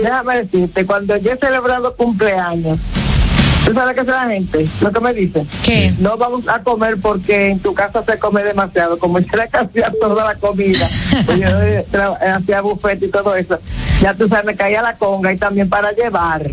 Déjame 0.03 0.43
decirte, 0.43 0.85
cuando 0.87 1.17
yo 1.17 1.33
he 1.33 1.39
celebrado 1.39 1.95
cumpleaños, 1.97 2.79
¿Tú 3.65 3.73
sabes 3.73 3.95
qué 3.95 4.01
hace 4.01 4.11
la 4.11 4.29
gente? 4.29 4.69
Lo 4.81 4.91
que 4.91 5.01
me 5.01 5.15
dice. 5.15 5.47
¿Qué? 5.65 5.95
No 5.99 6.17
vamos 6.17 6.49
a 6.49 6.61
comer 6.63 6.97
porque 7.01 7.49
en 7.49 7.61
tu 7.61 7.73
casa 7.73 8.03
se 8.05 8.19
come 8.19 8.43
demasiado. 8.43 8.99
Como 8.99 9.19
yo 9.21 9.37
le 9.37 9.45
hacía 9.45 9.93
toda 10.01 10.25
la 10.25 10.35
comida, 10.35 10.89
pues 11.25 11.39
yo 11.39 11.49
eh, 11.63 11.87
eh, 11.93 12.29
hacía 12.29 12.61
buffet 12.61 13.03
y 13.03 13.09
todo 13.09 13.37
eso. 13.37 13.59
Ya 14.01 14.15
tú 14.15 14.29
sabes, 14.29 14.47
me 14.47 14.57
caía 14.57 14.83
la 14.83 14.95
conga 14.95 15.33
y 15.33 15.39
también 15.39 15.69
para 15.69 15.93
llevar. 15.93 16.51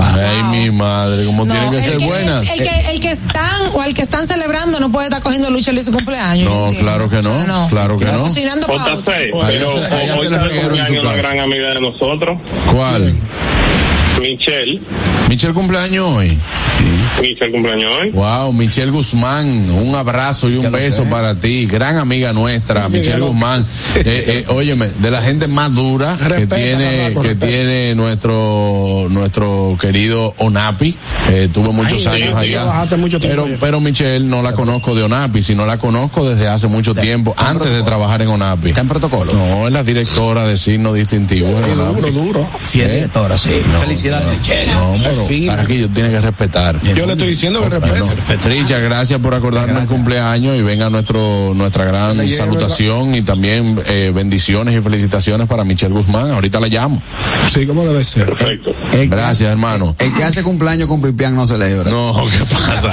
Ay, 0.00 0.42
mi 0.50 0.70
madre, 0.70 1.24
como 1.26 1.44
tienen 1.46 1.70
que 1.70 1.76
el 1.78 1.82
ser 1.82 1.96
que, 1.98 2.06
buenas. 2.06 2.50
El 2.50 2.62
que, 2.62 2.90
el 2.92 3.00
que 3.00 3.10
están 3.12 3.62
o 3.72 3.82
el 3.82 3.94
que 3.94 4.02
están 4.02 4.26
celebrando 4.26 4.80
no 4.80 4.90
puede 4.90 5.06
estar 5.06 5.22
cogiendo 5.22 5.50
lucha 5.50 5.70
en 5.70 5.84
su 5.84 5.92
cumpleaños. 5.92 6.48
No, 6.48 6.68
claro 6.78 7.08
que 7.08 7.22
no, 7.22 7.66
claro 7.68 7.96
que 7.98 8.04
no. 8.06 8.18
cocinando 8.24 8.66
JC, 8.66 8.76
pauta. 8.76 9.02
pero 9.06 9.42
Allá 9.42 9.68
se- 9.68 9.94
allá 9.94 10.14
hoy 10.14 10.24
se 10.24 10.30
le 10.30 10.36
está 10.36 10.42
de 10.42 10.48
reguero 10.48 10.74
en 10.76 10.86
su 10.86 10.92
cumpleaños 10.92 11.04
una 11.04 11.14
casa. 11.16 11.28
gran 11.28 11.40
amiga 11.40 11.68
de 11.74 11.80
nosotros, 11.80 12.38
¿Cuál? 12.72 13.14
Michelle. 14.20 14.80
Michelle 15.28 15.54
cumpleaños 15.54 16.06
hoy. 16.06 16.38
Michelle 17.20 17.50
cumpleaños 17.52 17.96
hoy. 17.98 18.10
Wow, 18.10 18.52
Michelle 18.52 18.90
Guzmán, 18.90 19.70
un 19.70 19.94
abrazo 19.94 20.48
y 20.50 20.56
un 20.56 20.70
beso 20.70 21.04
para 21.04 21.38
ti, 21.38 21.66
gran 21.66 21.96
amiga 21.96 22.32
nuestra, 22.32 22.88
Michelle 22.88 23.20
Guzmán. 23.20 23.64
Eh, 23.94 24.02
eh, 24.04 24.44
óyeme, 24.48 24.88
de 24.88 25.10
la 25.10 25.22
gente 25.22 25.46
más 25.48 25.74
dura 25.74 26.16
que 26.16 26.46
tiene 26.46 27.12
que 27.14 27.14
respeta. 27.14 27.46
tiene 27.46 27.94
nuestro 27.94 29.06
nuestro 29.10 29.76
querido 29.80 30.34
Onapi. 30.38 30.96
Eh, 31.30 31.48
tuvo 31.52 31.72
muchos 31.72 32.06
Ay, 32.06 32.22
años 32.22 32.34
sí, 32.34 32.48
allá. 32.48 32.62
trabajaste 32.62 32.96
mucho 32.96 33.20
tiempo 33.20 33.44
pero 33.44 33.56
pero 33.60 33.80
Michelle 33.80 34.24
no 34.24 34.42
la 34.42 34.52
conozco 34.52 34.94
de 34.94 35.02
Onapi, 35.04 35.42
sino 35.42 35.64
la 35.66 35.78
conozco 35.78 36.28
desde 36.28 36.48
hace 36.48 36.66
mucho 36.68 36.94
tiempo, 36.94 37.34
antes 37.36 37.70
de 37.70 37.82
trabajar 37.82 38.22
en 38.22 38.28
Onapi. 38.28 38.68
Está 38.68 38.82
en 38.82 38.88
protocolo. 38.88 39.32
No, 39.32 39.66
es 39.66 39.72
la 39.72 39.82
directora 39.82 40.46
de 40.46 40.56
signo 40.56 40.92
distintivo. 40.92 41.48
Duro, 41.48 42.10
duro. 42.10 42.48
Sí, 42.62 42.80
es 42.80 42.90
directora, 42.92 43.38
sí. 43.38 43.50
No, 43.72 43.80
Felicidades. 44.10 44.68
No, 44.74 44.94
pero 45.02 45.24
fina. 45.26 45.56
Carraquillo 45.56 45.90
tiene 45.90 46.10
que 46.10 46.20
respetar. 46.20 46.80
Yo 46.94 47.06
le 47.06 47.12
estoy 47.12 47.28
diciendo 47.28 47.60
que 47.68 47.78
Bueno, 47.78 48.06
respete. 48.14 48.48
Richa, 48.48 48.78
gracias 48.78 49.20
por 49.20 49.34
acordarme 49.34 49.80
el 49.80 49.86
cumpleaños 49.88 50.56
y 50.56 50.62
venga 50.62 50.90
nuestro 50.90 51.52
nuestra 51.54 51.84
gran 51.84 52.16
llegue 52.18 52.36
salutación 52.36 53.14
y 53.14 53.22
también 53.22 53.80
eh, 53.86 54.12
bendiciones 54.14 54.76
y 54.76 54.80
felicitaciones 54.82 55.48
para 55.48 55.64
Michelle 55.64 55.94
Guzmán. 55.94 56.30
Ahorita 56.30 56.60
la 56.60 56.68
llamo. 56.68 57.02
Sí, 57.52 57.66
como 57.66 57.84
debe 57.84 58.04
ser. 58.04 58.26
Perfecto. 58.26 58.74
Gracias, 59.08 59.50
hermano. 59.50 59.96
El 59.98 60.14
que 60.14 60.24
hace 60.24 60.42
cumpleaños 60.42 60.88
con 60.88 61.00
Pipián 61.00 61.34
no 61.34 61.46
celebra. 61.46 61.90
No, 61.90 62.14
¿qué 62.30 62.44
pasa? 62.54 62.92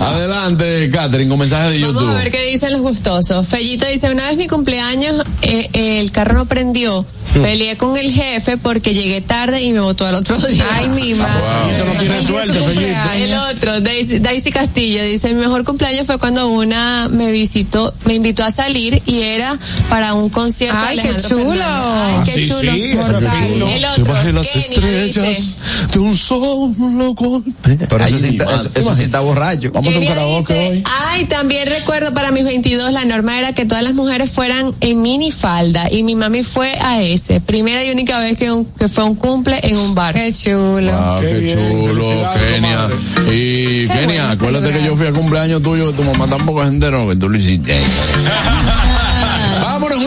Adelante, 0.00 0.90
Catherine, 0.90 1.28
con 1.28 1.38
mensaje 1.38 1.70
de 1.70 1.80
Vamos 1.80 1.96
a 1.96 2.00
YouTube. 2.00 2.16
ver 2.16 2.30
qué 2.30 2.46
dicen 2.46 2.72
los 2.72 2.82
gustosos. 2.82 3.46
Fellito 3.48 3.86
dice, 3.86 4.10
una 4.10 4.26
vez 4.26 4.36
mi 4.36 4.46
cumpleaños, 4.46 5.24
eh, 5.42 5.68
eh, 5.72 6.00
el 6.00 6.12
carro 6.12 6.34
no 6.34 6.46
prendió. 6.46 7.04
Peleé 7.32 7.76
con 7.76 7.96
el 7.96 8.12
jefe 8.12 8.56
porque 8.58 8.94
llegué 8.94 9.20
tarde 9.20 9.62
y 9.62 9.72
me 9.72 9.80
votó 9.80 10.06
al 10.06 10.16
otro 10.16 10.36
día. 10.46 10.64
Ay, 10.72 10.88
mi 10.90 11.14
madre. 11.14 11.42
Eso 11.70 11.84
no 11.86 11.92
tiene 11.98 12.22
suerte. 12.22 13.22
El 13.24 13.34
otro, 13.34 13.80
Daisy, 13.80 14.18
Daisy 14.18 14.50
Castillo, 14.50 15.02
dice, 15.04 15.28
mi 15.32 15.40
mejor 15.40 15.64
cumpleaños 15.64 16.06
fue 16.06 16.18
cuando 16.18 16.48
una 16.48 17.08
me 17.08 17.30
visitó, 17.30 17.94
me 18.04 18.14
invitó 18.14 18.44
a 18.44 18.52
salir 18.52 19.02
y 19.06 19.20
era 19.22 19.58
para 19.88 20.14
un 20.14 20.28
concierto 20.28 20.78
Ay, 20.86 20.96
de 20.98 21.02
qué 21.02 21.16
chulo. 21.16 21.62
Ay, 21.64 22.16
qué 22.24 22.32
Sí, 22.32 22.48
chulo. 22.48 22.72
sí, 22.72 22.82
eso. 22.92 23.18
El 23.18 23.86
Te 23.94 24.02
bajé 24.10 24.32
las 24.32 24.56
estrellas 24.56 25.26
dice, 25.38 25.56
de 25.92 25.98
un 25.98 26.16
solo 26.16 27.14
golpe. 27.14 27.50
Pero 27.88 28.04
Ay, 28.04 28.12
eso, 28.14 28.18
sí, 28.18 28.28
está- 28.28 28.44
madre. 28.44 28.56
eso, 28.70 28.70
eso 28.80 28.96
sí 28.96 29.02
está 29.04 29.20
borracho. 29.20 29.70
Vamos 29.72 29.94
a 29.94 29.98
un 29.98 30.06
karaoke 30.06 30.52
dice, 30.54 30.68
hoy. 30.70 30.84
Ay, 31.08 31.24
también 31.26 31.66
recuerdo 31.68 32.12
para 32.14 32.30
mis 32.30 32.44
22 32.44 32.92
la 32.92 33.04
norma 33.04 33.38
era 33.38 33.52
que 33.54 33.64
todas 33.64 33.82
las 33.84 33.94
mujeres 33.94 34.30
fueran 34.32 34.74
en 34.80 35.00
minifalda 35.02 35.86
y 35.90 36.02
mi 36.02 36.14
mami 36.14 36.42
fue 36.42 36.76
a 36.80 37.00
Primera 37.46 37.84
y 37.84 37.90
única 37.90 38.18
vez 38.18 38.36
que, 38.36 38.50
un- 38.50 38.64
que 38.64 38.88
fue 38.88 39.04
un 39.04 39.14
cumple 39.14 39.58
en 39.62 39.76
un 39.76 39.94
bar. 39.94 40.14
Qué 40.14 40.32
chulo. 40.32 40.92
Ah, 40.92 41.18
Qué 41.20 41.54
chulo, 41.54 42.04
Kenia. 42.34 42.88
Y 43.32 43.86
Kenia, 43.86 44.06
bueno 44.06 44.22
acuérdate 44.32 44.72
que 44.72 44.84
yo 44.84 44.96
fui 44.96 45.06
a 45.06 45.12
cumpleaños 45.12 45.62
tuyo, 45.62 45.90
que 45.90 45.96
tu 45.96 46.02
mamá 46.04 46.26
tampoco 46.28 46.64
gente 46.64 46.90
no, 46.90 47.08
que 47.08 47.16
tú 47.16 47.28
lo 47.28 47.38
hiciste. 47.38 47.80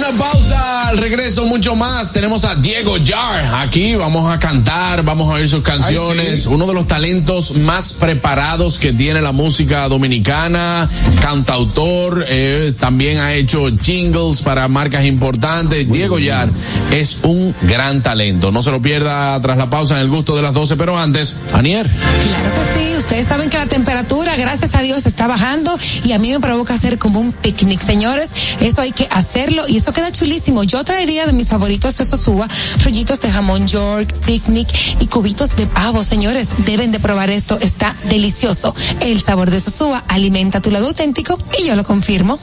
Una 0.07 0.23
pausa, 0.23 0.89
al 0.89 0.97
regreso 0.99 1.45
mucho 1.45 1.75
más. 1.75 2.13
Tenemos 2.13 2.43
a 2.43 2.53
Diego 2.53 2.95
Jar 3.03 3.55
aquí, 3.55 3.95
vamos 3.95 4.31
a 4.31 4.37
cantar, 4.37 5.03
vamos 5.03 5.31
a 5.31 5.37
oír 5.37 5.49
sus 5.49 5.63
canciones. 5.63 6.45
Uno 6.45 6.67
de 6.67 6.75
los 6.75 6.87
talentos 6.87 7.57
más 7.57 7.93
preparados 7.93 8.77
que 8.77 8.93
tiene 8.93 9.21
la 9.21 9.31
música 9.31 9.87
dominicana, 9.87 10.87
cantautor, 11.21 12.23
eh, 12.27 12.73
también 12.79 13.17
ha 13.17 13.33
hecho 13.33 13.65
jingles 13.81 14.43
para 14.43 14.67
marcas 14.67 15.05
importantes. 15.05 15.89
Diego 15.91 16.17
Jar 16.23 16.49
es 16.91 17.19
un 17.23 17.55
gran 17.63 18.03
talento. 18.03 18.51
No 18.51 18.61
se 18.61 18.69
lo 18.69 18.81
pierda 18.81 19.41
tras 19.41 19.57
la 19.57 19.71
pausa 19.71 19.95
en 19.95 20.01
el 20.01 20.09
gusto 20.09 20.35
de 20.35 20.43
las 20.43 20.53
12, 20.53 20.75
pero 20.77 20.99
antes, 20.99 21.37
Anier. 21.51 21.89
Claro 21.89 22.51
que 22.51 22.79
sí, 22.79 22.95
ustedes 22.97 23.27
saben 23.27 23.49
que 23.49 23.57
la 23.57 23.65
temperatura, 23.65 24.35
gracias 24.35 24.75
a 24.75 24.81
Dios, 24.83 25.07
está 25.07 25.25
bajando 25.25 25.75
y 26.03 26.11
a 26.11 26.19
mí 26.19 26.31
me 26.31 26.39
provoca 26.39 26.75
hacer 26.75 26.99
como 26.99 27.19
un 27.19 27.31
picnic, 27.31 27.81
señores. 27.81 28.29
Eso 28.59 28.81
hay 28.81 28.91
que 28.91 29.07
hacerlo 29.09 29.63
y 29.67 29.77
eso 29.77 29.94
queda 29.95 30.11
chulísimo. 30.11 30.63
Yo 30.63 30.83
traería 30.83 31.25
de 31.25 31.33
mis 31.33 31.49
favoritos 31.49 31.97
de 31.97 32.05
Sosúa, 32.05 32.47
rollitos 32.83 33.21
de 33.21 33.31
jamón 33.31 33.65
York, 33.65 34.13
picnic 34.25 34.67
y 34.99 35.07
cubitos 35.07 35.55
de 35.55 35.65
pavo, 35.65 36.03
señores. 36.03 36.49
Deben 36.65 36.91
de 36.91 36.99
probar 36.99 37.29
esto, 37.29 37.57
está 37.61 37.95
delicioso. 38.09 38.75
El 38.99 39.21
sabor 39.21 39.49
de 39.49 39.61
Sosúa 39.61 40.03
alimenta 40.07 40.61
tu 40.61 40.69
lado 40.69 40.87
auténtico 40.87 41.37
y 41.57 41.67
yo 41.67 41.75
lo 41.75 41.85
confirmo. 41.85 42.37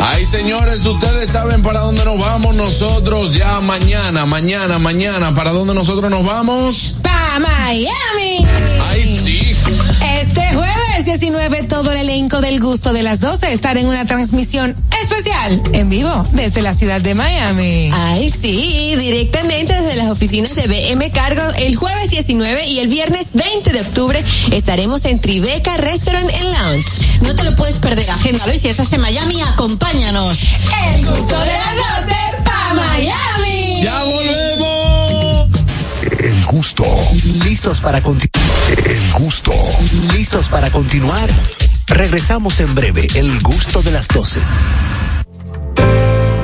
Ay, 0.00 0.24
señores, 0.24 0.86
ustedes 0.86 1.30
saben 1.30 1.62
para 1.62 1.80
dónde 1.80 2.04
nos 2.04 2.18
vamos 2.18 2.54
nosotros 2.54 3.34
ya 3.34 3.60
mañana, 3.60 4.24
mañana, 4.24 4.78
mañana. 4.78 5.34
¿Para 5.34 5.50
dónde 5.50 5.74
nosotros 5.74 6.10
nos 6.10 6.24
vamos? 6.24 6.94
Pa 7.02 7.38
Miami. 7.38 8.46
Ay, 8.88 9.06
sí. 9.06 9.49
Este 10.20 10.54
jueves 10.54 11.04
19, 11.04 11.62
todo 11.64 11.92
el 11.92 11.98
elenco 11.98 12.40
del 12.40 12.60
gusto 12.60 12.92
de 12.92 13.02
las 13.02 13.20
12 13.20 13.52
estará 13.52 13.80
en 13.80 13.86
una 13.86 14.04
transmisión 14.04 14.76
especial 15.02 15.62
en 15.72 15.88
vivo 15.88 16.26
desde 16.32 16.62
la 16.62 16.74
ciudad 16.74 17.00
de 17.00 17.14
Miami. 17.14 17.90
Ay, 17.92 18.30
sí, 18.30 18.96
directamente 18.96 19.72
desde 19.72 19.96
las 19.96 20.10
oficinas 20.10 20.54
de 20.54 20.66
BM 20.66 21.10
Cargo 21.10 21.42
el 21.58 21.76
jueves 21.76 22.10
19 22.10 22.66
y 22.66 22.80
el 22.80 22.88
viernes 22.88 23.28
20 23.32 23.72
de 23.72 23.80
octubre 23.80 24.24
estaremos 24.50 25.04
en 25.04 25.20
Tribeca 25.20 25.76
Restaurant 25.76 26.28
and 26.28 26.58
Lounge. 26.58 27.20
No 27.22 27.34
te 27.34 27.44
lo 27.44 27.54
puedes 27.54 27.76
perder, 27.76 28.10
agéndalo 28.10 28.52
y 28.52 28.58
si 28.58 28.68
estás 28.68 28.92
en 28.92 29.00
Miami, 29.00 29.40
acompáñanos. 29.42 30.38
El 30.94 31.06
gusto 31.06 31.38
de 31.38 31.52
las 31.52 31.76
12 31.76 32.14
pa 32.44 32.74
Miami. 32.74 33.82
Ya 33.82 34.02
volvemos. 34.04 35.48
El 36.18 36.44
gusto. 36.46 36.84
¿Listos 37.44 37.80
para 37.80 38.02
continuar? 38.02 38.39
El 38.70 39.12
gusto. 39.12 39.52
¿Listos 40.12 40.48
para 40.48 40.70
continuar? 40.70 41.28
Regresamos 41.88 42.60
en 42.60 42.74
breve. 42.74 43.08
El 43.14 43.40
gusto 43.40 43.82
de 43.82 43.90
las 43.90 44.06
12. 44.08 44.40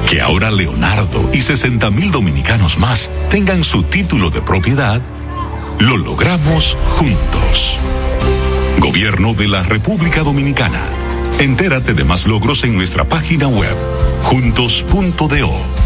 Que 0.09 0.21
ahora 0.21 0.51
Leonardo 0.51 1.31
y 1.33 1.43
60 1.43 1.91
mil 1.91 2.11
dominicanos 2.11 2.79
más 2.79 3.11
tengan 3.31 3.63
su 3.63 3.85
título 3.85 4.31
de 4.31 4.43
propiedad, 4.43 5.01
lo 5.79 5.97
logramos 5.97 6.77
juntos. 6.97 7.79
Gobierno 8.79 9.35
de 9.35 9.49
la 9.49 9.63
República 9.63 10.23
Dominicana. 10.23 10.83
Entérate 11.39 11.95
de 11.95 12.05
más 12.05 12.27
logros 12.27 12.65
en 12.65 12.77
nuestra 12.77 13.05
página 13.05 13.47
web, 13.47 13.77
juntos.do. 14.23 15.86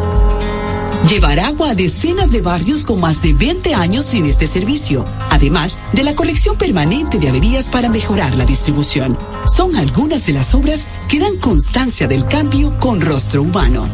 Llevar 1.09 1.39
agua 1.39 1.71
a 1.71 1.75
decenas 1.75 2.31
de 2.31 2.41
barrios 2.41 2.85
con 2.85 2.99
más 2.99 3.21
de 3.21 3.33
20 3.33 3.73
años 3.73 4.05
sin 4.05 4.25
este 4.25 4.47
servicio, 4.47 5.05
además 5.29 5.79
de 5.93 6.03
la 6.03 6.15
corrección 6.15 6.57
permanente 6.57 7.17
de 7.17 7.27
averías 7.27 7.69
para 7.69 7.89
mejorar 7.89 8.35
la 8.35 8.45
distribución. 8.45 9.17
Son 9.45 9.75
algunas 9.75 10.25
de 10.25 10.33
las 10.33 10.53
obras 10.53 10.87
que 11.09 11.19
dan 11.19 11.37
constancia 11.37 12.07
del 12.07 12.25
cambio 12.27 12.79
con 12.79 13.01
rostro 13.01 13.41
humano. 13.41 13.89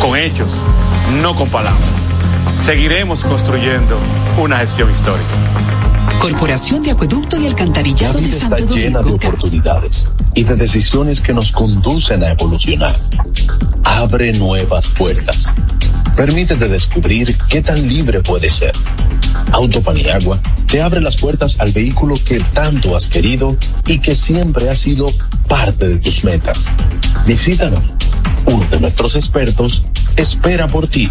Con 0.00 0.16
hechos, 0.16 0.50
no 1.22 1.34
con 1.34 1.48
palabras. 1.48 1.88
Seguiremos 2.62 3.24
construyendo 3.24 3.98
una 4.38 4.58
gestión 4.58 4.90
histórica. 4.90 5.55
Corporación 6.20 6.82
de 6.82 6.90
Acueducto 6.90 7.40
y 7.40 7.46
Alcantarillado 7.46 8.14
La 8.14 8.20
de 8.20 8.26
vida 8.26 8.38
Santo 8.38 8.56
está 8.56 8.74
llena 8.74 8.98
de 8.98 9.04
Domingo. 9.04 9.18
Gas. 9.18 9.30
oportunidades 9.30 10.10
y 10.34 10.44
de 10.44 10.56
decisiones 10.56 11.20
que 11.20 11.32
nos 11.32 11.52
conducen 11.52 12.22
a 12.24 12.30
evolucionar. 12.30 12.98
Abre 13.84 14.32
nuevas 14.32 14.88
puertas. 14.88 15.52
Permítete 16.16 16.68
descubrir 16.68 17.36
qué 17.48 17.62
tan 17.62 17.86
libre 17.88 18.20
puede 18.20 18.48
ser. 18.48 18.72
Auto 19.52 19.82
Paniagua 19.82 20.38
te 20.66 20.82
abre 20.82 21.00
las 21.00 21.16
puertas 21.16 21.60
al 21.60 21.72
vehículo 21.72 22.16
que 22.24 22.40
tanto 22.40 22.96
has 22.96 23.06
querido 23.06 23.56
y 23.86 23.98
que 23.98 24.14
siempre 24.14 24.70
ha 24.70 24.76
sido 24.76 25.12
parte 25.48 25.88
de 25.88 25.98
tus 25.98 26.24
metas. 26.24 26.72
Visítanos. 27.26 27.80
Uno 28.46 28.64
de 28.70 28.80
nuestros 28.80 29.16
expertos 29.16 29.84
espera 30.16 30.66
por 30.66 30.88
ti. 30.88 31.10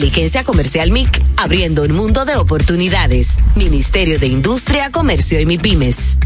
Inteligencia 0.00 0.44
Comercial 0.44 0.90
MIC, 0.92 1.22
abriendo 1.36 1.82
un 1.82 1.92
mundo 1.92 2.24
de 2.24 2.34
oportunidades. 2.36 3.28
Ministerio 3.54 4.18
de 4.18 4.28
Industria, 4.28 4.90
Comercio 4.90 5.38
y 5.38 5.44
MIPIMES. 5.44 6.16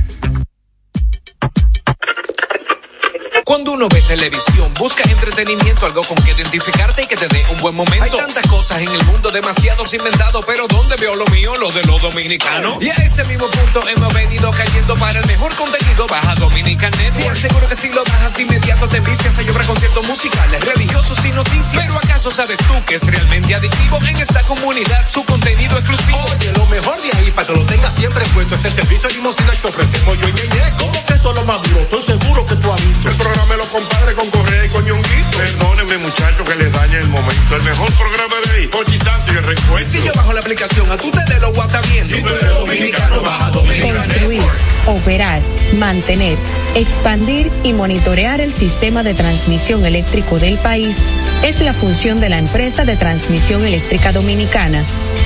Cuando 3.45 3.73
uno 3.73 3.89
ve 3.91 4.01
televisión, 4.01 4.73
busca 4.79 5.03
entretenimiento, 5.05 5.85
algo 5.85 6.03
con 6.05 6.17
que 6.25 6.33
identificarte 6.33 7.03
y 7.03 7.07
que 7.07 7.17
te 7.17 7.29
dé 7.29 7.45
un 7.53 7.61
buen 7.61 7.75
momento. 7.75 8.03
Hay 8.03 8.11
tantas 8.11 8.47
cosas 8.47 8.81
en 8.81 8.89
el 8.89 9.05
mundo, 9.05 9.31
demasiados 9.31 9.93
inventados, 9.93 10.43
pero 10.47 10.67
¿dónde 10.67 10.97
veo 10.97 11.15
lo 11.15 11.27
mío? 11.27 11.55
Lo 11.57 11.71
de 11.71 11.83
los 11.85 12.01
dominicanos. 12.01 12.79
Y 12.81 12.89
a 12.89 12.95
ese 12.95 13.23
mismo 13.25 13.47
punto 13.49 13.87
hemos 13.87 14.15
venido 14.15 14.51
cayendo 14.51 14.97
para 14.97 15.21
el 15.21 15.27
mejor 15.27 15.55
contenido. 15.57 16.07
Baja 16.07 16.35
Dominican 16.37 16.91
Network. 16.97 17.37
Seguro 17.37 17.69
que 17.69 17.77
si 17.77 17.89
lo 17.91 18.03
bajas 18.05 18.39
inmediato 18.41 18.89
te 18.89 19.01
vistes 19.01 19.39
a 19.39 19.43
llorar 19.43 19.67
conciertos 19.67 20.07
musicales, 20.09 20.65
religiosos 20.65 21.23
y 21.27 21.33
noticias. 21.33 21.85
Pero 21.85 21.95
¿acaso 21.97 22.31
sabes 22.31 22.57
tú 22.59 22.75
que 22.87 22.95
es 22.95 23.07
realmente 23.07 23.55
adictivo 23.55 23.99
en 24.09 24.17
esta 24.17 24.43
comunidad 24.45 25.07
su 25.07 25.23
contenido 25.25 25.77
exclusivo? 25.77 26.19
Oye, 26.35 26.51
lo 26.57 26.67
mejor 26.67 27.01
de 27.03 27.11
ahí 27.19 27.31
para 27.31 27.49
que 27.49 27.57
lo 27.57 27.67
tengas 27.67 27.95
siempre 27.95 28.25
puesto 28.33 28.55
es 28.55 28.65
el 28.65 28.73
servicio 28.73 29.09
de 29.09 29.15
limosina 29.17 29.51
que 29.51 29.67
ofrecemos 29.67 30.19
yo 30.19 30.29
y 30.29 30.33
Ñeñe. 30.33 30.77
¿Cómo 30.79 31.05
que 31.05 31.13
eso 31.13 31.31
es 31.31 31.37
lo 31.37 31.45
más 31.45 31.63
duro? 31.63 31.81
Estoy 31.81 32.03
seguro 32.03 32.47
que 32.47 32.57
tú 32.57 32.73
has 32.73 32.87
visto. 32.87 33.11
El 33.11 33.17
programa 33.35 33.55
de 33.55 33.59
los 33.59 33.69
compadres 33.69 34.15
con 34.15 34.31
Correa 34.31 34.65
y 34.65 34.69
con 34.69 34.85
Ñonguito. 34.85 35.39
Perdónenme, 35.39 35.99
muchachos, 35.99 36.49
que 36.49 36.55
les 36.57 36.73
dañe 36.73 36.99
el 36.99 37.09
momento. 37.09 37.57
El 37.57 37.63
mejor 37.63 37.93
programa 37.95 38.37
de 38.47 38.53
ahí, 38.53 38.67
Pochi 38.69 38.99
Santo 38.99 39.33
y 39.33 39.37
el 39.37 39.43
reencuentro. 39.43 39.91
Si 39.91 40.07
yo 40.07 40.13
bajo 40.15 40.33
la 40.33 40.41
aplicación, 40.41 40.91
a 40.91 40.97
tú 40.97 41.11
te 41.11 41.35
de 41.35 41.41
lo 41.41 41.53
guata 41.53 41.81
bien. 41.83 42.07
Si 42.07 42.23
tú 42.23 42.29
eres 42.29 42.55
dominicano, 42.55 43.21
baja 43.23 43.51
Dominicana 43.51 44.05
Construir, 44.05 44.43
operar, 44.87 45.43
mantener, 45.79 46.39
expandir 46.75 47.51
y 47.63 47.73
monitorear 47.73 48.41
el 48.41 48.53
sistema 48.53 49.03
de 49.03 49.15
transmisión 49.15 49.85
eléctrico 49.85 50.39
del 50.39 50.59
país 50.59 50.97
es 51.43 51.61
la 51.61 51.75
función 51.75 52.21
de 52.21 52.29
la 52.29 52.39
empresa 52.39 52.85
de 52.85 52.97
transmisión 52.97 53.67
eléctrica 53.67 54.13
dominicana 54.13 54.83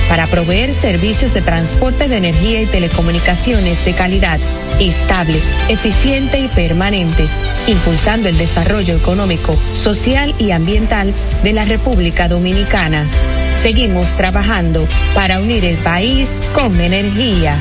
para 0.09 0.25
proveer 0.25 0.73
servicios 0.73 1.33
de 1.33 1.41
transporte 1.41 2.09
de 2.09 2.17
energía 2.17 2.61
y 2.61 2.65
telecomunicaciones 2.65 3.85
de 3.85 3.93
calidad, 3.93 4.39
estable, 4.79 5.39
eficiente 5.69 6.39
y 6.39 6.47
permanente, 6.47 7.27
impulsando 7.67 7.98
el 8.07 8.37
desarrollo 8.37 8.95
económico, 8.95 9.55
social 9.73 10.33
y 10.39 10.51
ambiental 10.51 11.13
de 11.43 11.53
la 11.53 11.65
República 11.65 12.29
Dominicana. 12.29 13.05
Seguimos 13.61 14.15
trabajando 14.15 14.87
para 15.13 15.39
unir 15.39 15.65
el 15.65 15.77
país 15.77 16.39
con 16.55 16.79
energía. 16.79 17.57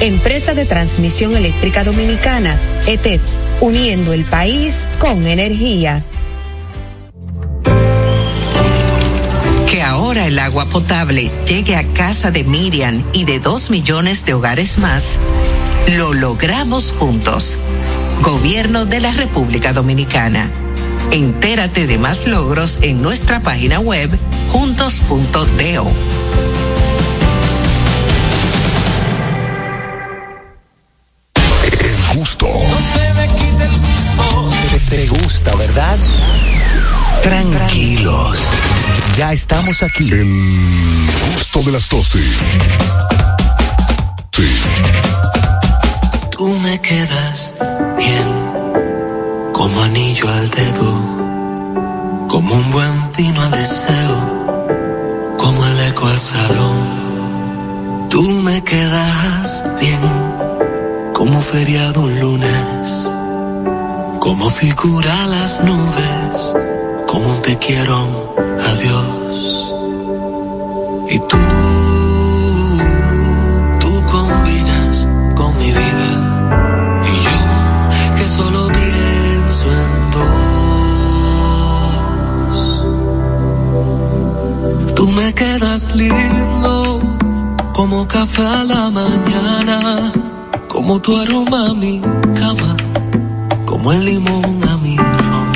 Empresa 0.00 0.54
de 0.54 0.64
Transmisión 0.64 1.36
Eléctrica 1.36 1.84
Dominicana, 1.84 2.58
ETED, 2.86 3.20
uniendo 3.60 4.14
el 4.14 4.24
país 4.24 4.86
con 4.98 5.26
energía. 5.26 6.02
Que 9.70 9.82
ahora 9.82 10.26
el 10.26 10.38
agua 10.38 10.64
potable 10.64 11.30
llegue 11.46 11.76
a 11.76 11.84
casa 11.84 12.30
de 12.30 12.44
Miriam 12.44 13.04
y 13.12 13.24
de 13.24 13.38
dos 13.38 13.70
millones 13.70 14.24
de 14.24 14.34
hogares 14.34 14.78
más, 14.78 15.04
lo 15.86 16.14
logramos 16.14 16.92
juntos. 16.98 17.58
Gobierno 18.22 18.84
de 18.84 19.00
la 19.00 19.12
República 19.12 19.72
Dominicana. 19.72 20.48
Entérate 21.10 21.86
de 21.86 21.98
más 21.98 22.26
logros 22.26 22.78
en 22.82 23.02
nuestra 23.02 23.40
página 23.40 23.80
web 23.80 24.10
juntos.do. 24.52 25.90
El 31.80 32.18
gusto. 32.18 32.46
Te, 34.70 34.96
te 34.96 35.06
gusta, 35.08 35.56
¿verdad? 35.56 35.98
Tranquilos. 37.22 38.42
Ya 39.16 39.32
estamos 39.32 39.82
aquí. 39.82 40.10
El 40.10 41.08
gusto 41.34 41.62
de 41.62 41.72
las 41.72 41.88
12. 41.88 42.18
Tú 46.30 46.46
me 46.60 46.80
quedas 46.80 47.52
bien, 48.00 48.28
como 49.52 49.82
anillo 49.82 50.26
al 50.28 50.50
dedo, 50.50 50.90
como 52.28 52.54
un 52.54 52.70
buen 52.72 53.12
vino 53.16 53.40
al 53.42 53.50
deseo, 53.50 54.16
como 55.36 55.64
el 55.66 55.80
eco 55.88 56.06
al 56.06 56.18
salón. 56.18 56.78
Tú 58.08 58.22
me 58.42 58.62
quedas 58.64 59.64
bien, 59.80 60.00
como 61.12 61.40
feriado 61.40 62.02
un 62.02 62.20
lunes, 62.20 63.08
como 64.18 64.48
figura 64.50 65.26
las 65.26 65.60
nubes, 65.62 66.54
como 67.06 67.34
te 67.44 67.56
quiero 67.58 67.96
adiós. 68.70 69.20
Y 71.08 71.18
tú 71.18 71.36
me 85.20 85.34
quedas 85.34 85.94
lindo, 85.94 86.98
como 87.74 88.08
café 88.08 88.42
a 88.42 88.64
la 88.64 88.90
mañana, 88.90 90.12
como 90.66 90.98
tu 91.00 91.10
aroma 91.20 91.70
a 91.70 91.74
mi 91.74 92.00
cama, 92.40 92.70
como 93.66 93.92
el 93.92 94.04
limón 94.06 94.60
a 94.72 94.76
mi 94.78 94.96
ron. 94.96 95.48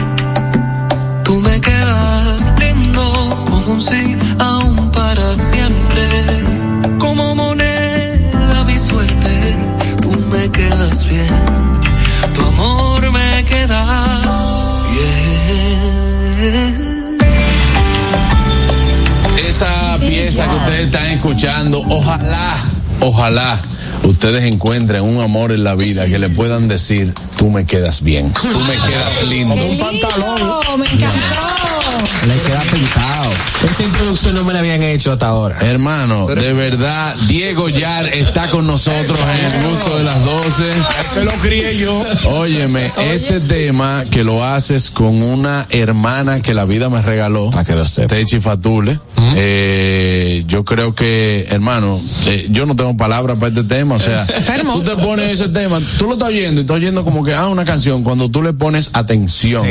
Tú 1.24 1.34
me 1.40 1.60
quedas 1.60 2.52
lindo, 2.58 3.04
como 3.50 3.72
un 3.74 3.80
sí, 3.80 4.16
aún 4.38 4.90
para 4.90 5.34
siempre, 5.34 6.04
como 6.98 7.34
moneda 7.34 8.64
mi 8.66 8.76
suerte. 8.76 9.34
Tú 10.02 10.10
me 10.32 10.42
quedas 10.50 11.08
bien, 11.08 11.34
tu 12.34 12.40
amor 12.52 13.10
me 13.10 13.44
queda 13.46 13.82
bien. 14.92 15.33
Pieza 20.08 20.48
que 20.48 20.56
ustedes 20.56 20.86
están 20.86 21.06
escuchando, 21.06 21.82
ojalá, 21.88 22.62
ojalá 23.00 23.60
ustedes 24.02 24.44
encuentren 24.44 25.02
un 25.02 25.22
amor 25.22 25.52
en 25.52 25.64
la 25.64 25.74
vida 25.74 26.06
que 26.06 26.18
le 26.18 26.28
puedan 26.30 26.68
decir, 26.68 27.12
tú 27.36 27.50
me 27.50 27.66
quedas 27.66 28.02
bien, 28.02 28.32
tú 28.32 28.60
me 28.60 28.74
quedas 28.74 29.22
lindo. 29.26 29.54
¡Qué 29.54 29.68
lindo! 29.68 29.86
Me 30.76 30.86
encantó. 30.86 31.54
Le 32.26 32.34
queda 32.42 32.62
pintado. 32.72 33.30
Esa 33.64 33.82
introducción 33.82 34.34
no 34.34 34.44
me 34.44 34.52
la 34.52 34.58
habían 34.58 34.82
hecho 34.82 35.12
hasta 35.12 35.28
ahora. 35.28 35.58
Hermano, 35.60 36.26
de 36.26 36.52
verdad, 36.52 37.14
Diego 37.28 37.68
Yar 37.68 38.12
está 38.12 38.50
con 38.50 38.66
nosotros 38.66 39.18
en 39.18 39.44
el 39.44 39.70
gusto 39.70 39.98
de 39.98 40.04
las 40.04 40.24
12. 40.24 40.64
Se 41.12 41.24
lo 41.24 41.32
crié 41.34 41.78
yo. 41.78 42.02
Óyeme, 42.30 42.92
este 42.96 43.40
tema 43.40 44.04
que 44.10 44.24
lo 44.24 44.44
haces 44.44 44.90
con 44.90 45.22
una 45.22 45.66
hermana 45.70 46.40
que 46.40 46.52
la 46.54 46.64
vida 46.64 46.88
me 46.90 47.00
regaló, 47.00 47.50
Techi 48.08 48.40
Fatule, 48.40 48.98
eh, 49.36 50.44
yo 50.46 50.64
creo 50.64 50.94
que, 50.94 51.46
hermano, 51.50 52.00
eh, 52.26 52.48
yo 52.50 52.66
no 52.66 52.76
tengo 52.76 52.96
palabras 52.96 53.38
para 53.38 53.48
este 53.48 53.64
tema, 53.64 53.96
o 53.96 53.98
sea, 53.98 54.26
tú 54.72 54.82
te 54.82 54.96
pones 54.96 55.30
ese 55.30 55.48
tema, 55.48 55.80
tú 55.98 56.06
lo 56.06 56.14
estás 56.14 56.28
oyendo 56.28 56.60
y 56.60 56.64
estás 56.64 56.76
oyendo 56.76 57.04
como 57.04 57.24
que, 57.24 57.34
ah, 57.34 57.48
una 57.48 57.64
canción, 57.64 58.02
cuando 58.04 58.30
tú 58.30 58.42
le 58.42 58.52
pones 58.52 58.90
atención 58.94 59.66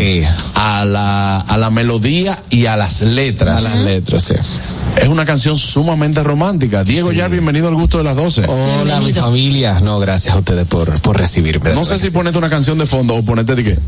a 0.56 0.86
la, 0.86 1.38
a 1.38 1.58
la 1.58 1.70
melodía 1.70 2.38
y 2.50 2.66
a 2.66 2.76
las 2.76 3.02
letras. 3.02 3.66
A 3.66 3.70
las 3.70 3.80
letras, 3.86 4.24
sí. 4.24 4.36
Es 4.96 5.08
una 5.08 5.26
canción 5.26 5.58
sumamente 5.58 6.24
romántica. 6.24 6.84
Diego 6.84 7.12
Yar, 7.12 7.32
bienvenido 7.32 7.68
al 7.68 7.76
gusto 7.76 7.98
de 7.98 8.04
las 8.04 8.16
12. 8.16 8.46
Hola, 8.48 9.00
mi 9.02 9.14
familia. 9.14 9.80
No, 9.80 10.00
gracias 10.00 10.36
a 10.36 10.38
ustedes 10.38 10.68
por, 10.68 11.02
por 11.02 11.18
recibirme. 11.18 11.74
No 11.74 11.84
sé 11.84 11.98
si 11.98 12.12
ponerte 12.12 12.38
una 12.38 12.50
canción 12.50 12.78
de 12.78 12.86
fondo 12.86 13.16
o 13.16 13.24
ponerte 13.24 13.56
de 13.56 13.64
qué. 13.64 13.80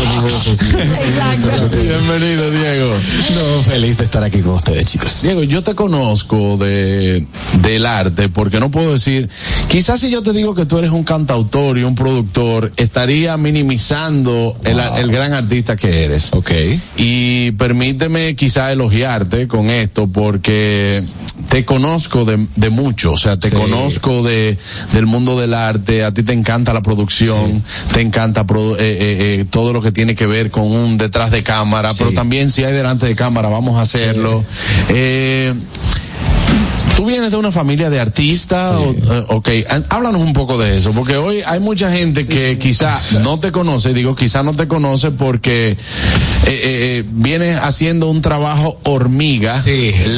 Bienvenido, 1.72 2.50
Diego. 2.50 2.94
No, 3.34 3.62
feliz 3.62 3.98
de 3.98 4.04
estar 4.04 4.22
aquí 4.22 4.40
con 4.40 4.54
ustedes, 4.54 4.86
chicos. 4.86 5.22
Diego, 5.22 5.42
yo 5.42 5.62
te 5.62 5.74
conozco 5.74 6.56
de 6.56 7.26
del 7.60 7.86
arte, 7.86 8.28
porque 8.28 8.60
no 8.60 8.70
puedo 8.70 8.92
decir, 8.92 9.28
quizás 9.68 10.00
si 10.00 10.10
yo 10.10 10.22
te 10.22 10.32
digo 10.32 10.54
que 10.54 10.66
tú 10.66 10.78
eres 10.78 10.90
un 10.90 11.04
cantautor 11.04 11.78
y 11.78 11.84
un 11.84 11.94
productor, 11.94 12.72
estaría 12.76 13.36
minimizando 13.36 14.56
el, 14.64 14.78
el 14.78 15.12
gran 15.12 15.32
artista 15.32 15.76
que 15.76 16.04
eres. 16.04 16.32
Ok. 16.32 16.50
Y 16.96 17.52
permíteme 17.52 18.34
quizá 18.36 18.72
elogiarte 18.72 19.48
con 19.48 19.66
esto, 19.70 20.06
porque 20.06 21.02
te 21.50 21.64
conozco 21.64 22.24
de, 22.24 22.46
de 22.54 22.70
mucho, 22.70 23.12
o 23.12 23.16
sea, 23.16 23.36
te 23.36 23.50
Sí. 23.50 23.56
conozco 23.56 24.22
de 24.22 24.56
del 24.92 25.06
mundo 25.06 25.38
del 25.38 25.52
arte, 25.52 26.04
a 26.04 26.14
ti 26.14 26.22
te 26.22 26.32
encanta 26.32 26.72
la 26.72 26.80
producción, 26.80 27.62
te 27.92 28.00
encanta 28.00 28.42
eh, 28.42 28.46
eh, 28.78 28.96
eh, 29.40 29.46
todo 29.50 29.72
lo 29.72 29.82
que 29.82 29.90
tiene 29.90 30.14
que 30.14 30.26
ver 30.26 30.50
con 30.52 30.64
un 30.70 30.96
detrás 30.96 31.32
de 31.32 31.42
cámara, 31.42 31.90
pero 31.98 32.12
también 32.12 32.50
si 32.50 32.62
hay 32.62 32.72
delante 32.72 33.06
de 33.06 33.16
cámara, 33.16 33.48
vamos 33.48 33.76
a 33.78 33.82
hacerlo. 33.82 34.44
Eh, 34.90 35.52
¿Tú 36.96 37.06
vienes 37.06 37.30
de 37.30 37.36
una 37.38 37.50
familia 37.50 37.88
de 37.88 37.98
artistas? 37.98 38.76
o- 38.76 38.90
eh, 38.92 39.24
ok, 39.28 39.48
Há- 39.70 39.82
háblanos 39.96 40.20
un 40.20 40.32
poco 40.34 40.58
de 40.58 40.76
eso, 40.76 40.92
porque 40.92 41.16
hoy 41.16 41.42
hay 41.46 41.58
mucha 41.60 41.90
gente 41.90 42.26
que 42.26 42.58
quizá 42.58 43.00
no 43.22 43.38
te 43.40 43.52
conoce, 43.52 43.94
digo 43.94 44.14
quizá 44.14 44.42
no 44.42 44.52
te 44.54 44.68
conoce 44.68 45.10
porque 45.10 45.70
eh, 45.70 45.76
eh, 46.46 46.48
eh, 46.52 47.04
vienes 47.10 47.58
haciendo 47.60 48.08
un 48.10 48.20
trabajo 48.20 48.78
hormiga, 48.84 49.58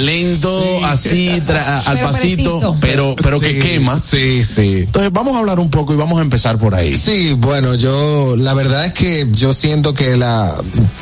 lento, 0.05 0.85
así, 0.85 1.28
tra- 1.47 1.82
al 1.86 1.94
Pero 1.97 2.07
pasito, 2.09 2.51
preciso. 2.51 2.77
pero, 2.81 3.15
pero 3.23 3.40
que 3.40 3.53
Sí, 3.53 3.59
quema. 3.61 3.99
Sí, 3.99 4.43
sí. 4.44 4.78
Entonces 4.86 5.12
vamos 5.12 5.36
a 5.36 5.39
hablar 5.40 5.59
un 5.61 5.70
poco 5.70 5.93
y 5.93 5.97
vamos 5.97 6.19
a 6.19 6.23
empezar 6.23 6.59
por 6.59 6.74
ahí. 6.74 6.94
Sí, 6.94 7.35
bueno, 7.36 7.74
yo, 7.74 8.35
la 8.36 8.55
verdad 8.55 8.86
es 8.86 8.93
que 8.94 9.28
yo 9.31 9.53
siento 9.55 9.94
que 9.94 10.16
la, 10.16 10.55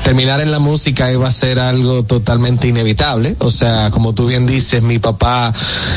terminar 0.04 0.40
en 0.40 0.50
la 0.50 0.58
música 0.58 1.10
iba 1.12 1.28
a 1.28 1.30
ser 1.30 1.58
algo 1.60 2.02
totalmente 2.04 2.68
inevitable. 2.68 3.36
O 3.38 3.50
sea, 3.50 3.90
como 3.90 4.12
tú 4.14 4.26
bien 4.26 4.46
dices, 4.46 4.82
mi 4.82 4.98
papá, 4.98 5.52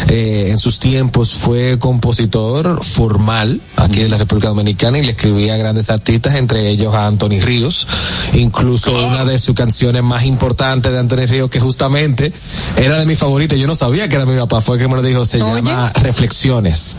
eh, 0.09 0.47
en 0.49 0.57
sus 0.57 0.79
tiempos 0.79 1.33
fue 1.33 1.77
compositor 1.79 2.83
formal 2.83 3.61
aquí 3.77 4.01
en 4.01 4.11
la 4.11 4.17
República 4.17 4.49
Dominicana 4.49 4.99
y 4.99 5.03
le 5.03 5.11
escribía 5.11 5.55
a 5.55 5.57
grandes 5.57 5.89
artistas, 5.89 6.35
entre 6.35 6.69
ellos 6.69 6.93
a 6.95 7.07
Anthony 7.07 7.41
Ríos. 7.41 7.87
Incluso 8.33 8.93
una 8.93 9.25
de 9.25 9.37
sus 9.39 9.55
canciones 9.55 10.03
más 10.03 10.25
importantes 10.25 10.91
de 10.91 10.99
Anthony 10.99 11.25
Ríos, 11.27 11.49
que 11.49 11.59
justamente 11.59 12.31
era 12.77 12.97
de 12.97 13.05
mi 13.05 13.15
favorita, 13.15 13.55
yo 13.55 13.67
no 13.67 13.75
sabía 13.75 14.07
que 14.07 14.15
era 14.15 14.25
mi 14.25 14.37
papá, 14.37 14.61
fue 14.61 14.77
que 14.77 14.87
me 14.87 14.95
lo 14.95 15.01
dijo, 15.01 15.25
se 15.25 15.39
llama 15.39 15.91
Reflexiones. 15.95 16.95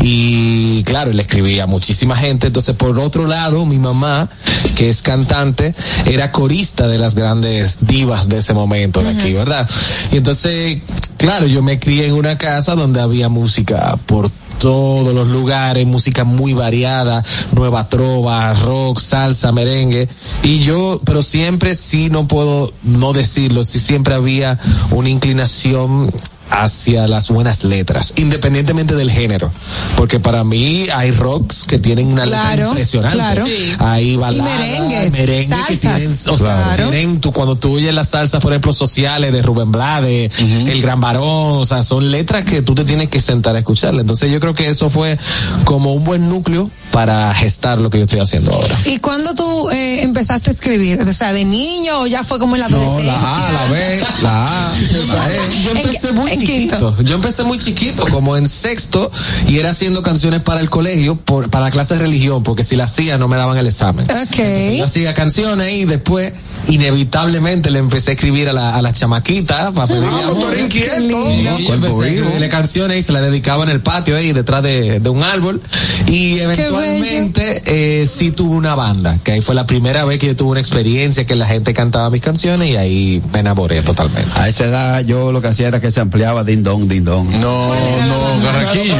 Y 0.00 0.82
claro, 0.84 1.12
le 1.12 1.22
escribía 1.22 1.64
a 1.64 1.66
muchísima 1.66 2.16
gente. 2.16 2.48
Entonces, 2.48 2.74
por 2.76 2.98
otro 2.98 3.26
lado, 3.26 3.64
mi 3.66 3.78
mamá, 3.78 4.28
que 4.76 4.88
es 4.88 5.02
cantante, 5.02 5.74
era 6.06 6.32
corista 6.32 6.86
de 6.86 6.98
las 6.98 7.14
grandes 7.14 7.78
divas 7.80 8.28
de 8.28 8.38
ese 8.38 8.54
momento 8.54 9.02
de 9.02 9.10
aquí, 9.10 9.32
¿verdad? 9.32 9.68
Y 10.12 10.16
entonces, 10.16 10.78
claro, 11.18 11.46
yo 11.46 11.62
me 11.62 11.78
crié 11.78 12.06
en 12.06 12.14
una 12.14 12.38
casa 12.38 12.74
donde 12.74 13.00
había 13.00 13.28
música 13.28 13.98
por 14.06 14.30
todos 14.58 15.14
los 15.14 15.28
lugares, 15.28 15.86
música 15.86 16.24
muy 16.24 16.52
variada, 16.52 17.22
nueva 17.52 17.88
trova, 17.88 18.52
rock, 18.54 18.98
salsa, 19.00 19.52
merengue. 19.52 20.08
Y 20.42 20.60
yo, 20.60 21.00
pero 21.04 21.22
siempre 21.22 21.74
sí 21.74 22.08
no 22.10 22.26
puedo 22.26 22.72
no 22.82 23.12
decirlo, 23.12 23.64
sí 23.64 23.78
siempre 23.78 24.14
había 24.14 24.58
una 24.90 25.08
inclinación 25.08 26.10
hacia 26.50 27.06
las 27.08 27.28
buenas 27.30 27.64
letras, 27.64 28.14
independientemente 28.16 28.94
del 28.94 29.10
género, 29.10 29.50
porque 29.96 30.20
para 30.20 30.44
mí 30.44 30.86
hay 30.94 31.10
rocks 31.10 31.64
que 31.64 31.78
tienen 31.78 32.06
una 32.12 32.24
letra 32.26 32.38
Claro, 32.42 32.68
impresionante, 32.68 33.16
claro. 33.16 33.44
Hay 33.78 34.16
baladas, 34.16 34.52
Y 34.52 34.58
merengues, 34.62 35.12
merengue 35.12 35.56
que 35.68 35.76
tienen, 35.76 36.12
o 36.28 36.38
sea, 36.38 36.62
Claro. 36.74 36.90
tienen 36.90 37.20
tú 37.20 37.32
cuando 37.32 37.56
tú 37.56 37.74
oyes 37.74 37.92
las 37.94 38.08
salsas, 38.10 38.42
por 38.42 38.52
ejemplo, 38.52 38.72
sociales 38.72 39.32
de 39.32 39.42
Rubén 39.42 39.70
Blades, 39.72 40.30
El 40.38 40.80
Gran 40.82 41.00
Varón, 41.00 41.58
o 41.58 41.64
sea, 41.64 41.82
son 41.82 42.10
letras 42.10 42.44
que 42.44 42.62
tú 42.62 42.74
te 42.74 42.84
tienes 42.84 43.08
que 43.08 43.20
sentar 43.20 43.54
a 43.56 43.58
escucharla. 43.60 44.00
Entonces 44.00 44.30
yo 44.32 44.40
creo 44.40 44.54
que 44.54 44.68
eso 44.68 44.88
fue 44.90 45.18
como 45.64 45.92
un 45.92 46.04
buen 46.04 46.28
núcleo 46.28 46.70
para 46.92 47.32
gestar 47.34 47.78
lo 47.78 47.90
que 47.90 47.98
yo 47.98 48.04
estoy 48.04 48.20
haciendo 48.20 48.52
ahora. 48.52 48.74
¿Y 48.86 48.98
cuándo 48.98 49.34
tú 49.34 49.70
eh, 49.70 50.02
empezaste 50.02 50.50
a 50.50 50.52
escribir? 50.52 51.02
O 51.02 51.12
sea, 51.12 51.32
¿de 51.32 51.44
niño 51.44 52.00
o 52.00 52.06
ya 52.06 52.22
fue 52.24 52.38
como 52.38 52.56
en 52.56 52.60
la 52.60 52.66
adolescencia? 52.66 53.12
la 53.12 53.48
A, 53.48 53.52
la 53.52 53.64
B, 53.66 54.00
la 54.22 54.46
A, 54.46 54.72
la 55.16 55.32
E. 55.34 55.38
Yo 55.64 55.70
¿En 55.72 55.76
empecé 55.78 56.12
muy 56.12 56.30
chiquito. 56.40 57.02
Yo 57.02 57.14
empecé 57.16 57.44
muy 57.44 57.58
chiquito, 57.58 58.04
como 58.06 58.36
en 58.36 58.48
sexto, 58.48 59.10
y 59.46 59.58
era 59.58 59.70
haciendo 59.70 60.02
canciones 60.02 60.42
para 60.42 60.60
el 60.60 60.70
colegio, 60.70 61.16
por, 61.16 61.50
para 61.50 61.70
clases 61.70 61.98
de 61.98 62.04
religión, 62.04 62.42
porque 62.42 62.62
si 62.62 62.76
la 62.76 62.84
hacía 62.84 63.18
no 63.18 63.28
me 63.28 63.36
daban 63.36 63.56
el 63.58 63.66
examen. 63.66 64.06
Entonces, 64.08 64.78
yo 64.78 64.84
hacía 64.84 65.14
canciones 65.14 65.72
y 65.74 65.84
después 65.84 66.32
inevitablemente 66.66 67.70
le 67.70 67.78
empecé 67.78 68.10
a 68.10 68.14
escribir 68.14 68.48
a 68.48 68.52
la, 68.52 68.74
a 68.76 68.82
las 68.82 68.92
chamaquitas 68.94 69.72
para 69.72 69.86
pedirle 69.86 70.08
Ah, 70.08 70.28
amor. 70.30 70.58
inquieto. 70.58 70.96
Sí, 70.98 71.42
yo 71.66 71.74
empecé 71.74 72.02
a 72.04 72.06
escribirle 72.08 72.48
canciones 72.48 72.96
y 72.98 73.02
se 73.02 73.12
las 73.12 73.22
dedicaba 73.22 73.64
en 73.64 73.70
el 73.70 73.80
patio 73.80 74.16
ahí 74.16 74.32
detrás 74.32 74.62
de, 74.62 75.00
de 75.00 75.08
un 75.08 75.22
árbol 75.22 75.60
y 76.06 76.38
eventualmente 76.40 77.62
eh, 77.66 78.06
sí 78.06 78.30
tuve 78.30 78.56
una 78.56 78.74
banda 78.74 79.18
que 79.22 79.32
ahí 79.32 79.40
fue 79.40 79.54
la 79.54 79.66
primera 79.66 80.04
vez 80.04 80.18
que 80.18 80.26
yo 80.28 80.36
tuve 80.36 80.50
una 80.52 80.60
experiencia 80.60 81.26
que 81.26 81.34
la 81.36 81.46
gente 81.46 81.74
cantaba 81.74 82.10
mis 82.10 82.22
canciones 82.22 82.68
y 82.70 82.76
ahí 82.76 83.22
me 83.32 83.40
enamoré 83.40 83.82
totalmente 83.82 84.30
A 84.36 84.48
esa 84.48 84.66
edad 84.66 85.00
yo 85.04 85.32
lo 85.32 85.40
que 85.40 85.48
hacía 85.48 85.68
era 85.68 85.80
que 85.80 85.90
se 85.90 86.00
ampliaba 86.00 86.27
din 86.44 86.62
don, 86.62 86.86
din 86.88 87.04
don. 87.04 87.28
No, 87.40 87.68
no, 87.68 88.42
Carraquillo. 88.44 88.94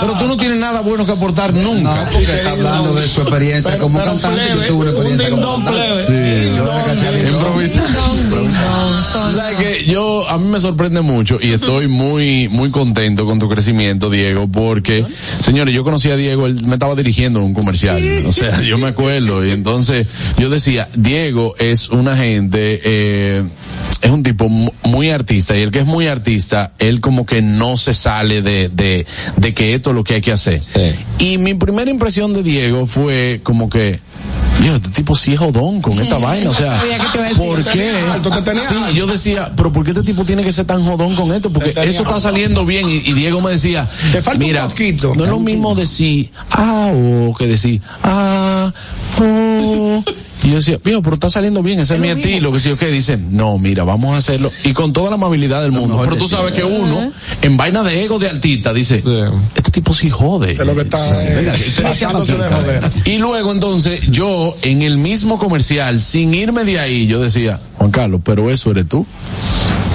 Pero 0.00 0.12
tú 0.18 0.26
no 0.26 0.36
tienes 0.36 0.58
nada 0.58 0.80
bueno 0.80 1.04
que 1.06 1.12
aportar 1.12 1.54
nunca. 1.54 2.04
porque 2.12 2.24
está 2.32 2.50
hablando 2.52 2.94
de 2.94 3.06
su 3.08 3.20
experiencia 3.22 3.78
como 3.78 3.98
cantante. 4.02 4.40
Yo 4.54 4.66
tuve 4.66 4.74
una 4.82 4.90
experiencia 4.90 5.30
como 5.30 5.64
cantante. 5.64 6.04
Sí. 6.06 7.32
Improvisando. 7.32 8.48
¿Sabes 9.02 9.56
qué? 9.58 9.84
Yo, 9.86 10.28
a 10.28 10.38
mí 10.38 10.48
me 10.48 10.60
sorprende 10.60 11.00
mucho 11.00 11.38
y 11.40 11.52
estoy 11.52 11.86
muy, 11.88 12.48
muy 12.48 12.70
contento 12.70 13.26
con 13.26 13.38
tu 13.38 13.48
crecimiento, 13.48 14.10
Diego, 14.10 14.48
porque, 14.48 15.04
señores, 15.40 15.74
yo 15.74 15.84
conocí 15.84 16.10
a 16.10 16.16
Diego, 16.16 16.46
él 16.46 16.56
me 16.66 16.74
estaba 16.74 16.94
dirigiendo 16.94 17.40
un 17.42 17.54
comercial. 17.54 18.02
O 18.26 18.32
sea, 18.32 18.60
yo 18.62 18.78
me 18.78 18.88
acuerdo. 18.88 19.44
Y 19.44 19.50
entonces, 19.50 20.06
yo 20.38 20.50
decía, 20.50 20.88
Diego 20.96 21.54
es 21.58 21.88
una 21.90 22.16
gente, 22.16 22.80
eh, 22.84 23.42
es 24.00 24.10
un 24.10 24.22
tipo 24.22 24.48
mu- 24.48 24.70
muy 24.84 25.10
artista 25.10 25.56
y 25.56 25.62
el 25.62 25.70
que 25.70 25.80
es 25.80 25.86
muy 25.86 26.06
artista, 26.06 26.21
él 26.78 27.00
como 27.00 27.26
que 27.26 27.42
no 27.42 27.76
se 27.76 27.94
sale 27.94 28.42
de, 28.42 28.68
de, 28.68 29.06
de 29.36 29.54
que 29.54 29.74
esto 29.74 29.90
es 29.90 29.96
lo 29.96 30.04
que 30.04 30.14
hay 30.14 30.20
que 30.20 30.32
hacer. 30.32 30.60
Y 31.18 31.38
mi 31.38 31.54
primera 31.54 31.90
impresión 31.90 32.32
de 32.34 32.42
Diego 32.42 32.86
fue 32.86 33.40
como 33.42 33.68
que, 33.68 34.00
Dios, 34.60 34.76
este 34.76 34.90
tipo 34.90 35.16
sí 35.16 35.32
es 35.32 35.38
jodón 35.38 35.80
con 35.80 35.98
esta 36.00 36.18
vaina, 36.18 36.50
o 36.50 36.54
sea. 36.54 36.80
¿por 37.36 37.64
qué? 37.64 37.92
Sí, 38.60 38.94
yo 38.94 39.06
decía, 39.06 39.52
pero 39.56 39.72
¿por 39.72 39.84
qué 39.84 39.90
este 39.90 40.02
tipo 40.02 40.24
tiene 40.24 40.44
que 40.44 40.52
ser 40.52 40.66
tan 40.66 40.84
jodón 40.84 41.14
con 41.16 41.32
esto? 41.32 41.50
Porque 41.50 41.70
eso 41.70 42.02
está 42.02 42.20
saliendo 42.20 42.64
bien 42.64 42.88
y, 42.88 42.96
y 42.96 43.12
Diego 43.14 43.40
me 43.40 43.52
decía, 43.52 43.88
Te 44.12 44.20
falta 44.22 44.38
un 44.38 44.46
mira, 44.46 44.68
poquito. 44.68 45.14
no 45.14 45.24
es 45.24 45.30
lo 45.30 45.40
mismo 45.40 45.74
decir, 45.74 46.30
ah, 46.50 46.90
o 46.94 47.34
que 47.34 47.46
decir, 47.46 47.80
ah, 48.02 48.72
oh. 49.20 50.04
Y 50.44 50.50
yo 50.50 50.56
decía, 50.56 50.78
mira, 50.84 51.00
pero 51.02 51.14
está 51.14 51.30
saliendo 51.30 51.62
bien, 51.62 51.78
ese 51.78 51.94
es, 51.94 52.00
mi 52.00 52.08
estilo, 52.08 52.50
que 52.50 52.58
si 52.58 52.68
yo 52.68 52.76
qué, 52.76 52.90
dicen, 52.90 53.28
no, 53.36 53.58
mira, 53.58 53.84
vamos 53.84 54.14
a 54.14 54.18
hacerlo, 54.18 54.50
y 54.64 54.72
con 54.72 54.92
toda 54.92 55.08
la 55.10 55.14
amabilidad 55.14 55.62
del 55.62 55.72
mundo, 55.72 56.00
pero 56.02 56.16
tú 56.16 56.28
sabes 56.28 56.52
que 56.52 56.64
uno, 56.64 57.12
en 57.42 57.56
vaina 57.56 57.82
de 57.82 58.02
ego 58.02 58.18
de 58.18 58.28
artista, 58.28 58.72
dice, 58.72 59.02
este 59.54 59.70
tipo 59.70 59.94
sí 59.94 60.10
jode. 60.10 60.52
Es 60.52 60.58
lo 60.58 60.74
que 60.74 60.82
está 60.82 60.98
eh. 61.22 61.52
Y 63.04 63.18
luego 63.18 63.52
entonces 63.52 64.00
yo 64.10 64.54
en 64.62 64.82
el 64.82 64.98
mismo 64.98 65.38
comercial, 65.38 66.00
sin 66.00 66.34
irme 66.34 66.64
de 66.64 66.80
ahí, 66.80 67.06
yo 67.06 67.20
decía, 67.20 67.60
Juan 67.78 67.90
Carlos, 67.90 68.20
pero 68.24 68.50
eso 68.50 68.70
eres 68.70 68.88
tú. 68.88 69.06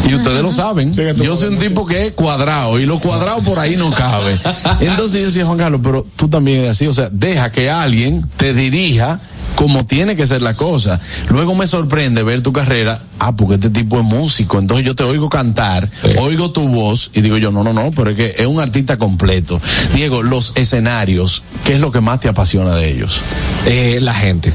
Y 0.09 0.15
ustedes 0.15 0.41
lo 0.41 0.53
saben. 0.53 0.93
Yo 0.93 1.35
soy 1.35 1.49
un 1.49 1.59
tipo 1.59 1.85
que 1.85 2.07
es 2.07 2.13
cuadrado 2.13 2.79
y 2.79 2.85
lo 2.85 2.99
cuadrado 2.99 3.41
por 3.41 3.59
ahí 3.59 3.75
no 3.75 3.91
cabe. 3.91 4.39
Entonces 4.79 5.21
yo 5.21 5.27
decía, 5.27 5.45
Juan 5.45 5.57
Carlos, 5.57 5.81
pero 5.83 6.07
tú 6.15 6.29
también 6.29 6.59
eres 6.59 6.71
así. 6.71 6.87
O 6.87 6.93
sea, 6.93 7.09
deja 7.11 7.51
que 7.51 7.69
alguien 7.69 8.25
te 8.37 8.53
dirija 8.53 9.19
como 9.57 9.85
tiene 9.85 10.15
que 10.15 10.27
ser 10.27 10.43
la 10.43 10.53
cosa. 10.53 11.01
Luego 11.29 11.55
me 11.55 11.65
sorprende 11.65 12.21
ver 12.21 12.41
tu 12.41 12.53
carrera. 12.53 13.01
Ah, 13.17 13.35
porque 13.35 13.55
este 13.55 13.71
tipo 13.71 13.99
es 13.99 14.05
músico. 14.05 14.59
Entonces 14.59 14.85
yo 14.85 14.95
te 14.95 15.03
oigo 15.03 15.29
cantar, 15.29 15.89
oigo 16.19 16.51
tu 16.51 16.67
voz 16.67 17.09
y 17.15 17.21
digo 17.21 17.37
yo, 17.37 17.51
no, 17.51 17.63
no, 17.63 17.73
no, 17.73 17.91
pero 17.91 18.11
es 18.11 18.15
que 18.15 18.35
es 18.37 18.45
un 18.45 18.59
artista 18.59 18.97
completo. 18.97 19.59
Diego, 19.95 20.21
los 20.21 20.55
escenarios, 20.55 21.41
¿qué 21.65 21.73
es 21.73 21.79
lo 21.79 21.91
que 21.91 22.01
más 22.01 22.19
te 22.19 22.29
apasiona 22.29 22.75
de 22.75 22.91
ellos? 22.91 23.19
Eh, 23.65 23.97
la 23.99 24.13
gente. 24.13 24.53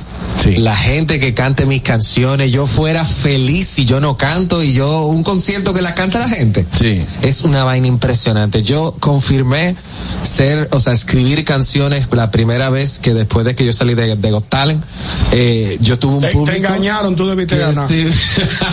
La 0.57 0.75
gente 0.75 1.21
que 1.21 1.35
cante 1.35 1.67
mis 1.67 1.83
canciones, 1.83 2.51
yo 2.51 2.67
fuera 2.67 3.05
feliz 3.05 3.69
si 3.69 3.85
yo 3.85 4.01
no 4.01 4.17
canto 4.17 4.63
y 4.63 4.73
yo 4.73 5.03
un 5.07 5.23
concierto 5.23 5.73
que 5.73 5.83
la 5.83 5.95
canta 5.95 6.19
la 6.19 6.29
gente. 6.29 6.67
Sí. 6.79 7.01
Es 7.23 7.43
una 7.43 7.63
vaina 7.65 7.87
impresionante. 7.87 8.63
Yo 8.63 8.97
confirmé 8.99 9.77
ser, 10.23 10.69
o 10.73 10.81
sea, 10.81 10.93
escribir 10.95 11.45
canciones 11.45 12.07
la 12.13 12.31
primera 12.31 12.71
vez 12.71 12.99
que 12.99 13.15
después 13.15 13.45
de 13.47 13.55
que 13.55 13.65
yo 13.65 13.73
salí 13.73 13.95
de, 13.95 14.17
de 14.17 14.31
Got 14.31 14.49
Talent, 14.49 14.83
eh, 15.31 15.79
yo 15.81 15.99
tuve 15.99 16.17
un 16.17 16.21
Te, 16.23 16.29
público. 16.31 16.51
te 16.53 16.59
engañaron, 16.59 17.15
tú 17.15 17.29
debiste 17.29 17.57
ganar. 17.57 17.87
sí. 17.87 18.07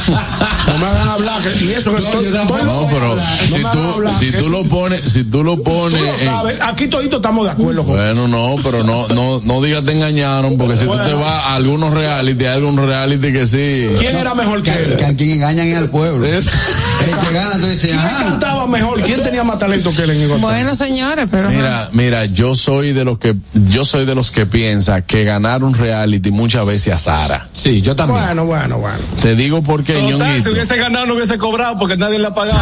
No 0.68 0.78
me 0.80 0.86
hagan 0.86 1.08
hablar. 1.10 1.42
que- 1.42 1.66
y 1.66 1.72
eso 1.72 1.96
que 1.96 2.04
estoy, 2.04 2.26
estoy- 2.26 2.64
No, 2.64 2.88
pero 2.92 3.16
si 3.48 3.54
me 3.54 3.60
hagan 3.60 3.72
tú, 3.72 3.90
hablar, 3.94 4.14
si 4.20 4.32
tú 4.32 4.50
lo 4.50 4.64
pones, 4.64 5.12
si 5.12 5.24
tú 5.24 5.44
lo 5.44 5.56
Tú 5.56 5.64
pones. 5.64 6.02
lo 6.02 6.08
en- 6.20 6.26
sabes, 6.26 6.58
aquí 6.62 6.88
todito 6.88 7.18
estamos 7.18 7.46
de 7.46 7.52
acuerdo 7.52 7.84
con 7.84 7.96
Bueno, 7.96 8.28
no, 8.28 8.56
pero 8.64 8.84
no, 8.84 9.08
no, 9.10 9.42
no 9.44 9.62
digas 9.62 9.84
te 9.84 9.92
engañaron, 9.94 10.58
porque 10.58 10.78
si 10.78 10.86
tú 10.86 10.92
te 10.98 11.14
vas 11.14 11.44
algunos 11.56 11.94
reality, 11.94 12.46
hay 12.46 12.56
algunos 12.56 12.88
reality 12.88 13.32
que 13.32 13.46
sí. 13.48 13.90
¿Quién 14.00 14.16
era 14.16 14.34
mejor 14.36 14.62
que 14.64 14.72
Que, 14.72 14.84
él? 14.84 14.98
que 14.98 15.06
a 15.06 15.16
quien 15.16 15.32
engañan 15.32 15.68
es 15.68 15.78
al 15.78 15.90
pueblo. 15.90 16.26
El 16.26 16.42
que 16.42 17.34
gana, 17.34 17.54
tú 17.60 17.68
dices, 17.68 17.92
¿Quién 17.92 18.00
cantaba 18.30 18.68
mejor? 18.68 19.02
¿Quién 19.02 19.24
tenía 19.24 19.44
más 19.44 19.58
talento 19.58 19.92
que 19.96 20.04
él 20.04 20.10
en 20.12 20.22
Igual? 20.22 20.40
Bueno, 20.42 20.76
señores, 20.76 21.28
pero. 21.32 21.50
Mira, 21.50 21.90
mira, 21.94 22.26
yo 22.26 22.56
soy 22.56 22.92
de 22.94 23.06
los 23.06 23.20
que 23.20 23.36
yo 23.54 23.86
soy 23.86 24.06
de 24.06 24.16
los 24.16 24.32
que 24.32 24.46
piensa 24.46 25.02
que 25.02 25.24
ganar 25.24 25.64
un 25.64 25.74
reality 25.74 26.30
muchas 26.32 26.66
veces 26.66 26.94
azara. 26.94 27.48
Sí, 27.54 27.82
yo 27.82 27.96
también. 27.96 28.22
Bueno, 28.22 28.46
bueno, 28.46 28.78
bueno. 28.80 28.98
Te 29.22 29.36
digo 29.36 29.62
porque 29.64 29.94
Total, 29.94 30.10
Ñonguito. 30.20 30.50
si 30.50 30.56
hubiese 30.56 30.78
ganado 30.78 31.06
no 31.06 31.14
hubiese 31.16 31.38
cobrado 31.38 31.78
porque 31.80 31.96
nadie 31.98 32.20
le 32.20 32.28
ha 32.28 32.34
pagado. 32.34 32.60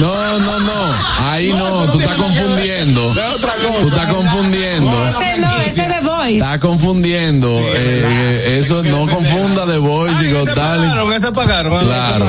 No, 0.00 0.38
no, 0.40 0.60
no. 0.60 0.94
Ahí 1.20 1.52
no, 1.56 1.90
tú 1.90 1.98
estás 1.98 2.16
confundiendo. 2.16 3.00
Tú 3.12 3.88
estás 3.88 4.12
confundiendo. 4.12 5.08
Ese 5.08 5.40
no, 5.40 5.56
ese 5.62 5.82
de 5.88 6.00
Voice. 6.26 6.38
Estás 6.44 6.60
confundiendo. 6.60 7.48
eh, 7.74 8.58
eso 8.58 8.82
no 8.82 9.06
confunda 9.06 9.66
de 9.66 9.78
Voice 9.78 10.24
y 10.28 10.32
Got 10.32 10.54
Talent. 10.54 10.84
Pagaron, 10.92 11.12
ese 11.12 11.32
pagaron. 11.32 11.78
Claro. 11.84 12.26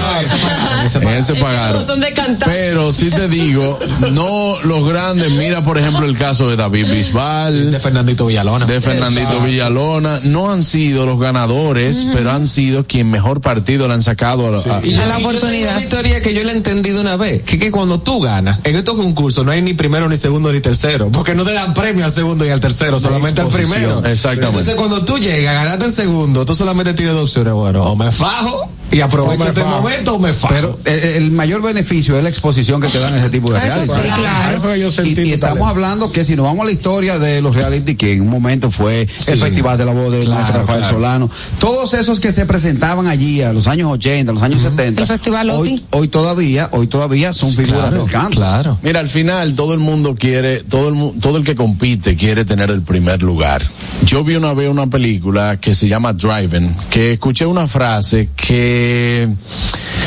Ese 1.17 1.35
pagaron. 1.35 1.85
Son 1.85 1.99
de 1.99 2.11
cantar. 2.13 2.49
Pero 2.49 2.91
sí 2.91 3.09
te 3.09 3.27
digo, 3.27 3.79
no 4.11 4.59
los 4.63 4.87
grandes, 4.87 5.31
mira 5.31 5.63
por 5.63 5.77
ejemplo 5.77 6.05
el 6.05 6.17
caso 6.17 6.49
de 6.49 6.55
David 6.55 6.91
Bisbal, 6.91 7.71
De 7.71 7.79
Fernandito 7.79 8.25
Villalona. 8.25 8.65
de 8.65 8.81
Fernandito 8.81 9.41
Villalona, 9.41 10.19
no 10.23 10.51
han 10.51 10.63
sido 10.63 11.05
los 11.05 11.19
ganadores, 11.19 12.07
pero 12.13 12.31
han 12.31 12.47
sido 12.47 12.85
quien 12.85 13.09
mejor 13.09 13.41
partido 13.41 13.87
le 13.87 13.93
han 13.95 14.03
sacado 14.03 14.47
a, 14.47 14.77
a- 14.77 14.85
Y 14.85 14.95
A 14.95 15.05
la 15.05 15.19
y 15.19 15.23
oportunidad. 15.23 15.71
una 15.73 15.81
historia 15.81 16.21
que 16.21 16.33
yo 16.33 16.43
le 16.43 16.51
he 16.51 16.55
entendido 16.55 17.01
una 17.01 17.15
vez, 17.15 17.43
que, 17.43 17.57
que 17.59 17.71
cuando 17.71 17.99
tú 18.01 18.19
ganas, 18.21 18.59
en 18.63 18.75
estos 18.75 18.95
concursos 18.95 19.45
no 19.45 19.51
hay 19.51 19.61
ni 19.61 19.73
primero, 19.73 20.07
ni 20.09 20.17
segundo, 20.17 20.51
ni 20.51 20.59
tercero, 20.59 21.09
porque 21.11 21.35
no 21.35 21.43
te 21.43 21.53
dan 21.53 21.73
premio 21.73 22.05
al 22.05 22.11
segundo 22.11 22.45
y 22.45 22.49
al 22.49 22.59
tercero, 22.59 22.99
solamente 22.99 23.41
al 23.41 23.47
exposición, 23.47 23.81
exactamente. 24.05 24.45
Entonces 24.59 24.75
cuando 24.75 25.05
tú 25.05 25.17
llegas, 25.17 25.55
ganaste 25.55 25.85
en 25.85 25.93
segundo, 25.93 26.45
tú 26.45 26.55
solamente 26.55 26.93
tienes 26.93 27.15
dos 27.15 27.23
opciones, 27.23 27.53
bueno, 27.53 27.83
o 27.83 27.95
me 27.95 28.11
fajo 28.11 28.69
y 28.91 28.97
me 28.97 29.45
este 29.45 29.61
fajo. 29.61 29.81
momento 29.81 30.15
o 30.15 30.19
me 30.19 30.33
fajo. 30.33 30.53
Pero 30.53 30.79
el, 30.85 30.99
el 31.23 31.31
mayor 31.31 31.61
beneficio 31.61 32.17
es 32.17 32.23
la 32.23 32.29
exposición 32.29 32.81
que 32.81 32.87
te 32.87 32.99
dan 32.99 33.13
ese 33.15 33.29
tipo 33.29 33.51
de 33.51 33.59
reality. 33.59 33.91
sí, 33.93 33.99
claro. 34.15 35.05
Y, 35.05 35.31
estamos 35.33 35.67
hablando 35.69 36.11
que 36.11 36.23
si 36.23 36.35
nos 36.35 36.45
vamos 36.45 36.61
a 36.61 36.65
la 36.65 36.71
historia 36.71 37.19
de 37.19 37.41
los 37.41 37.55
reality, 37.55 37.95
que 37.95 38.13
en 38.13 38.21
un 38.21 38.29
momento 38.29 38.71
fue 38.71 39.01
el 39.01 39.39
Festival 39.39 39.77
de 39.77 39.85
la 39.85 39.93
Voz 39.93 40.11
de 40.11 40.21
Claro, 40.21 40.35
maestro 40.35 40.59
Rafael 40.61 40.79
claro. 40.79 40.93
Solano, 40.95 41.29
todos 41.59 41.93
esos 41.93 42.19
que 42.19 42.31
se 42.31 42.45
presentaban 42.45 43.07
allí 43.07 43.41
a 43.41 43.51
los 43.53 43.67
años 43.67 43.91
80, 43.91 44.31
a 44.31 44.33
los 44.33 44.43
años 44.43 44.61
70, 44.61 45.01
El 45.01 45.07
Festival 45.07 45.49
hoy, 45.49 45.73
OTI. 45.73 45.85
hoy 45.91 46.07
todavía, 46.07 46.69
hoy 46.71 46.87
todavía 46.87 47.33
son 47.33 47.51
figuras 47.51 47.81
claro, 47.89 48.03
del 48.03 48.11
canto. 48.11 48.37
claro. 48.37 48.79
Mira, 48.83 48.99
al 48.99 49.09
final 49.09 49.55
todo 49.55 49.73
el 49.73 49.79
mundo 49.79 50.15
quiere, 50.17 50.61
todo 50.63 50.87
el 50.89 50.93
mu- 50.95 51.13
todo 51.19 51.37
el 51.37 51.43
que 51.43 51.55
compite 51.55 52.15
quiere 52.15 52.45
tener 52.45 52.69
el 52.71 52.81
primer 52.81 53.21
lugar. 53.23 53.61
Yo 54.05 54.23
vi 54.23 54.35
una 54.35 54.53
vez 54.53 54.69
una 54.69 54.87
película 54.87 55.59
que 55.59 55.73
se 55.75 55.87
llama 55.87 56.13
Driving, 56.13 56.75
que 56.89 57.13
escuché 57.13 57.45
una 57.45 57.67
frase 57.67 58.29
que 58.35 58.76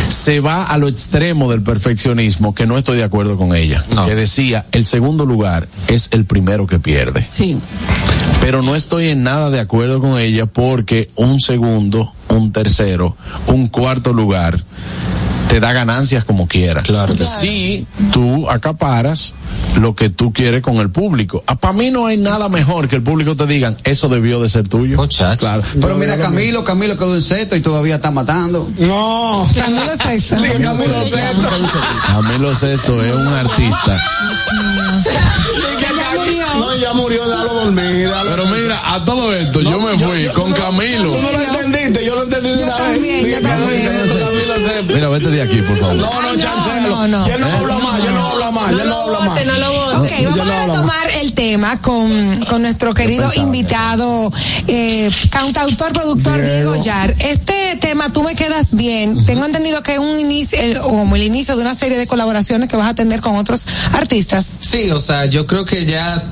se 0.09 0.41
va 0.41 0.65
a 0.65 0.77
lo 0.77 0.89
extremo 0.89 1.51
del 1.51 1.63
perfeccionismo, 1.63 2.55
que 2.55 2.67
no 2.67 2.77
estoy 2.77 2.99
de 2.99 3.05
acuerdo 3.05 3.37
con 3.37 3.55
ella. 3.55 3.85
No. 3.95 4.07
Que 4.07 4.15
decía, 4.15 4.67
el 4.73 4.85
segundo 4.85 5.25
lugar 5.25 5.69
es 5.87 6.09
el 6.13 6.27
primero 6.27 6.67
que 6.67 6.79
pierde. 6.79 7.25
Sí. 7.25 7.59
Pero 8.41 8.63
no 8.63 8.75
estoy 8.77 9.09
en 9.09 9.23
nada 9.23 9.51
de 9.51 9.61
acuerdo 9.61 10.01
con 10.01 10.19
ella 10.19 10.47
porque 10.47 11.11
un 11.17 11.41
segundo, 11.41 12.13
un 12.29 12.53
tercero, 12.53 13.17
un 13.47 13.69
cuarto 13.69 14.13
lugar 14.13 14.63
te 15.51 15.59
da 15.59 15.73
ganancias 15.73 16.25
como 16.25 16.47
quiera. 16.47 16.83
Claro 16.83 17.13
Si 17.41 17.85
tú 18.13 18.49
acaparas 18.49 19.35
lo 19.81 19.95
que 19.97 20.09
tú 20.09 20.33
quieres 20.33 20.63
con 20.63 20.77
el 20.77 20.91
público. 20.91 21.43
Para 21.61 21.73
mí 21.73 21.91
no 21.91 22.07
hay 22.07 22.17
nada 22.17 22.49
mejor 22.49 22.89
que 22.89 22.95
el 22.97 23.03
público 23.03 23.35
te 23.37 23.47
digan, 23.47 23.77
eso 23.85 24.09
debió 24.09 24.41
de 24.41 24.49
ser 24.49 24.69
tuyo. 24.69 24.97
Muchacho. 24.97 25.41
Claro. 25.41 25.63
Pero 25.81 25.97
mira, 25.97 26.17
Camilo, 26.19 26.65
Camilo 26.65 26.97
quedó 26.97 27.15
en 27.17 27.23
seto 27.23 27.57
y 27.57 27.61
todavía 27.61 27.97
está 27.97 28.11
matando. 28.13 28.69
No. 28.79 29.45
Camilo 29.55 29.97
Sexto. 30.01 30.37
Camilo 30.37 31.05
Sesto. 31.09 31.49
Camilo 32.07 32.55
Sesto 32.55 33.05
es 33.05 33.15
un 33.15 33.27
artista. 33.29 34.01
Que 35.79 35.87
ya 35.97 36.11
murió. 36.17 36.47
No, 36.59 36.77
ya 36.77 36.93
murió, 36.93 37.29
déjalo 37.29 37.55
dormir. 37.55 37.85
déjalo- 38.09 38.31
Pero 38.31 38.47
mira, 38.47 38.95
a 38.95 39.05
todo 39.05 39.35
esto, 39.35 39.61
yo 39.63 39.81
me 39.81 39.99
fui 39.99 40.27
con 40.29 40.53
Camilo. 40.53 41.13
Tú 41.13 41.23
no 41.23 41.33
lo 41.33 41.41
entendiste, 41.61 42.05
yo 42.05 42.15
lo 42.15 42.23
entendí 42.25 42.51
de 42.51 42.65
una 42.65 42.77
vez. 42.79 43.41
Mira, 44.89 45.09
vete 45.09 45.29
de 45.31 45.43
aquí, 45.43 45.61
por 45.63 45.79
favor. 45.79 45.97
No, 45.97 46.23
no, 46.23 46.37
chancelo. 46.41 46.89
no, 46.89 47.09
no. 47.09 47.29
Ya 47.29 47.39
no 47.39 47.47
habla 47.47 47.79
más, 47.79 48.03
ya 48.03 48.11
no 48.11 48.29
habla 48.29 48.51
más, 48.51 48.71
ya 48.71 48.77
No 48.79 48.85
no 48.85 48.91
lo 48.91 49.01
habla 49.01 49.19
más. 49.21 49.29
vote, 49.31 49.45
no 49.45 49.59
lo 49.59 49.73
vote. 49.73 49.97
Ok, 49.97 50.25
vamos 50.25 50.47
no 50.47 50.53
a 50.53 50.67
retomar 50.67 51.11
el 51.21 51.33
tema 51.33 51.81
con, 51.81 52.41
con 52.49 52.63
nuestro 52.63 52.95
querido 52.95 53.31
invitado, 53.37 54.33
eh, 54.67 55.11
cantautor, 55.31 55.93
productor 55.93 56.41
Diego. 56.41 56.73
Diego. 56.73 56.85
Yar. 56.85 57.15
Este 57.19 57.77
tema, 57.81 58.13
tú 58.13 58.23
me 58.23 58.35
quedas 58.35 58.75
bien. 58.75 59.25
Tengo 59.27 59.45
entendido 59.45 59.83
que 59.83 59.95
es 59.95 59.99
un 59.99 60.19
inicio, 60.19 60.59
como 60.83 61.17
el 61.17 61.23
inicio 61.23 61.57
de 61.57 61.63
una 61.63 61.75
serie 61.75 61.99
de 61.99 62.07
colaboraciones 62.07 62.69
que 62.69 62.77
vas 62.77 62.91
a 62.91 62.95
tener 62.95 63.21
con 63.21 63.37
otros 63.37 63.67
artistas. 63.93 64.53
Sí, 64.59 64.91
o 64.91 65.01
sea, 65.01 65.27
yo 65.27 65.47
creo 65.47 65.65
que 65.65 65.85
ya 65.85 66.25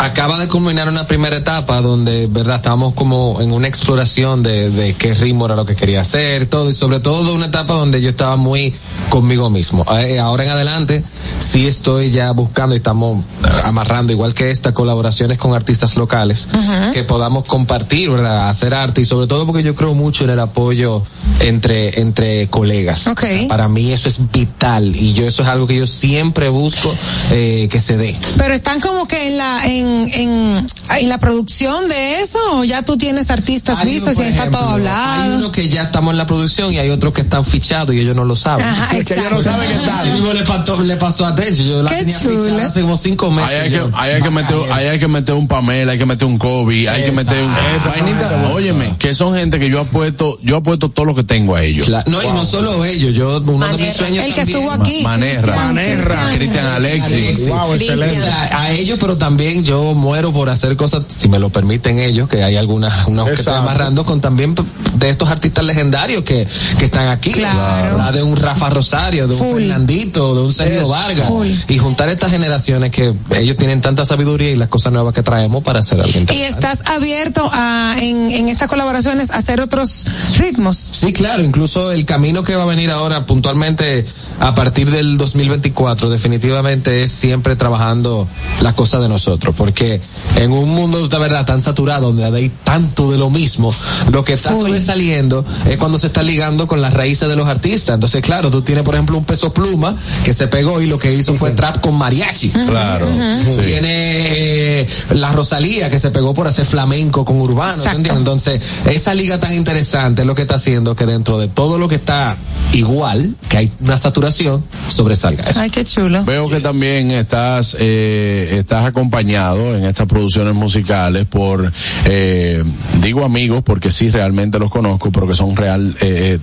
acaba 0.00 0.38
de 0.38 0.46
culminar 0.48 0.88
una 0.88 1.06
primera 1.06 1.36
etapa 1.36 1.80
donde, 1.80 2.26
verdad, 2.28 2.56
estábamos 2.56 2.94
como 2.94 3.40
en 3.40 3.52
una 3.52 3.66
exploración 3.68 4.42
de, 4.42 4.70
de 4.70 4.94
qué 4.94 5.14
ritmo 5.14 5.46
era 5.46 5.56
lo 5.56 5.66
que 5.66 5.74
quería 5.74 6.02
hacer, 6.02 6.46
todo, 6.46 6.70
y 6.70 6.72
sobre 6.72 7.00
todo 7.00 7.24
una 7.38 7.46
etapa 7.46 7.74
donde 7.74 8.00
yo 8.02 8.10
estaba 8.10 8.36
muy 8.36 8.74
conmigo 9.08 9.48
mismo. 9.50 9.84
Eh, 9.98 10.18
ahora 10.18 10.44
en 10.44 10.50
adelante, 10.50 11.02
sí 11.38 11.66
estoy 11.66 12.10
ya 12.10 12.30
buscando 12.32 12.74
y 12.74 12.78
estamos 12.78 13.24
amarrando, 13.64 14.12
igual 14.12 14.34
que 14.34 14.50
esta, 14.50 14.72
colaboraciones 14.74 15.38
con 15.38 15.54
artistas 15.54 15.96
locales, 15.96 16.48
que 16.92 17.04
podamos 17.04 17.44
compartir, 17.44 18.10
¿verdad? 18.10 18.48
Hacer 18.48 18.74
arte 18.74 19.00
y 19.00 19.04
sobre 19.04 19.26
todo 19.26 19.46
porque 19.46 19.62
yo 19.62 19.74
creo 19.74 19.94
mucho 19.94 20.24
en 20.24 20.30
el 20.30 20.40
apoyo 20.40 21.02
entre, 21.40 22.00
entre 22.00 22.48
colegas. 22.48 23.06
Ok. 23.06 23.22
O 23.22 23.26
sea, 23.26 23.48
para 23.48 23.68
mí 23.68 23.92
eso 23.92 24.08
es 24.08 24.30
vital 24.30 24.94
y 24.94 25.12
yo 25.14 25.26
eso 25.26 25.42
es 25.42 25.48
algo 25.48 25.66
que 25.66 25.76
yo 25.76 25.86
siempre 25.86 26.48
busco 26.48 26.94
eh, 27.30 27.68
que 27.70 27.80
se 27.80 27.96
dé. 27.96 28.16
Pero 28.36 28.54
están 28.54 28.80
como 28.80 29.06
que 29.08 29.28
en 29.28 29.38
la, 29.38 29.66
en, 29.66 30.10
en, 30.12 30.66
en 30.98 31.08
la 31.08 31.18
producción 31.18 31.88
de 31.88 32.20
eso, 32.20 32.38
o 32.52 32.64
ya 32.64 32.82
tú 32.82 32.96
tienes 32.96 33.30
artistas 33.30 33.78
Hay 33.78 33.92
vistos 33.92 34.16
uno, 34.16 34.26
y 34.26 34.30
está 34.30 34.50
todo 34.50 34.68
ejemplo, 34.68 34.90
Hay 34.90 35.18
hablado. 35.20 35.36
uno 35.36 35.52
que 35.52 35.68
ya 35.68 35.82
estamos 35.84 36.12
en 36.12 36.18
la 36.18 36.26
producción 36.26 36.72
y 36.72 36.78
hay 36.78 36.90
otros 36.90 37.12
que 37.12 37.20
están 37.28 37.44
fichados 37.44 37.94
y 37.94 38.00
ellos 38.00 38.16
no 38.16 38.24
lo 38.24 38.34
saben. 38.34 38.66
Ajá, 38.66 38.88
Que 38.88 39.14
ellos 39.14 39.30
no 39.30 39.38
exacto. 39.38 39.42
saben 39.42 39.68
que 39.68 39.74
está. 39.76 40.00
Así 40.00 40.10
mismo 40.10 40.32
le 40.32 40.42
pasó, 40.44 40.82
le 40.82 40.96
pasó 40.96 41.26
a 41.26 41.34
Tencho, 41.34 41.62
yo 41.62 41.82
la 41.82 41.90
Qué 41.90 41.96
tenía 41.96 42.18
chulo. 42.20 42.42
fichada 42.42 42.66
hace 42.66 42.80
como 42.82 42.96
cinco 42.96 43.30
meses. 43.30 43.50
Ahí 43.50 43.56
hay, 43.56 43.70
que, 43.70 43.76
yo, 43.76 43.90
ahí, 43.94 44.10
hay 44.12 44.22
que 44.22 44.30
meter, 44.30 44.56
ahí 44.72 44.86
hay 44.86 44.98
que 44.98 45.08
meter 45.08 45.34
un 45.34 45.46
Pamela, 45.48 45.92
hay 45.92 45.98
que 45.98 46.06
meter 46.06 46.26
un 46.26 46.38
Kobe, 46.38 46.88
hay 46.88 47.02
que 47.04 47.12
meter 47.12 47.42
un... 47.44 47.52
Vainita, 47.54 48.50
óyeme, 48.54 48.94
que 48.98 49.14
son 49.14 49.34
gente 49.34 49.58
que 49.58 49.68
yo 49.70 49.80
apuesto, 49.80 50.38
yo 50.42 50.56
apuesto 50.56 50.88
todo 50.90 51.04
lo 51.06 51.14
que 51.14 51.22
tengo 51.24 51.54
a 51.54 51.62
ellos. 51.62 51.88
No, 52.06 52.22
y 52.22 52.26
no 52.28 52.44
solo 52.44 52.84
ellos, 52.84 53.14
yo, 53.14 53.38
uno 53.46 53.66
de 53.68 53.82
mis 53.84 53.92
sueños 53.94 54.24
El 54.24 54.32
que 54.34 54.40
también- 54.40 54.58
estuvo 54.58 54.72
aquí. 54.72 55.02
Ma- 55.02 55.10
Manerra, 55.10 55.42
Cristian, 55.42 55.66
Manerra, 55.66 56.32
Cristian. 56.34 56.66
Alexis. 56.66 57.12
Alexis. 57.14 57.48
Wow, 57.48 57.58
O 57.70 57.74
excelente. 57.74 58.16
sea, 58.20 58.50
a 58.60 58.70
ellos, 58.72 58.98
pero 59.00 59.16
también 59.16 59.64
yo 59.64 59.94
muero 59.94 60.32
por 60.32 60.48
hacer 60.50 60.76
cosas, 60.76 61.02
si 61.08 61.28
me 61.28 61.38
lo 61.38 61.50
permiten 61.50 61.98
ellos, 61.98 62.28
que 62.28 62.42
hay 62.44 62.56
algunas 62.56 63.06
unas 63.06 63.24
que 63.26 63.32
estoy 63.32 63.42
Exacto. 63.52 63.60
amarrando 63.62 64.04
con 64.04 64.20
también 64.20 64.54
de 64.94 65.08
estos 65.08 65.30
artistas 65.30 65.64
legendarios 65.64 66.22
que, 66.22 66.46
que 66.78 66.84
están 66.84 67.08
aquí. 67.08 67.17
Claro. 67.20 67.98
La 67.98 68.12
de 68.12 68.22
un 68.22 68.36
Rafa 68.36 68.70
Rosario, 68.70 69.26
de 69.28 69.34
un 69.34 69.40
Full. 69.40 69.58
Fernandito, 69.60 70.34
de 70.34 70.40
un 70.42 70.52
Sergio. 70.52 70.88
Vargas. 70.88 71.26
Full. 71.26 71.46
Y 71.68 71.78
juntar 71.78 72.08
estas 72.08 72.30
generaciones 72.30 72.90
que 72.90 73.12
ellos 73.36 73.56
tienen 73.56 73.80
tanta 73.80 74.04
sabiduría 74.04 74.50
y 74.50 74.56
las 74.56 74.68
cosas 74.68 74.92
nuevas 74.92 75.14
que 75.14 75.22
traemos 75.22 75.62
para 75.62 75.80
hacer 75.80 76.00
algo 76.00 76.12
Y 76.16 76.20
interesante. 76.20 76.48
estás 76.48 76.82
abierto 76.86 77.50
a, 77.52 77.96
en, 77.98 78.30
en 78.30 78.48
estas 78.48 78.68
colaboraciones 78.68 79.30
a 79.30 79.36
hacer 79.36 79.60
otros 79.60 80.06
ritmos. 80.38 80.76
Sí, 80.92 81.12
claro, 81.12 81.42
incluso 81.42 81.92
el 81.92 82.04
camino 82.04 82.42
que 82.42 82.54
va 82.56 82.62
a 82.62 82.66
venir 82.66 82.90
ahora 82.90 83.26
puntualmente 83.26 84.04
a 84.40 84.54
partir 84.54 84.90
del 84.90 85.18
2024 85.18 86.10
definitivamente 86.10 87.02
es 87.02 87.10
siempre 87.10 87.56
trabajando 87.56 88.28
las 88.60 88.74
cosas 88.74 89.00
de 89.02 89.08
nosotros, 89.08 89.54
porque 89.56 90.00
en 90.36 90.52
un 90.52 90.68
mundo 90.68 91.06
de 91.08 91.18
verdad 91.18 91.44
tan 91.44 91.60
saturado 91.60 92.08
donde 92.08 92.24
hay 92.24 92.50
tanto 92.64 93.10
de 93.10 93.18
lo 93.18 93.30
mismo, 93.30 93.74
lo 94.10 94.24
que 94.24 94.34
está 94.34 94.50
Full. 94.50 94.66
sobresaliendo 94.66 95.44
es 95.68 95.76
cuando 95.76 95.98
se 95.98 96.06
está 96.08 96.22
ligando 96.22 96.66
con 96.66 96.80
las 96.80 96.94
raíces 97.08 97.28
de 97.28 97.36
los 97.36 97.48
artistas. 97.48 97.94
Entonces, 97.94 98.20
claro, 98.20 98.50
tú 98.50 98.60
tienes 98.60 98.84
por 98.84 98.94
ejemplo 98.94 99.16
un 99.16 99.24
peso 99.24 99.50
pluma 99.52 99.96
que 100.24 100.34
se 100.34 100.46
pegó 100.46 100.82
y 100.82 100.86
lo 100.86 100.98
que 100.98 101.14
hizo 101.14 101.34
fue 101.34 101.52
trap 101.52 101.80
con 101.80 101.96
mariachi. 101.96 102.50
Claro. 102.50 103.08
sí. 103.44 103.58
Tiene 103.64 104.80
eh, 104.80 104.86
la 105.14 105.32
Rosalía 105.32 105.88
que 105.88 105.98
se 105.98 106.10
pegó 106.10 106.34
por 106.34 106.46
hacer 106.46 106.66
flamenco 106.66 107.24
con 107.24 107.40
urbano. 107.40 107.82
Entonces, 107.92 108.60
esa 108.84 109.14
liga 109.14 109.38
tan 109.38 109.54
interesante 109.54 110.22
es 110.22 110.26
lo 110.26 110.34
que 110.34 110.42
está 110.42 110.56
haciendo 110.56 110.94
que 110.94 111.06
dentro 111.06 111.38
de 111.38 111.48
todo 111.48 111.78
lo 111.78 111.88
que 111.88 111.94
está 111.94 112.36
igual, 112.72 113.34
que 113.48 113.56
hay 113.56 113.72
una 113.80 113.96
saturación, 113.96 114.62
sobresalga 114.88 115.44
eso. 115.44 115.60
Ay, 115.60 115.70
qué 115.70 115.84
chulo. 115.84 116.24
Veo 116.24 116.50
que 116.50 116.60
también 116.60 117.10
estás 117.10 117.74
eh, 117.80 118.56
estás 118.58 118.84
acompañado 118.84 119.76
en 119.76 119.84
estas 119.84 120.06
producciones 120.06 120.54
musicales 120.54 121.26
por 121.26 121.72
eh, 122.04 122.62
digo 123.00 123.24
amigos 123.24 123.62
porque 123.64 123.90
sí 123.90 124.10
realmente 124.10 124.58
los 124.58 124.70
conozco 124.70 125.10
pero 125.10 125.26
que 125.26 125.34
son 125.34 125.56
real 125.56 125.96
eh, 126.00 126.38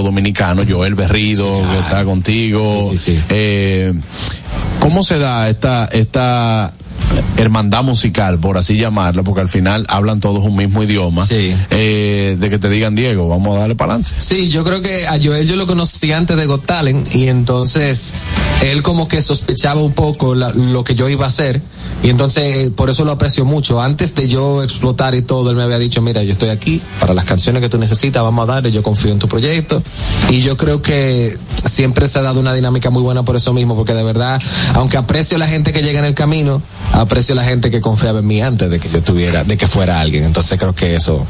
talento 0.00 0.02
dominicano 0.02 0.62
Joel 0.68 0.94
Berrido 0.94 1.52
que 1.52 1.78
está 1.78 2.04
contigo. 2.04 2.88
Sí, 2.90 2.96
sí, 2.96 3.16
sí. 3.16 3.22
Eh, 3.28 3.92
cómo 4.80 5.02
se 5.02 5.18
da 5.18 5.48
esta 5.48 5.86
esta 5.92 6.72
hermandad 7.36 7.82
musical, 7.82 8.38
por 8.38 8.56
así 8.58 8.76
llamarlo, 8.76 9.24
porque 9.24 9.40
al 9.40 9.48
final 9.48 9.84
hablan 9.88 10.20
todos 10.20 10.44
un 10.44 10.54
mismo 10.56 10.82
idioma, 10.82 11.24
eh, 11.70 12.36
de 12.38 12.50
que 12.50 12.58
te 12.58 12.68
digan, 12.68 12.94
Diego, 12.94 13.26
vamos 13.28 13.56
a 13.56 13.60
darle 13.60 13.74
para 13.74 13.94
adelante. 13.94 14.14
Sí, 14.18 14.48
yo 14.50 14.62
creo 14.62 14.80
que 14.82 15.06
a 15.08 15.18
Joel 15.20 15.48
yo 15.48 15.56
lo 15.56 15.66
conocí 15.66 16.12
antes 16.12 16.36
de 16.36 16.46
Got 16.46 16.66
Talent 16.66 17.12
y 17.14 17.28
entonces 17.28 18.12
él 18.62 18.82
como 18.82 19.08
que 19.08 19.22
sospechaba 19.22 19.80
un 19.80 19.94
poco 19.94 20.34
la- 20.34 20.50
lo 20.50 20.84
que 20.84 20.94
yo 20.94 21.08
iba 21.08 21.24
a 21.24 21.28
hacer 21.28 21.62
y 22.02 22.08
entonces 22.08 22.70
por 22.70 22.90
eso 22.90 23.04
lo 23.04 23.12
aprecio 23.12 23.44
mucho. 23.44 23.80
Antes 23.80 24.14
de 24.14 24.28
yo 24.28 24.62
explotar 24.62 25.14
y 25.14 25.22
todo, 25.22 25.50
él 25.50 25.56
me 25.56 25.62
había 25.62 25.78
dicho, 25.78 26.00
mira, 26.02 26.22
yo 26.22 26.32
estoy 26.32 26.48
aquí 26.48 26.80
para 26.98 27.14
las 27.14 27.24
canciones 27.24 27.62
que 27.62 27.68
tú 27.68 27.78
necesitas, 27.78 28.22
vamos 28.22 28.48
a 28.48 28.54
darle, 28.54 28.72
yo 28.72 28.82
confío 28.82 29.12
en 29.12 29.18
tu 29.18 29.28
proyecto 29.28 29.82
y 30.30 30.40
yo 30.40 30.56
creo 30.56 30.80
que 30.82 31.36
siempre 31.64 32.08
se 32.08 32.18
ha 32.18 32.22
dado 32.22 32.40
una 32.40 32.54
dinámica 32.54 32.90
muy 32.90 33.02
buena 33.02 33.22
por 33.22 33.36
eso 33.36 33.52
mismo, 33.52 33.76
porque 33.76 33.94
de 33.94 34.02
verdad, 34.02 34.40
aunque 34.74 34.96
aprecio 34.96 35.38
la 35.38 35.46
gente 35.46 35.72
que 35.72 35.82
llega 35.82 35.98
en 35.98 36.06
el 36.06 36.14
camino, 36.14 36.62
aprecio 36.92 37.34
la 37.34 37.44
gente 37.44 37.70
que 37.70 37.80
confiaba 37.80 38.20
en 38.20 38.26
mí 38.26 38.40
antes 38.40 38.70
de 38.70 38.80
que 38.80 38.88
yo 38.90 38.98
estuviera, 38.98 39.44
de 39.44 39.56
que 39.56 39.66
fuera 39.66 40.00
alguien. 40.00 40.24
Entonces 40.24 40.58
creo 40.58 40.74
que 40.74 40.94
eso 40.94 41.24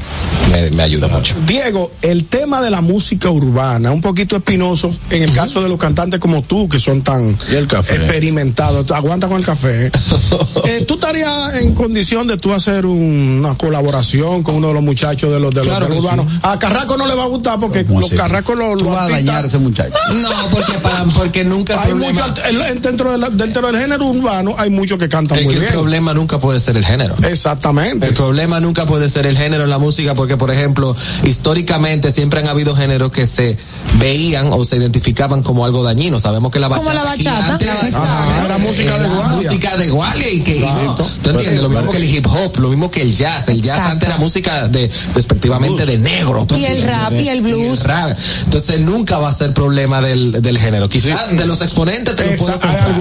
me, 0.52 0.70
me 0.70 0.82
ayuda 0.82 1.08
mucho. 1.08 1.34
Diego, 1.46 1.90
el 2.02 2.26
tema 2.26 2.62
de 2.62 2.70
la 2.70 2.80
música 2.80 3.30
urbana, 3.30 3.90
un 3.90 4.00
poquito 4.00 4.36
espinoso 4.36 4.94
en 5.10 5.22
el 5.22 5.32
caso 5.32 5.62
de 5.62 5.68
los 5.68 5.78
cantantes 5.78 6.20
como 6.20 6.42
tú, 6.42 6.68
que 6.68 6.78
son 6.78 7.02
tan 7.02 7.36
experimentados. 7.50 8.90
Aguanta 8.90 9.28
con 9.28 9.38
el 9.38 9.44
café. 9.44 9.86
¿eh? 9.86 9.90
Eh, 10.66 10.84
¿Tú 10.86 10.94
estarías 10.94 11.54
en 11.56 11.74
condición 11.74 12.26
de 12.26 12.36
tú 12.36 12.52
hacer 12.52 12.86
un- 12.86 13.40
una 13.44 13.54
colaboración 13.56 14.42
con 14.42 14.56
uno 14.56 14.68
de 14.68 14.74
los 14.74 14.82
muchachos 14.82 15.30
de 15.32 15.40
los, 15.40 15.50
de 15.50 15.56
los 15.60 15.66
Claro 15.66 15.86
del 15.86 15.94
que 15.94 16.00
urbano? 16.00 16.26
sí. 16.28 16.38
A 16.42 16.58
Carraco 16.58 16.96
no 16.96 17.06
le 17.06 17.14
va 17.14 17.24
a 17.24 17.26
gustar 17.26 17.58
porque 17.60 17.84
¿Cómo 17.84 18.00
los 18.00 18.08
así? 18.10 18.16
carracos 18.16 18.56
los 18.56 18.82
vas 18.84 19.08
a 19.08 19.12
dañar 19.12 19.44
ese 19.44 19.58
muchacho. 19.58 19.94
No, 20.14 20.28
porque, 20.50 20.72
para, 20.74 21.04
porque 21.04 21.44
nunca 21.44 21.74
el 21.84 21.88
hay 21.88 21.94
mucho, 21.94 22.24
el- 22.48 22.60
el- 22.62 22.80
dentro, 22.82 23.12
de 23.12 23.18
la- 23.18 23.30
dentro 23.30 23.66
del 23.66 23.76
género 23.76 24.06
urbano 24.06 24.54
hay 24.58 24.70
muchos 24.70 24.98
que 24.98 25.08
cantan 25.08 25.38
Es 25.38 25.44
muy 25.44 25.54
que 25.54 25.58
el 25.58 25.66
bien. 25.66 25.72
problema 25.72 26.14
nunca 26.14 26.38
puede 26.38 26.60
ser 26.60 26.76
el 26.76 26.84
género. 26.84 27.14
Exactamente. 27.28 28.06
El 28.08 28.14
problema 28.14 28.60
nunca 28.60 28.86
puede 28.86 29.08
ser 29.08 29.26
el 29.26 29.36
género 29.36 29.64
en 29.64 29.70
la 29.70 29.78
música 29.78 30.14
porque, 30.14 30.36
por 30.36 30.50
ejemplo, 30.50 30.94
históricamente 31.24 32.10
siempre 32.10 32.40
han 32.40 32.48
habido 32.48 32.76
géneros 32.76 33.10
que 33.12 33.26
se 33.26 33.56
veían 33.98 34.48
o 34.52 34.64
se 34.64 34.76
identificaban 34.76 35.42
como 35.42 35.64
algo 35.64 35.82
dañino. 35.82 36.18
Sabemos 36.20 36.50
que 36.52 36.60
la 36.60 36.68
bachata. 36.68 36.90
Como 36.92 37.04
la 37.04 37.12
aquí 37.12 37.24
bachata. 37.24 37.52
antes- 37.54 37.94
Ajá, 37.94 38.44
era 38.44 38.58
música 38.58 38.98
de 38.98 39.08
guardia. 39.08 39.36
música 39.50 39.76
de 39.76 39.88
guardia 39.90 40.30
y 40.30 40.40
que. 40.54 41.02
¿tú 41.22 41.30
entiendes? 41.30 41.60
Lo 41.62 41.68
mismo 41.68 41.90
que 41.90 41.96
el 41.98 42.14
hip 42.14 42.26
hop, 42.26 42.58
lo 42.58 42.68
mismo 42.68 42.90
que 42.90 43.02
el 43.02 43.14
jazz. 43.14 43.48
El 43.48 43.60
jazz 43.62 43.76
Exacto. 43.76 43.92
antes 43.92 44.08
era 44.08 44.18
música 44.18 44.68
de 44.68 44.90
respectivamente 45.14 45.86
de 45.86 45.98
negro. 45.98 46.46
¿tú 46.46 46.56
Y 46.56 46.64
el 46.64 46.82
rap 46.82 47.12
y 47.12 47.28
el 47.28 47.42
blues. 47.42 47.82
rap. 47.84 48.16
Entonces 48.44 48.80
nunca 48.80 49.18
va 49.18 49.28
a 49.28 49.32
ser 49.32 49.52
problema 49.54 50.00
del, 50.00 50.42
del 50.42 50.58
género. 50.58 50.88
Quizás 50.88 51.36
de 51.36 51.46
los 51.46 51.60
exponentes 51.62 52.16
te 52.16 52.24
lo 52.30 52.36
puedo 52.36 52.52
comprar. 52.52 52.96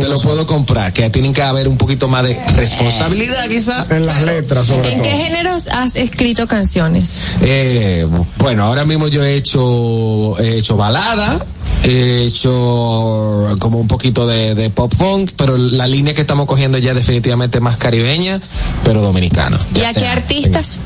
Te 0.00 0.08
lo 0.08 0.20
puedo 0.20 0.46
comprar, 0.46 0.92
que 0.92 1.10
tienen 1.10 1.32
que 1.32 1.42
haber 1.42 1.68
un 1.68 1.76
poquito 1.78 2.08
más 2.08 2.24
de 2.24 2.38
responsabilidad 2.56 3.48
quizás. 3.48 3.90
En 3.90 4.06
las 4.06 4.22
letras, 4.22 4.66
sobre 4.66 4.92
¿En 4.92 4.98
todo. 5.00 5.02
qué 5.10 5.16
géneros 5.16 5.68
has 5.68 5.94
escrito 5.96 6.46
canciones? 6.46 7.18
Eh, 7.42 8.06
bueno, 8.38 8.64
ahora 8.64 8.84
mismo 8.84 9.08
yo 9.08 9.24
he 9.24 9.36
hecho, 9.36 10.38
he 10.38 10.58
hecho 10.58 10.76
balada, 10.76 11.44
he 11.84 12.24
hecho 12.24 13.54
como 13.60 13.78
un 13.78 13.88
poquito 13.88 14.26
de, 14.26 14.54
de 14.54 14.70
pop 14.70 14.92
funk, 14.94 15.30
pero 15.36 15.56
la 15.56 15.86
línea 15.86 16.14
que 16.14 16.20
estamos 16.20 16.46
cogiendo 16.46 16.78
ya 16.78 16.94
definitivamente 16.94 17.60
más 17.60 17.76
caribeña, 17.76 18.40
pero 18.84 19.02
dominicano. 19.02 19.58
¿Y 19.74 19.80
a 19.80 19.92
qué 19.92 20.06
artistas? 20.06 20.78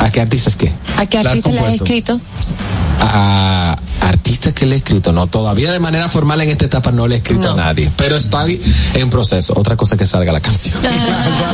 ¿A 0.00 0.10
qué 0.10 0.20
artistas 0.20 0.56
qué? 0.56 0.72
¿A 0.96 1.06
qué 1.06 1.18
artistas 1.18 1.52
le 1.52 1.60
has 1.60 1.74
escrito? 1.74 2.20
A 3.00 3.76
artistas 4.00 4.52
que 4.52 4.66
le 4.66 4.74
he 4.74 4.78
escrito, 4.78 5.12
no, 5.12 5.26
todavía 5.26 5.72
de 5.72 5.78
manera 5.78 6.08
formal 6.08 6.40
en 6.40 6.50
esta 6.50 6.64
etapa 6.64 6.90
no 6.90 7.06
le 7.06 7.16
he 7.16 7.18
escrito 7.18 7.52
a 7.52 7.54
nadie, 7.54 7.90
pero 7.96 8.16
estoy 8.16 8.60
en 8.94 9.10
proceso. 9.10 9.54
Otra 9.56 9.76
cosa 9.76 9.96
que 9.96 10.06
salga 10.06 10.32
la 10.32 10.40
canción. 10.40 10.74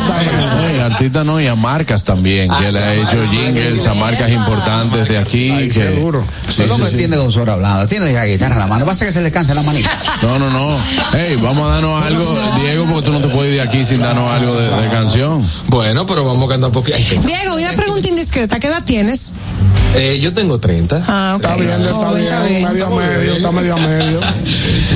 No, 0.09 0.77
y 0.77 0.79
artistas 0.81 1.25
no, 1.25 1.41
y 1.41 1.47
a 1.47 1.55
marcas 1.55 2.05
también, 2.05 2.51
que 2.51 2.73
le 2.73 2.79
ha 2.79 2.95
hecho 2.95 3.23
jingles 3.31 3.87
a 3.87 3.95
marcas 3.95 4.31
importantes 4.31 5.09
de 5.09 5.19
aquí. 5.19 5.49
que, 5.69 5.73
seguro. 5.73 6.25
Sí, 6.49 6.65
sí, 6.69 6.83
sí. 6.91 6.97
tiene 6.97 7.17
dos 7.17 7.37
horas 7.37 7.55
hablando, 7.55 7.87
tiene 7.87 8.13
la 8.13 8.27
guitarra 8.27 8.58
la 8.59 8.67
mano. 8.67 8.85
Pasa 8.85 9.07
que 9.07 9.13
se 9.13 9.21
le 9.23 9.31
cansa 9.31 9.55
la 9.55 9.63
manita. 9.63 9.91
No, 10.23 10.39
no, 10.39 10.51
no. 10.51 10.77
Hey, 11.13 11.39
vamos 11.41 11.69
a 11.69 11.75
darnos 11.75 12.03
algo, 12.03 12.25
Diego, 12.61 12.87
porque 12.87 13.07
tú 13.07 13.13
no 13.13 13.21
te 13.21 13.29
puedes 13.29 13.53
ir 13.55 13.61
de 13.63 13.69
aquí 13.69 13.85
sin 13.85 14.01
darnos 14.01 14.31
algo 14.31 14.55
de, 14.57 14.69
de 14.69 14.89
canción. 14.91 15.45
Bueno, 15.69 16.05
pero 16.07 16.25
vamos 16.25 16.45
a 16.47 16.49
cantar 16.53 16.69
un 16.69 16.75
poquito. 16.75 16.99
Diego, 17.25 17.55
una 17.55 17.73
pregunta 17.73 18.09
indiscreta. 18.09 18.59
¿Qué 18.59 18.67
edad 18.67 18.83
tienes? 18.85 19.31
Eh, 19.95 20.19
yo 20.21 20.35
tengo 20.35 20.59
30. 20.59 21.03
Ah, 21.07 21.35
ok. 21.37 21.45
Está 21.45 21.57
bien, 21.57 21.71
está 21.71 21.91
está 21.91 22.13
bien, 22.13 22.49
bien. 22.49 22.69
medio 22.73 22.87
a 22.87 22.91
medio, 22.91 23.33
está 23.35 23.53
medio 23.53 23.75
a 23.75 23.79
medio. 23.79 24.21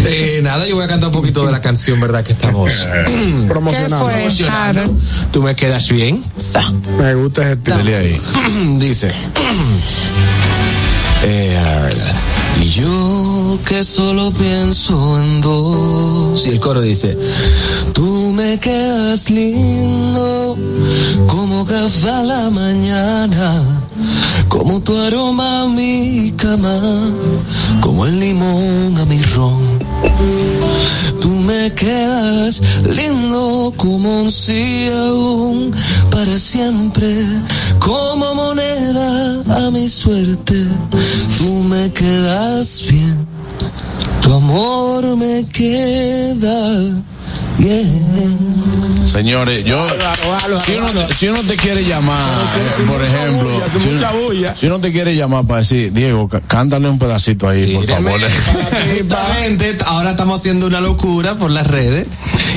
Eh, 0.04 0.40
nada, 0.42 0.66
yo 0.66 0.74
voy 0.74 0.84
a 0.84 0.88
cantar 0.88 1.10
un 1.10 1.14
poquito 1.14 1.46
de 1.46 1.52
la 1.52 1.60
canción, 1.60 2.00
¿verdad? 2.00 2.24
Que 2.24 2.32
estamos 2.32 2.72
¿Qué 3.06 3.44
Promocionando. 3.48 3.98
fue? 4.00 4.12
promocionando. 4.14 4.82
Claro. 4.82 4.96
Tú 5.30 5.42
me 5.42 5.54
quedas 5.54 5.88
bien. 5.88 6.24
Me 6.98 7.14
gusta 7.14 7.52
ese 7.52 7.96
ahí. 7.96 8.20
Dice. 8.78 9.12
Eh, 11.24 11.56
a 11.56 11.82
ver, 11.84 11.96
y 12.62 12.68
yo 12.68 13.58
que 13.64 13.82
solo 13.84 14.32
pienso 14.32 15.18
en 15.20 15.40
dos. 15.40 16.46
Y 16.46 16.50
el 16.50 16.60
coro 16.60 16.80
dice, 16.80 17.18
tú 17.92 18.32
me 18.34 18.58
quedas 18.58 19.30
lindo 19.30 20.56
como 21.26 21.64
café 21.64 22.22
la 22.24 22.50
mañana, 22.50 23.82
como 24.48 24.80
tu 24.80 24.96
aroma 24.96 25.62
a 25.62 25.66
mi 25.66 26.32
cama, 26.36 26.80
como 27.80 28.06
el 28.06 28.20
limón 28.20 28.96
a 28.96 29.04
mi 29.06 29.20
ron. 29.22 29.58
Tú 31.20 31.28
me 31.28 31.72
quedas 31.74 32.62
lindo 32.84 33.72
como 33.76 34.22
un 34.22 34.30
aún 34.92 35.70
para 36.10 36.38
siempre, 36.38 37.14
como 37.78 38.34
moneda 38.34 39.66
a 39.66 39.70
mi 39.70 39.88
suerte. 39.88 40.54
Tú 41.38 41.50
me 41.68 41.92
quedas 41.92 42.82
bien, 42.88 43.26
tu 44.22 44.32
amor 44.32 45.16
me 45.16 45.46
queda. 45.46 47.02
Señores, 49.04 49.64
yo, 49.64 49.84
si 50.64 50.72
uno, 50.72 50.92
te- 51.06 51.14
si 51.14 51.28
uno 51.28 51.42
te 51.42 51.56
quiere 51.56 51.84
llamar, 51.84 52.44
eh, 52.56 52.82
por 52.86 53.02
ejemplo, 53.02 53.50
si 53.80 53.88
uno- 53.88 53.98
si 54.76 54.80
te 54.80 54.92
quiere 54.92 55.14
llamar 55.16 55.44
para 55.44 55.60
decir, 55.60 55.92
Diego, 55.92 56.28
cá- 56.28 56.40
cántale 56.46 56.88
un 56.88 56.98
pedacito 56.98 57.48
ahí, 57.48 57.74
por 57.74 57.86
favor. 57.86 58.20
Justamente, 58.98 59.76
ahora 59.86 60.10
estamos 60.12 60.40
haciendo 60.40 60.66
una 60.66 60.80
locura 60.80 61.34
por 61.34 61.50
las 61.50 61.66
redes 61.66 62.06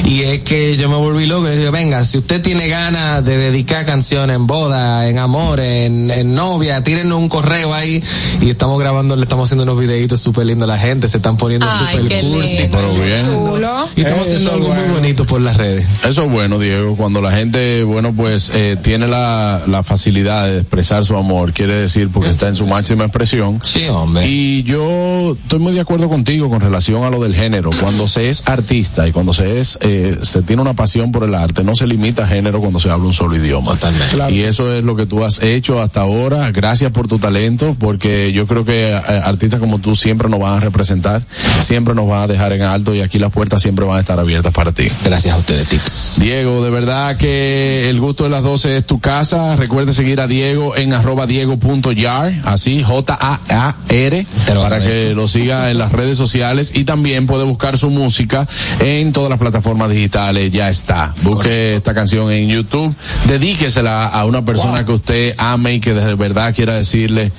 y 0.06 0.22
es 0.22 0.42
que 0.44 0.78
yo 0.78 0.88
me 0.90 0.96
volví 0.96 1.26
loco 1.26 1.50
y 1.52 1.58
digo, 1.58 1.72
venga, 1.72 2.06
si 2.06 2.20
usted 2.20 2.42
tiene 2.42 2.68
ganas 2.68 3.26
de 3.26 3.38
dedicar 3.38 3.86
canciones 3.86 4.36
en 4.36 4.46
boda, 4.48 5.10
en 5.10 5.18
amor, 5.18 5.60
en, 5.60 6.12
en 6.12 6.36
novia, 6.36 6.84
tírenos 6.84 7.18
un 7.20 7.28
correo 7.30 7.74
ahí 7.74 8.04
y 8.42 8.50
estamos 8.50 8.80
grabando, 8.80 9.16
le 9.16 9.24
estamos 9.24 9.48
haciendo 9.50 9.64
unos 9.64 9.80
videitos 9.80 10.20
súper 10.22 10.46
lindos 10.46 10.70
a 10.70 10.74
la 10.74 10.80
gente, 10.80 11.08
se 11.10 11.18
están 11.18 11.38
poniendo 11.38 11.68
súper 11.72 12.02
cursi. 12.22 12.68
Pero 12.72 12.94
bien. 12.94 13.26
Chulo. 13.26 13.90
Y 13.96 14.02
estamos 14.02 14.26
haciendo 14.28 14.55
algo 14.56 14.74
muy 14.74 14.94
bonito 14.94 15.26
por 15.26 15.42
las 15.42 15.58
redes. 15.58 15.88
Eso 16.04 16.24
es 16.24 16.32
bueno, 16.32 16.60
Diego. 16.60 16.96
Cuando 16.96 17.22
la 17.22 17.32
gente, 17.32 17.84
bueno, 17.84 18.14
pues 18.14 18.52
eh, 18.54 18.78
tiene 18.82 19.08
la, 19.08 19.62
la 19.68 19.84
facilidad 19.84 20.48
de 20.48 20.60
expresar 20.60 21.06
su 21.06 21.16
amor, 21.16 21.54
quiere 21.54 21.76
decir 21.76 22.10
porque 22.12 22.30
está 22.30 22.48
en 22.48 22.56
su 22.56 22.66
máxima 22.66 23.06
expresión. 23.06 23.60
Sí, 23.64 23.88
hombre. 23.88 24.28
Y 24.28 24.64
yo 24.64 25.38
estoy 25.42 25.60
muy 25.60 25.74
de 25.74 25.82
acuerdo 25.82 26.10
contigo 26.10 26.50
con 26.50 26.62
relación 26.62 27.04
a 27.04 27.10
lo 27.10 27.22
del 27.22 27.36
género. 27.36 27.70
Cuando 27.80 28.08
se 28.08 28.30
es 28.30 28.48
artista 28.48 29.08
y 29.08 29.12
cuando 29.12 29.34
se 29.34 29.60
es, 29.60 29.78
eh, 29.82 30.20
se 30.22 30.42
tiene 30.42 30.62
una 30.62 30.74
pasión 30.74 31.12
por 31.12 31.24
el 31.24 31.36
arte, 31.36 31.64
no 31.64 31.76
se 31.76 31.88
limita 31.88 32.24
a 32.24 32.28
género 32.28 32.62
cuando 32.62 32.80
se 32.80 32.90
habla 32.90 33.06
un 33.06 33.14
solo 33.14 33.36
idioma. 33.36 33.72
Totalmente. 33.72 34.16
Claro. 34.16 34.34
Y 34.34 34.44
eso 34.44 34.74
es 34.74 34.84
lo 34.84 34.96
que 34.96 35.06
tú 35.06 35.24
has 35.24 35.42
hecho 35.42 35.82
hasta 35.82 36.02
ahora. 36.02 36.52
Gracias 36.52 36.92
por 36.92 37.08
tu 37.08 37.20
talento, 37.20 37.76
porque 37.80 38.32
yo 38.34 38.48
creo 38.48 38.66
que 38.66 38.92
eh, 38.92 38.96
artistas 38.96 39.60
como 39.60 39.80
tú 39.80 39.96
siempre 39.96 40.30
nos 40.30 40.40
van 40.40 40.54
a 40.54 40.60
representar, 40.60 41.24
siempre 41.62 41.94
nos 41.94 42.08
van 42.08 42.24
a 42.24 42.28
dejar 42.28 42.54
en 42.54 42.62
alto 42.62 42.94
y 42.94 43.02
aquí 43.02 43.20
las 43.20 43.32
puertas 43.32 43.62
siempre 43.62 43.86
van 43.86 43.98
a 43.98 44.00
estar 44.00 44.20
abiertas 44.20 44.45
para 44.54 44.72
ti. 44.72 44.88
Gracias 45.04 45.34
a 45.34 45.38
ustedes, 45.38 45.68
tips. 45.68 46.16
Diego, 46.20 46.64
de 46.64 46.70
verdad 46.70 47.18
que 47.18 47.90
el 47.90 48.00
gusto 48.00 48.26
de 48.26 48.30
las 48.30 48.44
12 48.44 48.78
es 48.78 48.86
tu 48.86 49.00
casa. 49.00 49.56
Recuerde 49.56 49.94
seguir 49.94 50.22
a 50.22 50.28
Diego 50.28 50.76
en 50.76 50.94
arroba 50.94 51.28
diego.yar, 51.28 52.34
así, 52.46 52.84
J-A-A-R, 52.84 54.28
lo 54.54 54.62
para 54.62 54.80
que 54.80 55.14
lo 55.14 55.28
siga 55.28 55.72
en 55.72 55.78
las 55.78 55.92
redes 55.92 56.18
sociales 56.18 56.72
y 56.74 56.84
también 56.84 57.28
puede 57.28 57.44
buscar 57.44 57.78
su 57.78 57.90
música 57.90 58.48
en 58.80 59.14
todas 59.14 59.30
las 59.30 59.40
plataformas 59.40 59.90
digitales. 59.90 60.52
Ya 60.52 60.70
está. 60.70 61.14
Busque 61.22 61.76
esta 61.76 61.94
canción 61.94 62.32
en 62.32 62.50
YouTube. 62.50 62.96
Dedíquesela 63.28 64.08
a 64.08 64.26
una 64.26 64.44
persona 64.44 64.86
que 64.86 64.92
usted 64.92 65.36
ame 65.38 65.76
y 65.76 65.80
que 65.80 65.94
de 65.94 66.16
verdad 66.16 66.54
quiera 66.54 66.76
decirle 66.76 67.32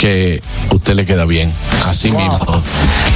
que 0.00 0.42
usted 0.70 0.94
le 0.94 1.06
queda 1.06 1.24
bien. 1.24 1.52
Así 1.86 2.10
mismo. 2.10 2.62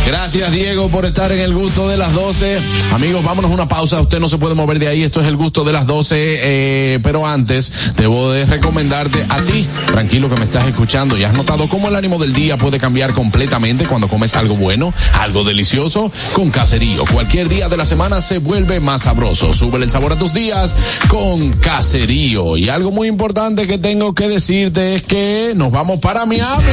Gracias, 0.07 0.53
Diego, 0.53 0.89
por 0.89 1.05
estar 1.05 1.33
en 1.33 1.41
el 1.41 1.55
gusto 1.55 1.89
de 1.89 1.97
las 1.97 2.13
12. 2.13 2.59
Amigos, 2.93 3.16
vámonos 3.23 3.51
a 3.51 3.55
una 3.55 3.69
pausa. 3.69 4.01
Usted 4.01 4.21
no 4.21 4.29
se 4.29 4.39
puede 4.39 4.55
mover 4.55 4.79
de 4.79 4.89
ahí. 4.89 5.03
esto 5.03 5.21
es 5.21 5.27
el 5.27 5.37
gusto 5.37 5.65
de 5.65 5.73
las 5.73 5.87
12, 5.87 6.15
eh, 6.19 6.99
pero 7.03 7.27
antes 7.27 7.73
debo 7.97 8.31
de 8.31 8.45
recomendarte 8.45 9.25
a 9.29 9.41
ti, 9.43 9.67
tranquilo 9.87 10.29
que 10.29 10.37
me 10.37 10.45
estás 10.45 10.67
escuchando, 10.67 11.17
ya 11.17 11.29
has 11.29 11.35
notado 11.35 11.69
cómo 11.69 11.89
el 11.89 11.97
ánimo 11.97 12.19
del 12.19 12.33
día 12.33 12.57
puede 12.57 12.79
cambiar 12.79 13.15
completamente 13.15 13.87
cuando 13.87 14.09
comes 14.09 14.35
algo 14.35 14.57
bueno, 14.57 14.93
algo 15.13 15.45
delicioso, 15.45 16.11
con 16.33 16.51
caserío. 16.51 17.05
Cualquier 17.13 17.49
día 17.49 17.69
de 17.69 17.77
la 17.77 17.85
semana 17.85 18.21
se 18.21 18.39
vuelve 18.39 18.81
más 18.81 19.03
sabroso. 19.03 19.53
Sube 19.53 19.83
el 19.83 19.91
sabor 19.91 20.13
a 20.13 20.19
tus 20.19 20.35
días 20.35 20.77
con 21.09 21.53
caserío. 21.55 22.57
Y 22.57 22.69
algo 22.69 22.91
muy 22.91 23.09
importante 23.09 23.67
que 23.67 23.79
tengo 23.79 24.15
que 24.15 24.29
decirte 24.29 24.97
es 24.97 25.03
que 25.03 25.53
nos 25.55 25.71
vamos 25.71 26.01
para 26.01 26.27
Miami. 26.27 26.65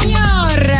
Señor, 0.00 0.72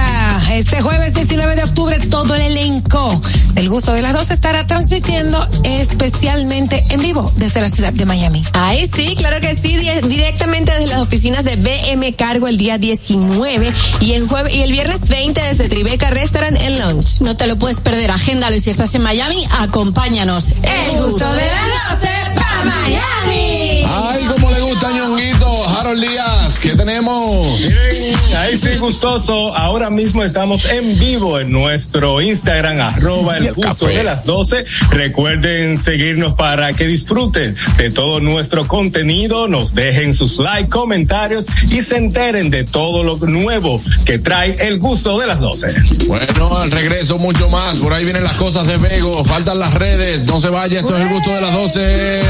este 0.53 0.81
jueves 0.81 1.15
19 1.15 1.57
de 1.57 1.65
octubre 1.65 1.97
todo 2.09 2.35
el 2.35 2.43
elenco 2.43 3.21
del 3.57 3.69
gusto 3.71 3.93
de 3.95 4.03
las 4.03 4.13
dos 4.13 4.31
estará 4.31 4.67
transmitiendo 4.67 5.47
especialmente 5.65 6.85
en 6.91 7.01
vivo 7.01 7.33
desde 7.37 7.61
la 7.63 7.69
ciudad 7.69 7.93
de 7.93 8.05
Miami. 8.07 8.45
Ay, 8.53 8.89
sí, 8.95 9.15
claro 9.17 9.41
que 9.41 9.55
sí, 9.55 9.77
di- 9.77 10.09
directamente 10.09 10.73
desde 10.73 10.87
las 10.87 10.99
oficinas 10.99 11.43
de 11.43 11.57
BM 11.57 12.13
Cargo 12.15 12.49
el 12.49 12.59
día 12.59 12.77
19 12.79 13.73
y 14.01 14.13
el 14.13 14.29
jueves 14.29 14.55
y 14.55 14.61
el 14.61 14.73
viernes 14.73 15.09
20 15.09 15.41
desde 15.41 15.69
Tribeca 15.69 16.11
Restaurant 16.11 16.61
en 16.61 16.79
Lunch. 16.79 17.21
No 17.23 17.37
te 17.37 17.47
lo 17.47 17.57
puedes 17.59 17.81
perder, 17.81 18.11
agéndalo 18.11 18.55
y 18.57 18.61
si 18.61 18.71
estás 18.71 18.95
en 18.95 19.03
Miami, 19.03 19.45
acompáñanos. 19.59 20.51
El 20.63 21.03
gusto 21.03 21.33
de 21.33 21.47
las 21.47 22.01
12 22.01 22.09
para 22.35 22.65
Miami. 22.65 23.83
Ay, 23.89 24.25
como 24.25 24.51
le 24.51 24.61
gusta 24.61 24.91
ñonguito, 24.93 25.69
Harold 25.69 26.03
Díaz, 26.07 26.59
¿qué 26.59 26.75
tenemos? 26.75 27.47
Bien, 27.69 28.15
ahí 28.37 28.59
sí, 28.59 28.77
gustoso. 28.79 29.57
Ahora 29.57 29.89
mismo 29.91 30.23
estamos 30.23 30.65
en 30.67 30.99
vivo 30.99 31.39
en 31.41 31.51
nuestro 31.53 32.21
Instagram, 32.21 32.81
arroba 32.81 33.39
el 33.39 33.46
gusto 33.55 33.87
de 33.87 34.05
las 34.05 34.25
12. 34.25 34.65
Recuerden 34.91 35.79
seguirnos 35.79 36.35
para 36.35 36.73
que 36.73 36.87
disfruten 36.87 37.55
de 37.77 37.91
todo 37.91 38.21
nuestro 38.21 38.67
contenido, 38.67 39.49
nos 39.49 39.75
dejen 39.75 40.15
sus 40.15 40.39
likes, 40.39 40.71
comentarios 40.71 41.47
y 41.71 41.83
se 41.83 41.97
enteren 41.97 42.51
de 42.51 42.65
todo 42.65 43.03
lo 43.05 43.17
nuevo 43.17 43.81
que 44.05 44.19
trae 44.19 44.57
el 44.67 44.79
gusto 44.79 45.19
de 45.19 45.27
las 45.27 45.41
12. 45.41 45.69
Bueno, 46.07 46.57
al 46.57 46.71
regreso 46.71 47.19
mucho 47.19 47.49
más. 47.49 47.79
Por 47.79 47.93
ahí 47.93 48.05
vienen 48.05 48.25
las 48.25 48.37
cosas 48.37 48.67
de 48.67 48.77
Vego. 48.77 49.25
Faltan 49.25 49.59
las 49.59 49.75
redes. 49.75 50.25
No 50.25 50.41
se 50.41 50.49
vaya. 50.49 50.81
Esto 50.81 50.97
es 50.97 51.03
el 51.03 51.09
gusto 51.09 51.31
de 51.33 51.41
las 51.41 51.53
12. 51.53 52.21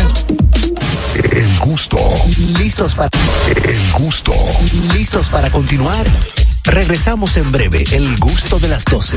El 1.32 1.58
gusto. 1.60 1.98
¿Listos 2.58 2.94
para 2.94 3.10
El 3.64 3.92
gusto. 3.92 4.32
listos 4.94 5.28
para 5.28 5.50
continuar? 5.50 6.06
Regresamos 6.64 7.36
en 7.36 7.52
breve. 7.52 7.84
El 7.92 8.16
gusto 8.18 8.58
de 8.58 8.68
las 8.68 8.84
12. 8.84 9.16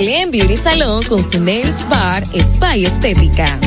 Glen 0.00 0.30
Beauty 0.30 0.56
Salon 0.56 1.02
con 1.04 1.22
su 1.22 1.42
Nails 1.42 1.86
Bar 1.90 2.24
Spa 2.32 2.74
y 2.74 2.86
Estética. 2.86 3.58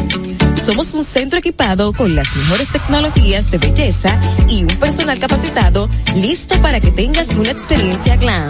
Somos 0.65 0.91
un 0.95 1.03
centro 1.03 1.38
equipado 1.38 1.93
con 1.93 2.15
las 2.15 2.35
mejores 2.35 2.72
tecnologías 2.72 3.51
de 3.51 3.60
belleza 3.60 4.19
y 4.49 4.64
un 4.64 4.76
personal 4.77 5.19
capacitado 5.19 5.88
listo 6.15 6.60
para 6.60 6.80
que 6.80 6.89
tengas 6.89 7.27
una 7.35 7.51
experiencia 7.51 8.15
glam. 8.15 8.49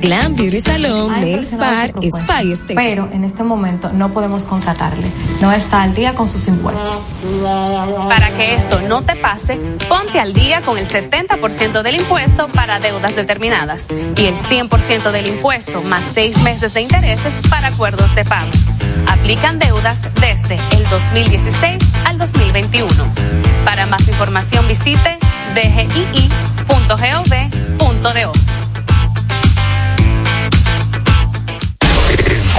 Glam 0.00 0.34
Beauty 0.34 0.60
Salon, 0.60 1.12
Hay 1.12 1.20
Nails 1.20 1.56
Bar, 1.56 1.92
que 1.92 2.10
se 2.10 2.10
preocupa, 2.10 2.18
Spa 2.18 2.42
y 2.42 2.52
Estética. 2.52 2.80
Pero 2.80 3.08
en 3.12 3.24
este 3.24 3.42
momento 3.42 3.92
no 3.92 4.12
podemos 4.12 4.44
contratarle. 4.44 5.10
No 5.40 5.52
está 5.52 5.82
al 5.82 5.94
día 5.94 6.14
con 6.14 6.28
sus 6.28 6.48
impuestos. 6.48 7.04
Para 8.08 8.28
que 8.28 8.54
esto 8.54 8.80
no 8.82 9.02
te 9.02 9.16
pase, 9.16 9.58
ponte 9.88 10.18
al 10.18 10.32
día 10.32 10.62
con 10.62 10.78
el 10.78 10.88
70% 10.88 11.82
del 11.82 11.96
impuesto 11.96 12.48
para 12.48 12.80
deudas 12.80 13.14
determinadas 13.14 13.86
y 14.16 14.24
el 14.24 14.36
100% 14.36 15.10
del 15.10 15.26
impuesto 15.26 15.82
más 15.82 16.02
seis 16.14 16.40
meses 16.42 16.72
de 16.74 16.80
intereses 16.82 17.32
para 17.48 17.68
acuerdos 17.68 18.14
de 18.14 18.24
pago. 18.24 18.50
Aplican 19.06 19.58
deudas 19.58 20.00
desde 20.20 20.58
el 20.76 20.88
2016 20.88 21.78
al 22.04 22.16
2021. 22.18 22.88
Para 23.64 23.86
más 23.86 24.06
información 24.08 24.66
visite 24.66 25.18
dgii.gov.do. 25.54 26.20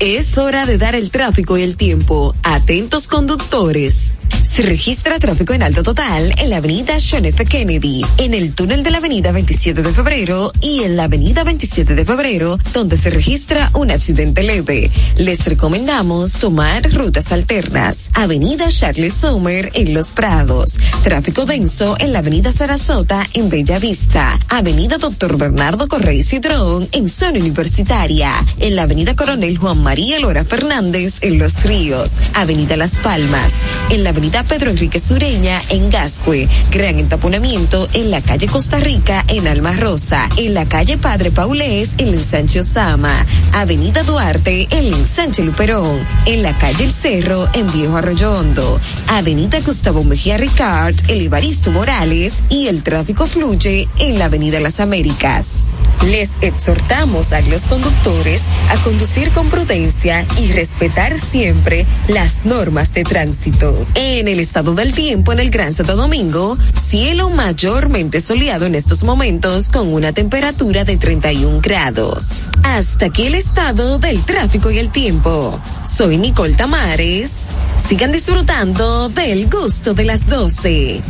Es 0.00 0.38
hora 0.38 0.64
de 0.64 0.78
dar 0.78 0.94
el 0.94 1.10
tráfico 1.10 1.58
y 1.58 1.62
el 1.62 1.76
tiempo. 1.76 2.34
Atentos 2.42 3.06
conductores. 3.06 4.14
Se 4.52 4.62
registra 4.62 5.18
tráfico 5.18 5.52
en 5.54 5.62
alto 5.62 5.82
total 5.82 6.34
en 6.36 6.50
la 6.50 6.56
avenida 6.56 6.94
John 6.98 7.24
F. 7.24 7.46
Kennedy, 7.46 8.02
en 8.18 8.34
el 8.34 8.52
túnel 8.54 8.82
de 8.82 8.90
la 8.90 8.98
avenida 8.98 9.30
27 9.30 9.80
de 9.80 9.92
febrero 9.92 10.52
y 10.60 10.82
en 10.82 10.96
la 10.96 11.04
avenida 11.04 11.44
27 11.44 11.94
de 11.94 12.04
febrero, 12.04 12.58
donde 12.74 12.96
se 12.96 13.10
registra 13.10 13.70
un 13.74 13.90
accidente 13.92 14.42
leve. 14.42 14.90
Les 15.16 15.44
recomendamos 15.44 16.32
tomar 16.32 16.82
rutas 16.92 17.30
alternas. 17.30 18.10
Avenida 18.14 18.68
Charles 18.68 19.14
Sommer 19.14 19.70
en 19.74 19.94
Los 19.94 20.10
Prados. 20.10 20.78
Tráfico 21.04 21.46
denso 21.46 21.96
en 22.00 22.12
la 22.12 22.18
avenida 22.18 22.50
Sarasota 22.50 23.24
en 23.34 23.48
Bella 23.48 23.78
Vista. 23.78 24.38
Avenida 24.48 24.98
Doctor 24.98 25.38
Bernardo 25.38 25.86
Correy 25.86 26.22
Cidrón 26.24 26.88
en 26.92 27.08
zona 27.08 27.38
universitaria. 27.38 28.32
En 28.58 28.74
la 28.74 28.82
avenida 28.82 29.14
Coronel 29.14 29.56
Juan 29.58 29.82
María 29.82 30.18
Lora 30.18 30.44
Fernández 30.44 31.18
en 31.22 31.38
Los 31.38 31.62
Ríos. 31.62 32.14
Avenida 32.34 32.76
Las 32.76 32.96
Palmas. 32.98 33.52
En 33.90 34.02
la 34.02 34.10
avenida 34.10 34.39
Pedro 34.44 34.70
Enrique 34.70 34.98
Sureña 34.98 35.60
en 35.68 35.90
Gascue. 35.90 36.48
Gran 36.70 36.98
entaponamiento 36.98 37.88
en 37.92 38.10
la 38.10 38.22
calle 38.22 38.46
Costa 38.46 38.80
Rica 38.80 39.24
en 39.28 39.48
Alma 39.48 39.72
Rosa. 39.72 40.28
En 40.36 40.54
la 40.54 40.66
calle 40.66 40.98
Padre 40.98 41.30
Paulés 41.30 41.94
en 41.98 42.08
el 42.08 42.14
ensanche 42.14 42.60
Osama. 42.60 43.26
Avenida 43.52 44.02
Duarte 44.02 44.68
en 44.70 44.86
el 44.86 44.94
ensanche 44.94 45.42
Luperón. 45.42 46.06
En 46.26 46.42
la 46.42 46.56
calle 46.58 46.84
El 46.84 46.92
Cerro 46.92 47.48
en 47.54 47.70
Viejo 47.72 47.96
Arroyo 47.96 48.36
Hondo. 48.36 48.80
Avenida 49.08 49.60
Gustavo 49.60 50.04
Mejía 50.04 50.36
Ricard, 50.36 50.94
el 51.08 51.22
Evaristo 51.22 51.70
Morales 51.70 52.42
y 52.48 52.68
el 52.68 52.82
tráfico 52.82 53.26
fluye 53.26 53.88
en 53.98 54.18
la 54.18 54.26
Avenida 54.26 54.60
Las 54.60 54.80
Américas. 54.80 55.72
Les 56.06 56.30
exhortamos 56.40 57.32
a 57.32 57.40
los 57.42 57.66
conductores 57.66 58.42
a 58.70 58.76
conducir 58.82 59.30
con 59.32 59.50
prudencia 59.50 60.26
y 60.38 60.52
respetar 60.52 61.20
siempre 61.20 61.86
las 62.08 62.44
normas 62.44 62.94
de 62.94 63.04
tránsito. 63.04 63.86
En 63.94 64.28
el 64.32 64.40
estado 64.40 64.74
del 64.74 64.92
tiempo 64.94 65.32
en 65.32 65.40
el 65.40 65.50
Gran 65.50 65.74
Santo 65.74 65.96
Domingo, 65.96 66.56
cielo 66.80 67.30
mayormente 67.30 68.20
soleado 68.20 68.66
en 68.66 68.74
estos 68.74 69.02
momentos 69.02 69.68
con 69.68 69.92
una 69.92 70.12
temperatura 70.12 70.84
de 70.84 70.96
31 70.96 71.60
grados. 71.60 72.50
Hasta 72.62 73.06
aquí 73.06 73.26
el 73.26 73.34
estado 73.34 73.98
del 73.98 74.22
tráfico 74.24 74.70
y 74.70 74.78
el 74.78 74.90
tiempo. 74.90 75.60
Soy 75.84 76.16
Nicole 76.16 76.54
Tamares. 76.54 77.48
Sigan 77.76 78.12
disfrutando 78.12 79.08
del 79.08 79.50
gusto 79.50 79.94
de 79.94 80.04
las 80.04 80.26
12. 80.26 81.00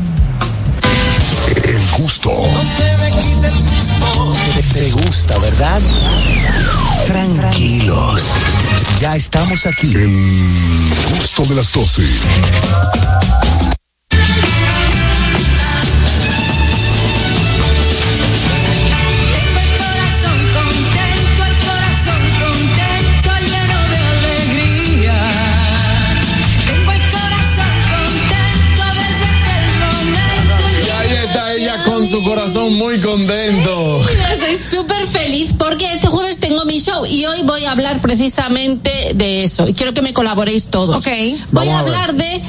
El 1.64 1.80
gusto. 1.98 2.32
Te, 4.54 4.80
te 4.80 4.90
gusta, 4.92 5.38
¿verdad? 5.38 5.80
Tranquilos. 7.06 8.22
Ya 9.00 9.16
estamos 9.16 9.66
aquí. 9.66 9.94
El 9.94 10.10
gusto 11.16 11.46
de 11.46 11.54
las 11.54 11.72
12. 11.72 12.02
corazón 19.80 20.38
contento, 20.52 21.44
el 21.46 21.56
corazón 21.64 22.22
contento, 22.44 23.30
lleno 23.48 23.80
de 23.88 23.96
alegría. 23.96 25.18
Tengo 26.66 26.92
el 26.92 27.04
corazón 27.10 27.74
contento 27.94 28.84
desde 29.00 29.26
aquel 29.34 29.66
momento. 29.80 30.64
Y 30.86 30.90
ahí 30.90 31.12
está 31.26 31.42
ella 31.54 31.82
con 31.84 32.06
su 32.06 32.22
corazón 32.22 32.74
muy 32.74 33.00
contento. 33.00 34.02
Estoy 34.32 34.58
súper 34.58 35.06
feliz 35.06 35.54
porque 35.58 35.92
este 35.92 36.06
jueves 36.08 36.29
tengo 36.60 36.64
mi 36.64 36.80
show 36.80 37.06
y 37.06 37.24
hoy 37.26 37.42
voy 37.42 37.64
a 37.64 37.72
hablar 37.72 38.00
precisamente 38.00 39.12
de 39.14 39.44
eso. 39.44 39.68
Y 39.68 39.74
quiero 39.74 39.94
que 39.94 40.02
me 40.02 40.12
colaboréis 40.12 40.68
todos. 40.68 40.96
Ok. 40.96 41.12
Voy 41.52 41.66
Vamos 41.66 41.74
a 41.74 41.78
hablar 41.80 42.14
de 42.14 42.42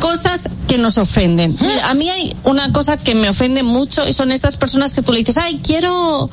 cosas 0.00 0.48
que 0.68 0.78
nos 0.78 0.98
ofenden. 0.98 1.56
Mira, 1.60 1.90
a 1.90 1.94
mí 1.94 2.10
hay 2.10 2.34
una 2.44 2.72
cosa 2.72 2.96
que 2.96 3.14
me 3.14 3.28
ofende 3.28 3.62
mucho 3.62 4.06
y 4.06 4.12
son 4.12 4.32
estas 4.32 4.56
personas 4.56 4.94
que 4.94 5.02
tú 5.02 5.12
le 5.12 5.18
dices, 5.18 5.38
ay, 5.38 5.60
quiero, 5.62 6.30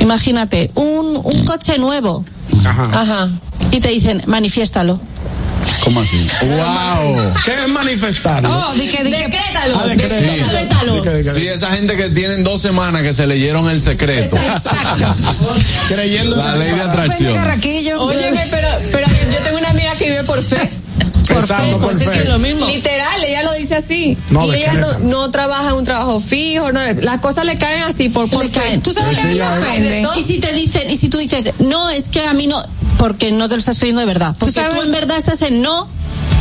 imagínate, 0.00 0.70
un, 0.74 1.20
un 1.22 1.44
coche 1.44 1.78
nuevo. 1.78 2.24
Ajá. 2.64 3.28
Y 3.70 3.80
te 3.80 3.88
dicen, 3.88 4.22
manifiéstalo. 4.26 5.00
¿Cómo 5.84 6.00
así? 6.00 6.26
¡Wow! 6.42 7.32
¿Qué 7.44 7.52
es 7.52 7.68
manifestarlo? 7.68 8.48
Oh, 8.50 8.72
di 8.74 8.86
que, 8.88 9.02
di 9.04 9.10
que. 9.12 9.18
Decrétalo. 9.18 9.78
Ah, 9.80 9.86
decrétalo. 9.86 11.02
Que- 11.02 11.24
Sí, 11.24 11.46
esa 11.48 11.70
gente 11.74 11.96
que 11.96 12.08
tienen 12.10 12.44
dos 12.44 12.62
semanas 12.62 13.02
que 13.02 13.12
se 13.14 13.26
leyeron 13.26 13.68
el 13.68 13.80
secreto. 13.82 14.36
Creyendo 15.88 16.36
La 16.36 16.56
ley 16.56 16.72
de 16.72 16.82
atracción. 16.82 17.36
Óyeme, 17.98 18.44
pero, 18.50 18.68
pero 18.92 19.06
yo 19.08 19.38
tengo 19.44 19.58
una 19.58 19.68
amiga 19.70 19.94
que 19.96 20.04
vive 20.10 20.24
por 20.24 20.42
fe. 20.42 20.70
Por 21.28 21.38
Exacto, 21.40 21.64
fe, 21.64 21.70
por 21.72 21.80
pues 21.80 21.98
sí, 21.98 22.04
fe. 22.04 22.22
sí, 22.22 22.28
lo 22.28 22.38
mismo. 22.38 22.66
Literal, 22.66 23.24
ella 23.24 23.42
lo 23.42 23.52
dice 23.54 23.76
así. 23.76 24.18
No, 24.30 24.46
y 24.52 24.56
ella 24.56 24.74
no, 24.74 24.98
no 24.98 25.28
trabaja 25.30 25.68
en 25.68 25.74
un 25.74 25.84
trabajo 25.84 26.20
fijo, 26.20 26.72
no, 26.72 26.80
las 27.00 27.20
cosas 27.20 27.44
le 27.46 27.56
caen 27.56 27.82
así 27.84 28.08
por, 28.08 28.28
por 28.28 28.44
Le 28.44 28.50
fe. 28.50 28.60
caen. 28.60 28.82
Tú 28.82 28.92
sabes 28.92 29.16
Sí, 29.18 29.34
que 29.34 29.42
a 29.42 29.54
mí 29.54 29.62
sí, 29.64 29.80
me 29.82 30.06
ofende. 30.06 30.20
Y 30.20 30.22
si 30.24 30.38
te 30.40 30.52
dicen, 30.52 30.90
y 30.90 30.96
si 30.96 31.08
tú 31.08 31.18
dices, 31.18 31.52
no, 31.60 31.88
es 31.90 32.08
que 32.08 32.20
a 32.26 32.34
mí 32.34 32.46
no, 32.48 32.62
porque 33.02 33.32
no 33.32 33.48
te 33.48 33.56
lo 33.56 33.58
estás 33.58 33.80
creyendo 33.80 33.98
de 33.98 34.06
verdad. 34.06 34.36
Porque 34.38 34.52
tú, 34.54 34.60
sabes- 34.60 34.84
en 34.84 34.92
verdad 34.92 35.16
estás 35.16 35.42
en 35.42 35.60
no, 35.60 35.88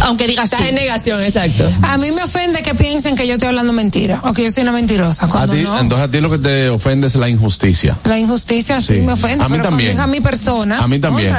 aunque 0.03 0.27
digas 0.27 0.45
Estás 0.45 0.61
sí. 0.61 0.67
en 0.69 0.75
negación, 0.75 1.21
exacto. 1.21 1.69
A 1.83 1.97
mí 1.97 2.11
me 2.11 2.23
ofende 2.23 2.61
que 2.63 2.73
piensen 2.75 3.15
que 3.15 3.27
yo 3.27 3.33
estoy 3.33 3.49
hablando 3.49 3.73
mentira 3.73 4.19
o 4.23 4.33
que 4.33 4.43
yo 4.43 4.51
soy 4.51 4.63
una 4.63 4.71
mentirosa. 4.71 5.25
A 5.25 5.29
Cuando 5.29 5.53
ti, 5.53 5.61
no. 5.61 5.77
entonces 5.79 6.07
a 6.07 6.11
ti 6.11 6.21
lo 6.21 6.29
que 6.29 6.37
te 6.39 6.69
ofende 6.69 7.07
es 7.07 7.15
la 7.15 7.29
injusticia. 7.29 7.97
La 8.05 8.17
injusticia 8.19 8.79
sí, 8.81 8.95
Sí. 8.95 9.01
me 9.01 9.13
ofende. 9.13 9.43
A 9.43 9.49
mí 9.49 9.57
pero 9.57 9.69
también. 9.69 9.99
a 9.99 10.07
mi 10.07 10.21
persona. 10.21 10.79
A 10.79 10.87
mí 10.87 10.99
también. 10.99 11.31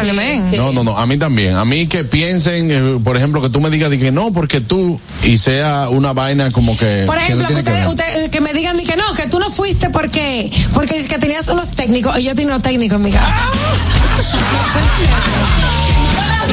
Sí. 0.50 0.56
No, 0.56 0.72
no, 0.72 0.84
no, 0.84 0.98
a 0.98 1.06
mí 1.06 1.16
también. 1.18 1.56
A 1.56 1.64
mí 1.64 1.86
que 1.86 2.04
piensen, 2.04 2.70
eh, 2.70 2.98
por 3.02 3.16
ejemplo, 3.16 3.40
que 3.42 3.48
tú 3.48 3.60
me 3.60 3.70
digas 3.70 3.90
de 3.90 3.98
que 3.98 4.10
no, 4.12 4.32
porque 4.32 4.60
tú, 4.60 5.00
y 5.22 5.38
sea 5.38 5.88
una 5.88 6.12
vaina 6.12 6.50
como 6.50 6.76
que... 6.76 7.04
Por 7.06 7.18
ejemplo, 7.18 7.46
que, 7.48 7.54
no 7.54 7.58
usted- 7.60 7.82
que 7.82 7.88
usted- 7.88 8.30
que 8.30 8.40
me 8.40 8.52
digan 8.52 8.76
ni 8.76 8.84
que 8.84 8.96
no, 8.96 9.12
que 9.14 9.26
tú 9.26 9.38
no 9.38 9.50
fuiste 9.50 9.90
porque 9.90 10.50
porque 10.74 10.98
es 10.98 11.08
que 11.08 11.18
tenías 11.18 11.48
unos 11.48 11.68
técnicos 11.70 12.18
y 12.18 12.24
yo 12.24 12.34
tenía 12.34 12.52
unos 12.52 12.62
técnicos 12.62 12.96
en 12.96 13.04
mi 13.04 13.12
casa. 13.12 13.36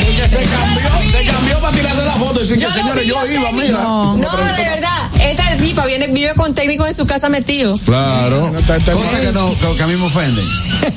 Porque 0.05 0.29
se 0.29 0.37
cambió, 0.43 1.11
se 1.11 1.25
cambió 1.25 1.59
para 1.61 1.75
tirarse 1.77 2.05
la 2.05 2.13
foto 2.13 2.39
y 2.39 2.47
decir 2.47 2.65
que 2.65 2.73
señores, 2.73 3.05
yo 3.07 3.15
iba, 3.25 3.51
mira. 3.51 3.71
No, 3.83 4.15
de 4.17 4.63
verdad. 4.63 4.89
Esta 5.19 5.57
tipa 5.57 5.85
viene, 5.85 6.07
vive 6.07 6.33
con 6.35 6.53
técnicos 6.53 6.87
en 6.87 6.95
su 6.95 7.05
casa 7.05 7.27
metido. 7.29 7.75
Claro. 7.85 8.49
No, 8.51 8.59
está- 8.59 8.77
está- 8.77 8.93
Cosas 8.93 9.19
que, 9.19 9.31
no, 9.31 9.49
que, 9.53 9.75
que 9.77 9.83
a 9.83 9.87
mí 9.87 9.95
me 9.95 10.05
ofenden. 10.05 10.45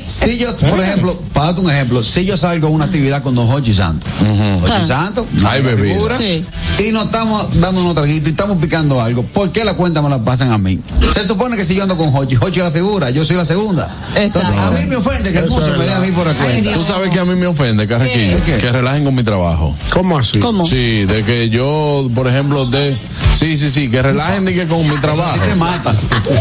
Si 0.06 0.38
yo, 0.38 0.54
por 0.56 0.80
ejemplo, 0.80 1.20
para 1.32 1.46
darte 1.46 1.60
un 1.60 1.70
ejemplo, 1.70 2.02
si 2.04 2.24
yo 2.24 2.36
salgo 2.36 2.68
a 2.68 2.70
una 2.70 2.84
actividad 2.84 3.22
con 3.22 3.34
Don 3.34 3.50
Hochi 3.50 3.74
Santos, 3.74 4.08
Hochi 4.20 4.86
Santos, 4.86 5.26
una 5.38 5.50
Hay 5.50 5.62
bebida. 5.62 5.94
figura, 5.94 6.16
Sí. 6.18 6.44
y 6.78 6.92
nos 6.92 7.06
estamos 7.06 7.60
dando 7.60 7.80
unos 7.80 7.94
traguitos 7.94 8.28
y 8.28 8.30
estamos 8.30 8.58
picando 8.58 9.00
algo, 9.00 9.22
¿por 9.24 9.50
qué 9.50 9.64
la 9.64 9.74
cuenta 9.74 10.00
me 10.02 10.08
la 10.08 10.22
pasan 10.24 10.52
a 10.52 10.58
mí? 10.58 10.80
Se 11.12 11.26
supone 11.26 11.56
que 11.56 11.64
si 11.64 11.74
yo 11.74 11.82
ando 11.82 11.96
con 11.96 12.14
Hochi, 12.14 12.36
Hochi 12.36 12.60
es 12.60 12.64
la 12.64 12.70
figura, 12.70 13.10
yo 13.10 13.24
soy 13.24 13.36
la 13.36 13.44
segunda. 13.44 13.88
Entonces, 14.14 14.50
a 14.56 14.70
mí 14.70 14.84
me 14.86 14.96
ofende 14.96 15.32
que 15.32 15.38
el 15.40 15.44
es 15.46 15.50
me 15.78 15.84
dé 15.84 15.92
a 15.92 15.98
mí 15.98 16.10
por 16.12 16.26
la 16.26 16.34
cuenta. 16.34 16.72
Tú 16.72 16.84
sabes 16.84 17.10
que 17.10 17.18
a 17.18 17.24
mí 17.24 17.34
me 17.34 17.46
ofende, 17.46 17.86
Carrequillo, 17.88 18.42
que 18.44 18.58
relajen 18.92 19.04
con 19.04 19.14
mi 19.14 19.22
trabajo. 19.22 19.74
¿Cómo 19.90 20.18
así? 20.18 20.38
¿Cómo? 20.38 20.66
Sí, 20.66 21.04
de 21.06 21.24
que 21.24 21.48
yo, 21.48 22.08
por 22.14 22.28
ejemplo, 22.28 22.66
de... 22.66 22.96
Sí, 23.32 23.56
sí, 23.56 23.70
sí, 23.70 23.90
que 23.90 24.02
relajen 24.02 24.44
de 24.44 24.54
que 24.54 24.66
con 24.66 24.86
mi 24.88 24.96
trabajo. 24.98 25.38
Me 25.48 25.54
mata. 25.56 25.94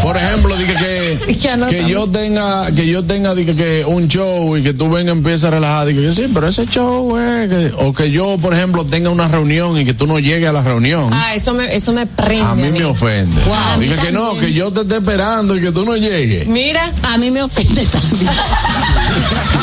Por 0.03 0.17
ejemplo, 0.17 0.55
dije 0.57 0.73
que, 0.73 1.35
que 1.35 1.69
que 1.69 1.89
yo 1.89 2.07
tenga, 2.07 2.69
que 2.73 2.85
yo 2.87 3.05
tenga 3.05 3.33
dije, 3.33 3.55
que 3.55 3.85
un 3.87 4.07
show 4.09 4.57
y 4.57 4.63
que 4.63 4.73
tú 4.73 4.89
vengas 4.89 5.15
y 5.15 5.17
empieces 5.17 5.45
a 5.45 5.51
relajar, 5.51 5.87
dije 5.87 6.01
que 6.01 6.11
sí, 6.11 6.27
pero 6.33 6.47
ese 6.47 6.65
show 6.65 7.17
es 7.17 7.47
que, 7.49 7.73
o 7.77 7.93
que 7.93 8.11
yo, 8.11 8.37
por 8.37 8.53
ejemplo, 8.53 8.85
tenga 8.85 9.09
una 9.09 9.27
reunión 9.29 9.77
y 9.79 9.85
que 9.85 9.93
tú 9.93 10.05
no 10.05 10.19
llegues 10.19 10.49
a 10.49 10.53
la 10.53 10.61
reunión. 10.63 11.09
Ah, 11.13 11.33
eso 11.33 11.53
me, 11.53 11.73
eso 11.73 11.93
me 11.93 12.05
prende. 12.05 12.43
a 12.43 12.55
mí 12.55 12.69
me 12.69 12.83
ofende. 12.83 13.41
Wow, 13.43 13.53
a 13.53 13.77
mí 13.77 13.87
dije 13.87 14.07
que 14.07 14.11
no, 14.11 14.35
que 14.37 14.51
yo 14.51 14.71
te 14.71 14.81
esté 14.81 14.97
esperando 14.97 15.55
y 15.55 15.61
que 15.61 15.71
tú 15.71 15.85
no 15.85 15.95
llegues. 15.95 16.47
Mira, 16.47 16.91
A 17.03 17.17
mí 17.17 17.31
me 17.31 17.41
ofende 17.41 17.85
también. 17.85 18.29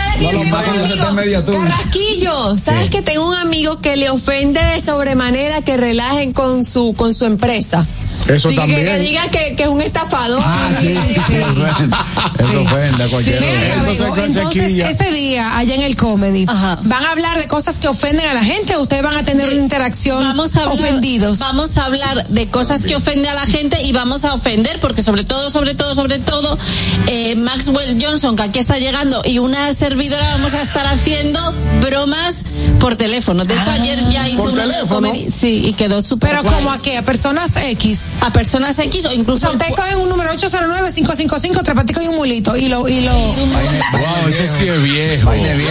sabes 0.00 0.22
No 0.22 0.30
tengo 0.30 0.40
un 0.42 1.18
amigo. 1.18 1.44
Carrasquillo, 1.44 2.58
sabes 2.58 2.90
que 2.90 3.02
tengo 3.02 3.28
un 3.28 3.34
amigo 3.34 3.80
que 3.80 3.96
le 3.96 4.10
ofende 4.10 4.62
de 4.62 4.80
sobremanera 4.80 5.62
que 5.62 5.76
relajen 5.76 6.32
con 6.32 6.64
su, 6.64 6.94
con 6.96 7.14
su 7.14 7.24
empresa. 7.24 7.86
Eso 8.28 8.48
Diga 8.48 8.62
también. 8.62 8.86
Que, 8.86 8.98
digan 8.98 9.30
que, 9.30 9.54
que 9.56 9.62
es 9.64 9.68
un 9.68 9.80
estafador. 9.80 10.40
Ah, 10.44 10.68
sí, 10.80 10.96
sí, 11.08 11.14
sí. 11.14 11.34
Eso 12.38 12.60
ofende 12.62 13.02
a 13.02 13.06
Eso 13.06 13.94
se 13.94 14.04
entonces 14.24 14.90
ese 15.00 15.12
día 15.12 15.56
allá 15.56 15.74
en 15.74 15.82
el 15.82 15.96
comedy 15.96 16.44
Ajá. 16.48 16.78
van 16.82 17.04
a 17.04 17.10
hablar 17.12 17.38
de 17.38 17.46
cosas 17.46 17.78
que 17.78 17.88
ofenden 17.88 18.26
a 18.28 18.34
la 18.34 18.44
gente 18.44 18.76
o 18.76 18.82
ustedes 18.82 19.02
van 19.02 19.16
a 19.16 19.24
tener 19.24 19.48
una 19.48 19.56
interacción 19.58 20.22
Vamos 20.22 20.56
a 20.56 20.62
hablar, 20.64 20.74
ofendidos. 20.78 21.38
Vamos 21.38 21.76
a 21.76 21.84
hablar 21.84 22.26
de 22.28 22.48
cosas 22.48 22.84
que 22.84 22.96
ofenden 22.96 23.26
a 23.30 23.34
la 23.34 23.46
gente 23.46 23.82
y 23.82 23.92
vamos 23.92 24.24
a 24.24 24.34
ofender 24.34 24.80
porque 24.80 25.02
sobre 25.02 25.24
todo, 25.24 25.50
sobre 25.50 25.74
todo, 25.74 25.94
sobre 25.94 26.18
todo, 26.18 26.58
eh, 27.06 27.34
Maxwell 27.36 28.02
Johnson 28.02 28.36
que 28.36 28.42
aquí 28.42 28.58
está 28.58 28.78
llegando 28.78 29.22
y 29.24 29.38
una 29.38 29.72
servidora 29.72 30.26
vamos 30.32 30.54
a 30.54 30.62
estar 30.62 30.86
haciendo 30.86 31.52
bromas 31.82 32.44
por 32.80 32.96
teléfono. 32.96 33.44
De 33.44 33.54
hecho 33.54 33.70
ayer 33.70 34.08
ya 34.10 34.28
hice 34.28 34.36
¿por 34.38 34.50
una 34.50 34.62
teléfono? 34.64 35.08
comedy- 35.12 35.28
sí 35.30 35.62
y 35.66 35.72
quedó 35.74 36.02
súper 36.02 36.30
Pero 36.30 36.42
guay. 36.42 36.54
como 36.56 36.72
a 36.72 36.78
qué, 36.82 36.96
a 36.98 37.04
personas 37.04 37.56
X. 37.56 38.05
a 38.20 38.30
personas 38.32 38.78
X 38.78 39.04
o 39.04 39.08
O 39.08 39.12
incluso 39.12 39.40
sea, 39.46 39.50
ustedes 39.50 39.72
cogen 39.74 39.98
un 39.98 40.08
número 40.08 40.32
809-555, 40.34 41.62
trepatico 41.62 42.02
y 42.02 42.08
un 42.08 42.16
mulito 42.16 42.56
y 42.56 42.68
lo, 42.68 42.88
y 42.88 43.00
lo, 43.00 43.12
Wow, 43.12 44.28
ese 44.28 44.46
sí 44.46 44.68
es 44.68 44.82
viejo. 44.82 45.30
Vieja. 45.30 45.70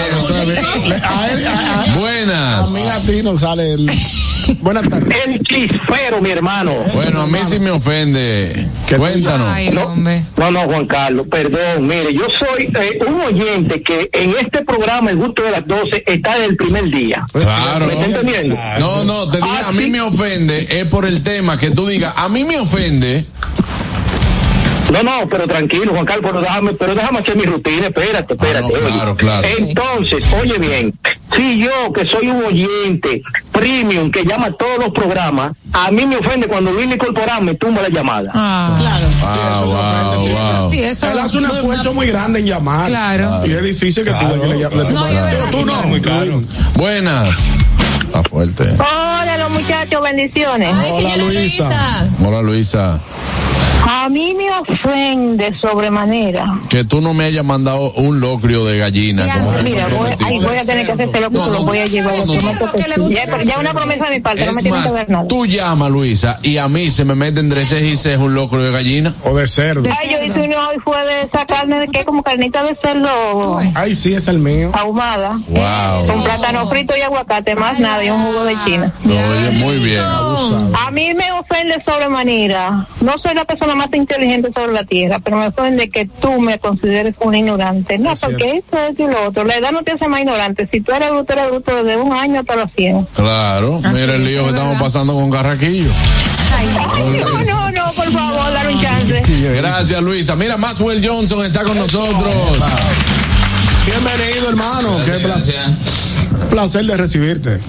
A 1.03 1.95
Buenas. 1.97 2.71
mí 2.71 2.81
a 2.81 2.99
ti 3.01 3.23
no 3.23 3.35
sale 3.37 3.73
el. 3.73 3.89
Buenas 4.61 4.87
tardes. 4.89 5.15
El 5.25 5.39
chispero, 5.41 6.21
mi 6.21 6.29
hermano. 6.31 6.73
Bueno, 6.93 7.21
a 7.21 7.27
mí 7.27 7.39
sí 7.47 7.59
me 7.59 7.71
ofende. 7.71 8.67
Cuéntanos. 8.97 9.47
ay, 9.51 9.69
No, 9.71 9.93
no, 10.37 10.51
no, 10.51 10.59
Juan 10.61 10.85
Carlos, 10.85 11.25
perdón. 11.29 11.87
Mire, 11.87 12.13
yo 12.13 12.25
soy 12.39 12.63
eh, 12.79 12.99
un 13.07 13.21
oyente 13.21 13.81
que 13.81 14.09
en 14.13 14.31
este 14.31 14.63
programa, 14.63 15.09
El 15.11 15.17
Gusto 15.17 15.43
de 15.43 15.51
las 15.51 15.67
12, 15.67 16.03
está 16.05 16.33
desde 16.33 16.45
el 16.45 16.55
primer 16.57 16.85
día. 16.89 17.25
Claro. 17.31 17.87
¿Me 17.87 17.93
está 17.93 18.05
entendiendo? 18.05 18.57
No, 18.79 19.03
no, 19.03 19.27
te 19.29 19.37
digo, 19.37 19.49
Ah, 19.49 19.69
a 19.69 19.71
mí 19.71 19.85
sí. 19.85 19.89
me 19.89 20.01
ofende, 20.01 20.67
es 20.69 20.85
por 20.87 21.05
el 21.05 21.23
tema 21.23 21.57
que 21.57 21.71
tú 21.71 21.87
digas, 21.87 22.13
a 22.15 22.29
mí 22.29 22.43
me 22.43 22.57
ofende. 22.59 23.25
No, 24.95 25.03
no, 25.03 25.29
pero 25.29 25.47
tranquilo, 25.47 25.91
Juan 25.91 26.05
Carlos, 26.05 26.31
pero 26.31 26.41
déjame, 26.41 26.73
pero 26.73 26.95
déjame 26.95 27.19
hacer 27.19 27.35
mi 27.35 27.43
rutina, 27.43 27.87
espérate, 27.87 28.33
espérate. 28.33 28.65
Ah, 28.65 28.79
no, 28.79 28.85
oye. 28.85 28.93
claro, 28.95 29.15
claro. 29.15 29.47
Entonces, 29.57 30.25
oye 30.41 30.57
bien, 30.57 30.97
si 31.35 31.59
yo, 31.59 31.91
que 31.93 32.05
soy 32.09 32.29
un 32.29 32.45
oyente, 32.45 33.21
premium 33.51 34.09
que 34.09 34.23
llama 34.23 34.47
a 34.47 34.51
todos 34.51 34.79
los 34.79 34.91
programas, 34.91 35.51
a 35.73 35.91
mí 35.91 36.05
me 36.05 36.15
ofende 36.15 36.47
cuando 36.47 36.71
Willy 36.71 36.97
Corporal 36.97 37.43
me 37.43 37.55
tumba 37.55 37.81
la 37.81 37.89
llamada. 37.89 38.31
claro. 38.31 39.07
Ah, 39.21 39.61
wow, 39.65 40.29
wow. 40.29 40.71
Sí, 40.71 40.81
eso 40.81 41.11
Él 41.11 41.19
hace 41.19 41.37
un 41.39 41.45
esfuerzo 41.45 41.93
muy 41.93 42.07
grande 42.07 42.39
en 42.39 42.45
llamar. 42.45 42.87
Claro. 42.87 43.45
Y 43.45 43.51
es 43.51 43.63
difícil 43.63 44.05
que 44.05 44.11
tú 44.11 44.41
que 44.41 44.47
le 44.47 44.59
llames. 44.59 44.93
No, 44.93 45.03
verdad, 45.03 45.45
tú 45.51 45.65
no. 45.65 45.83
Muy 45.83 46.01
caro. 46.01 46.41
Buenas. 46.75 47.51
Está 48.05 48.23
fuerte. 48.23 48.63
Hola 48.79 49.37
los 49.37 49.49
muchachos, 49.49 50.01
bendiciones. 50.01 50.73
Hola 50.89 51.17
Luisa. 51.17 52.07
Hola 52.23 52.41
Luisa. 52.41 53.01
A 53.87 54.09
mí 54.09 54.33
me 54.35 54.49
ofende 54.51 55.51
sobremanera. 55.61 56.59
Que 56.69 56.83
tú 56.83 57.01
no 57.01 57.13
me 57.13 57.25
hayas 57.25 57.45
mandado 57.45 57.91
un 57.93 58.19
locrio 58.19 58.65
de 58.65 58.77
gallina. 58.79 59.25
como 59.31 59.51
Mira, 59.63 59.87
voy, 59.89 60.09
ay, 60.23 60.39
voy 60.39 60.57
a 60.57 60.65
tener 60.65 60.85
que 60.87 60.91
hacer 60.93 61.07
lo 61.21 61.29
que 61.29 61.37
No, 61.37 61.45
lo 61.47 61.51
no, 61.53 61.63
voy 61.63 61.77
a 61.79 61.85
llevar. 61.85 62.13
no, 62.25 63.09
ya, 63.09 63.43
ya 63.43 63.59
una 63.59 63.73
promesa 63.73 64.07
de 64.09 64.15
mi 64.15 64.21
parte, 64.21 64.45
no 64.45 64.53
me 64.53 64.57
Es 64.57 64.63
tienen 64.63 64.83
que 64.83 64.91
ver 64.91 65.09
nada. 65.09 65.27
tú 65.27 65.45
llama 65.45 65.89
Luisa 65.89 66.39
y 66.41 66.57
a 66.57 66.67
mí 66.67 66.89
se 66.89 67.05
me 67.05 67.13
mete 67.15 67.39
entre 67.39 67.63
cejas 67.63 67.83
y 67.83 67.95
cejas 67.95 68.21
un 68.21 68.33
locrio 68.33 68.63
de 68.63 68.71
gallina. 68.71 69.13
O 69.23 69.35
de 69.35 69.47
cerdo. 69.47 69.87
Ay, 69.99 70.11
yo 70.11 70.23
hice 70.23 70.39
uno 70.41 70.55
hoy 70.67 70.77
fue 70.83 71.03
de 71.05 71.21
esa 71.21 71.45
carne 71.45 71.79
de 71.79 71.87
que 71.87 72.05
como 72.05 72.23
carnita 72.23 72.63
de 72.63 72.77
cerdo 72.83 73.59
Ay, 73.75 73.93
sí, 73.93 74.13
es 74.13 74.27
el 74.27 74.39
mío. 74.39 74.71
ahumada. 74.73 75.31
Wow. 75.47 76.07
Con 76.07 76.23
plátano 76.23 76.67
frito 76.69 76.95
y 76.97 77.01
aguacate, 77.01 77.55
más 77.55 77.79
nada, 77.79 78.03
y 78.03 78.09
un 78.09 78.23
jugo 78.25 78.45
de 78.45 78.55
china. 78.65 78.93
Oye, 79.05 79.51
muy 79.59 79.77
bien. 79.77 79.99
A 79.99 80.89
mí 80.91 81.13
me 81.13 81.31
ofende 81.33 81.75
sobremanera. 81.85 82.87
No 83.01 83.13
soy 83.25 83.35
la 83.35 83.45
persona 83.45 83.75
más 83.75 83.87
inteligente 83.93 84.51
sobre 84.55 84.73
la 84.73 84.83
tierra, 84.83 85.19
pero 85.19 85.37
me 85.37 85.47
ofende 85.47 85.89
que 85.89 86.05
tú 86.05 86.39
me 86.39 86.59
consideres 86.59 87.15
un 87.19 87.33
ignorante. 87.33 87.97
No, 87.97 88.13
porque 88.15 88.57
esto 88.57 88.77
es 88.77 88.99
y 88.99 89.03
lo 89.03 89.27
otro. 89.27 89.43
La 89.45 89.57
edad 89.57 89.71
no 89.71 89.81
te 89.81 89.93
hace 89.93 90.07
más 90.07 90.19
ignorante. 90.19 90.69
Si 90.71 90.81
tú 90.81 90.91
eres 90.91 91.09
bruto, 91.09 91.33
eres 91.33 91.49
bruto 91.49 91.83
desde 91.83 92.01
un 92.01 92.13
año 92.13 92.41
hasta 92.41 92.55
los 92.55 92.69
100. 92.75 93.07
Claro, 93.15 93.79
mira 93.93 94.15
el 94.15 94.25
lío 94.25 94.43
que 94.43 94.49
estamos 94.49 94.79
pasando 94.79 95.15
con 95.15 95.31
Carraquillo. 95.31 95.89
No, 97.23 97.43
no, 97.43 97.71
no, 97.71 97.91
por 97.95 98.11
favor, 98.11 98.53
dar 98.53 98.67
un 98.67 98.81
chance. 98.81 99.23
Gracias 99.55 100.01
Luisa. 100.01 100.35
Mira, 100.35 100.57
Maxwell 100.57 101.05
Johnson 101.05 101.45
está 101.45 101.63
con 101.63 101.77
nosotros. 101.77 102.59
Bienvenido, 103.85 104.49
hermano. 104.49 104.97
Qué 105.05 105.19
placer. 105.19 105.65
Placer 106.49 106.85
de 106.85 106.97
recibirte. 106.97 107.59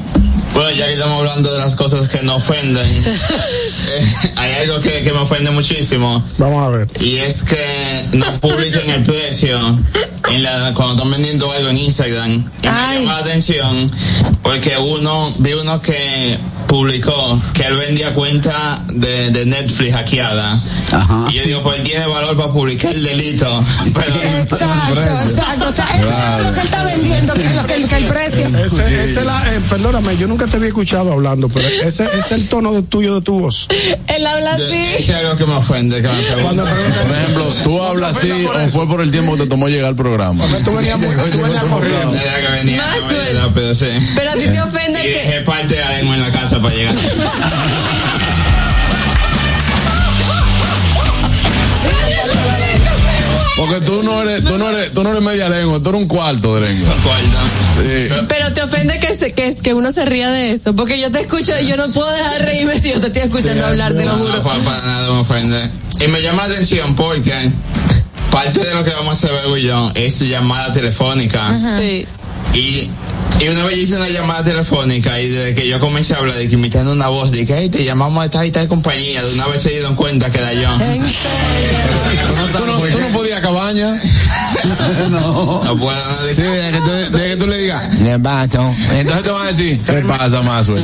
Bueno, 0.56 0.70
ya 0.70 0.86
que 0.86 0.94
estamos 0.94 1.18
hablando 1.18 1.52
de 1.52 1.58
las 1.58 1.76
cosas 1.76 2.08
que 2.08 2.22
no 2.22 2.36
ofenden, 2.36 2.82
hay 4.36 4.52
algo 4.62 4.80
que, 4.80 5.02
que 5.02 5.12
me 5.12 5.18
ofende 5.18 5.50
muchísimo. 5.50 6.24
Vamos 6.38 6.62
a 6.62 6.68
ver. 6.68 6.88
Y 7.00 7.16
es 7.16 7.42
que 7.42 8.18
no 8.18 8.40
publiquen 8.40 8.90
el 8.90 9.02
precio 9.02 9.58
en 10.30 10.42
la, 10.42 10.72
cuando 10.74 10.94
están 10.94 11.10
vendiendo 11.10 11.50
algo 11.50 11.68
en 11.68 11.78
Instagram. 11.78 12.50
Y 12.62 12.66
me 12.66 12.98
llama 12.98 13.12
la 13.12 13.18
atención 13.18 13.92
porque 14.42 14.76
uno, 14.78 15.32
vi 15.38 15.52
uno 15.54 15.80
que 15.80 16.38
publicó 16.66 17.40
que 17.54 17.62
él 17.64 17.76
vendía 17.76 18.12
cuenta 18.14 18.82
de, 18.92 19.30
de 19.30 19.46
Netflix 19.46 19.94
hackeada. 19.94 20.58
Y 21.30 21.34
yo 21.34 21.42
digo, 21.44 21.62
pues 21.62 21.82
tiene 21.82 22.06
valor 22.06 22.36
para 22.36 22.52
publicar 22.52 22.92
el 22.94 23.02
delito. 23.02 23.64
Pero, 23.94 24.14
Exacto, 24.42 25.00
exacto. 25.28 25.68
O 25.68 25.72
sea, 25.72 25.84
es 25.96 26.02
Claro. 26.02 26.44
lo 26.44 26.50
que 26.52 26.60
él 26.60 26.64
está 26.66 26.84
vendiendo 26.84 27.34
que, 27.34 27.50
lo 27.50 27.66
que, 27.66 27.88
que 27.88 27.96
el 27.96 28.04
precio. 28.04 28.48
Ese, 28.48 29.04
ese 29.04 29.24
la, 29.24 29.54
eh, 29.54 29.60
perdóname, 29.68 30.16
yo 30.16 30.28
nunca 30.28 30.46
te 30.46 30.56
había 30.56 30.68
escuchado 30.68 31.12
hablando, 31.12 31.48
pero 31.48 31.66
ese, 31.66 32.04
ese 32.04 32.18
es 32.18 32.32
el 32.32 32.48
tono 32.48 32.72
de 32.72 32.82
tuyo 32.82 33.14
de 33.16 33.20
tu 33.22 33.40
voz. 33.40 33.66
Él 34.06 34.26
habla 34.26 34.54
así. 34.54 34.84
es 34.98 35.10
algo 35.10 35.36
que 35.36 35.46
me 35.46 35.54
ofende. 35.54 36.00
Que 36.02 36.08
me 36.08 36.14
pregunta. 36.22 36.64
Por 36.64 37.16
ejemplo, 37.16 37.54
tú 37.64 37.82
hablas 37.82 38.16
así 38.16 38.30
o 38.30 38.68
fue 38.68 38.86
por 38.86 39.00
el 39.00 39.10
tiempo 39.10 39.32
que 39.36 39.44
te 39.44 39.48
tomó 39.48 39.68
llegar 39.68 39.86
al 39.88 39.96
programa. 39.96 40.44
Tú 40.64 40.74
venías 40.74 40.98
muy, 41.00 41.14
tú 41.14 41.40
venías 41.42 41.62
corriendo. 41.64 42.12
Rápido, 43.42 43.74
sí. 43.74 43.86
Pero 44.14 44.30
a 44.30 44.34
ti 44.34 44.40
te 44.40 44.60
ofende 44.62 45.00
Y 45.00 45.02
que. 45.02 45.08
dejé 45.12 45.40
parte 45.42 45.74
de 45.74 45.82
en 46.00 46.20
la 46.20 46.30
casa 46.30 46.55
para 46.60 46.74
llegar. 46.74 46.94
Porque 53.56 53.80
tú 53.86 54.02
no 54.02 54.22
eres, 54.22 54.44
tú 54.44 54.58
no 54.58 54.68
eres, 54.70 54.92
tú 54.92 55.02
no 55.02 55.10
eres 55.10 55.22
media 55.22 55.48
lengua, 55.48 55.80
tú 55.82 55.88
eres 55.88 56.02
un 56.02 56.08
cuarto 56.08 56.56
de 56.56 56.68
lengua. 56.68 56.92
Sí. 56.94 58.08
Pero 58.28 58.52
te 58.52 58.62
ofende 58.62 58.98
que, 59.00 59.16
se, 59.16 59.32
que, 59.32 59.54
que 59.54 59.72
uno 59.72 59.92
se 59.92 60.04
ría 60.04 60.30
de 60.30 60.52
eso. 60.52 60.76
Porque 60.76 61.00
yo 61.00 61.10
te 61.10 61.22
escucho 61.22 61.52
y 61.62 61.66
yo 61.66 61.76
no 61.78 61.88
puedo 61.88 62.10
dejar 62.10 62.38
de 62.40 62.46
reírme 62.46 62.78
si 62.80 62.90
yo 62.92 63.00
te 63.00 63.06
estoy 63.06 63.22
escuchando 63.22 63.64
hablar, 63.66 63.94
te 63.94 64.04
lo 64.04 64.16
No, 64.16 64.24
juro. 64.24 64.42
para, 64.42 64.58
para 64.60 64.82
nada 64.82 65.10
me 65.12 65.18
ofende. 65.20 65.70
Y 66.04 66.08
me 66.08 66.20
llama 66.20 66.46
la 66.46 66.54
atención 66.54 66.94
porque 66.94 67.32
parte 68.30 68.60
de 68.62 68.74
lo 68.74 68.84
que 68.84 68.90
vamos 68.90 69.08
a 69.08 69.12
hacer 69.12 69.30
Bego 69.32 69.56
y 69.56 69.62
yo 69.62 69.90
es 69.94 70.20
llamada 70.20 70.74
telefónica. 70.74 71.58
Sí. 71.78 72.06
Y, 72.56 72.90
y 73.40 73.48
una 73.48 73.64
vez 73.64 73.76
hice 73.76 73.96
una 73.96 74.08
llamada 74.08 74.42
telefónica 74.42 75.20
y 75.20 75.28
desde 75.28 75.54
que 75.54 75.68
yo 75.68 75.78
comencé 75.78 76.14
a 76.14 76.18
hablar, 76.18 76.36
de 76.38 76.48
que 76.48 76.54
imitando 76.54 76.90
una 76.92 77.08
voz, 77.08 77.30
de 77.30 77.44
que 77.44 77.54
"Hey, 77.54 77.68
te 77.68 77.84
llamamos 77.84 78.24
de 78.24 78.30
tal 78.30 78.46
y 78.46 78.50
tal 78.50 78.66
compañía, 78.66 79.22
de 79.22 79.34
una 79.34 79.46
vez 79.48 79.62
se 79.62 79.70
dieron 79.70 79.94
cuenta 79.94 80.30
que 80.30 80.38
era 80.38 80.54
yo. 80.54 80.70
Tú 82.56 82.64
no, 82.66 82.78
tú 82.80 82.98
no 83.00 83.08
podías 83.08 83.40
cabaña. 83.40 83.94
no. 85.10 85.62
No 85.64 85.76
puedo. 85.78 85.98
Sí, 86.34 86.42
desde 86.42 86.72
que 86.72 86.78
tú, 86.78 86.90
desde 86.90 87.28
que 87.28 87.36
tú 87.36 87.46
le 87.46 87.58
digas. 87.58 88.00
Entonces 88.92 89.22
te 89.22 89.30
van 89.30 89.42
a 89.42 89.52
decir, 89.52 89.80
¿qué 89.82 89.92
pasa, 90.00 90.40
Maxwell? 90.42 90.82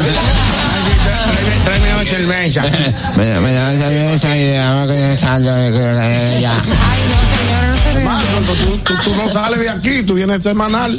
Tráeme 1.65 1.95
una 1.95 2.05
cerveza. 2.05 2.63
Me 3.17 3.41
me 3.41 3.53
da 3.53 3.71
cerveza 3.79 4.37
y 4.37 4.49
digamos 4.49 4.89
que 4.89 5.17
salgo 5.19 5.53
de 5.53 6.39
ya. 6.41 6.55
Tú, 8.85 8.95
tú 9.05 9.17
no 9.17 9.29
sales 9.31 9.61
de 9.61 9.69
aquí, 9.69 10.03
tú 10.03 10.15
vienes 10.15 10.43
semanal. 10.43 10.99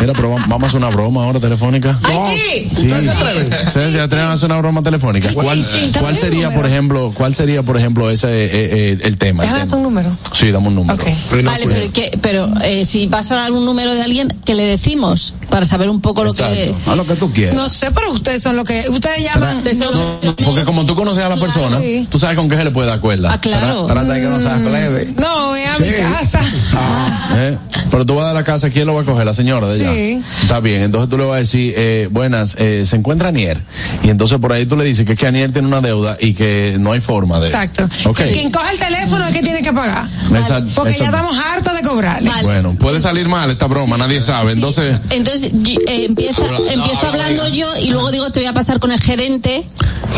Mira, 0.00 0.12
pero 0.14 0.30
va- 0.30 0.44
vamos 0.48 0.62
a 0.64 0.66
hacer 0.66 0.78
una 0.78 0.88
broma 0.88 1.24
ahora 1.24 1.40
telefónica. 1.40 1.98
¡Ay, 2.02 2.38
sí! 2.38 2.68
¿Ustedes 2.72 3.04
se 3.04 3.10
atreven? 3.10 3.50
¿Se, 3.70 3.92
se 3.92 4.00
atreven 4.00 4.26
a 4.28 4.32
hacer 4.32 4.46
una 4.50 4.58
broma 4.58 4.82
telefónica? 4.82 5.30
¿Cuál, 5.34 5.64
sí, 5.64 5.92
sería, 6.18 6.48
un 6.48 6.54
por 6.54 6.66
ejemplo, 6.66 7.12
cuál 7.14 7.34
sería, 7.34 7.62
por 7.62 7.76
ejemplo, 7.76 8.10
ese 8.10 8.28
eh, 8.28 8.50
eh, 8.52 8.98
el 9.02 9.18
tema? 9.18 9.42
el 9.44 9.48
Déjame 9.50 9.64
tema? 9.70 9.76
tu 9.76 9.82
número. 9.82 10.10
Sí, 10.32 10.50
dame 10.50 10.68
un 10.68 10.74
número. 10.76 10.98
Vale, 11.44 11.66
pero, 11.66 11.92
¿qué? 11.92 12.18
pero 12.22 12.48
eh, 12.62 12.84
si 12.84 13.06
vas 13.08 13.30
a 13.30 13.34
dar 13.36 13.52
un 13.52 13.64
número 13.66 13.94
de 13.94 14.02
alguien, 14.02 14.34
¿qué 14.44 14.54
le 14.54 14.64
decimos? 14.64 15.34
Para 15.50 15.66
saber 15.66 15.90
un 15.90 16.00
poco 16.00 16.24
lo 16.24 16.32
que... 16.32 16.74
A 16.86 16.94
lo 16.96 17.04
que 17.06 17.16
tú 17.16 17.30
quieras. 17.32 17.54
No 17.54 17.68
sé, 17.68 17.90
pero 17.90 18.10
ustedes 18.12 18.42
son 18.42 18.56
lo 18.56 18.64
que. 18.64 18.84
Ustedes 18.88 19.22
llaman. 19.22 19.56
Ustedes 19.58 19.78
son- 19.78 19.92
No, 19.94 20.36
porque 20.36 20.62
como 20.64 20.84
tú 20.86 20.94
conoces 20.94 21.22
a 21.24 21.28
la 21.28 21.36
persona, 21.36 21.78
sí. 21.80 22.06
tú 22.10 22.18
sabes 22.18 22.36
con 22.36 22.48
qué 22.48 22.56
se 22.56 22.64
le 22.64 22.70
puede 22.70 22.88
dar 22.88 23.00
cuerda. 23.00 23.32
Ah, 23.32 23.40
claro. 23.40 23.84
Trata 23.86 24.12
de 24.14 24.20
que 24.20 24.26
no 24.28 24.40
seas 24.40 24.58
plebe. 24.60 25.12
No, 25.18 25.54
es 25.56 25.68
a 25.68 25.78
mi 25.78 25.88
Sí. 25.88 25.94
casa. 26.00 26.40
¿Eh? 27.36 27.58
Pero 27.90 28.06
tú 28.06 28.14
vas 28.14 28.22
a 28.22 28.26
dar 28.26 28.34
la 28.34 28.44
casa, 28.44 28.70
¿quién 28.70 28.86
lo 28.86 28.94
va 28.94 29.02
a 29.02 29.04
coger? 29.04 29.24
La 29.26 29.34
señora 29.40 29.68
de 29.68 29.74
allá. 29.74 29.92
Sí. 29.92 30.22
Está 30.42 30.60
bien, 30.60 30.82
entonces 30.82 31.08
tú 31.08 31.18
le 31.18 31.24
vas 31.24 31.36
a 31.36 31.38
decir, 31.38 31.74
eh, 31.76 32.08
buenas, 32.10 32.56
eh, 32.58 32.84
se 32.86 32.96
encuentra 32.96 33.28
Anier. 33.28 33.60
Y 34.02 34.10
entonces 34.10 34.38
por 34.38 34.52
ahí 34.52 34.66
tú 34.66 34.76
le 34.76 34.84
dices 34.84 35.06
que 35.06 35.12
es 35.12 35.18
que 35.18 35.26
Anier 35.26 35.52
tiene 35.52 35.68
una 35.68 35.80
deuda 35.80 36.16
y 36.20 36.34
que 36.34 36.76
no 36.78 36.92
hay 36.92 37.00
forma 37.00 37.40
de. 37.40 37.46
Exacto. 37.46 37.88
Ok. 38.06 38.18
Que 38.18 38.32
Quien 38.32 38.50
coja 38.50 38.70
el 38.70 38.78
teléfono 38.78 39.26
es 39.26 39.34
que 39.34 39.42
tiene 39.42 39.62
que 39.62 39.72
pagar. 39.72 40.06
Exacto, 40.34 40.70
Porque 40.74 40.94
ya 40.94 41.06
estamos 41.06 41.36
hartos 41.38 41.74
de 41.74 41.82
cobrarle. 41.82 42.30
Bueno, 42.42 42.74
puede 42.74 43.00
salir 43.00 43.28
mal 43.28 43.50
esta 43.50 43.66
broma, 43.66 43.96
nadie 43.96 44.20
sabe. 44.20 44.52
Entonces, 44.52 44.98
Entonces 45.10 45.50
eh, 45.52 46.04
empieza, 46.06 46.42
empiezo 46.70 47.06
hablando 47.06 47.48
yo 47.48 47.68
y 47.76 47.90
luego 47.90 48.10
digo 48.10 48.30
te 48.30 48.40
voy 48.40 48.46
a 48.46 48.52
pasar 48.52 48.78
con 48.78 48.92
el 48.92 49.00
gerente 49.00 49.64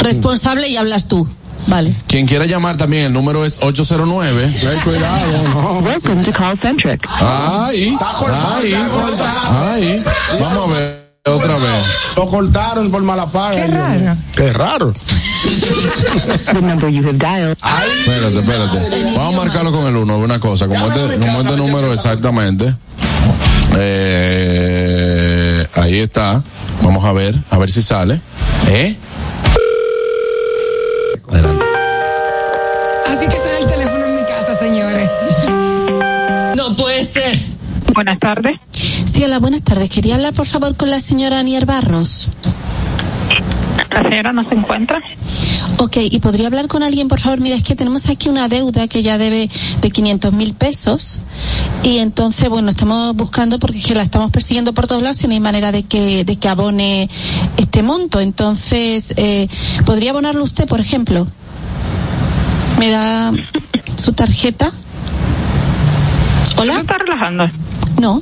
responsable 0.02 0.68
y 0.68 0.76
hablas 0.76 1.08
tú. 1.08 1.28
Vale. 1.68 1.94
quien 2.06 2.26
quiera 2.26 2.46
llamar 2.46 2.76
también, 2.76 3.04
el 3.04 3.12
número 3.12 3.44
es 3.44 3.58
809. 3.62 4.54
Ten 4.60 4.80
cuidado, 4.80 5.42
no. 5.54 5.78
Welcome 5.84 6.24
to 6.24 6.32
Call 6.32 6.58
Centric. 6.60 7.02
Está 7.04 8.12
cortado. 8.18 8.58
ay. 9.70 10.02
Vamos 10.40 10.70
a 10.70 10.74
ver 10.74 11.02
otra 11.24 11.54
vez. 11.54 11.86
Lo 12.16 12.26
cortaron 12.26 12.90
por 12.90 13.02
mala 13.02 13.26
paga. 13.26 13.54
Qué 13.54 13.66
raro. 13.68 14.16
Qué 14.34 14.52
raro. 14.52 14.92
The 16.52 16.60
number 16.60 16.88
you 16.88 17.02
have 17.04 17.18
dialed. 17.18 17.56
Espérate, 18.00 18.38
espérate. 18.38 19.14
Vamos 19.16 19.34
a 19.34 19.36
marcarlo 19.44 19.72
con 19.72 19.86
el 19.86 19.96
uno, 19.96 20.18
una 20.18 20.38
cosa. 20.40 20.66
Como 20.66 20.86
este, 20.88 21.18
como 21.18 21.40
este 21.40 21.56
número 21.56 21.92
exactamente. 21.92 22.74
Eh, 23.78 25.66
ahí 25.74 26.00
está. 26.00 26.42
Vamos 26.82 27.04
a 27.04 27.12
ver, 27.12 27.34
a 27.50 27.58
ver 27.58 27.70
si 27.70 27.82
sale. 27.82 28.20
¿Eh? 28.68 28.96
Buenas 37.94 38.18
tardes. 38.20 38.58
Sí, 38.72 39.22
hola, 39.24 39.38
buenas 39.38 39.62
tardes. 39.62 39.90
Quería 39.90 40.14
hablar, 40.14 40.32
por 40.32 40.46
favor, 40.46 40.76
con 40.76 40.90
la 40.90 41.00
señora 41.00 41.38
Anier 41.38 41.66
Barros. 41.66 42.28
La 43.90 44.02
señora 44.02 44.32
no 44.32 44.48
se 44.48 44.54
encuentra. 44.54 45.02
Ok, 45.76 45.98
y 46.00 46.20
podría 46.20 46.46
hablar 46.46 46.68
con 46.68 46.82
alguien, 46.82 47.08
por 47.08 47.20
favor. 47.20 47.40
Mira, 47.40 47.56
es 47.56 47.62
que 47.62 47.74
tenemos 47.74 48.08
aquí 48.08 48.28
una 48.28 48.48
deuda 48.48 48.88
que 48.88 49.02
ya 49.02 49.18
debe 49.18 49.50
de 49.80 49.90
500 49.90 50.32
mil 50.32 50.54
pesos. 50.54 51.20
Y 51.82 51.98
entonces, 51.98 52.48
bueno, 52.48 52.70
estamos 52.70 53.14
buscando 53.14 53.58
porque 53.58 53.78
es 53.78 53.86
que 53.86 53.94
la 53.94 54.02
estamos 54.02 54.30
persiguiendo 54.30 54.72
por 54.72 54.86
todos 54.86 55.02
lados 55.02 55.22
y 55.24 55.26
no 55.26 55.34
hay 55.34 55.40
manera 55.40 55.72
de 55.72 55.82
que, 55.82 56.24
de 56.24 56.36
que 56.36 56.48
abone 56.48 57.10
este 57.58 57.82
monto. 57.82 58.20
Entonces, 58.20 59.12
eh, 59.16 59.48
¿podría 59.84 60.12
abonarlo 60.12 60.42
usted, 60.44 60.66
por 60.66 60.80
ejemplo? 60.80 61.26
¿Me 62.78 62.90
da 62.90 63.32
su 63.96 64.14
tarjeta? 64.14 64.70
¿Hola? 66.56 66.74
¿No 66.74 66.80
está 66.80 66.98
relajando? 66.98 67.50
No. 68.02 68.20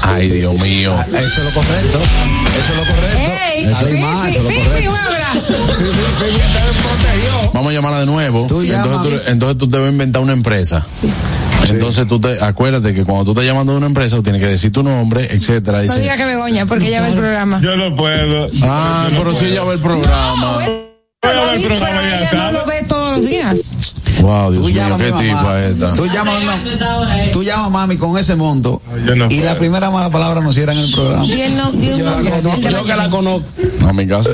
Ay, 0.00 0.28
Dios 0.28 0.54
mío. 0.60 0.94
Ah, 0.96 1.04
Eso 1.08 1.18
es 1.18 1.38
lo 1.44 1.50
correcto. 1.50 1.98
Eso 1.98 2.72
es 2.72 2.76
lo 2.76 2.94
correcto. 2.94 3.18
¡Ey! 3.52 3.72
Además, 3.74 4.28
eso 4.28 4.38
es 4.38 4.44
lo 4.44 4.48
Fifi, 4.48 4.60
Fifi, 4.62 4.86
correcto. 4.86 4.90
un 4.92 4.96
abrazo. 4.96 5.54
Vamos 7.52 7.70
a 7.70 7.74
llamarla 7.74 7.98
de 8.00 8.06
nuevo. 8.06 8.46
Tú 8.46 8.60
entonces, 8.62 9.02
tú, 9.02 9.28
entonces 9.28 9.58
tú 9.58 9.68
te 9.68 9.76
vas 9.78 9.86
a 9.88 9.90
inventar 9.90 10.22
una 10.22 10.34
empresa. 10.34 10.86
Entonces 11.68 12.06
tú 12.06 12.20
te 12.20 12.40
acuérdate 12.40 12.94
que 12.94 13.02
cuando 13.02 13.24
tú 13.24 13.32
estás 13.32 13.44
llamando 13.44 13.72
a 13.72 13.78
una 13.78 13.86
empresa, 13.86 14.14
tú 14.14 14.22
tienes 14.22 14.40
que 14.40 14.46
decir 14.46 14.70
tu 14.70 14.84
nombre, 14.84 15.26
etcétera. 15.34 15.78
No 15.78 15.82
Dice, 15.82 15.98
diga 16.00 16.16
que 16.16 16.26
Begoña, 16.26 16.66
porque 16.66 16.86
ella 16.86 17.00
ve 17.00 17.08
el 17.08 17.14
programa. 17.16 17.60
Yo 17.60 17.76
no 17.76 17.96
puedo. 17.96 18.46
ah, 18.62 19.08
pero 19.10 19.34
si 19.34 19.46
ella 19.46 19.64
ve 19.64 19.74
el 19.74 19.80
programa. 19.80 20.58
Pero 21.20 21.52
ella 21.54 22.30
no 22.34 22.52
lo 22.52 22.66
ve 22.66 22.84
todos 22.86 23.18
los 23.18 23.26
días. 23.26 23.72
Wow, 24.20 24.50
Dios 24.52 24.64
Tú 24.64 24.72
mío, 24.72 24.96
qué 24.98 25.12
tipa 25.12 25.62
esta. 25.64 25.94
Tú 25.94 26.06
llamas, 26.06 26.36
a- 26.48 27.32
tú 27.32 27.42
llamas 27.42 27.66
a 27.66 27.70
mami 27.70 27.96
con 27.96 28.16
ese 28.18 28.34
monto 28.34 28.80
no 29.14 29.26
y 29.30 29.40
la 29.40 29.58
primera 29.58 29.90
mala 29.90 30.10
palabra 30.10 30.40
nos 30.40 30.54
cierran 30.54 30.76
el 30.76 30.90
programa. 30.90 31.24
Y 31.24 31.40
él 31.42 31.56
no, 31.56 31.70
dio 31.72 31.96
un 31.96 32.04
nombre. 32.04 32.36
el 32.36 32.42
de 32.62 32.70
Yo 32.72 32.84
que 32.84 32.94
la 32.96 33.10
conozco. 33.10 33.48
A 33.88 33.92
mi 33.92 34.06
casa. 34.06 34.30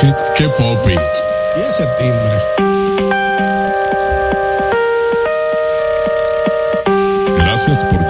Qué, 0.00 0.14
qué 0.36 0.48
popi. 0.48 0.92
Y 0.92 1.60
ese 1.68 1.86
timbre. 1.98 2.36
Gracias 7.38 7.84
por 7.84 8.05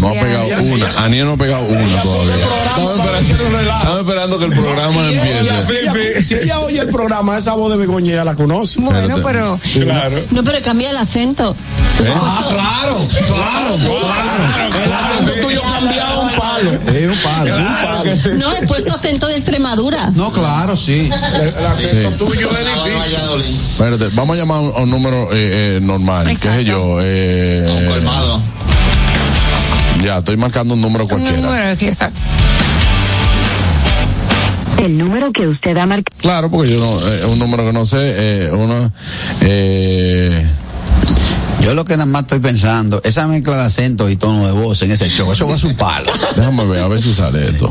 No 0.00 0.08
ha 0.08 0.12
pegado 0.12 0.46
una. 0.62 0.88
Aniel 1.04 1.26
no 1.26 1.32
ha 1.32 1.36
pegado 1.36 1.64
una 1.64 2.02
todavía. 2.02 2.34
Estamos 3.18 4.00
esperando, 4.00 4.38
que 4.38 4.44
el 4.46 4.52
programa 4.52 5.08
Si 5.08 5.14
empiece. 5.14 5.40
ella, 5.80 6.22
si 6.24 6.34
ella 6.34 6.60
oye 6.60 6.80
el 6.80 6.88
programa, 6.88 7.36
esa 7.38 7.54
voz 7.54 7.70
de 7.72 7.76
Begoña 7.78 8.12
ella 8.12 8.24
la 8.24 8.34
conoce. 8.34 8.80
Bueno, 8.80 9.16
pero 9.24 9.58
Claro. 9.72 10.22
No, 10.30 10.44
pero 10.44 10.60
cambia 10.62 10.90
el 10.90 10.96
acento. 10.96 11.54
Ah, 12.00 12.44
claro, 12.48 12.96
claro, 13.26 13.76
claro. 13.76 14.84
El 14.84 14.92
acento 14.92 15.32
tuyo 15.46 15.60
ha 15.66 15.78
cambiado 15.80 16.20
un 16.22 16.30
palo. 16.30 16.70
Es 16.94 17.08
un 17.08 17.22
palo. 17.22 17.56
Un 17.56 17.64
palo. 17.64 18.34
No, 18.38 18.54
he 18.54 18.66
puesto 18.66 18.94
acento 18.94 19.26
de 19.26 19.34
Extremadura. 19.34 20.10
No, 20.14 20.30
claro, 20.30 20.76
sí. 20.76 21.10
El 21.40 21.66
acento 21.66 22.10
Sí. 22.10 22.16
tuyo 22.18 22.48
es 22.50 22.66
difícil. 22.66 23.70
Espérate, 23.72 24.08
vamos 24.14 24.36
a 24.36 24.38
llamar 24.38 24.58
a 24.58 24.60
un, 24.60 24.72
a 24.76 24.80
un 24.80 24.90
número 24.90 25.28
eh, 25.32 25.76
eh, 25.76 25.80
normal. 25.82 26.26
¿Qué 26.26 26.32
Exacto. 26.32 26.56
sé 26.58 26.64
yo? 26.64 26.98
Eh, 27.02 27.86
Colmado. 27.88 28.42
Ya, 30.02 30.18
estoy 30.18 30.36
marcando 30.36 30.74
un 30.74 30.80
número 30.80 31.04
un 31.04 31.10
cualquiera. 31.10 31.36
número 31.40 31.76
que 31.76 31.88
exacto. 31.88 32.20
El 34.82 34.96
número 34.96 35.32
que 35.32 35.46
usted 35.48 35.76
ha 35.76 35.86
marcado. 35.86 36.16
Claro, 36.20 36.50
porque 36.50 36.70
yo 36.70 36.78
no, 36.78 36.92
eh, 37.12 37.26
un 37.32 37.38
número 37.38 37.64
que 37.66 37.72
no 37.72 37.84
sé, 37.84 37.98
eh, 38.00 38.50
uno, 38.52 38.92
eh, 39.40 40.46
Yo 41.62 41.74
lo 41.74 41.84
que 41.84 41.94
nada 41.96 42.06
más 42.06 42.22
estoy 42.22 42.38
pensando, 42.38 43.00
esa 43.04 43.26
mezcla 43.26 43.56
de 43.56 43.62
acento 43.64 44.08
y 44.08 44.16
tono 44.16 44.46
de 44.46 44.52
voz 44.52 44.80
en 44.82 44.92
ese 44.92 45.08
show, 45.08 45.32
eso 45.32 45.48
va 45.48 45.54
a 45.56 45.66
un 45.66 45.74
palo. 45.74 46.12
déjame 46.36 46.64
ver, 46.66 46.82
a 46.82 46.88
ver 46.88 47.00
si 47.02 47.12
sale 47.12 47.48
esto. 47.48 47.70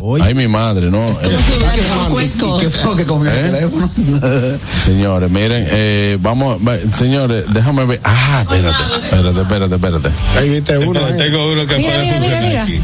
Vale. 0.00 0.24
Ay, 0.24 0.34
mi 0.34 0.46
madre, 0.48 0.90
¿no? 0.90 0.98
Como 0.98 1.10
Eh, 1.38 1.38
si 1.42 1.52
hubiera 1.56 1.72
quedado 1.74 2.08
cuesco. 2.10 2.58
¿Qué 2.58 2.70
fue 2.70 2.90
lo 2.90 2.96
que 2.96 3.04
comió 3.04 3.30
¿Eh? 3.30 3.40
el 3.46 3.52
teléfono? 3.52 3.90
señores, 4.84 5.30
miren, 5.30 5.66
eh, 5.70 6.18
vamos, 6.20 6.58
va- 6.66 6.78
señores, 6.96 7.44
déjame 7.52 7.84
ver. 7.86 8.00
Ah, 8.04 8.42
espérate, 8.42 8.76
espérate, 9.02 9.40
espérate, 9.40 9.74
espérate. 9.74 10.10
Ahí 10.38 10.48
viste 10.50 10.78
uno. 10.78 11.00
Eh. 11.08 11.14
Tengo 11.16 11.52
uno 11.52 11.66
que 11.66 11.76
Mira, 11.76 11.94
puede 11.94 12.04
mira, 12.06 12.20
mira, 12.20 12.40
mira. 12.40 12.62
aquí. 12.64 12.80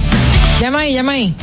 Llama 0.60 0.78
ahí, 0.80 0.92
llama 0.94 1.12
ahí. 1.12 1.34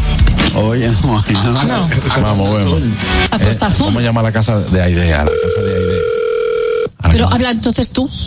Oye, 0.56 0.90
no, 1.04 1.24
no, 1.54 1.64
no. 1.64 1.88
Vamos, 2.22 2.54
vemos. 2.54 2.84
A 3.32 3.40
Costa 3.40 3.68
Azul. 3.68 3.86
Vamos 3.88 4.02
a 4.02 4.06
llamar 4.06 4.26
a 4.26 4.28
la 4.30 4.34
casa 4.34 4.60
de 4.60 4.82
Aidea, 4.82 5.20
la 5.26 5.32
casa 5.44 5.62
de 5.64 5.76
Aidea. 5.76 6.02
Pero 7.12 7.24
casa- 7.26 7.36
habla 7.36 7.52
entonces 7.52 7.92
tú. 7.92 8.10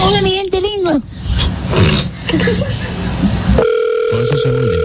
Hola, 0.00 0.22
mi 0.22 0.30
gente 0.30 0.60
lindo. 0.60 1.02
Todo 4.10 4.22
eso 4.22 4.36
se 4.36 4.50
oye. 4.50 4.78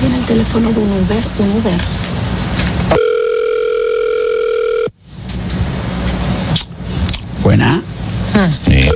Tiene 0.00 0.18
el 0.18 0.24
teléfono 0.26 0.72
de 0.72 0.80
un 0.80 0.90
Uber, 0.90 1.22
un 1.38 1.50
Uber. 1.60 1.80
Buena. 7.42 7.82
Sí. 8.66 8.88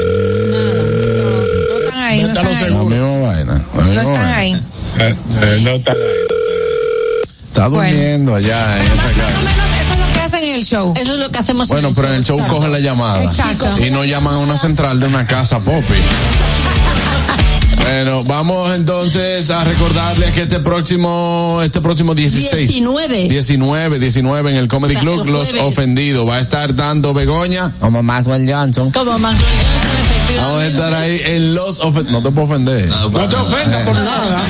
No 1.68 1.78
están 1.78 2.02
ahí, 2.02 2.22
no 2.22 2.28
están 2.28 2.46
ahí. 2.46 2.70
La 2.70 2.82
misma 2.84 3.18
vaina. 3.20 3.64
la 3.76 3.84
No 3.84 3.92
están 4.00 4.14
vaina. 4.14 4.36
ahí. 4.36 4.52
Eh, 4.98 5.14
eh, 5.42 5.58
no 5.62 5.70
está 5.72 5.92
ahí. 5.92 6.25
Está 7.56 7.70
durmiendo 7.70 8.34
allá 8.34 8.78
en 8.78 8.84
esa 8.84 9.12
casa. 9.12 9.80
Eso 9.80 9.94
es 9.94 9.98
lo 9.98 10.10
que 10.12 10.18
hacen 10.20 10.44
en 10.44 10.54
el 10.56 10.64
show. 10.66 10.92
Eso 10.94 11.12
es 11.14 11.18
lo 11.18 11.30
que 11.30 11.38
hacemos 11.38 11.68
Bueno, 11.68 11.88
en 11.88 11.94
pero 11.94 12.08
en 12.08 12.14
el 12.16 12.24
show 12.24 12.36
Exacto. 12.36 12.56
cogen 12.58 12.70
la 12.70 12.80
llamada. 12.80 13.24
Exacto. 13.24 13.82
Y 13.82 13.90
no 13.90 14.04
llaman 14.04 14.34
a 14.34 14.38
una 14.40 14.58
central 14.58 15.00
de 15.00 15.06
una 15.06 15.26
casa, 15.26 15.58
Poppy. 15.60 15.94
Bueno, 17.78 18.22
vamos 18.24 18.74
entonces 18.74 19.48
a 19.48 19.64
recordarles 19.64 20.32
que 20.32 20.42
este 20.42 20.60
próximo, 20.60 21.60
este 21.64 21.80
próximo 21.80 22.14
16. 22.14 22.68
19. 22.68 23.28
19, 23.28 23.98
19 24.00 24.50
en 24.50 24.56
el 24.58 24.68
Comedy 24.68 24.96
O 24.96 25.00
sea, 25.00 25.00
Club, 25.00 25.26
el 25.26 25.32
Los. 25.32 25.54
Ofendidos. 25.54 26.28
Va 26.28 26.36
a 26.36 26.40
estar 26.40 26.74
dando 26.74 27.14
Begoña 27.14 27.72
como 27.80 28.02
Maxwell 28.02 28.46
Johnson. 28.46 28.90
Como 28.90 29.18
Max 29.18 29.40
Johnson, 29.40 29.90
efectivamente. 30.04 30.36
Vamos 30.42 30.60
a 30.60 30.66
estar 30.66 30.94
ahí 30.94 31.22
en 31.24 31.54
Los 31.54 31.80
Ofendidos. 31.80 32.12
No 32.12 32.22
te 32.22 32.34
puedo 32.34 32.48
ofender. 32.48 32.86
No 32.86 33.10
te 33.30 33.36
ofendas 33.36 33.82
por 33.86 33.94
nada. 33.94 34.42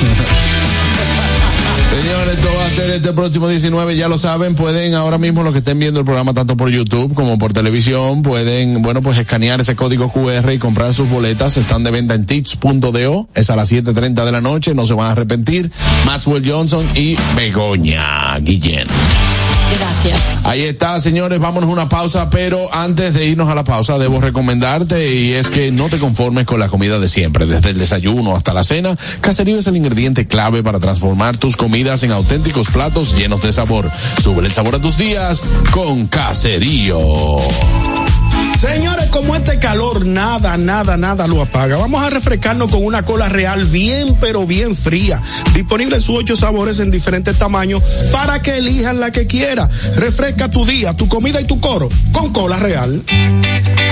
Señores, 1.90 2.36
esto 2.36 2.48
va 2.54 2.66
a 2.66 2.70
ser 2.70 2.90
este 2.90 3.12
próximo 3.12 3.48
19, 3.48 3.96
ya 3.96 4.08
lo 4.08 4.18
saben, 4.18 4.54
pueden 4.54 4.94
ahora 4.94 5.18
mismo 5.18 5.42
los 5.42 5.52
que 5.52 5.60
estén 5.60 5.78
viendo 5.78 6.00
el 6.00 6.06
programa 6.06 6.34
tanto 6.34 6.56
por 6.56 6.68
YouTube 6.68 7.14
como 7.14 7.38
por 7.38 7.52
televisión, 7.52 8.22
pueden, 8.22 8.82
bueno, 8.82 9.02
pues 9.02 9.18
escanear 9.18 9.60
ese 9.60 9.76
código 9.76 10.12
QR 10.12 10.52
y 10.52 10.58
comprar 10.58 10.92
sus 10.94 11.08
boletas, 11.08 11.56
están 11.56 11.84
de 11.84 11.90
venta 11.90 12.14
en 12.14 12.26
tips.do, 12.26 13.28
es 13.34 13.50
a 13.50 13.56
las 13.56 13.72
7.30 13.72 14.24
de 14.24 14.32
la 14.32 14.40
noche, 14.40 14.74
no 14.74 14.84
se 14.84 14.94
van 14.94 15.06
a 15.06 15.12
arrepentir, 15.12 15.70
Maxwell 16.04 16.48
Johnson 16.48 16.86
y 16.94 17.16
Begoña 17.34 18.38
Guillén. 18.40 18.88
Ahí 20.44 20.62
está, 20.62 21.00
señores, 21.00 21.38
vámonos 21.38 21.68
a 21.68 21.72
una 21.72 21.88
pausa, 21.88 22.30
pero 22.30 22.72
antes 22.72 23.14
de 23.14 23.26
irnos 23.26 23.48
a 23.48 23.54
la 23.54 23.64
pausa 23.64 23.98
debo 23.98 24.20
recomendarte 24.20 25.12
y 25.12 25.32
es 25.32 25.48
que 25.48 25.72
no 25.72 25.88
te 25.88 25.98
conformes 25.98 26.46
con 26.46 26.60
la 26.60 26.68
comida 26.68 26.98
de 26.98 27.08
siempre, 27.08 27.46
desde 27.46 27.70
el 27.70 27.78
desayuno 27.78 28.36
hasta 28.36 28.54
la 28.54 28.62
cena, 28.62 28.96
Caserío 29.20 29.58
es 29.58 29.66
el 29.66 29.76
ingrediente 29.76 30.26
clave 30.26 30.62
para 30.62 30.78
transformar 30.78 31.36
tus 31.36 31.56
comidas 31.56 32.02
en 32.02 32.12
auténticos 32.12 32.70
platos 32.70 33.16
llenos 33.16 33.42
de 33.42 33.52
sabor. 33.52 33.90
Sube 34.22 34.44
el 34.44 34.52
sabor 34.52 34.76
a 34.76 34.80
tus 34.80 34.96
días 34.96 35.42
con 35.72 36.06
Caserío. 36.06 37.38
Señores, 38.56 39.10
como 39.10 39.36
este 39.36 39.58
calor 39.58 40.06
nada, 40.06 40.56
nada, 40.56 40.96
nada 40.96 41.26
lo 41.26 41.42
apaga. 41.42 41.76
Vamos 41.76 42.02
a 42.02 42.08
refrescarnos 42.08 42.70
con 42.70 42.82
una 42.82 43.02
cola 43.02 43.28
real 43.28 43.66
bien, 43.66 44.16
pero 44.18 44.46
bien 44.46 44.74
fría. 44.74 45.20
Disponible 45.52 45.96
en 45.96 46.02
sus 46.02 46.16
ocho 46.16 46.36
sabores 46.36 46.78
en 46.78 46.90
diferentes 46.90 47.38
tamaños 47.38 47.82
para 48.10 48.40
que 48.40 48.56
elijan 48.56 48.98
la 48.98 49.12
que 49.12 49.26
quiera. 49.26 49.68
Refresca 49.96 50.48
tu 50.48 50.64
día, 50.64 50.94
tu 50.94 51.06
comida 51.06 51.38
y 51.38 51.44
tu 51.44 51.60
coro 51.60 51.90
con 52.12 52.32
cola 52.32 52.56
real. 52.56 53.02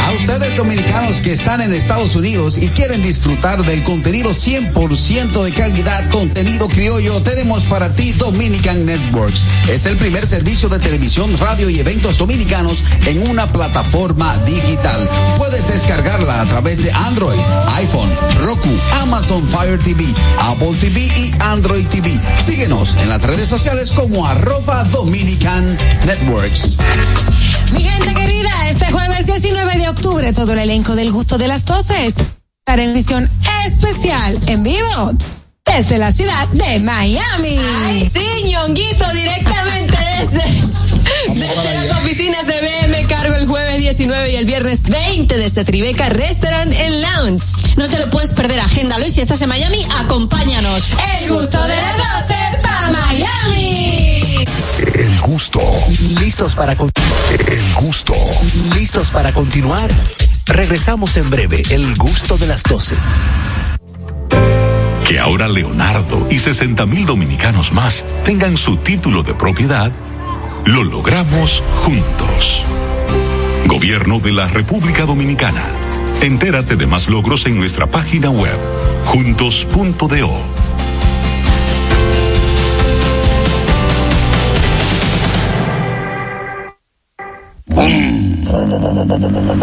A 0.05 0.13
ustedes 0.13 0.57
dominicanos 0.57 1.21
que 1.21 1.33
están 1.33 1.61
en 1.61 1.73
Estados 1.73 2.15
Unidos 2.17 2.59
y 2.59 2.69
quieren 2.69 3.03
disfrutar 3.03 3.65
del 3.65 3.83
contenido 3.83 4.31
100% 4.31 5.45
de 5.45 5.53
calidad, 5.53 6.09
contenido 6.11 6.69
criollo, 6.69 7.23
tenemos 7.23 7.65
para 7.65 7.95
ti 7.95 8.13
Dominican 8.13 8.87
Networks. 8.87 9.45
Es 9.69 9.87
el 9.87 9.97
primer 9.97 10.27
servicio 10.27 10.69
de 10.69 10.79
televisión, 10.79 11.37
radio 11.39 11.69
y 11.69 11.79
eventos 11.79 12.19
dominicanos 12.19 12.83
en 13.07 13.29
una 13.29 13.51
plataforma 13.51 14.37
digital. 14.39 14.54
Puedes 15.37 15.67
descargarla 15.67 16.41
a 16.41 16.47
través 16.47 16.83
de 16.83 16.91
Android, 16.93 17.39
iPhone, 17.77 18.11
Roku, 18.45 18.69
Amazon 19.01 19.49
Fire 19.49 19.79
TV, 19.83 20.05
Apple 20.39 20.75
TV 20.81 21.01
y 21.01 21.35
Android 21.41 21.87
TV. 21.87 22.21
Síguenos 22.39 22.95
en 22.97 23.09
las 23.09 23.23
redes 23.23 23.49
sociales 23.49 23.91
como 23.91 24.27
arroba 24.27 24.85
Dominican 24.85 25.77
Networks. 26.07 26.77
Mi 27.73 27.83
gente 27.83 28.15
querida, 28.15 28.51
este 28.69 28.93
jueves 28.93 29.27
19 29.27 29.79
de 29.79 29.89
octubre, 29.89 30.33
todo 30.33 30.53
el 30.53 30.61
elenco 30.61 30.95
del 30.95 31.11
gusto 31.11 31.37
de 31.37 31.49
las 31.49 31.65
12 31.65 32.07
estará 32.07 32.85
en 32.85 32.91
edición 32.91 33.31
especial 33.67 34.39
en 34.47 34.63
vivo 34.63 35.13
desde 35.65 35.99
la 35.99 36.13
ciudad 36.13 36.47
de 36.49 36.79
Miami. 36.81 37.59
Ay, 37.87 38.11
sí, 38.15 38.45
ñonguito, 38.45 39.05
directamente 39.13 39.99
desde, 40.21 41.41
desde 41.41 41.75
las 41.75 41.99
oficinas 41.99 42.47
de 42.47 42.61
Cargo 43.09 43.35
el 43.37 43.47
jueves 43.47 43.79
19 43.79 44.31
y 44.33 44.37
el 44.37 44.45
viernes 44.47 44.83
20 44.89 45.37
desde 45.37 45.65
Tribeca 45.65 46.09
Restaurant 46.09 46.73
and 46.73 47.01
Lounge. 47.03 47.75
No 47.77 47.89
te 47.89 47.99
lo 47.99 48.11
puedes 48.11 48.33
perder, 48.33 48.61
agéndalo 48.61 49.07
y 49.07 49.11
si 49.11 49.21
estás 49.21 49.41
en 49.43 49.49
Miami, 49.49 49.87
acompáñanos. 50.01 50.93
El 51.21 51.29
gusto 51.31 51.63
de 51.63 51.77
las 51.77 51.97
12 51.97 52.35
para 52.63 52.91
Miami. 52.91 54.45
El 54.95 55.21
gusto. 55.21 55.61
¿Listos 56.21 56.55
para 56.55 56.77
con- 56.77 56.91
El 57.47 57.75
gusto. 57.75 58.15
¿Listos 58.75 59.11
para 59.11 59.33
continuar? 59.33 59.91
Regresamos 60.47 61.17
en 61.17 61.31
breve. 61.31 61.63
El 61.71 61.95
gusto 61.97 62.37
de 62.37 62.47
las 62.47 62.63
12. 62.63 62.97
Que 65.07 65.19
ahora 65.19 65.49
Leonardo 65.49 66.27
y 66.31 66.39
60 66.39 66.87
mil 66.87 67.05
dominicanos 67.07 67.73
más 67.73 68.05
tengan 68.25 68.57
su 68.57 68.77
título 68.79 69.23
de 69.23 69.35
propiedad, 69.35 69.93
lo 70.65 70.83
logramos 70.83 71.63
juntos. 71.85 72.65
Gobierno 73.67 74.21
de 74.21 74.33
la 74.33 74.47
República 74.47 75.05
Dominicana. 75.05 75.65
Entérate 76.21 76.77
de 76.77 76.87
más 76.87 77.09
logros 77.09 77.47
en 77.47 77.59
nuestra 77.59 77.87
página 77.87 78.31
web, 78.31 78.59
juntos.do. 79.05 80.55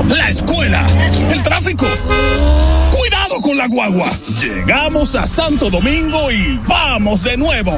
La 0.08 0.30
escuela, 0.30 0.86
el 1.32 1.44
tráfico. 1.44 1.86
Cuidado 2.92 3.42
con 3.42 3.58
la 3.58 3.68
guagua. 3.68 4.10
Llegamos 4.40 5.16
a 5.16 5.26
Santo 5.26 5.70
Domingo 5.70 6.32
y 6.32 6.60
vamos 6.68 7.24
de 7.24 7.38
nuevo. 7.38 7.78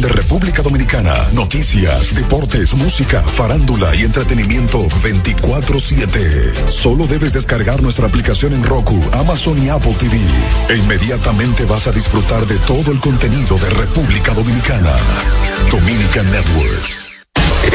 de 0.01 0.09
República 0.09 0.63
Dominicana, 0.63 1.27
noticias, 1.33 2.15
deportes, 2.15 2.73
música, 2.73 3.21
farándula 3.21 3.95
y 3.95 4.01
entretenimiento 4.01 4.87
24/7. 5.03 6.71
Solo 6.71 7.05
debes 7.05 7.33
descargar 7.33 7.83
nuestra 7.83 8.07
aplicación 8.07 8.53
en 8.53 8.63
Roku, 8.63 8.99
Amazon 9.13 9.63
y 9.63 9.69
Apple 9.69 9.93
TV. 9.99 10.19
E 10.69 10.77
inmediatamente 10.77 11.65
vas 11.65 11.85
a 11.85 11.91
disfrutar 11.91 12.45
de 12.47 12.57
todo 12.59 12.91
el 12.91 12.99
contenido 12.99 13.57
de 13.59 13.69
República 13.69 14.33
Dominicana. 14.33 14.95
Dominican 15.69 16.31
Networks. 16.31 16.97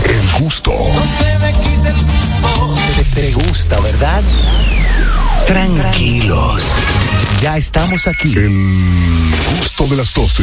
El 0.05 0.43
gusto. 0.43 0.73
Te, 2.97 3.05
te 3.05 3.33
gusta, 3.33 3.81
¿verdad? 3.81 4.23
Tranquilos. 5.47 6.63
Ya 7.41 7.57
estamos 7.57 8.09
aquí. 8.09 8.35
El 8.37 9.31
gusto 9.61 9.87
de 9.87 9.97
las 9.97 10.13
12. 10.13 10.43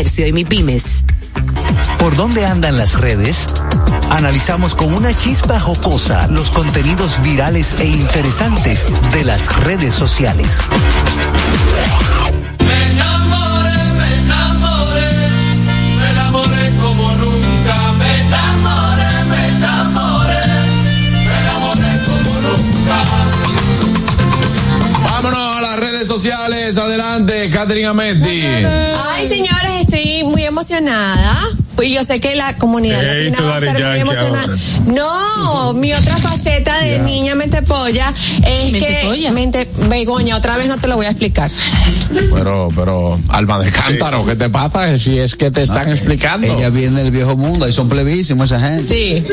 y 0.03 0.33
MIPIMES. 0.33 0.83
¿Por 1.99 2.15
dónde 2.15 2.43
andan 2.43 2.75
las 2.75 2.99
redes? 2.99 3.47
Analizamos 4.09 4.73
con 4.73 4.95
una 4.95 5.15
chispa 5.15 5.59
jocosa 5.59 6.27
los 6.27 6.49
contenidos 6.49 7.21
virales 7.21 7.75
e 7.77 7.85
interesantes 7.85 8.87
de 9.13 9.23
las 9.23 9.55
redes 9.63 9.93
sociales. 9.93 10.57
Me 12.65 12.91
enamoré, 12.93 13.77
me 13.93 14.15
enamoré, 14.23 15.11
me 15.99 16.09
enamoré 16.09 16.71
como 16.81 17.11
nunca. 17.13 17.91
Me 17.99 18.21
enamoré, 18.21 19.25
me 19.29 19.47
enamoré, 19.49 20.41
me 21.13 21.37
enamoré 21.37 22.03
como 22.05 22.41
nunca. 22.41 23.05
Vámonos 25.03 25.57
a 25.57 25.61
las 25.61 25.75
redes 25.79 26.07
sociales. 26.07 26.77
Adelante, 26.79 27.51
Catherine 27.51 27.87
Ametti. 27.87 28.41
Ay, 28.41 29.29
señores, 29.29 29.70
emocionada. 30.61 31.60
Y 31.81 31.93
yo 31.93 32.03
sé 32.03 32.19
que 32.19 32.35
la 32.35 32.57
comunidad 32.57 32.99
¿Qué 32.99 33.29
latina 33.29 33.41
va 33.41 33.55
a 33.55 33.59
estar 33.59 33.89
muy 33.91 33.99
emocionada. 33.99 34.55
No, 34.87 35.73
mi 35.73 35.93
otra 35.93 36.17
faceta 36.17 36.79
de 36.79 36.99
niña 36.99 37.35
mentepolla 37.35 38.13
es 38.45 38.71
que 38.71 39.31
mente, 39.31 39.67
Begoña, 39.89 40.35
otra 40.35 40.57
vez 40.57 40.67
no 40.67 40.77
te 40.77 40.87
lo 40.87 40.95
voy 40.95 41.05
a 41.05 41.09
explicar. 41.11 41.49
Pero, 42.33 42.69
pero, 42.75 43.19
alma 43.29 43.59
de 43.59 43.71
cántaro, 43.71 44.25
¿qué 44.25 44.35
te 44.35 44.49
pasa? 44.49 44.97
Si 44.97 45.17
es 45.17 45.35
que 45.35 45.51
te 45.51 45.63
están 45.63 45.89
explicando. 45.89 46.47
Ella 46.47 46.69
viene 46.69 47.03
del 47.03 47.11
viejo 47.11 47.35
mundo, 47.37 47.65
ahí 47.65 47.73
son 47.73 47.87
plevísimos 47.89 48.51
esa 48.51 48.59
gente. 48.59 48.83
Sí. 48.83 49.23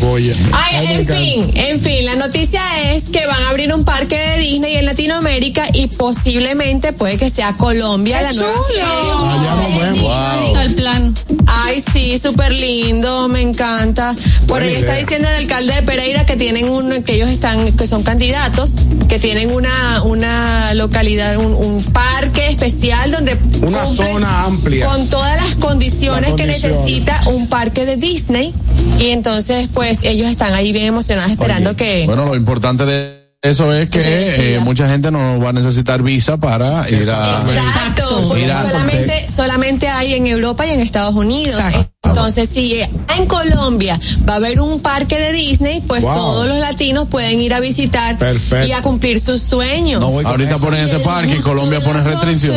polla. 0.00 0.34
Ay, 0.52 0.86
en 0.96 1.06
fin, 1.06 1.50
en 1.54 1.80
fin, 1.80 2.04
la 2.04 2.14
noticia 2.16 2.60
es 2.92 3.08
que 3.08 3.26
van 3.26 3.42
a 3.42 3.50
abrir 3.50 3.72
un 3.74 3.84
parque 3.84 4.16
de 4.16 4.38
Disney 4.38 4.76
en 4.76 4.86
Latinoamérica 4.86 5.66
y 5.72 5.88
posiblemente 5.88 6.92
puede 6.92 7.16
que 7.16 7.30
sea 7.30 7.52
Colombia 7.54 8.22
la 8.22 8.32
nueva 8.32 8.58
sede. 8.72 10.00
Wow. 10.00 10.56
El 10.58 10.74
plan. 10.74 11.14
Ay, 11.54 11.80
sí, 11.80 12.18
súper 12.18 12.52
lindo, 12.52 13.28
me 13.28 13.40
encanta. 13.42 14.14
Por 14.46 14.60
Buena 14.60 14.66
ahí 14.66 14.74
está 14.74 14.96
diciendo 14.96 15.28
el 15.28 15.36
alcalde 15.36 15.74
de 15.74 15.82
Pereira 15.82 16.24
que 16.26 16.36
tienen 16.36 16.68
un, 16.68 17.02
que 17.02 17.14
ellos 17.14 17.28
están, 17.30 17.72
que 17.72 17.86
son 17.86 18.02
candidatos, 18.02 18.76
que 19.08 19.18
tienen 19.18 19.50
una, 19.52 20.02
una 20.02 20.72
localidad, 20.74 21.36
un, 21.36 21.54
un 21.54 21.82
parque 21.84 22.48
especial 22.48 23.10
donde 23.12 23.38
Una 23.62 23.84
zona 23.86 24.44
amplia. 24.44 24.86
con 24.86 25.08
todas 25.08 25.36
las 25.36 25.54
condiciones, 25.56 26.32
que 26.34 26.46
necesita 26.46 27.22
un 27.28 27.46
parque 27.48 27.84
de 27.84 27.96
Disney 27.96 28.54
y 28.98 29.08
entonces 29.10 29.68
pues 29.72 30.00
ellos 30.02 30.30
están 30.30 30.54
ahí 30.54 30.72
bien 30.72 30.86
emocionados 30.86 31.30
esperando 31.30 31.76
que 31.76 32.04
Bueno, 32.06 32.26
lo 32.26 32.36
importante 32.36 32.84
de 32.84 33.21
eso 33.42 33.72
es 33.74 33.90
que 33.90 34.54
eh, 34.54 34.60
mucha 34.60 34.88
gente 34.88 35.10
no 35.10 35.40
va 35.40 35.50
a 35.50 35.52
necesitar 35.52 36.00
visa 36.00 36.36
para 36.36 36.88
ir 36.88 37.10
a. 37.10 37.40
Exacto, 37.40 38.22
porque 38.28 38.42
Mira, 38.42 38.62
solamente, 38.62 39.26
solamente 39.34 39.88
hay 39.88 40.14
en 40.14 40.28
Europa 40.28 40.64
y 40.64 40.70
en 40.70 40.80
Estados 40.80 41.12
Unidos. 41.14 41.60
Entonces, 42.04 42.48
si 42.48 42.80
en 42.80 43.26
Colombia 43.26 43.98
va 44.28 44.34
a 44.34 44.36
haber 44.36 44.60
un 44.60 44.78
parque 44.80 45.18
de 45.18 45.32
Disney, 45.32 45.80
pues 45.80 46.02
Wow. 46.02 46.14
todos 46.14 46.46
los 46.46 46.58
latinos 46.58 47.08
pueden 47.08 47.40
ir 47.40 47.52
a 47.52 47.58
visitar 47.58 48.16
Perfecto. 48.16 48.68
y 48.68 48.72
a 48.72 48.80
cumplir 48.80 49.20
sus 49.20 49.42
sueños. 49.42 50.02
Ahorita 50.24 50.58
ponen 50.58 50.84
ese 50.84 51.00
parque 51.00 51.36
y 51.38 51.40
Colombia 51.40 51.80
pone 51.82 52.00
restricción. 52.00 52.54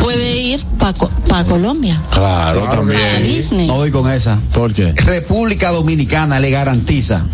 Puede 0.00 0.38
ir 0.38 0.64
para 0.78 1.44
Colombia. 1.44 2.00
Claro, 2.12 2.62
también. 2.62 3.24
Disney. 3.24 3.66
No 3.66 3.74
voy 3.74 3.90
con 3.90 4.08
esa. 4.08 4.38
¿Por 4.52 4.72
qué? 4.72 4.92
República 4.92 5.72
Dominicana 5.72 6.38
le 6.38 6.50
garantiza 6.50 7.24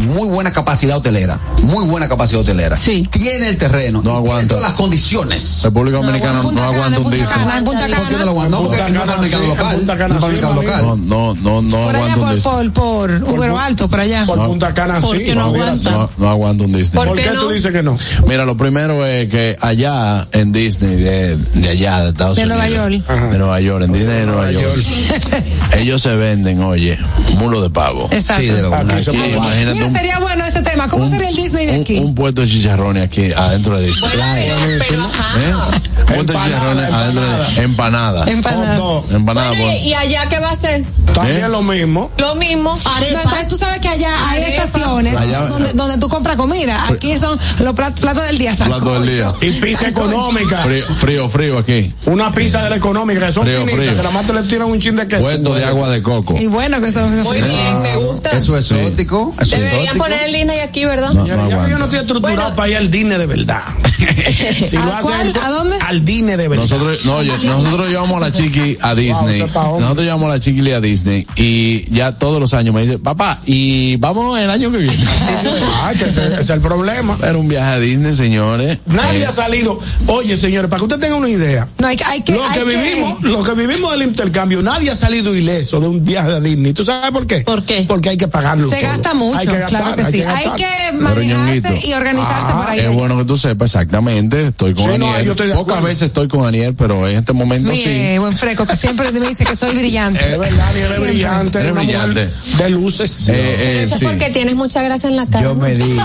muy 0.00 0.28
buena 0.28 0.52
capacidad 0.52 0.96
hotelera. 0.96 1.38
Muy 1.62 1.83
buena 1.84 2.08
capacidad 2.08 2.40
hotelera. 2.42 2.76
Sí. 2.76 3.08
Tiene 3.10 3.48
el 3.48 3.56
terreno. 3.56 4.02
No 4.02 4.14
aguanta. 4.14 4.54
Todas 4.54 4.62
las 4.70 4.72
condiciones. 4.72 5.60
República 5.62 5.98
Dominicana 5.98 6.42
no, 6.42 6.62
aguanta 6.62 7.00
un 7.00 7.10
disco. 7.10 7.34
¿Por 7.64 7.76
qué 7.76 8.16
no 8.18 8.24
lo 8.24 8.30
aguanta? 8.30 8.56
No, 8.56 8.62
porque 8.64 8.92
no 8.92 9.00
es 9.02 9.06
para 9.06 9.18
mercado 9.18 9.46
local. 9.46 9.86
No 9.86 11.34
para. 11.36 11.64
No, 11.64 11.64
Por 11.84 11.96
aguanta 11.96 12.14
un 12.16 12.24
por, 12.24 12.34
Disney. 12.34 12.70
por, 12.70 13.20
por, 13.20 13.34
Ubero 13.34 13.58
Alto, 13.58 13.88
por 13.88 14.00
allá. 14.00 14.26
Por 14.26 14.46
Punta 14.46 14.74
Cana 14.74 15.00
¿Por 15.00 15.16
sí. 15.16 15.34
no 15.34 15.44
aguanta? 15.44 15.90
No, 15.90 16.10
no 16.18 16.30
aguanta 16.30 16.64
un 16.64 16.72
Disney. 16.72 17.04
¿Por 17.04 17.16
qué 17.16 17.30
tú 17.30 17.50
dices 17.50 17.72
que 17.72 17.82
no? 17.82 17.96
Mira, 18.26 18.44
lo 18.44 18.56
primero 18.56 19.04
es 19.06 19.28
que 19.30 19.56
allá 19.60 20.26
en 20.32 20.52
Disney 20.52 20.96
de, 20.96 21.36
de 21.36 21.68
allá 21.68 22.02
de 22.02 22.10
Estados 22.10 22.36
De 22.36 22.44
Unidos. 22.44 22.58
Nueva 22.68 22.90
York. 22.90 23.06
De 23.30 23.38
Nueva 23.38 23.60
York, 23.60 23.84
en 23.84 23.92
Disney 23.92 24.20
de 24.20 24.26
Nueva 24.26 24.50
York. 24.50 24.84
Ellos 25.78 26.02
se 26.02 26.14
venden, 26.16 26.62
oye, 26.62 26.98
mulo 27.38 27.60
de 27.60 27.70
pavo. 27.70 28.08
Exacto. 28.10 28.42
Sí, 28.42 28.48
de 28.48 28.62
lo 28.62 28.74
Aquí 28.74 28.94
Aquí, 28.94 29.10
imagínate 29.10 29.74
Mira, 29.74 29.86
un, 29.86 29.92
sería 29.92 30.18
bueno 30.18 30.44
ese 30.44 30.62
tema. 30.62 30.88
¿Cómo 30.88 31.08
sería 31.08 31.28
el 31.28 31.36
Disney 31.36 31.66
de 31.66 31.73
un- 31.76 31.80
aquí? 31.82 31.98
un 31.98 32.14
puesto 32.14 32.40
de 32.42 32.48
chicharrones 32.48 33.04
aquí 33.04 33.32
adentro 33.32 33.78
de 33.78 33.86
Disney. 33.86 34.10
¿Eh? 34.14 35.52
Un 36.00 36.06
puesto 36.06 36.32
de 36.32 36.38
chicharrones 36.38 36.92
adentro 36.92 37.22
de 37.22 37.62
empanada. 37.62 38.24
Empanada. 38.30 39.04
Empanada. 39.10 39.48
Bueno, 39.50 39.64
por- 39.64 39.74
y 39.84 39.94
allá 39.94 40.26
qué 40.28 40.38
va 40.38 40.50
a 40.50 40.56
ser? 40.56 40.84
También 41.14 41.50
lo 41.52 41.62
mismo. 41.62 42.10
Lo 42.18 42.34
mismo. 42.34 42.78
Entonces 43.08 43.48
tú 43.48 43.56
sabes 43.56 43.78
que 43.80 43.88
allá 43.88 44.28
hay 44.28 44.42
Arepa. 44.42 44.64
estaciones 44.64 45.16
Allá- 45.16 45.46
donde, 45.46 45.72
donde 45.72 45.98
tú 45.98 46.08
compras 46.08 46.36
comida. 46.36 46.86
Aquí 46.88 47.16
son 47.18 47.38
los 47.60 47.74
plat- 47.74 47.94
platos 48.00 48.26
del 48.26 48.38
día. 48.38 48.52
Plato 48.56 49.00
del 49.00 49.14
día. 49.14 49.32
Y 49.40 49.50
pizza 49.52 49.88
económica. 49.88 50.62
Frío, 50.64 50.86
frío, 50.96 51.28
frío 51.28 51.58
aquí. 51.58 51.92
Una 52.06 52.32
pizza 52.32 52.62
de 52.64 52.70
la 52.70 52.76
económica, 52.76 53.26
que 53.26 53.32
son 53.32 53.44
Frío, 53.44 53.58
finitas, 53.60 53.76
frío. 53.78 53.90
que 53.92 53.96
nada 53.98 54.10
más 54.10 54.26
te 54.26 54.32
le 54.32 54.42
tiran 54.42 54.68
un 54.68 54.80
chin 54.80 54.96
de 54.96 55.06
queso. 55.06 55.22
Puesto 55.22 55.54
de 55.54 55.64
agua 55.64 55.88
de 55.90 56.02
coco. 56.02 56.34
Y 56.36 56.46
bueno, 56.46 56.80
que 56.80 56.90
son. 56.90 57.22
Muy 57.22 57.40
bien, 57.40 57.82
me 57.82 57.96
gusta. 57.96 58.30
Eso 58.30 58.56
es 58.58 58.70
exótico. 58.72 59.32
Eso 59.40 59.56
Deberían 59.56 59.96
poner 59.98 60.22
el 60.24 60.32
Disney 60.32 60.58
aquí, 60.60 60.84
¿verdad? 60.84 61.10
No, 61.12 61.24
Señores, 61.24 61.50
no 61.54 61.63
ya 61.64 61.66
que 61.66 61.70
yo 61.72 61.78
no 61.78 61.84
estoy 61.84 62.00
estructurado 62.00 62.54
para 62.54 62.68
ir 62.68 62.76
al 62.76 62.90
Disney 62.90 63.18
de 63.18 63.26
verdad. 63.26 63.62
si 64.68 64.76
lo 64.76 64.82
¿A 64.82 64.98
hacen 64.98 65.10
cuál? 65.32 65.32
¿A 65.42 65.50
dónde? 65.50 65.76
al 65.80 66.04
Disney 66.04 66.36
de 66.36 66.48
verdad. 66.48 66.62
Nosotros, 66.64 67.04
no, 67.04 67.22
nosotros 67.22 67.88
llevamos 67.88 68.16
a 68.16 68.20
la 68.20 68.32
chiqui 68.32 68.76
a 68.80 68.94
Disney. 68.94 69.40
nosotros 69.40 70.00
llevamos 70.02 70.26
a 70.26 70.34
la 70.34 70.40
chiqui 70.40 70.70
a 70.72 70.80
Disney 70.80 71.26
y 71.36 71.90
ya 71.94 72.12
todos 72.18 72.40
los 72.40 72.54
años 72.54 72.74
me 72.74 72.82
dice, 72.82 72.98
papá, 72.98 73.40
y 73.46 73.96
vamos 73.96 74.38
el 74.38 74.50
año 74.50 74.70
que 74.70 74.78
viene. 74.78 74.96
Ay, 75.82 75.96
que 75.96 76.04
ese 76.06 76.26
ese 76.26 76.40
es 76.40 76.50
el 76.50 76.60
problema. 76.60 77.16
Era 77.22 77.36
un 77.36 77.48
viaje 77.48 77.70
a 77.70 77.78
Disney, 77.78 78.12
señores. 78.14 78.78
Nadie 78.86 79.20
Eh, 79.22 79.26
ha 79.26 79.32
salido. 79.32 79.78
Oye, 80.06 80.36
señores, 80.36 80.68
para 80.70 80.78
que 80.80 80.84
usted 80.84 80.98
tenga 80.98 81.16
una 81.16 81.28
idea. 81.28 81.68
No, 81.78 81.86
hay, 81.88 81.96
que- 81.96 82.04
hay 82.04 82.22
que. 82.22 82.32
Lo 82.32 82.44
hay 82.44 82.58
que 82.58 82.64
que- 82.64 82.76
vivimos, 82.76 83.22
lo 83.22 83.42
que 83.44 83.52
vivimos 83.54 83.90
del 83.92 84.02
intercambio, 84.02 84.62
nadie 84.62 84.90
ha 84.90 84.94
salido 84.94 85.34
ileso 85.34 85.80
de 85.80 85.88
un 85.88 86.04
viaje 86.04 86.30
a 86.32 86.40
Disney. 86.40 86.72
¿Tú 86.72 86.84
sabes 86.84 87.10
por 87.10 87.26
qué? 87.26 87.40
¿Por 87.40 87.64
qué? 87.64 87.84
Porque 87.86 88.10
hay 88.10 88.16
que 88.16 88.28
pagarlo. 88.28 88.68
Se 88.70 88.76
todo. 88.80 88.88
gasta 88.90 89.14
mucho, 89.14 89.38
Hay 89.38 89.46
que 89.46 89.58
gastar, 89.58 89.82
claro 89.82 89.96
que 89.96 90.04
sí. 90.04 90.20
Hay 90.22 90.44
gastar. 90.46 90.56
que 90.56 90.66
Pero, 90.92 91.14
y 91.58 91.92
organizarse 91.92 92.48
ah, 92.50 92.58
para 92.62 92.74
ir. 92.76 92.82
Es 92.82 92.88
allá. 92.88 92.96
bueno 92.96 93.18
que 93.18 93.24
tú 93.24 93.36
sepas 93.36 93.70
exactamente. 93.70 94.46
Estoy 94.48 94.74
con 94.74 94.90
Sí, 94.92 94.98
no, 94.98 95.12
Aniel. 95.14 95.28
de 95.28 95.34
Pocas 95.34 95.56
acuerdo. 95.60 95.82
veces 95.82 96.02
estoy 96.04 96.28
con 96.28 96.46
Aniel, 96.46 96.74
pero 96.74 97.06
en 97.08 97.16
este 97.16 97.32
momento 97.32 97.70
Mire, 97.70 98.12
sí. 98.14 98.18
buen 98.18 98.32
freco, 98.36 98.66
que 98.66 98.76
siempre 98.76 99.10
me 99.12 99.20
dice 99.20 99.44
que 99.44 99.56
soy 99.56 99.76
brillante. 99.76 100.32
Es 100.32 100.38
verdad, 100.38 100.72
brillante. 101.00 101.58
Eres 101.60 101.74
brillante. 101.74 102.28
De 102.58 102.70
luces. 102.70 103.28
Eh, 103.28 103.32
eh, 103.36 103.82
Eso 103.84 103.94
es 103.94 104.00
sí. 104.00 104.06
porque 104.06 104.30
tienes 104.30 104.54
mucha 104.54 104.82
grasa 104.82 105.08
en 105.08 105.16
la 105.16 105.26
cara. 105.26 105.44
Yo 105.44 105.54
me 105.54 105.74
di. 105.74 105.98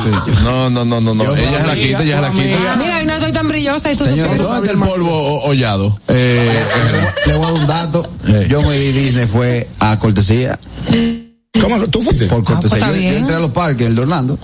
No, 0.43 0.69
no, 0.69 0.85
no, 0.85 1.01
no, 1.01 1.13
no. 1.13 1.35
Ella 1.35 1.59
es 1.61 1.67
la 1.67 1.75
quita, 1.75 2.03
ella 2.03 2.15
es 2.15 2.21
la 2.21 2.31
quita. 2.31 2.75
Mira, 2.77 2.97
hoy 2.99 3.05
no 3.05 3.13
estoy 3.13 3.31
tan 3.31 3.47
brillosa 3.47 3.91
y 3.91 3.95
tú 3.95 4.05
Señor. 4.05 4.37
¿Dónde 4.37 4.67
está 4.67 4.71
el 4.71 4.89
polvo 4.89 5.11
ho- 5.11 5.43
hollado? 5.49 5.99
Eh, 6.07 6.51
Le 7.27 7.33
voy 7.35 7.43
a 7.43 7.45
dar 7.51 7.53
un 7.61 7.67
dato. 7.67 8.11
Eh. 8.27 8.47
Yo 8.49 8.61
me 8.61 8.77
di 8.77 8.91
Disney 8.91 9.27
fue 9.27 9.67
a 9.79 9.97
cortesía. 9.99 10.57
¿Cómo? 11.59 11.79
¿Tú 11.87 12.01
fuiste? 12.01 12.27
Por 12.27 12.43
cortesía. 12.43 12.77
pues 12.77 12.83
está 12.93 12.95
yo, 13.01 13.11
yo 13.11 13.17
entré 13.17 13.35
a 13.35 13.39
los 13.39 13.49
parques, 13.51 13.87
el 13.87 13.95
de 13.95 14.01
Orlando. 14.01 14.37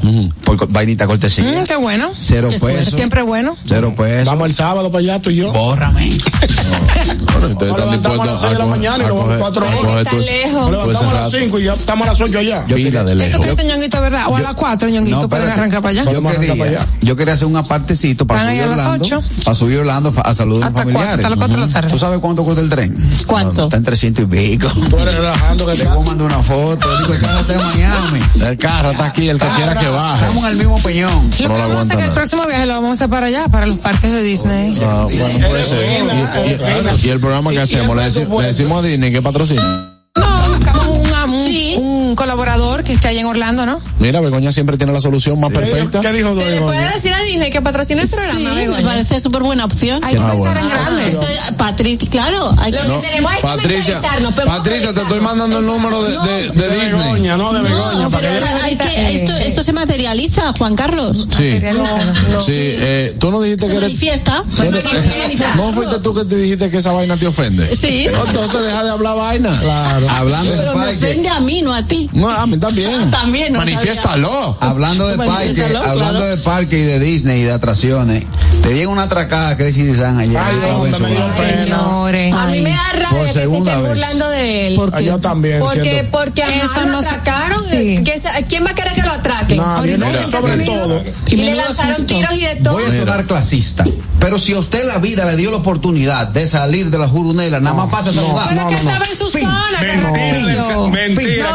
Por 0.43 0.57
co- 0.57 0.67
vainita 0.67 1.05
cortesía. 1.05 1.43
Mm, 1.61 1.63
qué 1.65 1.75
bueno. 1.75 2.09
Cero 2.17 2.47
Qué 2.49 2.57
pesos. 2.59 2.93
Siempre 2.95 3.21
bueno. 3.21 3.55
Cero 3.67 3.93
pesos. 3.95 4.25
Vamos 4.25 4.47
el 4.47 4.55
sábado 4.55 4.91
para 4.91 4.99
allá, 5.01 5.21
tú 5.21 5.29
y 5.29 5.35
yo. 5.35 5.53
Bórrame. 5.53 6.09
bueno, 7.31 7.47
ustedes 7.49 7.71
están 7.71 7.89
levantamos 7.89 8.19
a 8.19 8.25
las 8.25 8.41
dispuestos 8.41 8.41
seis 8.41 8.53
de 8.53 8.59
la 8.59 8.65
mañana 8.65 8.97
y 8.97 9.07
nos 9.07 9.17
vamos 9.17 9.21
a 9.29 9.35
horas. 9.35 9.83
coger 9.85 9.97
Está 9.99 10.09
tu- 10.09 10.17
lejos. 10.17 10.51
Nos 10.53 10.65
tu 10.65 10.71
levantamos 10.71 11.01
a 11.03 11.13
las 11.13 11.23
rato. 11.31 11.37
5 11.39 11.59
y 11.59 11.63
ya 11.63 11.73
estamos 11.73 12.07
a 12.07 12.11
las 12.11 12.21
8 12.21 12.39
allá. 12.39 12.65
Pila 12.65 13.03
de 13.03 13.11
Eso 13.11 13.15
lejos. 13.37 13.45
que 13.45 13.51
dice 13.51 13.63
ñonguito, 13.65 14.01
¿verdad? 14.01 14.23
O 14.27 14.35
a 14.37 14.41
las 14.41 14.55
4, 14.55 14.89
ñonguito, 14.89 15.15
No, 15.17 15.23
espérate. 15.23 15.51
arrancar 15.51 15.81
para 15.83 16.01
allá. 16.01 16.11
Yo 16.11 16.23
para 16.23 16.39
quería, 16.39 16.63
allá. 16.65 16.87
yo 17.01 17.15
quería 17.15 17.33
hacer 17.35 17.47
un 17.47 17.55
apartecito 17.55 18.25
para 18.25 18.41
subir 18.41 18.61
a 18.63 18.65
las 18.65 18.79
Orlando. 18.79 19.23
Para 19.43 19.55
subir 19.55 19.77
Orlando 19.79 20.13
a 20.23 20.33
saludar 20.33 20.63
a 20.63 20.67
¿Hasta 20.69 20.83
los 20.83 20.93
familiares. 20.93 21.15
Hasta 21.25 21.29
las 21.29 21.37
cuatro 21.37 21.61
de 21.61 21.67
la 21.67 21.71
tarde. 21.71 21.89
¿Tú 21.91 21.97
sabes 21.99 22.19
cuánto 22.19 22.43
cuesta 22.43 22.61
el 22.63 22.69
tren? 22.69 22.97
¿Cuánto? 23.27 23.65
Está 23.65 23.77
en 23.77 23.83
300 23.83 24.23
y 24.25 24.27
pico. 24.27 24.69
Tú 24.89 24.97
eres 24.97 25.13
relajando 25.15 25.67
que 25.67 25.75
Le 25.75 25.83
voy 25.85 26.01
a 26.03 26.05
mandar 26.07 26.25
una 26.27 26.41
foto. 26.43 26.94
Digo, 26.99 27.13
el 27.13 27.19
carro 27.19 27.39
está 27.41 27.53
en 27.53 27.59
Miami. 27.61 28.19
El 28.41 28.57
carro 28.57 28.91
está 28.91 29.05
aquí, 29.05 29.29
el 29.29 29.37
que 29.37 29.47
quiera 29.55 29.75
que 29.79 29.87
baje. 29.87 30.21
Estamos 30.21 30.43
en 30.45 30.51
el 30.51 30.57
mismo 30.57 30.79
peñón. 30.79 31.29
Lo 31.29 31.37
que 31.37 31.47
No 31.47 31.53
lo 31.53 31.59
vamos 31.59 31.75
a 31.77 31.81
hacer 31.81 31.91
aguanta 31.91 31.93
es 31.93 31.99
que 31.99 32.05
el 32.05 32.11
próximo 32.11 32.45
viaje 32.47 32.65
lo 32.65 32.73
vamos 32.73 32.89
a 32.89 32.93
hacer 32.93 33.09
para 33.09 33.27
allá, 33.27 33.47
para 33.47 33.65
los 33.65 33.77
parques 33.77 34.11
de 34.11 34.23
Disney. 34.23 34.79
Ah, 34.83 35.07
bueno, 35.09 35.47
puede 35.47 35.63
ser. 35.63 35.85
Y, 35.89 37.03
y- 37.03 37.07
y 37.07 37.09
el 37.09 37.19
programa 37.19 37.51
que 37.51 37.61
hacemos, 37.61 37.95
le 37.95 38.03
decimos 38.45 38.83
a 38.83 38.87
Disney 38.87 39.11
que 39.11 39.21
patrocina. 39.21 39.94
No, 42.15 42.21
un, 42.21 42.25
colaborador 42.25 42.83
que 42.83 42.93
esté 42.93 43.09
allá 43.09 43.21
en 43.21 43.25
Orlando, 43.27 43.65
¿no? 43.65 43.79
Mira, 43.99 44.19
Begoña 44.21 44.51
siempre 44.51 44.77
tiene 44.77 44.93
la 44.93 45.01
solución 45.01 45.39
más 45.39 45.51
perfecta. 45.51 46.01
¿Qué 46.01 46.11
dijo 46.13 46.33
¿Se 46.35 46.49
le 46.49 46.61
puede 46.61 46.93
decir 46.93 47.13
a 47.13 47.19
Disney 47.21 47.51
que 47.51 47.61
patrocine 47.61 48.01
el 48.01 48.09
programa? 48.09 48.39
Sí, 48.39 48.45
me 48.45 48.55
Begoña? 48.55 48.81
parece 48.87 49.19
súper 49.19 49.43
buena 49.43 49.65
opción. 49.65 50.03
Hay 50.03 50.15
que 50.15 50.21
Ah, 50.21 50.31
pensar 50.31 50.37
bueno. 50.37 50.59
en 50.61 50.69
grande. 50.69 51.17
Patrick, 51.57 52.09
claro, 52.09 52.53
hay 52.57 52.71
que... 52.71 52.77
Que 52.77 53.07
tenemos 53.07 53.31
es 53.31 53.37
que 53.37 53.43
Patricia, 53.43 54.01
Patricia, 54.45 54.93
te 54.93 55.01
estoy 55.01 55.19
mandando 55.19 55.59
el 55.59 55.65
número 55.65 56.03
de, 56.03 56.11
de, 56.11 56.49
de 56.49 56.67
De 56.69 56.75
Disney. 56.81 57.03
Begoña, 57.03 57.37
no 57.37 57.53
de 57.53 57.61
Begoña. 57.61 57.99
No, 58.03 58.09
para 58.09 58.27
pero 58.29 58.45
que- 58.45 58.61
hay 58.63 58.75
que, 58.75 59.15
esto, 59.15 59.33
esto 59.35 59.63
se 59.63 59.73
materializa, 59.73 60.53
Juan 60.53 60.75
Carlos. 60.75 61.27
Sí, 61.29 61.59
sí. 62.41 62.53
Eh, 62.55 63.15
tú 63.19 63.31
no 63.31 63.41
dijiste 63.41 63.65
Se 63.65 63.71
que 63.71 63.77
eres. 63.77 63.89
manifiesta. 63.89 64.43
No 65.55 65.73
fuiste 65.73 65.99
tú 65.99 66.13
que 66.13 66.25
te 66.25 66.35
dijiste 66.37 66.69
que 66.69 66.77
esa 66.77 66.91
vaina 66.93 67.15
te 67.17 67.27
ofende. 67.27 67.75
Sí. 67.75 68.07
Entonces 68.07 68.61
deja 68.63 68.83
de 68.83 68.89
hablar 68.89 69.15
vaina. 69.17 69.59
Claro. 69.59 70.07
Hablando 70.09 70.51
de 70.51 70.57
Pero 70.57 70.75
me 70.75 70.91
ofende 70.91 71.29
a 71.29 71.39
mí, 71.39 71.61
no 71.61 71.73
a 71.73 71.83
ti. 71.83 72.04
No, 72.13 72.29
a 72.29 72.45
mí 72.47 72.57
también. 72.57 73.09
También, 73.11 73.53
no 73.53 73.59
Manifiéstalo. 73.59 74.57
Hablando 74.59 75.07
de 75.07 75.17
parque, 75.17 75.63
hablando 75.63 75.93
claro. 75.95 76.25
de 76.25 76.37
parque 76.37 76.77
y 76.79 76.83
de 76.83 76.99
Disney 76.99 77.41
y 77.41 77.43
de 77.43 77.51
atracciones, 77.51 78.23
le 78.63 78.73
dieron 78.73 78.93
una 78.93 79.03
atracada 79.03 79.49
a 79.49 79.57
Crazy 79.57 79.83
Design 79.83 80.19
ayer. 80.19 80.37
Ay, 80.37 80.55
pena. 80.91 81.63
Señores. 81.63 82.33
A 82.33 82.45
mí 82.47 82.61
me 82.61 82.69
da 82.71 82.77
Por 82.91 82.99
rabia 83.01 83.21
que 83.21 83.27
se 83.33 83.39
segunda 83.41 83.71
estén 83.71 83.83
vez. 83.83 83.91
burlando 83.93 84.29
de 84.29 84.67
él. 84.67 84.79
Ah, 84.93 85.01
Yo 85.01 85.19
también. 85.19 85.59
Porque, 85.59 85.81
siento- 85.83 86.11
porque 86.11 86.43
a 86.43 86.49
Eso 86.63 86.81
no 86.85 86.91
lo 86.93 87.01
se- 87.01 87.07
atracaron. 87.09 87.61
sí. 87.61 88.03
¿Quién, 88.47 88.65
va 88.65 88.71
a 88.71 88.75
querer 88.75 88.93
que 88.93 89.01
lo 89.01 89.11
atraquen? 89.11 89.57
Nadie, 89.57 89.97
no, 89.97 90.05
Ahorita 90.05 90.41
sobre 90.41 90.65
todo. 90.65 91.03
Y 91.27 91.35
le 91.37 91.55
lanzaron 91.55 92.05
tiros 92.07 92.33
y 92.33 92.41
de 92.45 92.55
todo. 92.55 92.73
Voy 92.75 92.83
a 92.83 92.91
sonar 92.91 93.25
clasista, 93.25 93.85
pero 94.19 94.39
si 94.39 94.53
a 94.53 94.59
usted 94.59 94.85
la 94.85 94.97
vida 94.99 95.25
le 95.25 95.35
dio 95.37 95.51
la 95.51 95.57
oportunidad 95.57 96.27
de 96.27 96.47
salir 96.47 96.89
de 96.89 96.97
la 96.97 97.07
jurunela, 97.07 97.59
nada 97.59 97.75
más 97.75 97.89
pasa 97.89 98.09
a 98.09 98.13
saludar. 98.13 98.47
Pero 98.49 98.61
no, 98.61 98.67
que 98.69 98.75
estaba 98.75 99.05
en 99.05 99.17
su 99.17 99.27
Fin. 99.29 99.41
zona, 99.47 100.89
Mentira, 100.91 101.47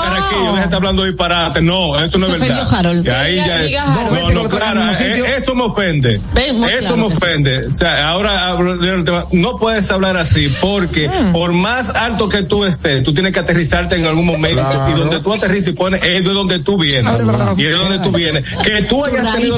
Hablando 0.73 1.05
disparate. 1.05 1.61
No, 1.61 1.99
eso 2.03 2.19
no 2.19 2.27
es 2.27 2.41
verdad. 2.41 2.63
ofendió 2.63 2.79
Harold. 2.79 3.09
Ahí 3.09 3.37
ya 3.37 3.85
no, 3.87 4.27
un 4.27 5.01
eh, 5.01 5.37
eso 5.39 5.55
me 5.55 5.63
ofende. 5.65 6.15
Eso 6.15 6.27
claro 6.35 6.97
me 6.97 7.03
ofende. 7.05 7.59
O 7.59 7.75
sea, 7.75 8.09
ahora 8.09 8.57
no 9.33 9.57
puedes 9.59 9.91
hablar 9.91 10.17
así 10.17 10.49
porque 10.61 11.09
Hmm. 11.09 11.33
por 11.33 11.53
más 11.53 11.91
alto 11.91 12.29
que 12.29 12.43
tú 12.43 12.65
estés, 12.65 13.03
tú 13.03 13.13
tienes 13.13 13.33
que 13.33 13.41
aterrizarte 13.41 13.97
en 13.97 14.07
algún 14.07 14.27
momento 14.27 14.61
Claro. 14.63 14.95
y 14.97 14.99
donde 15.01 15.21
tú 15.21 15.33
aterrizas 15.33 15.69
y 15.69 15.73
pones 15.73 16.03
es 16.03 16.25
de 16.25 16.31
donde 16.33 16.59
tú 16.61 16.79
vienes. 16.79 17.11
Claro. 17.11 17.55
Y 17.57 17.65
es 17.65 17.71
de 17.71 17.77
donde 17.77 17.99
tú 17.99 18.13
vienes. 18.13 18.45
Que 18.65 18.83
tú 18.83 19.05
hayas 19.05 19.35
tenido 19.35 19.57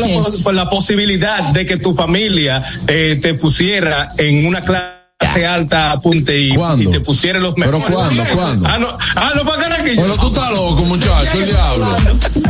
la 0.52 0.70
posibilidad 0.70 1.40
de 1.50 1.66
que 1.66 1.76
tu 1.76 1.94
familia 1.94 2.62
eh, 2.86 3.18
te 3.20 3.34
pusiera 3.34 4.08
en 4.18 4.46
una 4.46 4.60
clase 4.62 5.01
alta 5.46 5.92
apunte 5.92 6.38
y, 6.38 6.52
y 6.54 6.86
te 6.86 7.00
pusiera 7.00 7.38
los 7.38 7.54
¿Pero 7.54 7.78
mejores. 7.78 7.96
cuándo? 7.96 8.24
¿Cuándo? 8.34 8.68
Ah, 8.68 8.78
no, 8.78 8.88
ah, 9.16 9.32
no 9.36 9.44
para 9.44 9.62
Carraquillo. 9.62 10.02
Pero 10.02 10.16
tú 10.16 10.26
estás 10.28 10.50
loco, 10.52 10.82
muchacho, 10.82 11.38
el 11.38 11.46
diablo. 11.46 11.86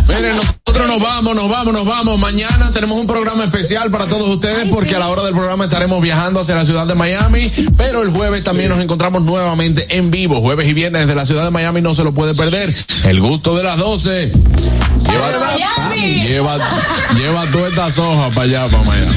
Miren, 0.08 0.36
nosotros 0.36 0.86
nos 0.86 1.00
vamos, 1.00 1.34
nos 1.34 1.50
vamos, 1.50 1.72
nos 1.74 1.86
vamos. 1.86 2.18
Mañana 2.18 2.70
tenemos 2.72 2.98
un 2.98 3.06
programa 3.06 3.44
especial 3.44 3.90
para 3.90 4.06
todos 4.06 4.28
ustedes 4.28 4.68
porque 4.70 4.96
a 4.96 4.98
la 4.98 5.08
hora 5.08 5.22
del 5.22 5.34
programa 5.34 5.64
estaremos 5.64 6.00
viajando 6.00 6.40
hacia 6.40 6.54
la 6.54 6.64
ciudad 6.64 6.86
de 6.86 6.94
Miami, 6.94 7.50
pero 7.76 8.02
el 8.02 8.10
jueves 8.10 8.44
también 8.44 8.68
nos 8.68 8.80
encontramos 8.80 9.22
nuevamente 9.22 9.96
en 9.96 10.10
vivo, 10.10 10.40
jueves 10.40 10.68
y 10.68 10.74
viernes 10.74 11.06
de 11.06 11.14
la 11.14 11.24
ciudad 11.24 11.44
de 11.44 11.50
Miami, 11.50 11.80
no 11.80 11.94
se 11.94 12.04
lo 12.04 12.12
puede 12.12 12.34
perder. 12.34 12.72
El 13.04 13.20
gusto 13.20 13.56
de 13.56 13.62
las 13.62 13.78
12. 13.78 14.32
Lleva, 15.10 15.28
lleva, 16.26 16.58
lleva 17.16 17.46
todas 17.50 17.70
estas 17.70 17.98
hojas 17.98 18.34
para 18.34 18.42
allá, 18.42 18.66
para 18.68 18.82
Miami. 18.84 19.16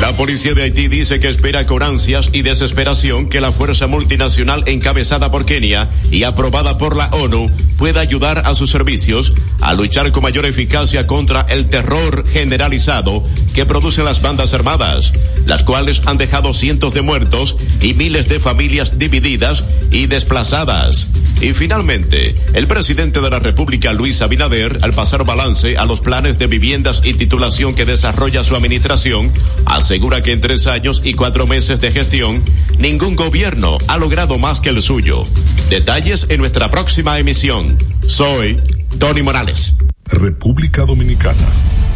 La 0.00 0.16
policía 0.16 0.54
de 0.54 0.62
Haití 0.62 0.88
dice 0.88 1.20
que 1.20 1.28
espera 1.28 1.66
con 1.66 1.82
ansias 1.82 2.30
y 2.32 2.40
desesperación 2.40 3.28
que 3.28 3.42
la 3.42 3.52
fuerza 3.52 3.86
multinacional 3.86 4.64
encabezada 4.66 5.30
por 5.30 5.44
Kenia 5.44 5.90
y 6.10 6.22
aprobada 6.22 6.78
por 6.78 6.96
la 6.96 7.08
ONU 7.08 7.50
pueda 7.76 8.00
ayudar 8.00 8.42
a 8.46 8.54
sus 8.54 8.70
servicios 8.70 9.34
a 9.60 9.74
luchar 9.74 10.10
con 10.10 10.22
mayor 10.22 10.46
eficacia 10.46 11.06
contra 11.06 11.42
el 11.42 11.68
terror 11.68 12.26
generalizado 12.26 13.22
que 13.54 13.66
producen 13.66 14.04
las 14.04 14.22
bandas 14.22 14.54
armadas, 14.54 15.12
las 15.46 15.64
cuales 15.64 16.02
han 16.06 16.18
dejado 16.18 16.54
cientos 16.54 16.94
de 16.94 17.02
muertos 17.02 17.56
y 17.80 17.94
miles 17.94 18.28
de 18.28 18.40
familias 18.40 18.98
divididas 18.98 19.64
y 19.90 20.06
desplazadas. 20.06 21.08
Y 21.40 21.52
finalmente, 21.54 22.34
el 22.52 22.66
presidente 22.66 23.20
de 23.20 23.30
la 23.30 23.38
República, 23.38 23.92
Luis 23.92 24.20
Abinader, 24.22 24.78
al 24.82 24.92
pasar 24.92 25.24
balance 25.24 25.76
a 25.76 25.86
los 25.86 26.00
planes 26.00 26.38
de 26.38 26.46
viviendas 26.46 27.00
y 27.04 27.14
titulación 27.14 27.74
que 27.74 27.86
desarrolla 27.86 28.44
su 28.44 28.54
administración, 28.54 29.32
asegura 29.64 30.22
que 30.22 30.32
en 30.32 30.40
tres 30.40 30.66
años 30.66 31.00
y 31.04 31.14
cuatro 31.14 31.46
meses 31.46 31.80
de 31.80 31.92
gestión, 31.92 32.44
ningún 32.78 33.16
gobierno 33.16 33.78
ha 33.88 33.96
logrado 33.96 34.38
más 34.38 34.60
que 34.60 34.68
el 34.68 34.82
suyo. 34.82 35.26
Detalles 35.70 36.26
en 36.28 36.40
nuestra 36.40 36.70
próxima 36.70 37.18
emisión. 37.18 37.78
Soy 38.06 38.58
Tony 38.98 39.22
Morales. 39.22 39.76
República 40.10 40.84
Dominicana, 40.84 41.46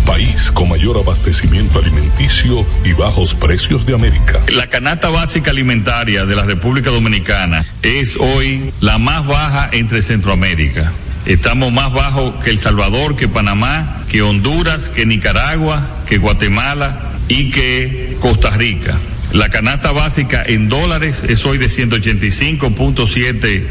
país 0.05 0.53
con 0.53 0.69
mayor 0.69 0.99
abastecimiento 0.99 1.79
alimenticio 1.79 2.67
y 2.85 2.93
bajos 2.93 3.35
precios 3.35 3.87
de 3.87 3.95
América. 3.95 4.45
La 4.49 4.69
canasta 4.69 5.09
básica 5.09 5.51
alimentaria 5.51 6.27
de 6.27 6.37
la 6.37 6.43
República 6.43 6.91
Dominicana 6.91 7.65
es 7.83 8.17
hoy 8.17 8.73
la 8.81 8.99
más 8.99 9.27
baja 9.27 9.69
entre 9.73 10.03
Centroamérica. 10.03 10.93
Estamos 11.27 11.73
más 11.73 11.93
bajos 11.93 12.35
que 12.45 12.51
El 12.51 12.59
Salvador, 12.59 13.17
que 13.17 13.29
Panamá, 13.29 14.03
que 14.09 14.23
Honduras, 14.23 14.91
que 14.91 15.07
Nicaragua, 15.07 15.87
que 16.07 16.19
Guatemala 16.19 17.13
y 17.29 17.51
que 17.51 18.17
Costa 18.21 18.51
Rica. 18.51 18.99
La 19.33 19.49
canasta 19.49 19.91
básica 19.91 20.45
en 20.47 20.69
dólares 20.69 21.25
es 21.27 21.45
hoy 21.45 21.59
de 21.59 21.67
185.7 21.67 23.65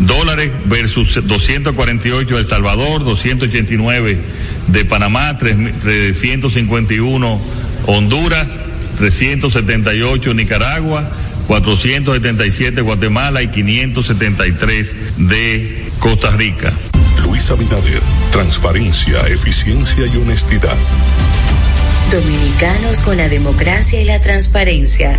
dólares 0.00 0.50
versus 0.66 1.14
248 1.26 2.34
de 2.34 2.40
El 2.40 2.46
Salvador, 2.46 3.04
289 3.04 4.18
de 4.68 4.84
Panamá, 4.84 5.36
351 5.38 7.40
Honduras, 7.86 8.64
378 8.98 10.34
Nicaragua, 10.34 11.08
477 11.46 12.82
Guatemala 12.82 13.42
y 13.42 13.48
573 13.48 14.96
de 15.28 15.90
Costa 15.98 16.30
Rica. 16.32 16.72
Luis 17.24 17.50
Abinader, 17.50 18.02
transparencia, 18.30 19.26
eficiencia 19.28 20.06
y 20.06 20.16
honestidad. 20.16 20.76
Dominicanos 22.10 23.00
con 23.00 23.16
la 23.16 23.28
democracia 23.28 24.00
y 24.00 24.04
la 24.04 24.20
transparencia. 24.20 25.18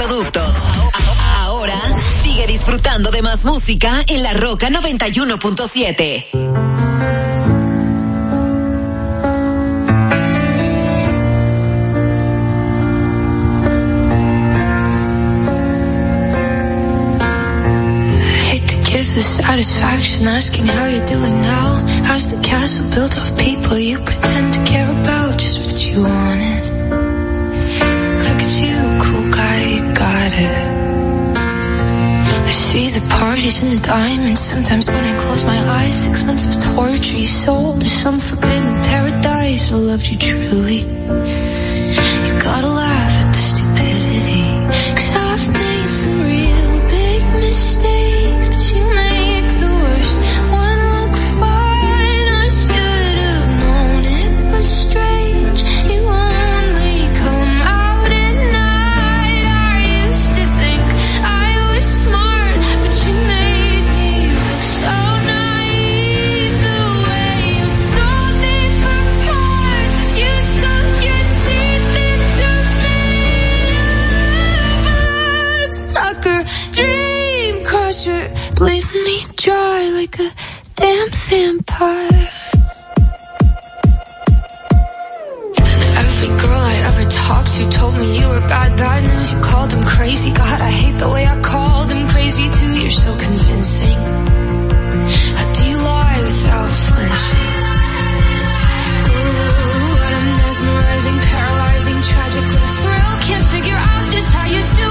Ahora 0.03 1.79
sigue 2.23 2.47
disfrutando 2.47 3.11
de 3.11 3.21
más 3.21 3.45
música 3.45 4.03
en 4.07 4.23
La 4.23 4.33
Roca 4.33 4.67
91.7. 4.69 6.25
the 19.13 19.21
satisfaction 19.21 20.25
asking 20.25 20.65
how 20.65 20.85
you're 20.85 21.05
doing 21.05 21.41
now. 21.41 21.85
How's 22.05 22.31
the 22.33 22.41
castle 22.41 22.89
built 22.91 23.17
of 23.17 23.37
people 23.37 23.77
you 23.77 23.97
pretend 23.99 24.53
to 24.53 24.63
care 24.63 24.89
about? 24.89 25.37
Just 25.37 25.59
what 25.59 25.85
you 25.85 26.01
wanted. 26.01 26.60
I 32.47 32.51
see 32.51 32.89
the 32.89 33.01
parties 33.09 33.61
and 33.63 33.71
the 33.77 33.81
diamonds. 33.85 34.39
Sometimes 34.41 34.87
when 34.87 35.03
I 35.03 35.13
close 35.23 35.43
my 35.45 35.59
eyes, 35.79 35.95
six 36.05 36.23
months 36.25 36.45
of 36.55 36.75
torture 36.75 37.17
you 37.17 37.27
sold 37.27 37.81
to 37.81 37.87
some 37.87 38.19
forbidden 38.19 38.83
paradise. 38.83 39.71
I 39.71 39.75
loved 39.75 40.07
you 40.07 40.17
truly. 40.17 40.79
You 42.25 42.33
gotta 42.39 42.67
laugh 42.67 43.13
at 43.23 43.33
the 43.33 43.39
stupidity. 43.39 44.43
Cause 44.97 45.13
I've 45.15 45.53
made 45.53 45.87
some 45.87 46.17
real 46.23 46.79
big 46.87 47.21
mistakes, 47.41 47.90
vampire. 81.09 82.29
Every 86.01 86.27
girl 86.27 86.61
I 86.73 86.75
ever 86.89 87.09
talked 87.09 87.53
to 87.55 87.69
told 87.71 87.95
me 87.97 88.19
you 88.19 88.27
were 88.27 88.41
bad, 88.47 88.77
bad 88.77 89.01
news. 89.03 89.33
You 89.33 89.39
called 89.41 89.71
them 89.71 89.83
crazy. 89.83 90.31
God, 90.31 90.61
I 90.61 90.69
hate 90.69 90.97
the 90.99 91.09
way 91.09 91.25
I 91.25 91.39
called 91.41 91.89
them 91.89 92.07
crazy 92.09 92.49
too. 92.49 92.73
You're 92.81 92.89
so 92.89 93.15
convincing. 93.17 93.97
How 95.37 95.51
do 95.53 95.63
you 95.69 95.77
lie 95.77 96.19
without 96.23 96.71
flinching? 96.85 97.61
Ooh, 99.09 99.91
what 100.01 100.13
a 100.19 100.21
mesmerizing, 100.39 101.19
paralyzing, 101.31 101.99
tragic 102.09 102.43
little 102.53 102.75
thrill. 102.81 103.13
Can't 103.27 103.45
figure 103.55 103.77
out 103.77 104.09
just 104.11 104.27
how 104.27 104.45
you 104.45 104.61
do 104.75 104.90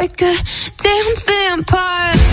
like 0.00 0.22
a 0.22 0.36
damn 0.76 1.16
vampire. 1.16 2.27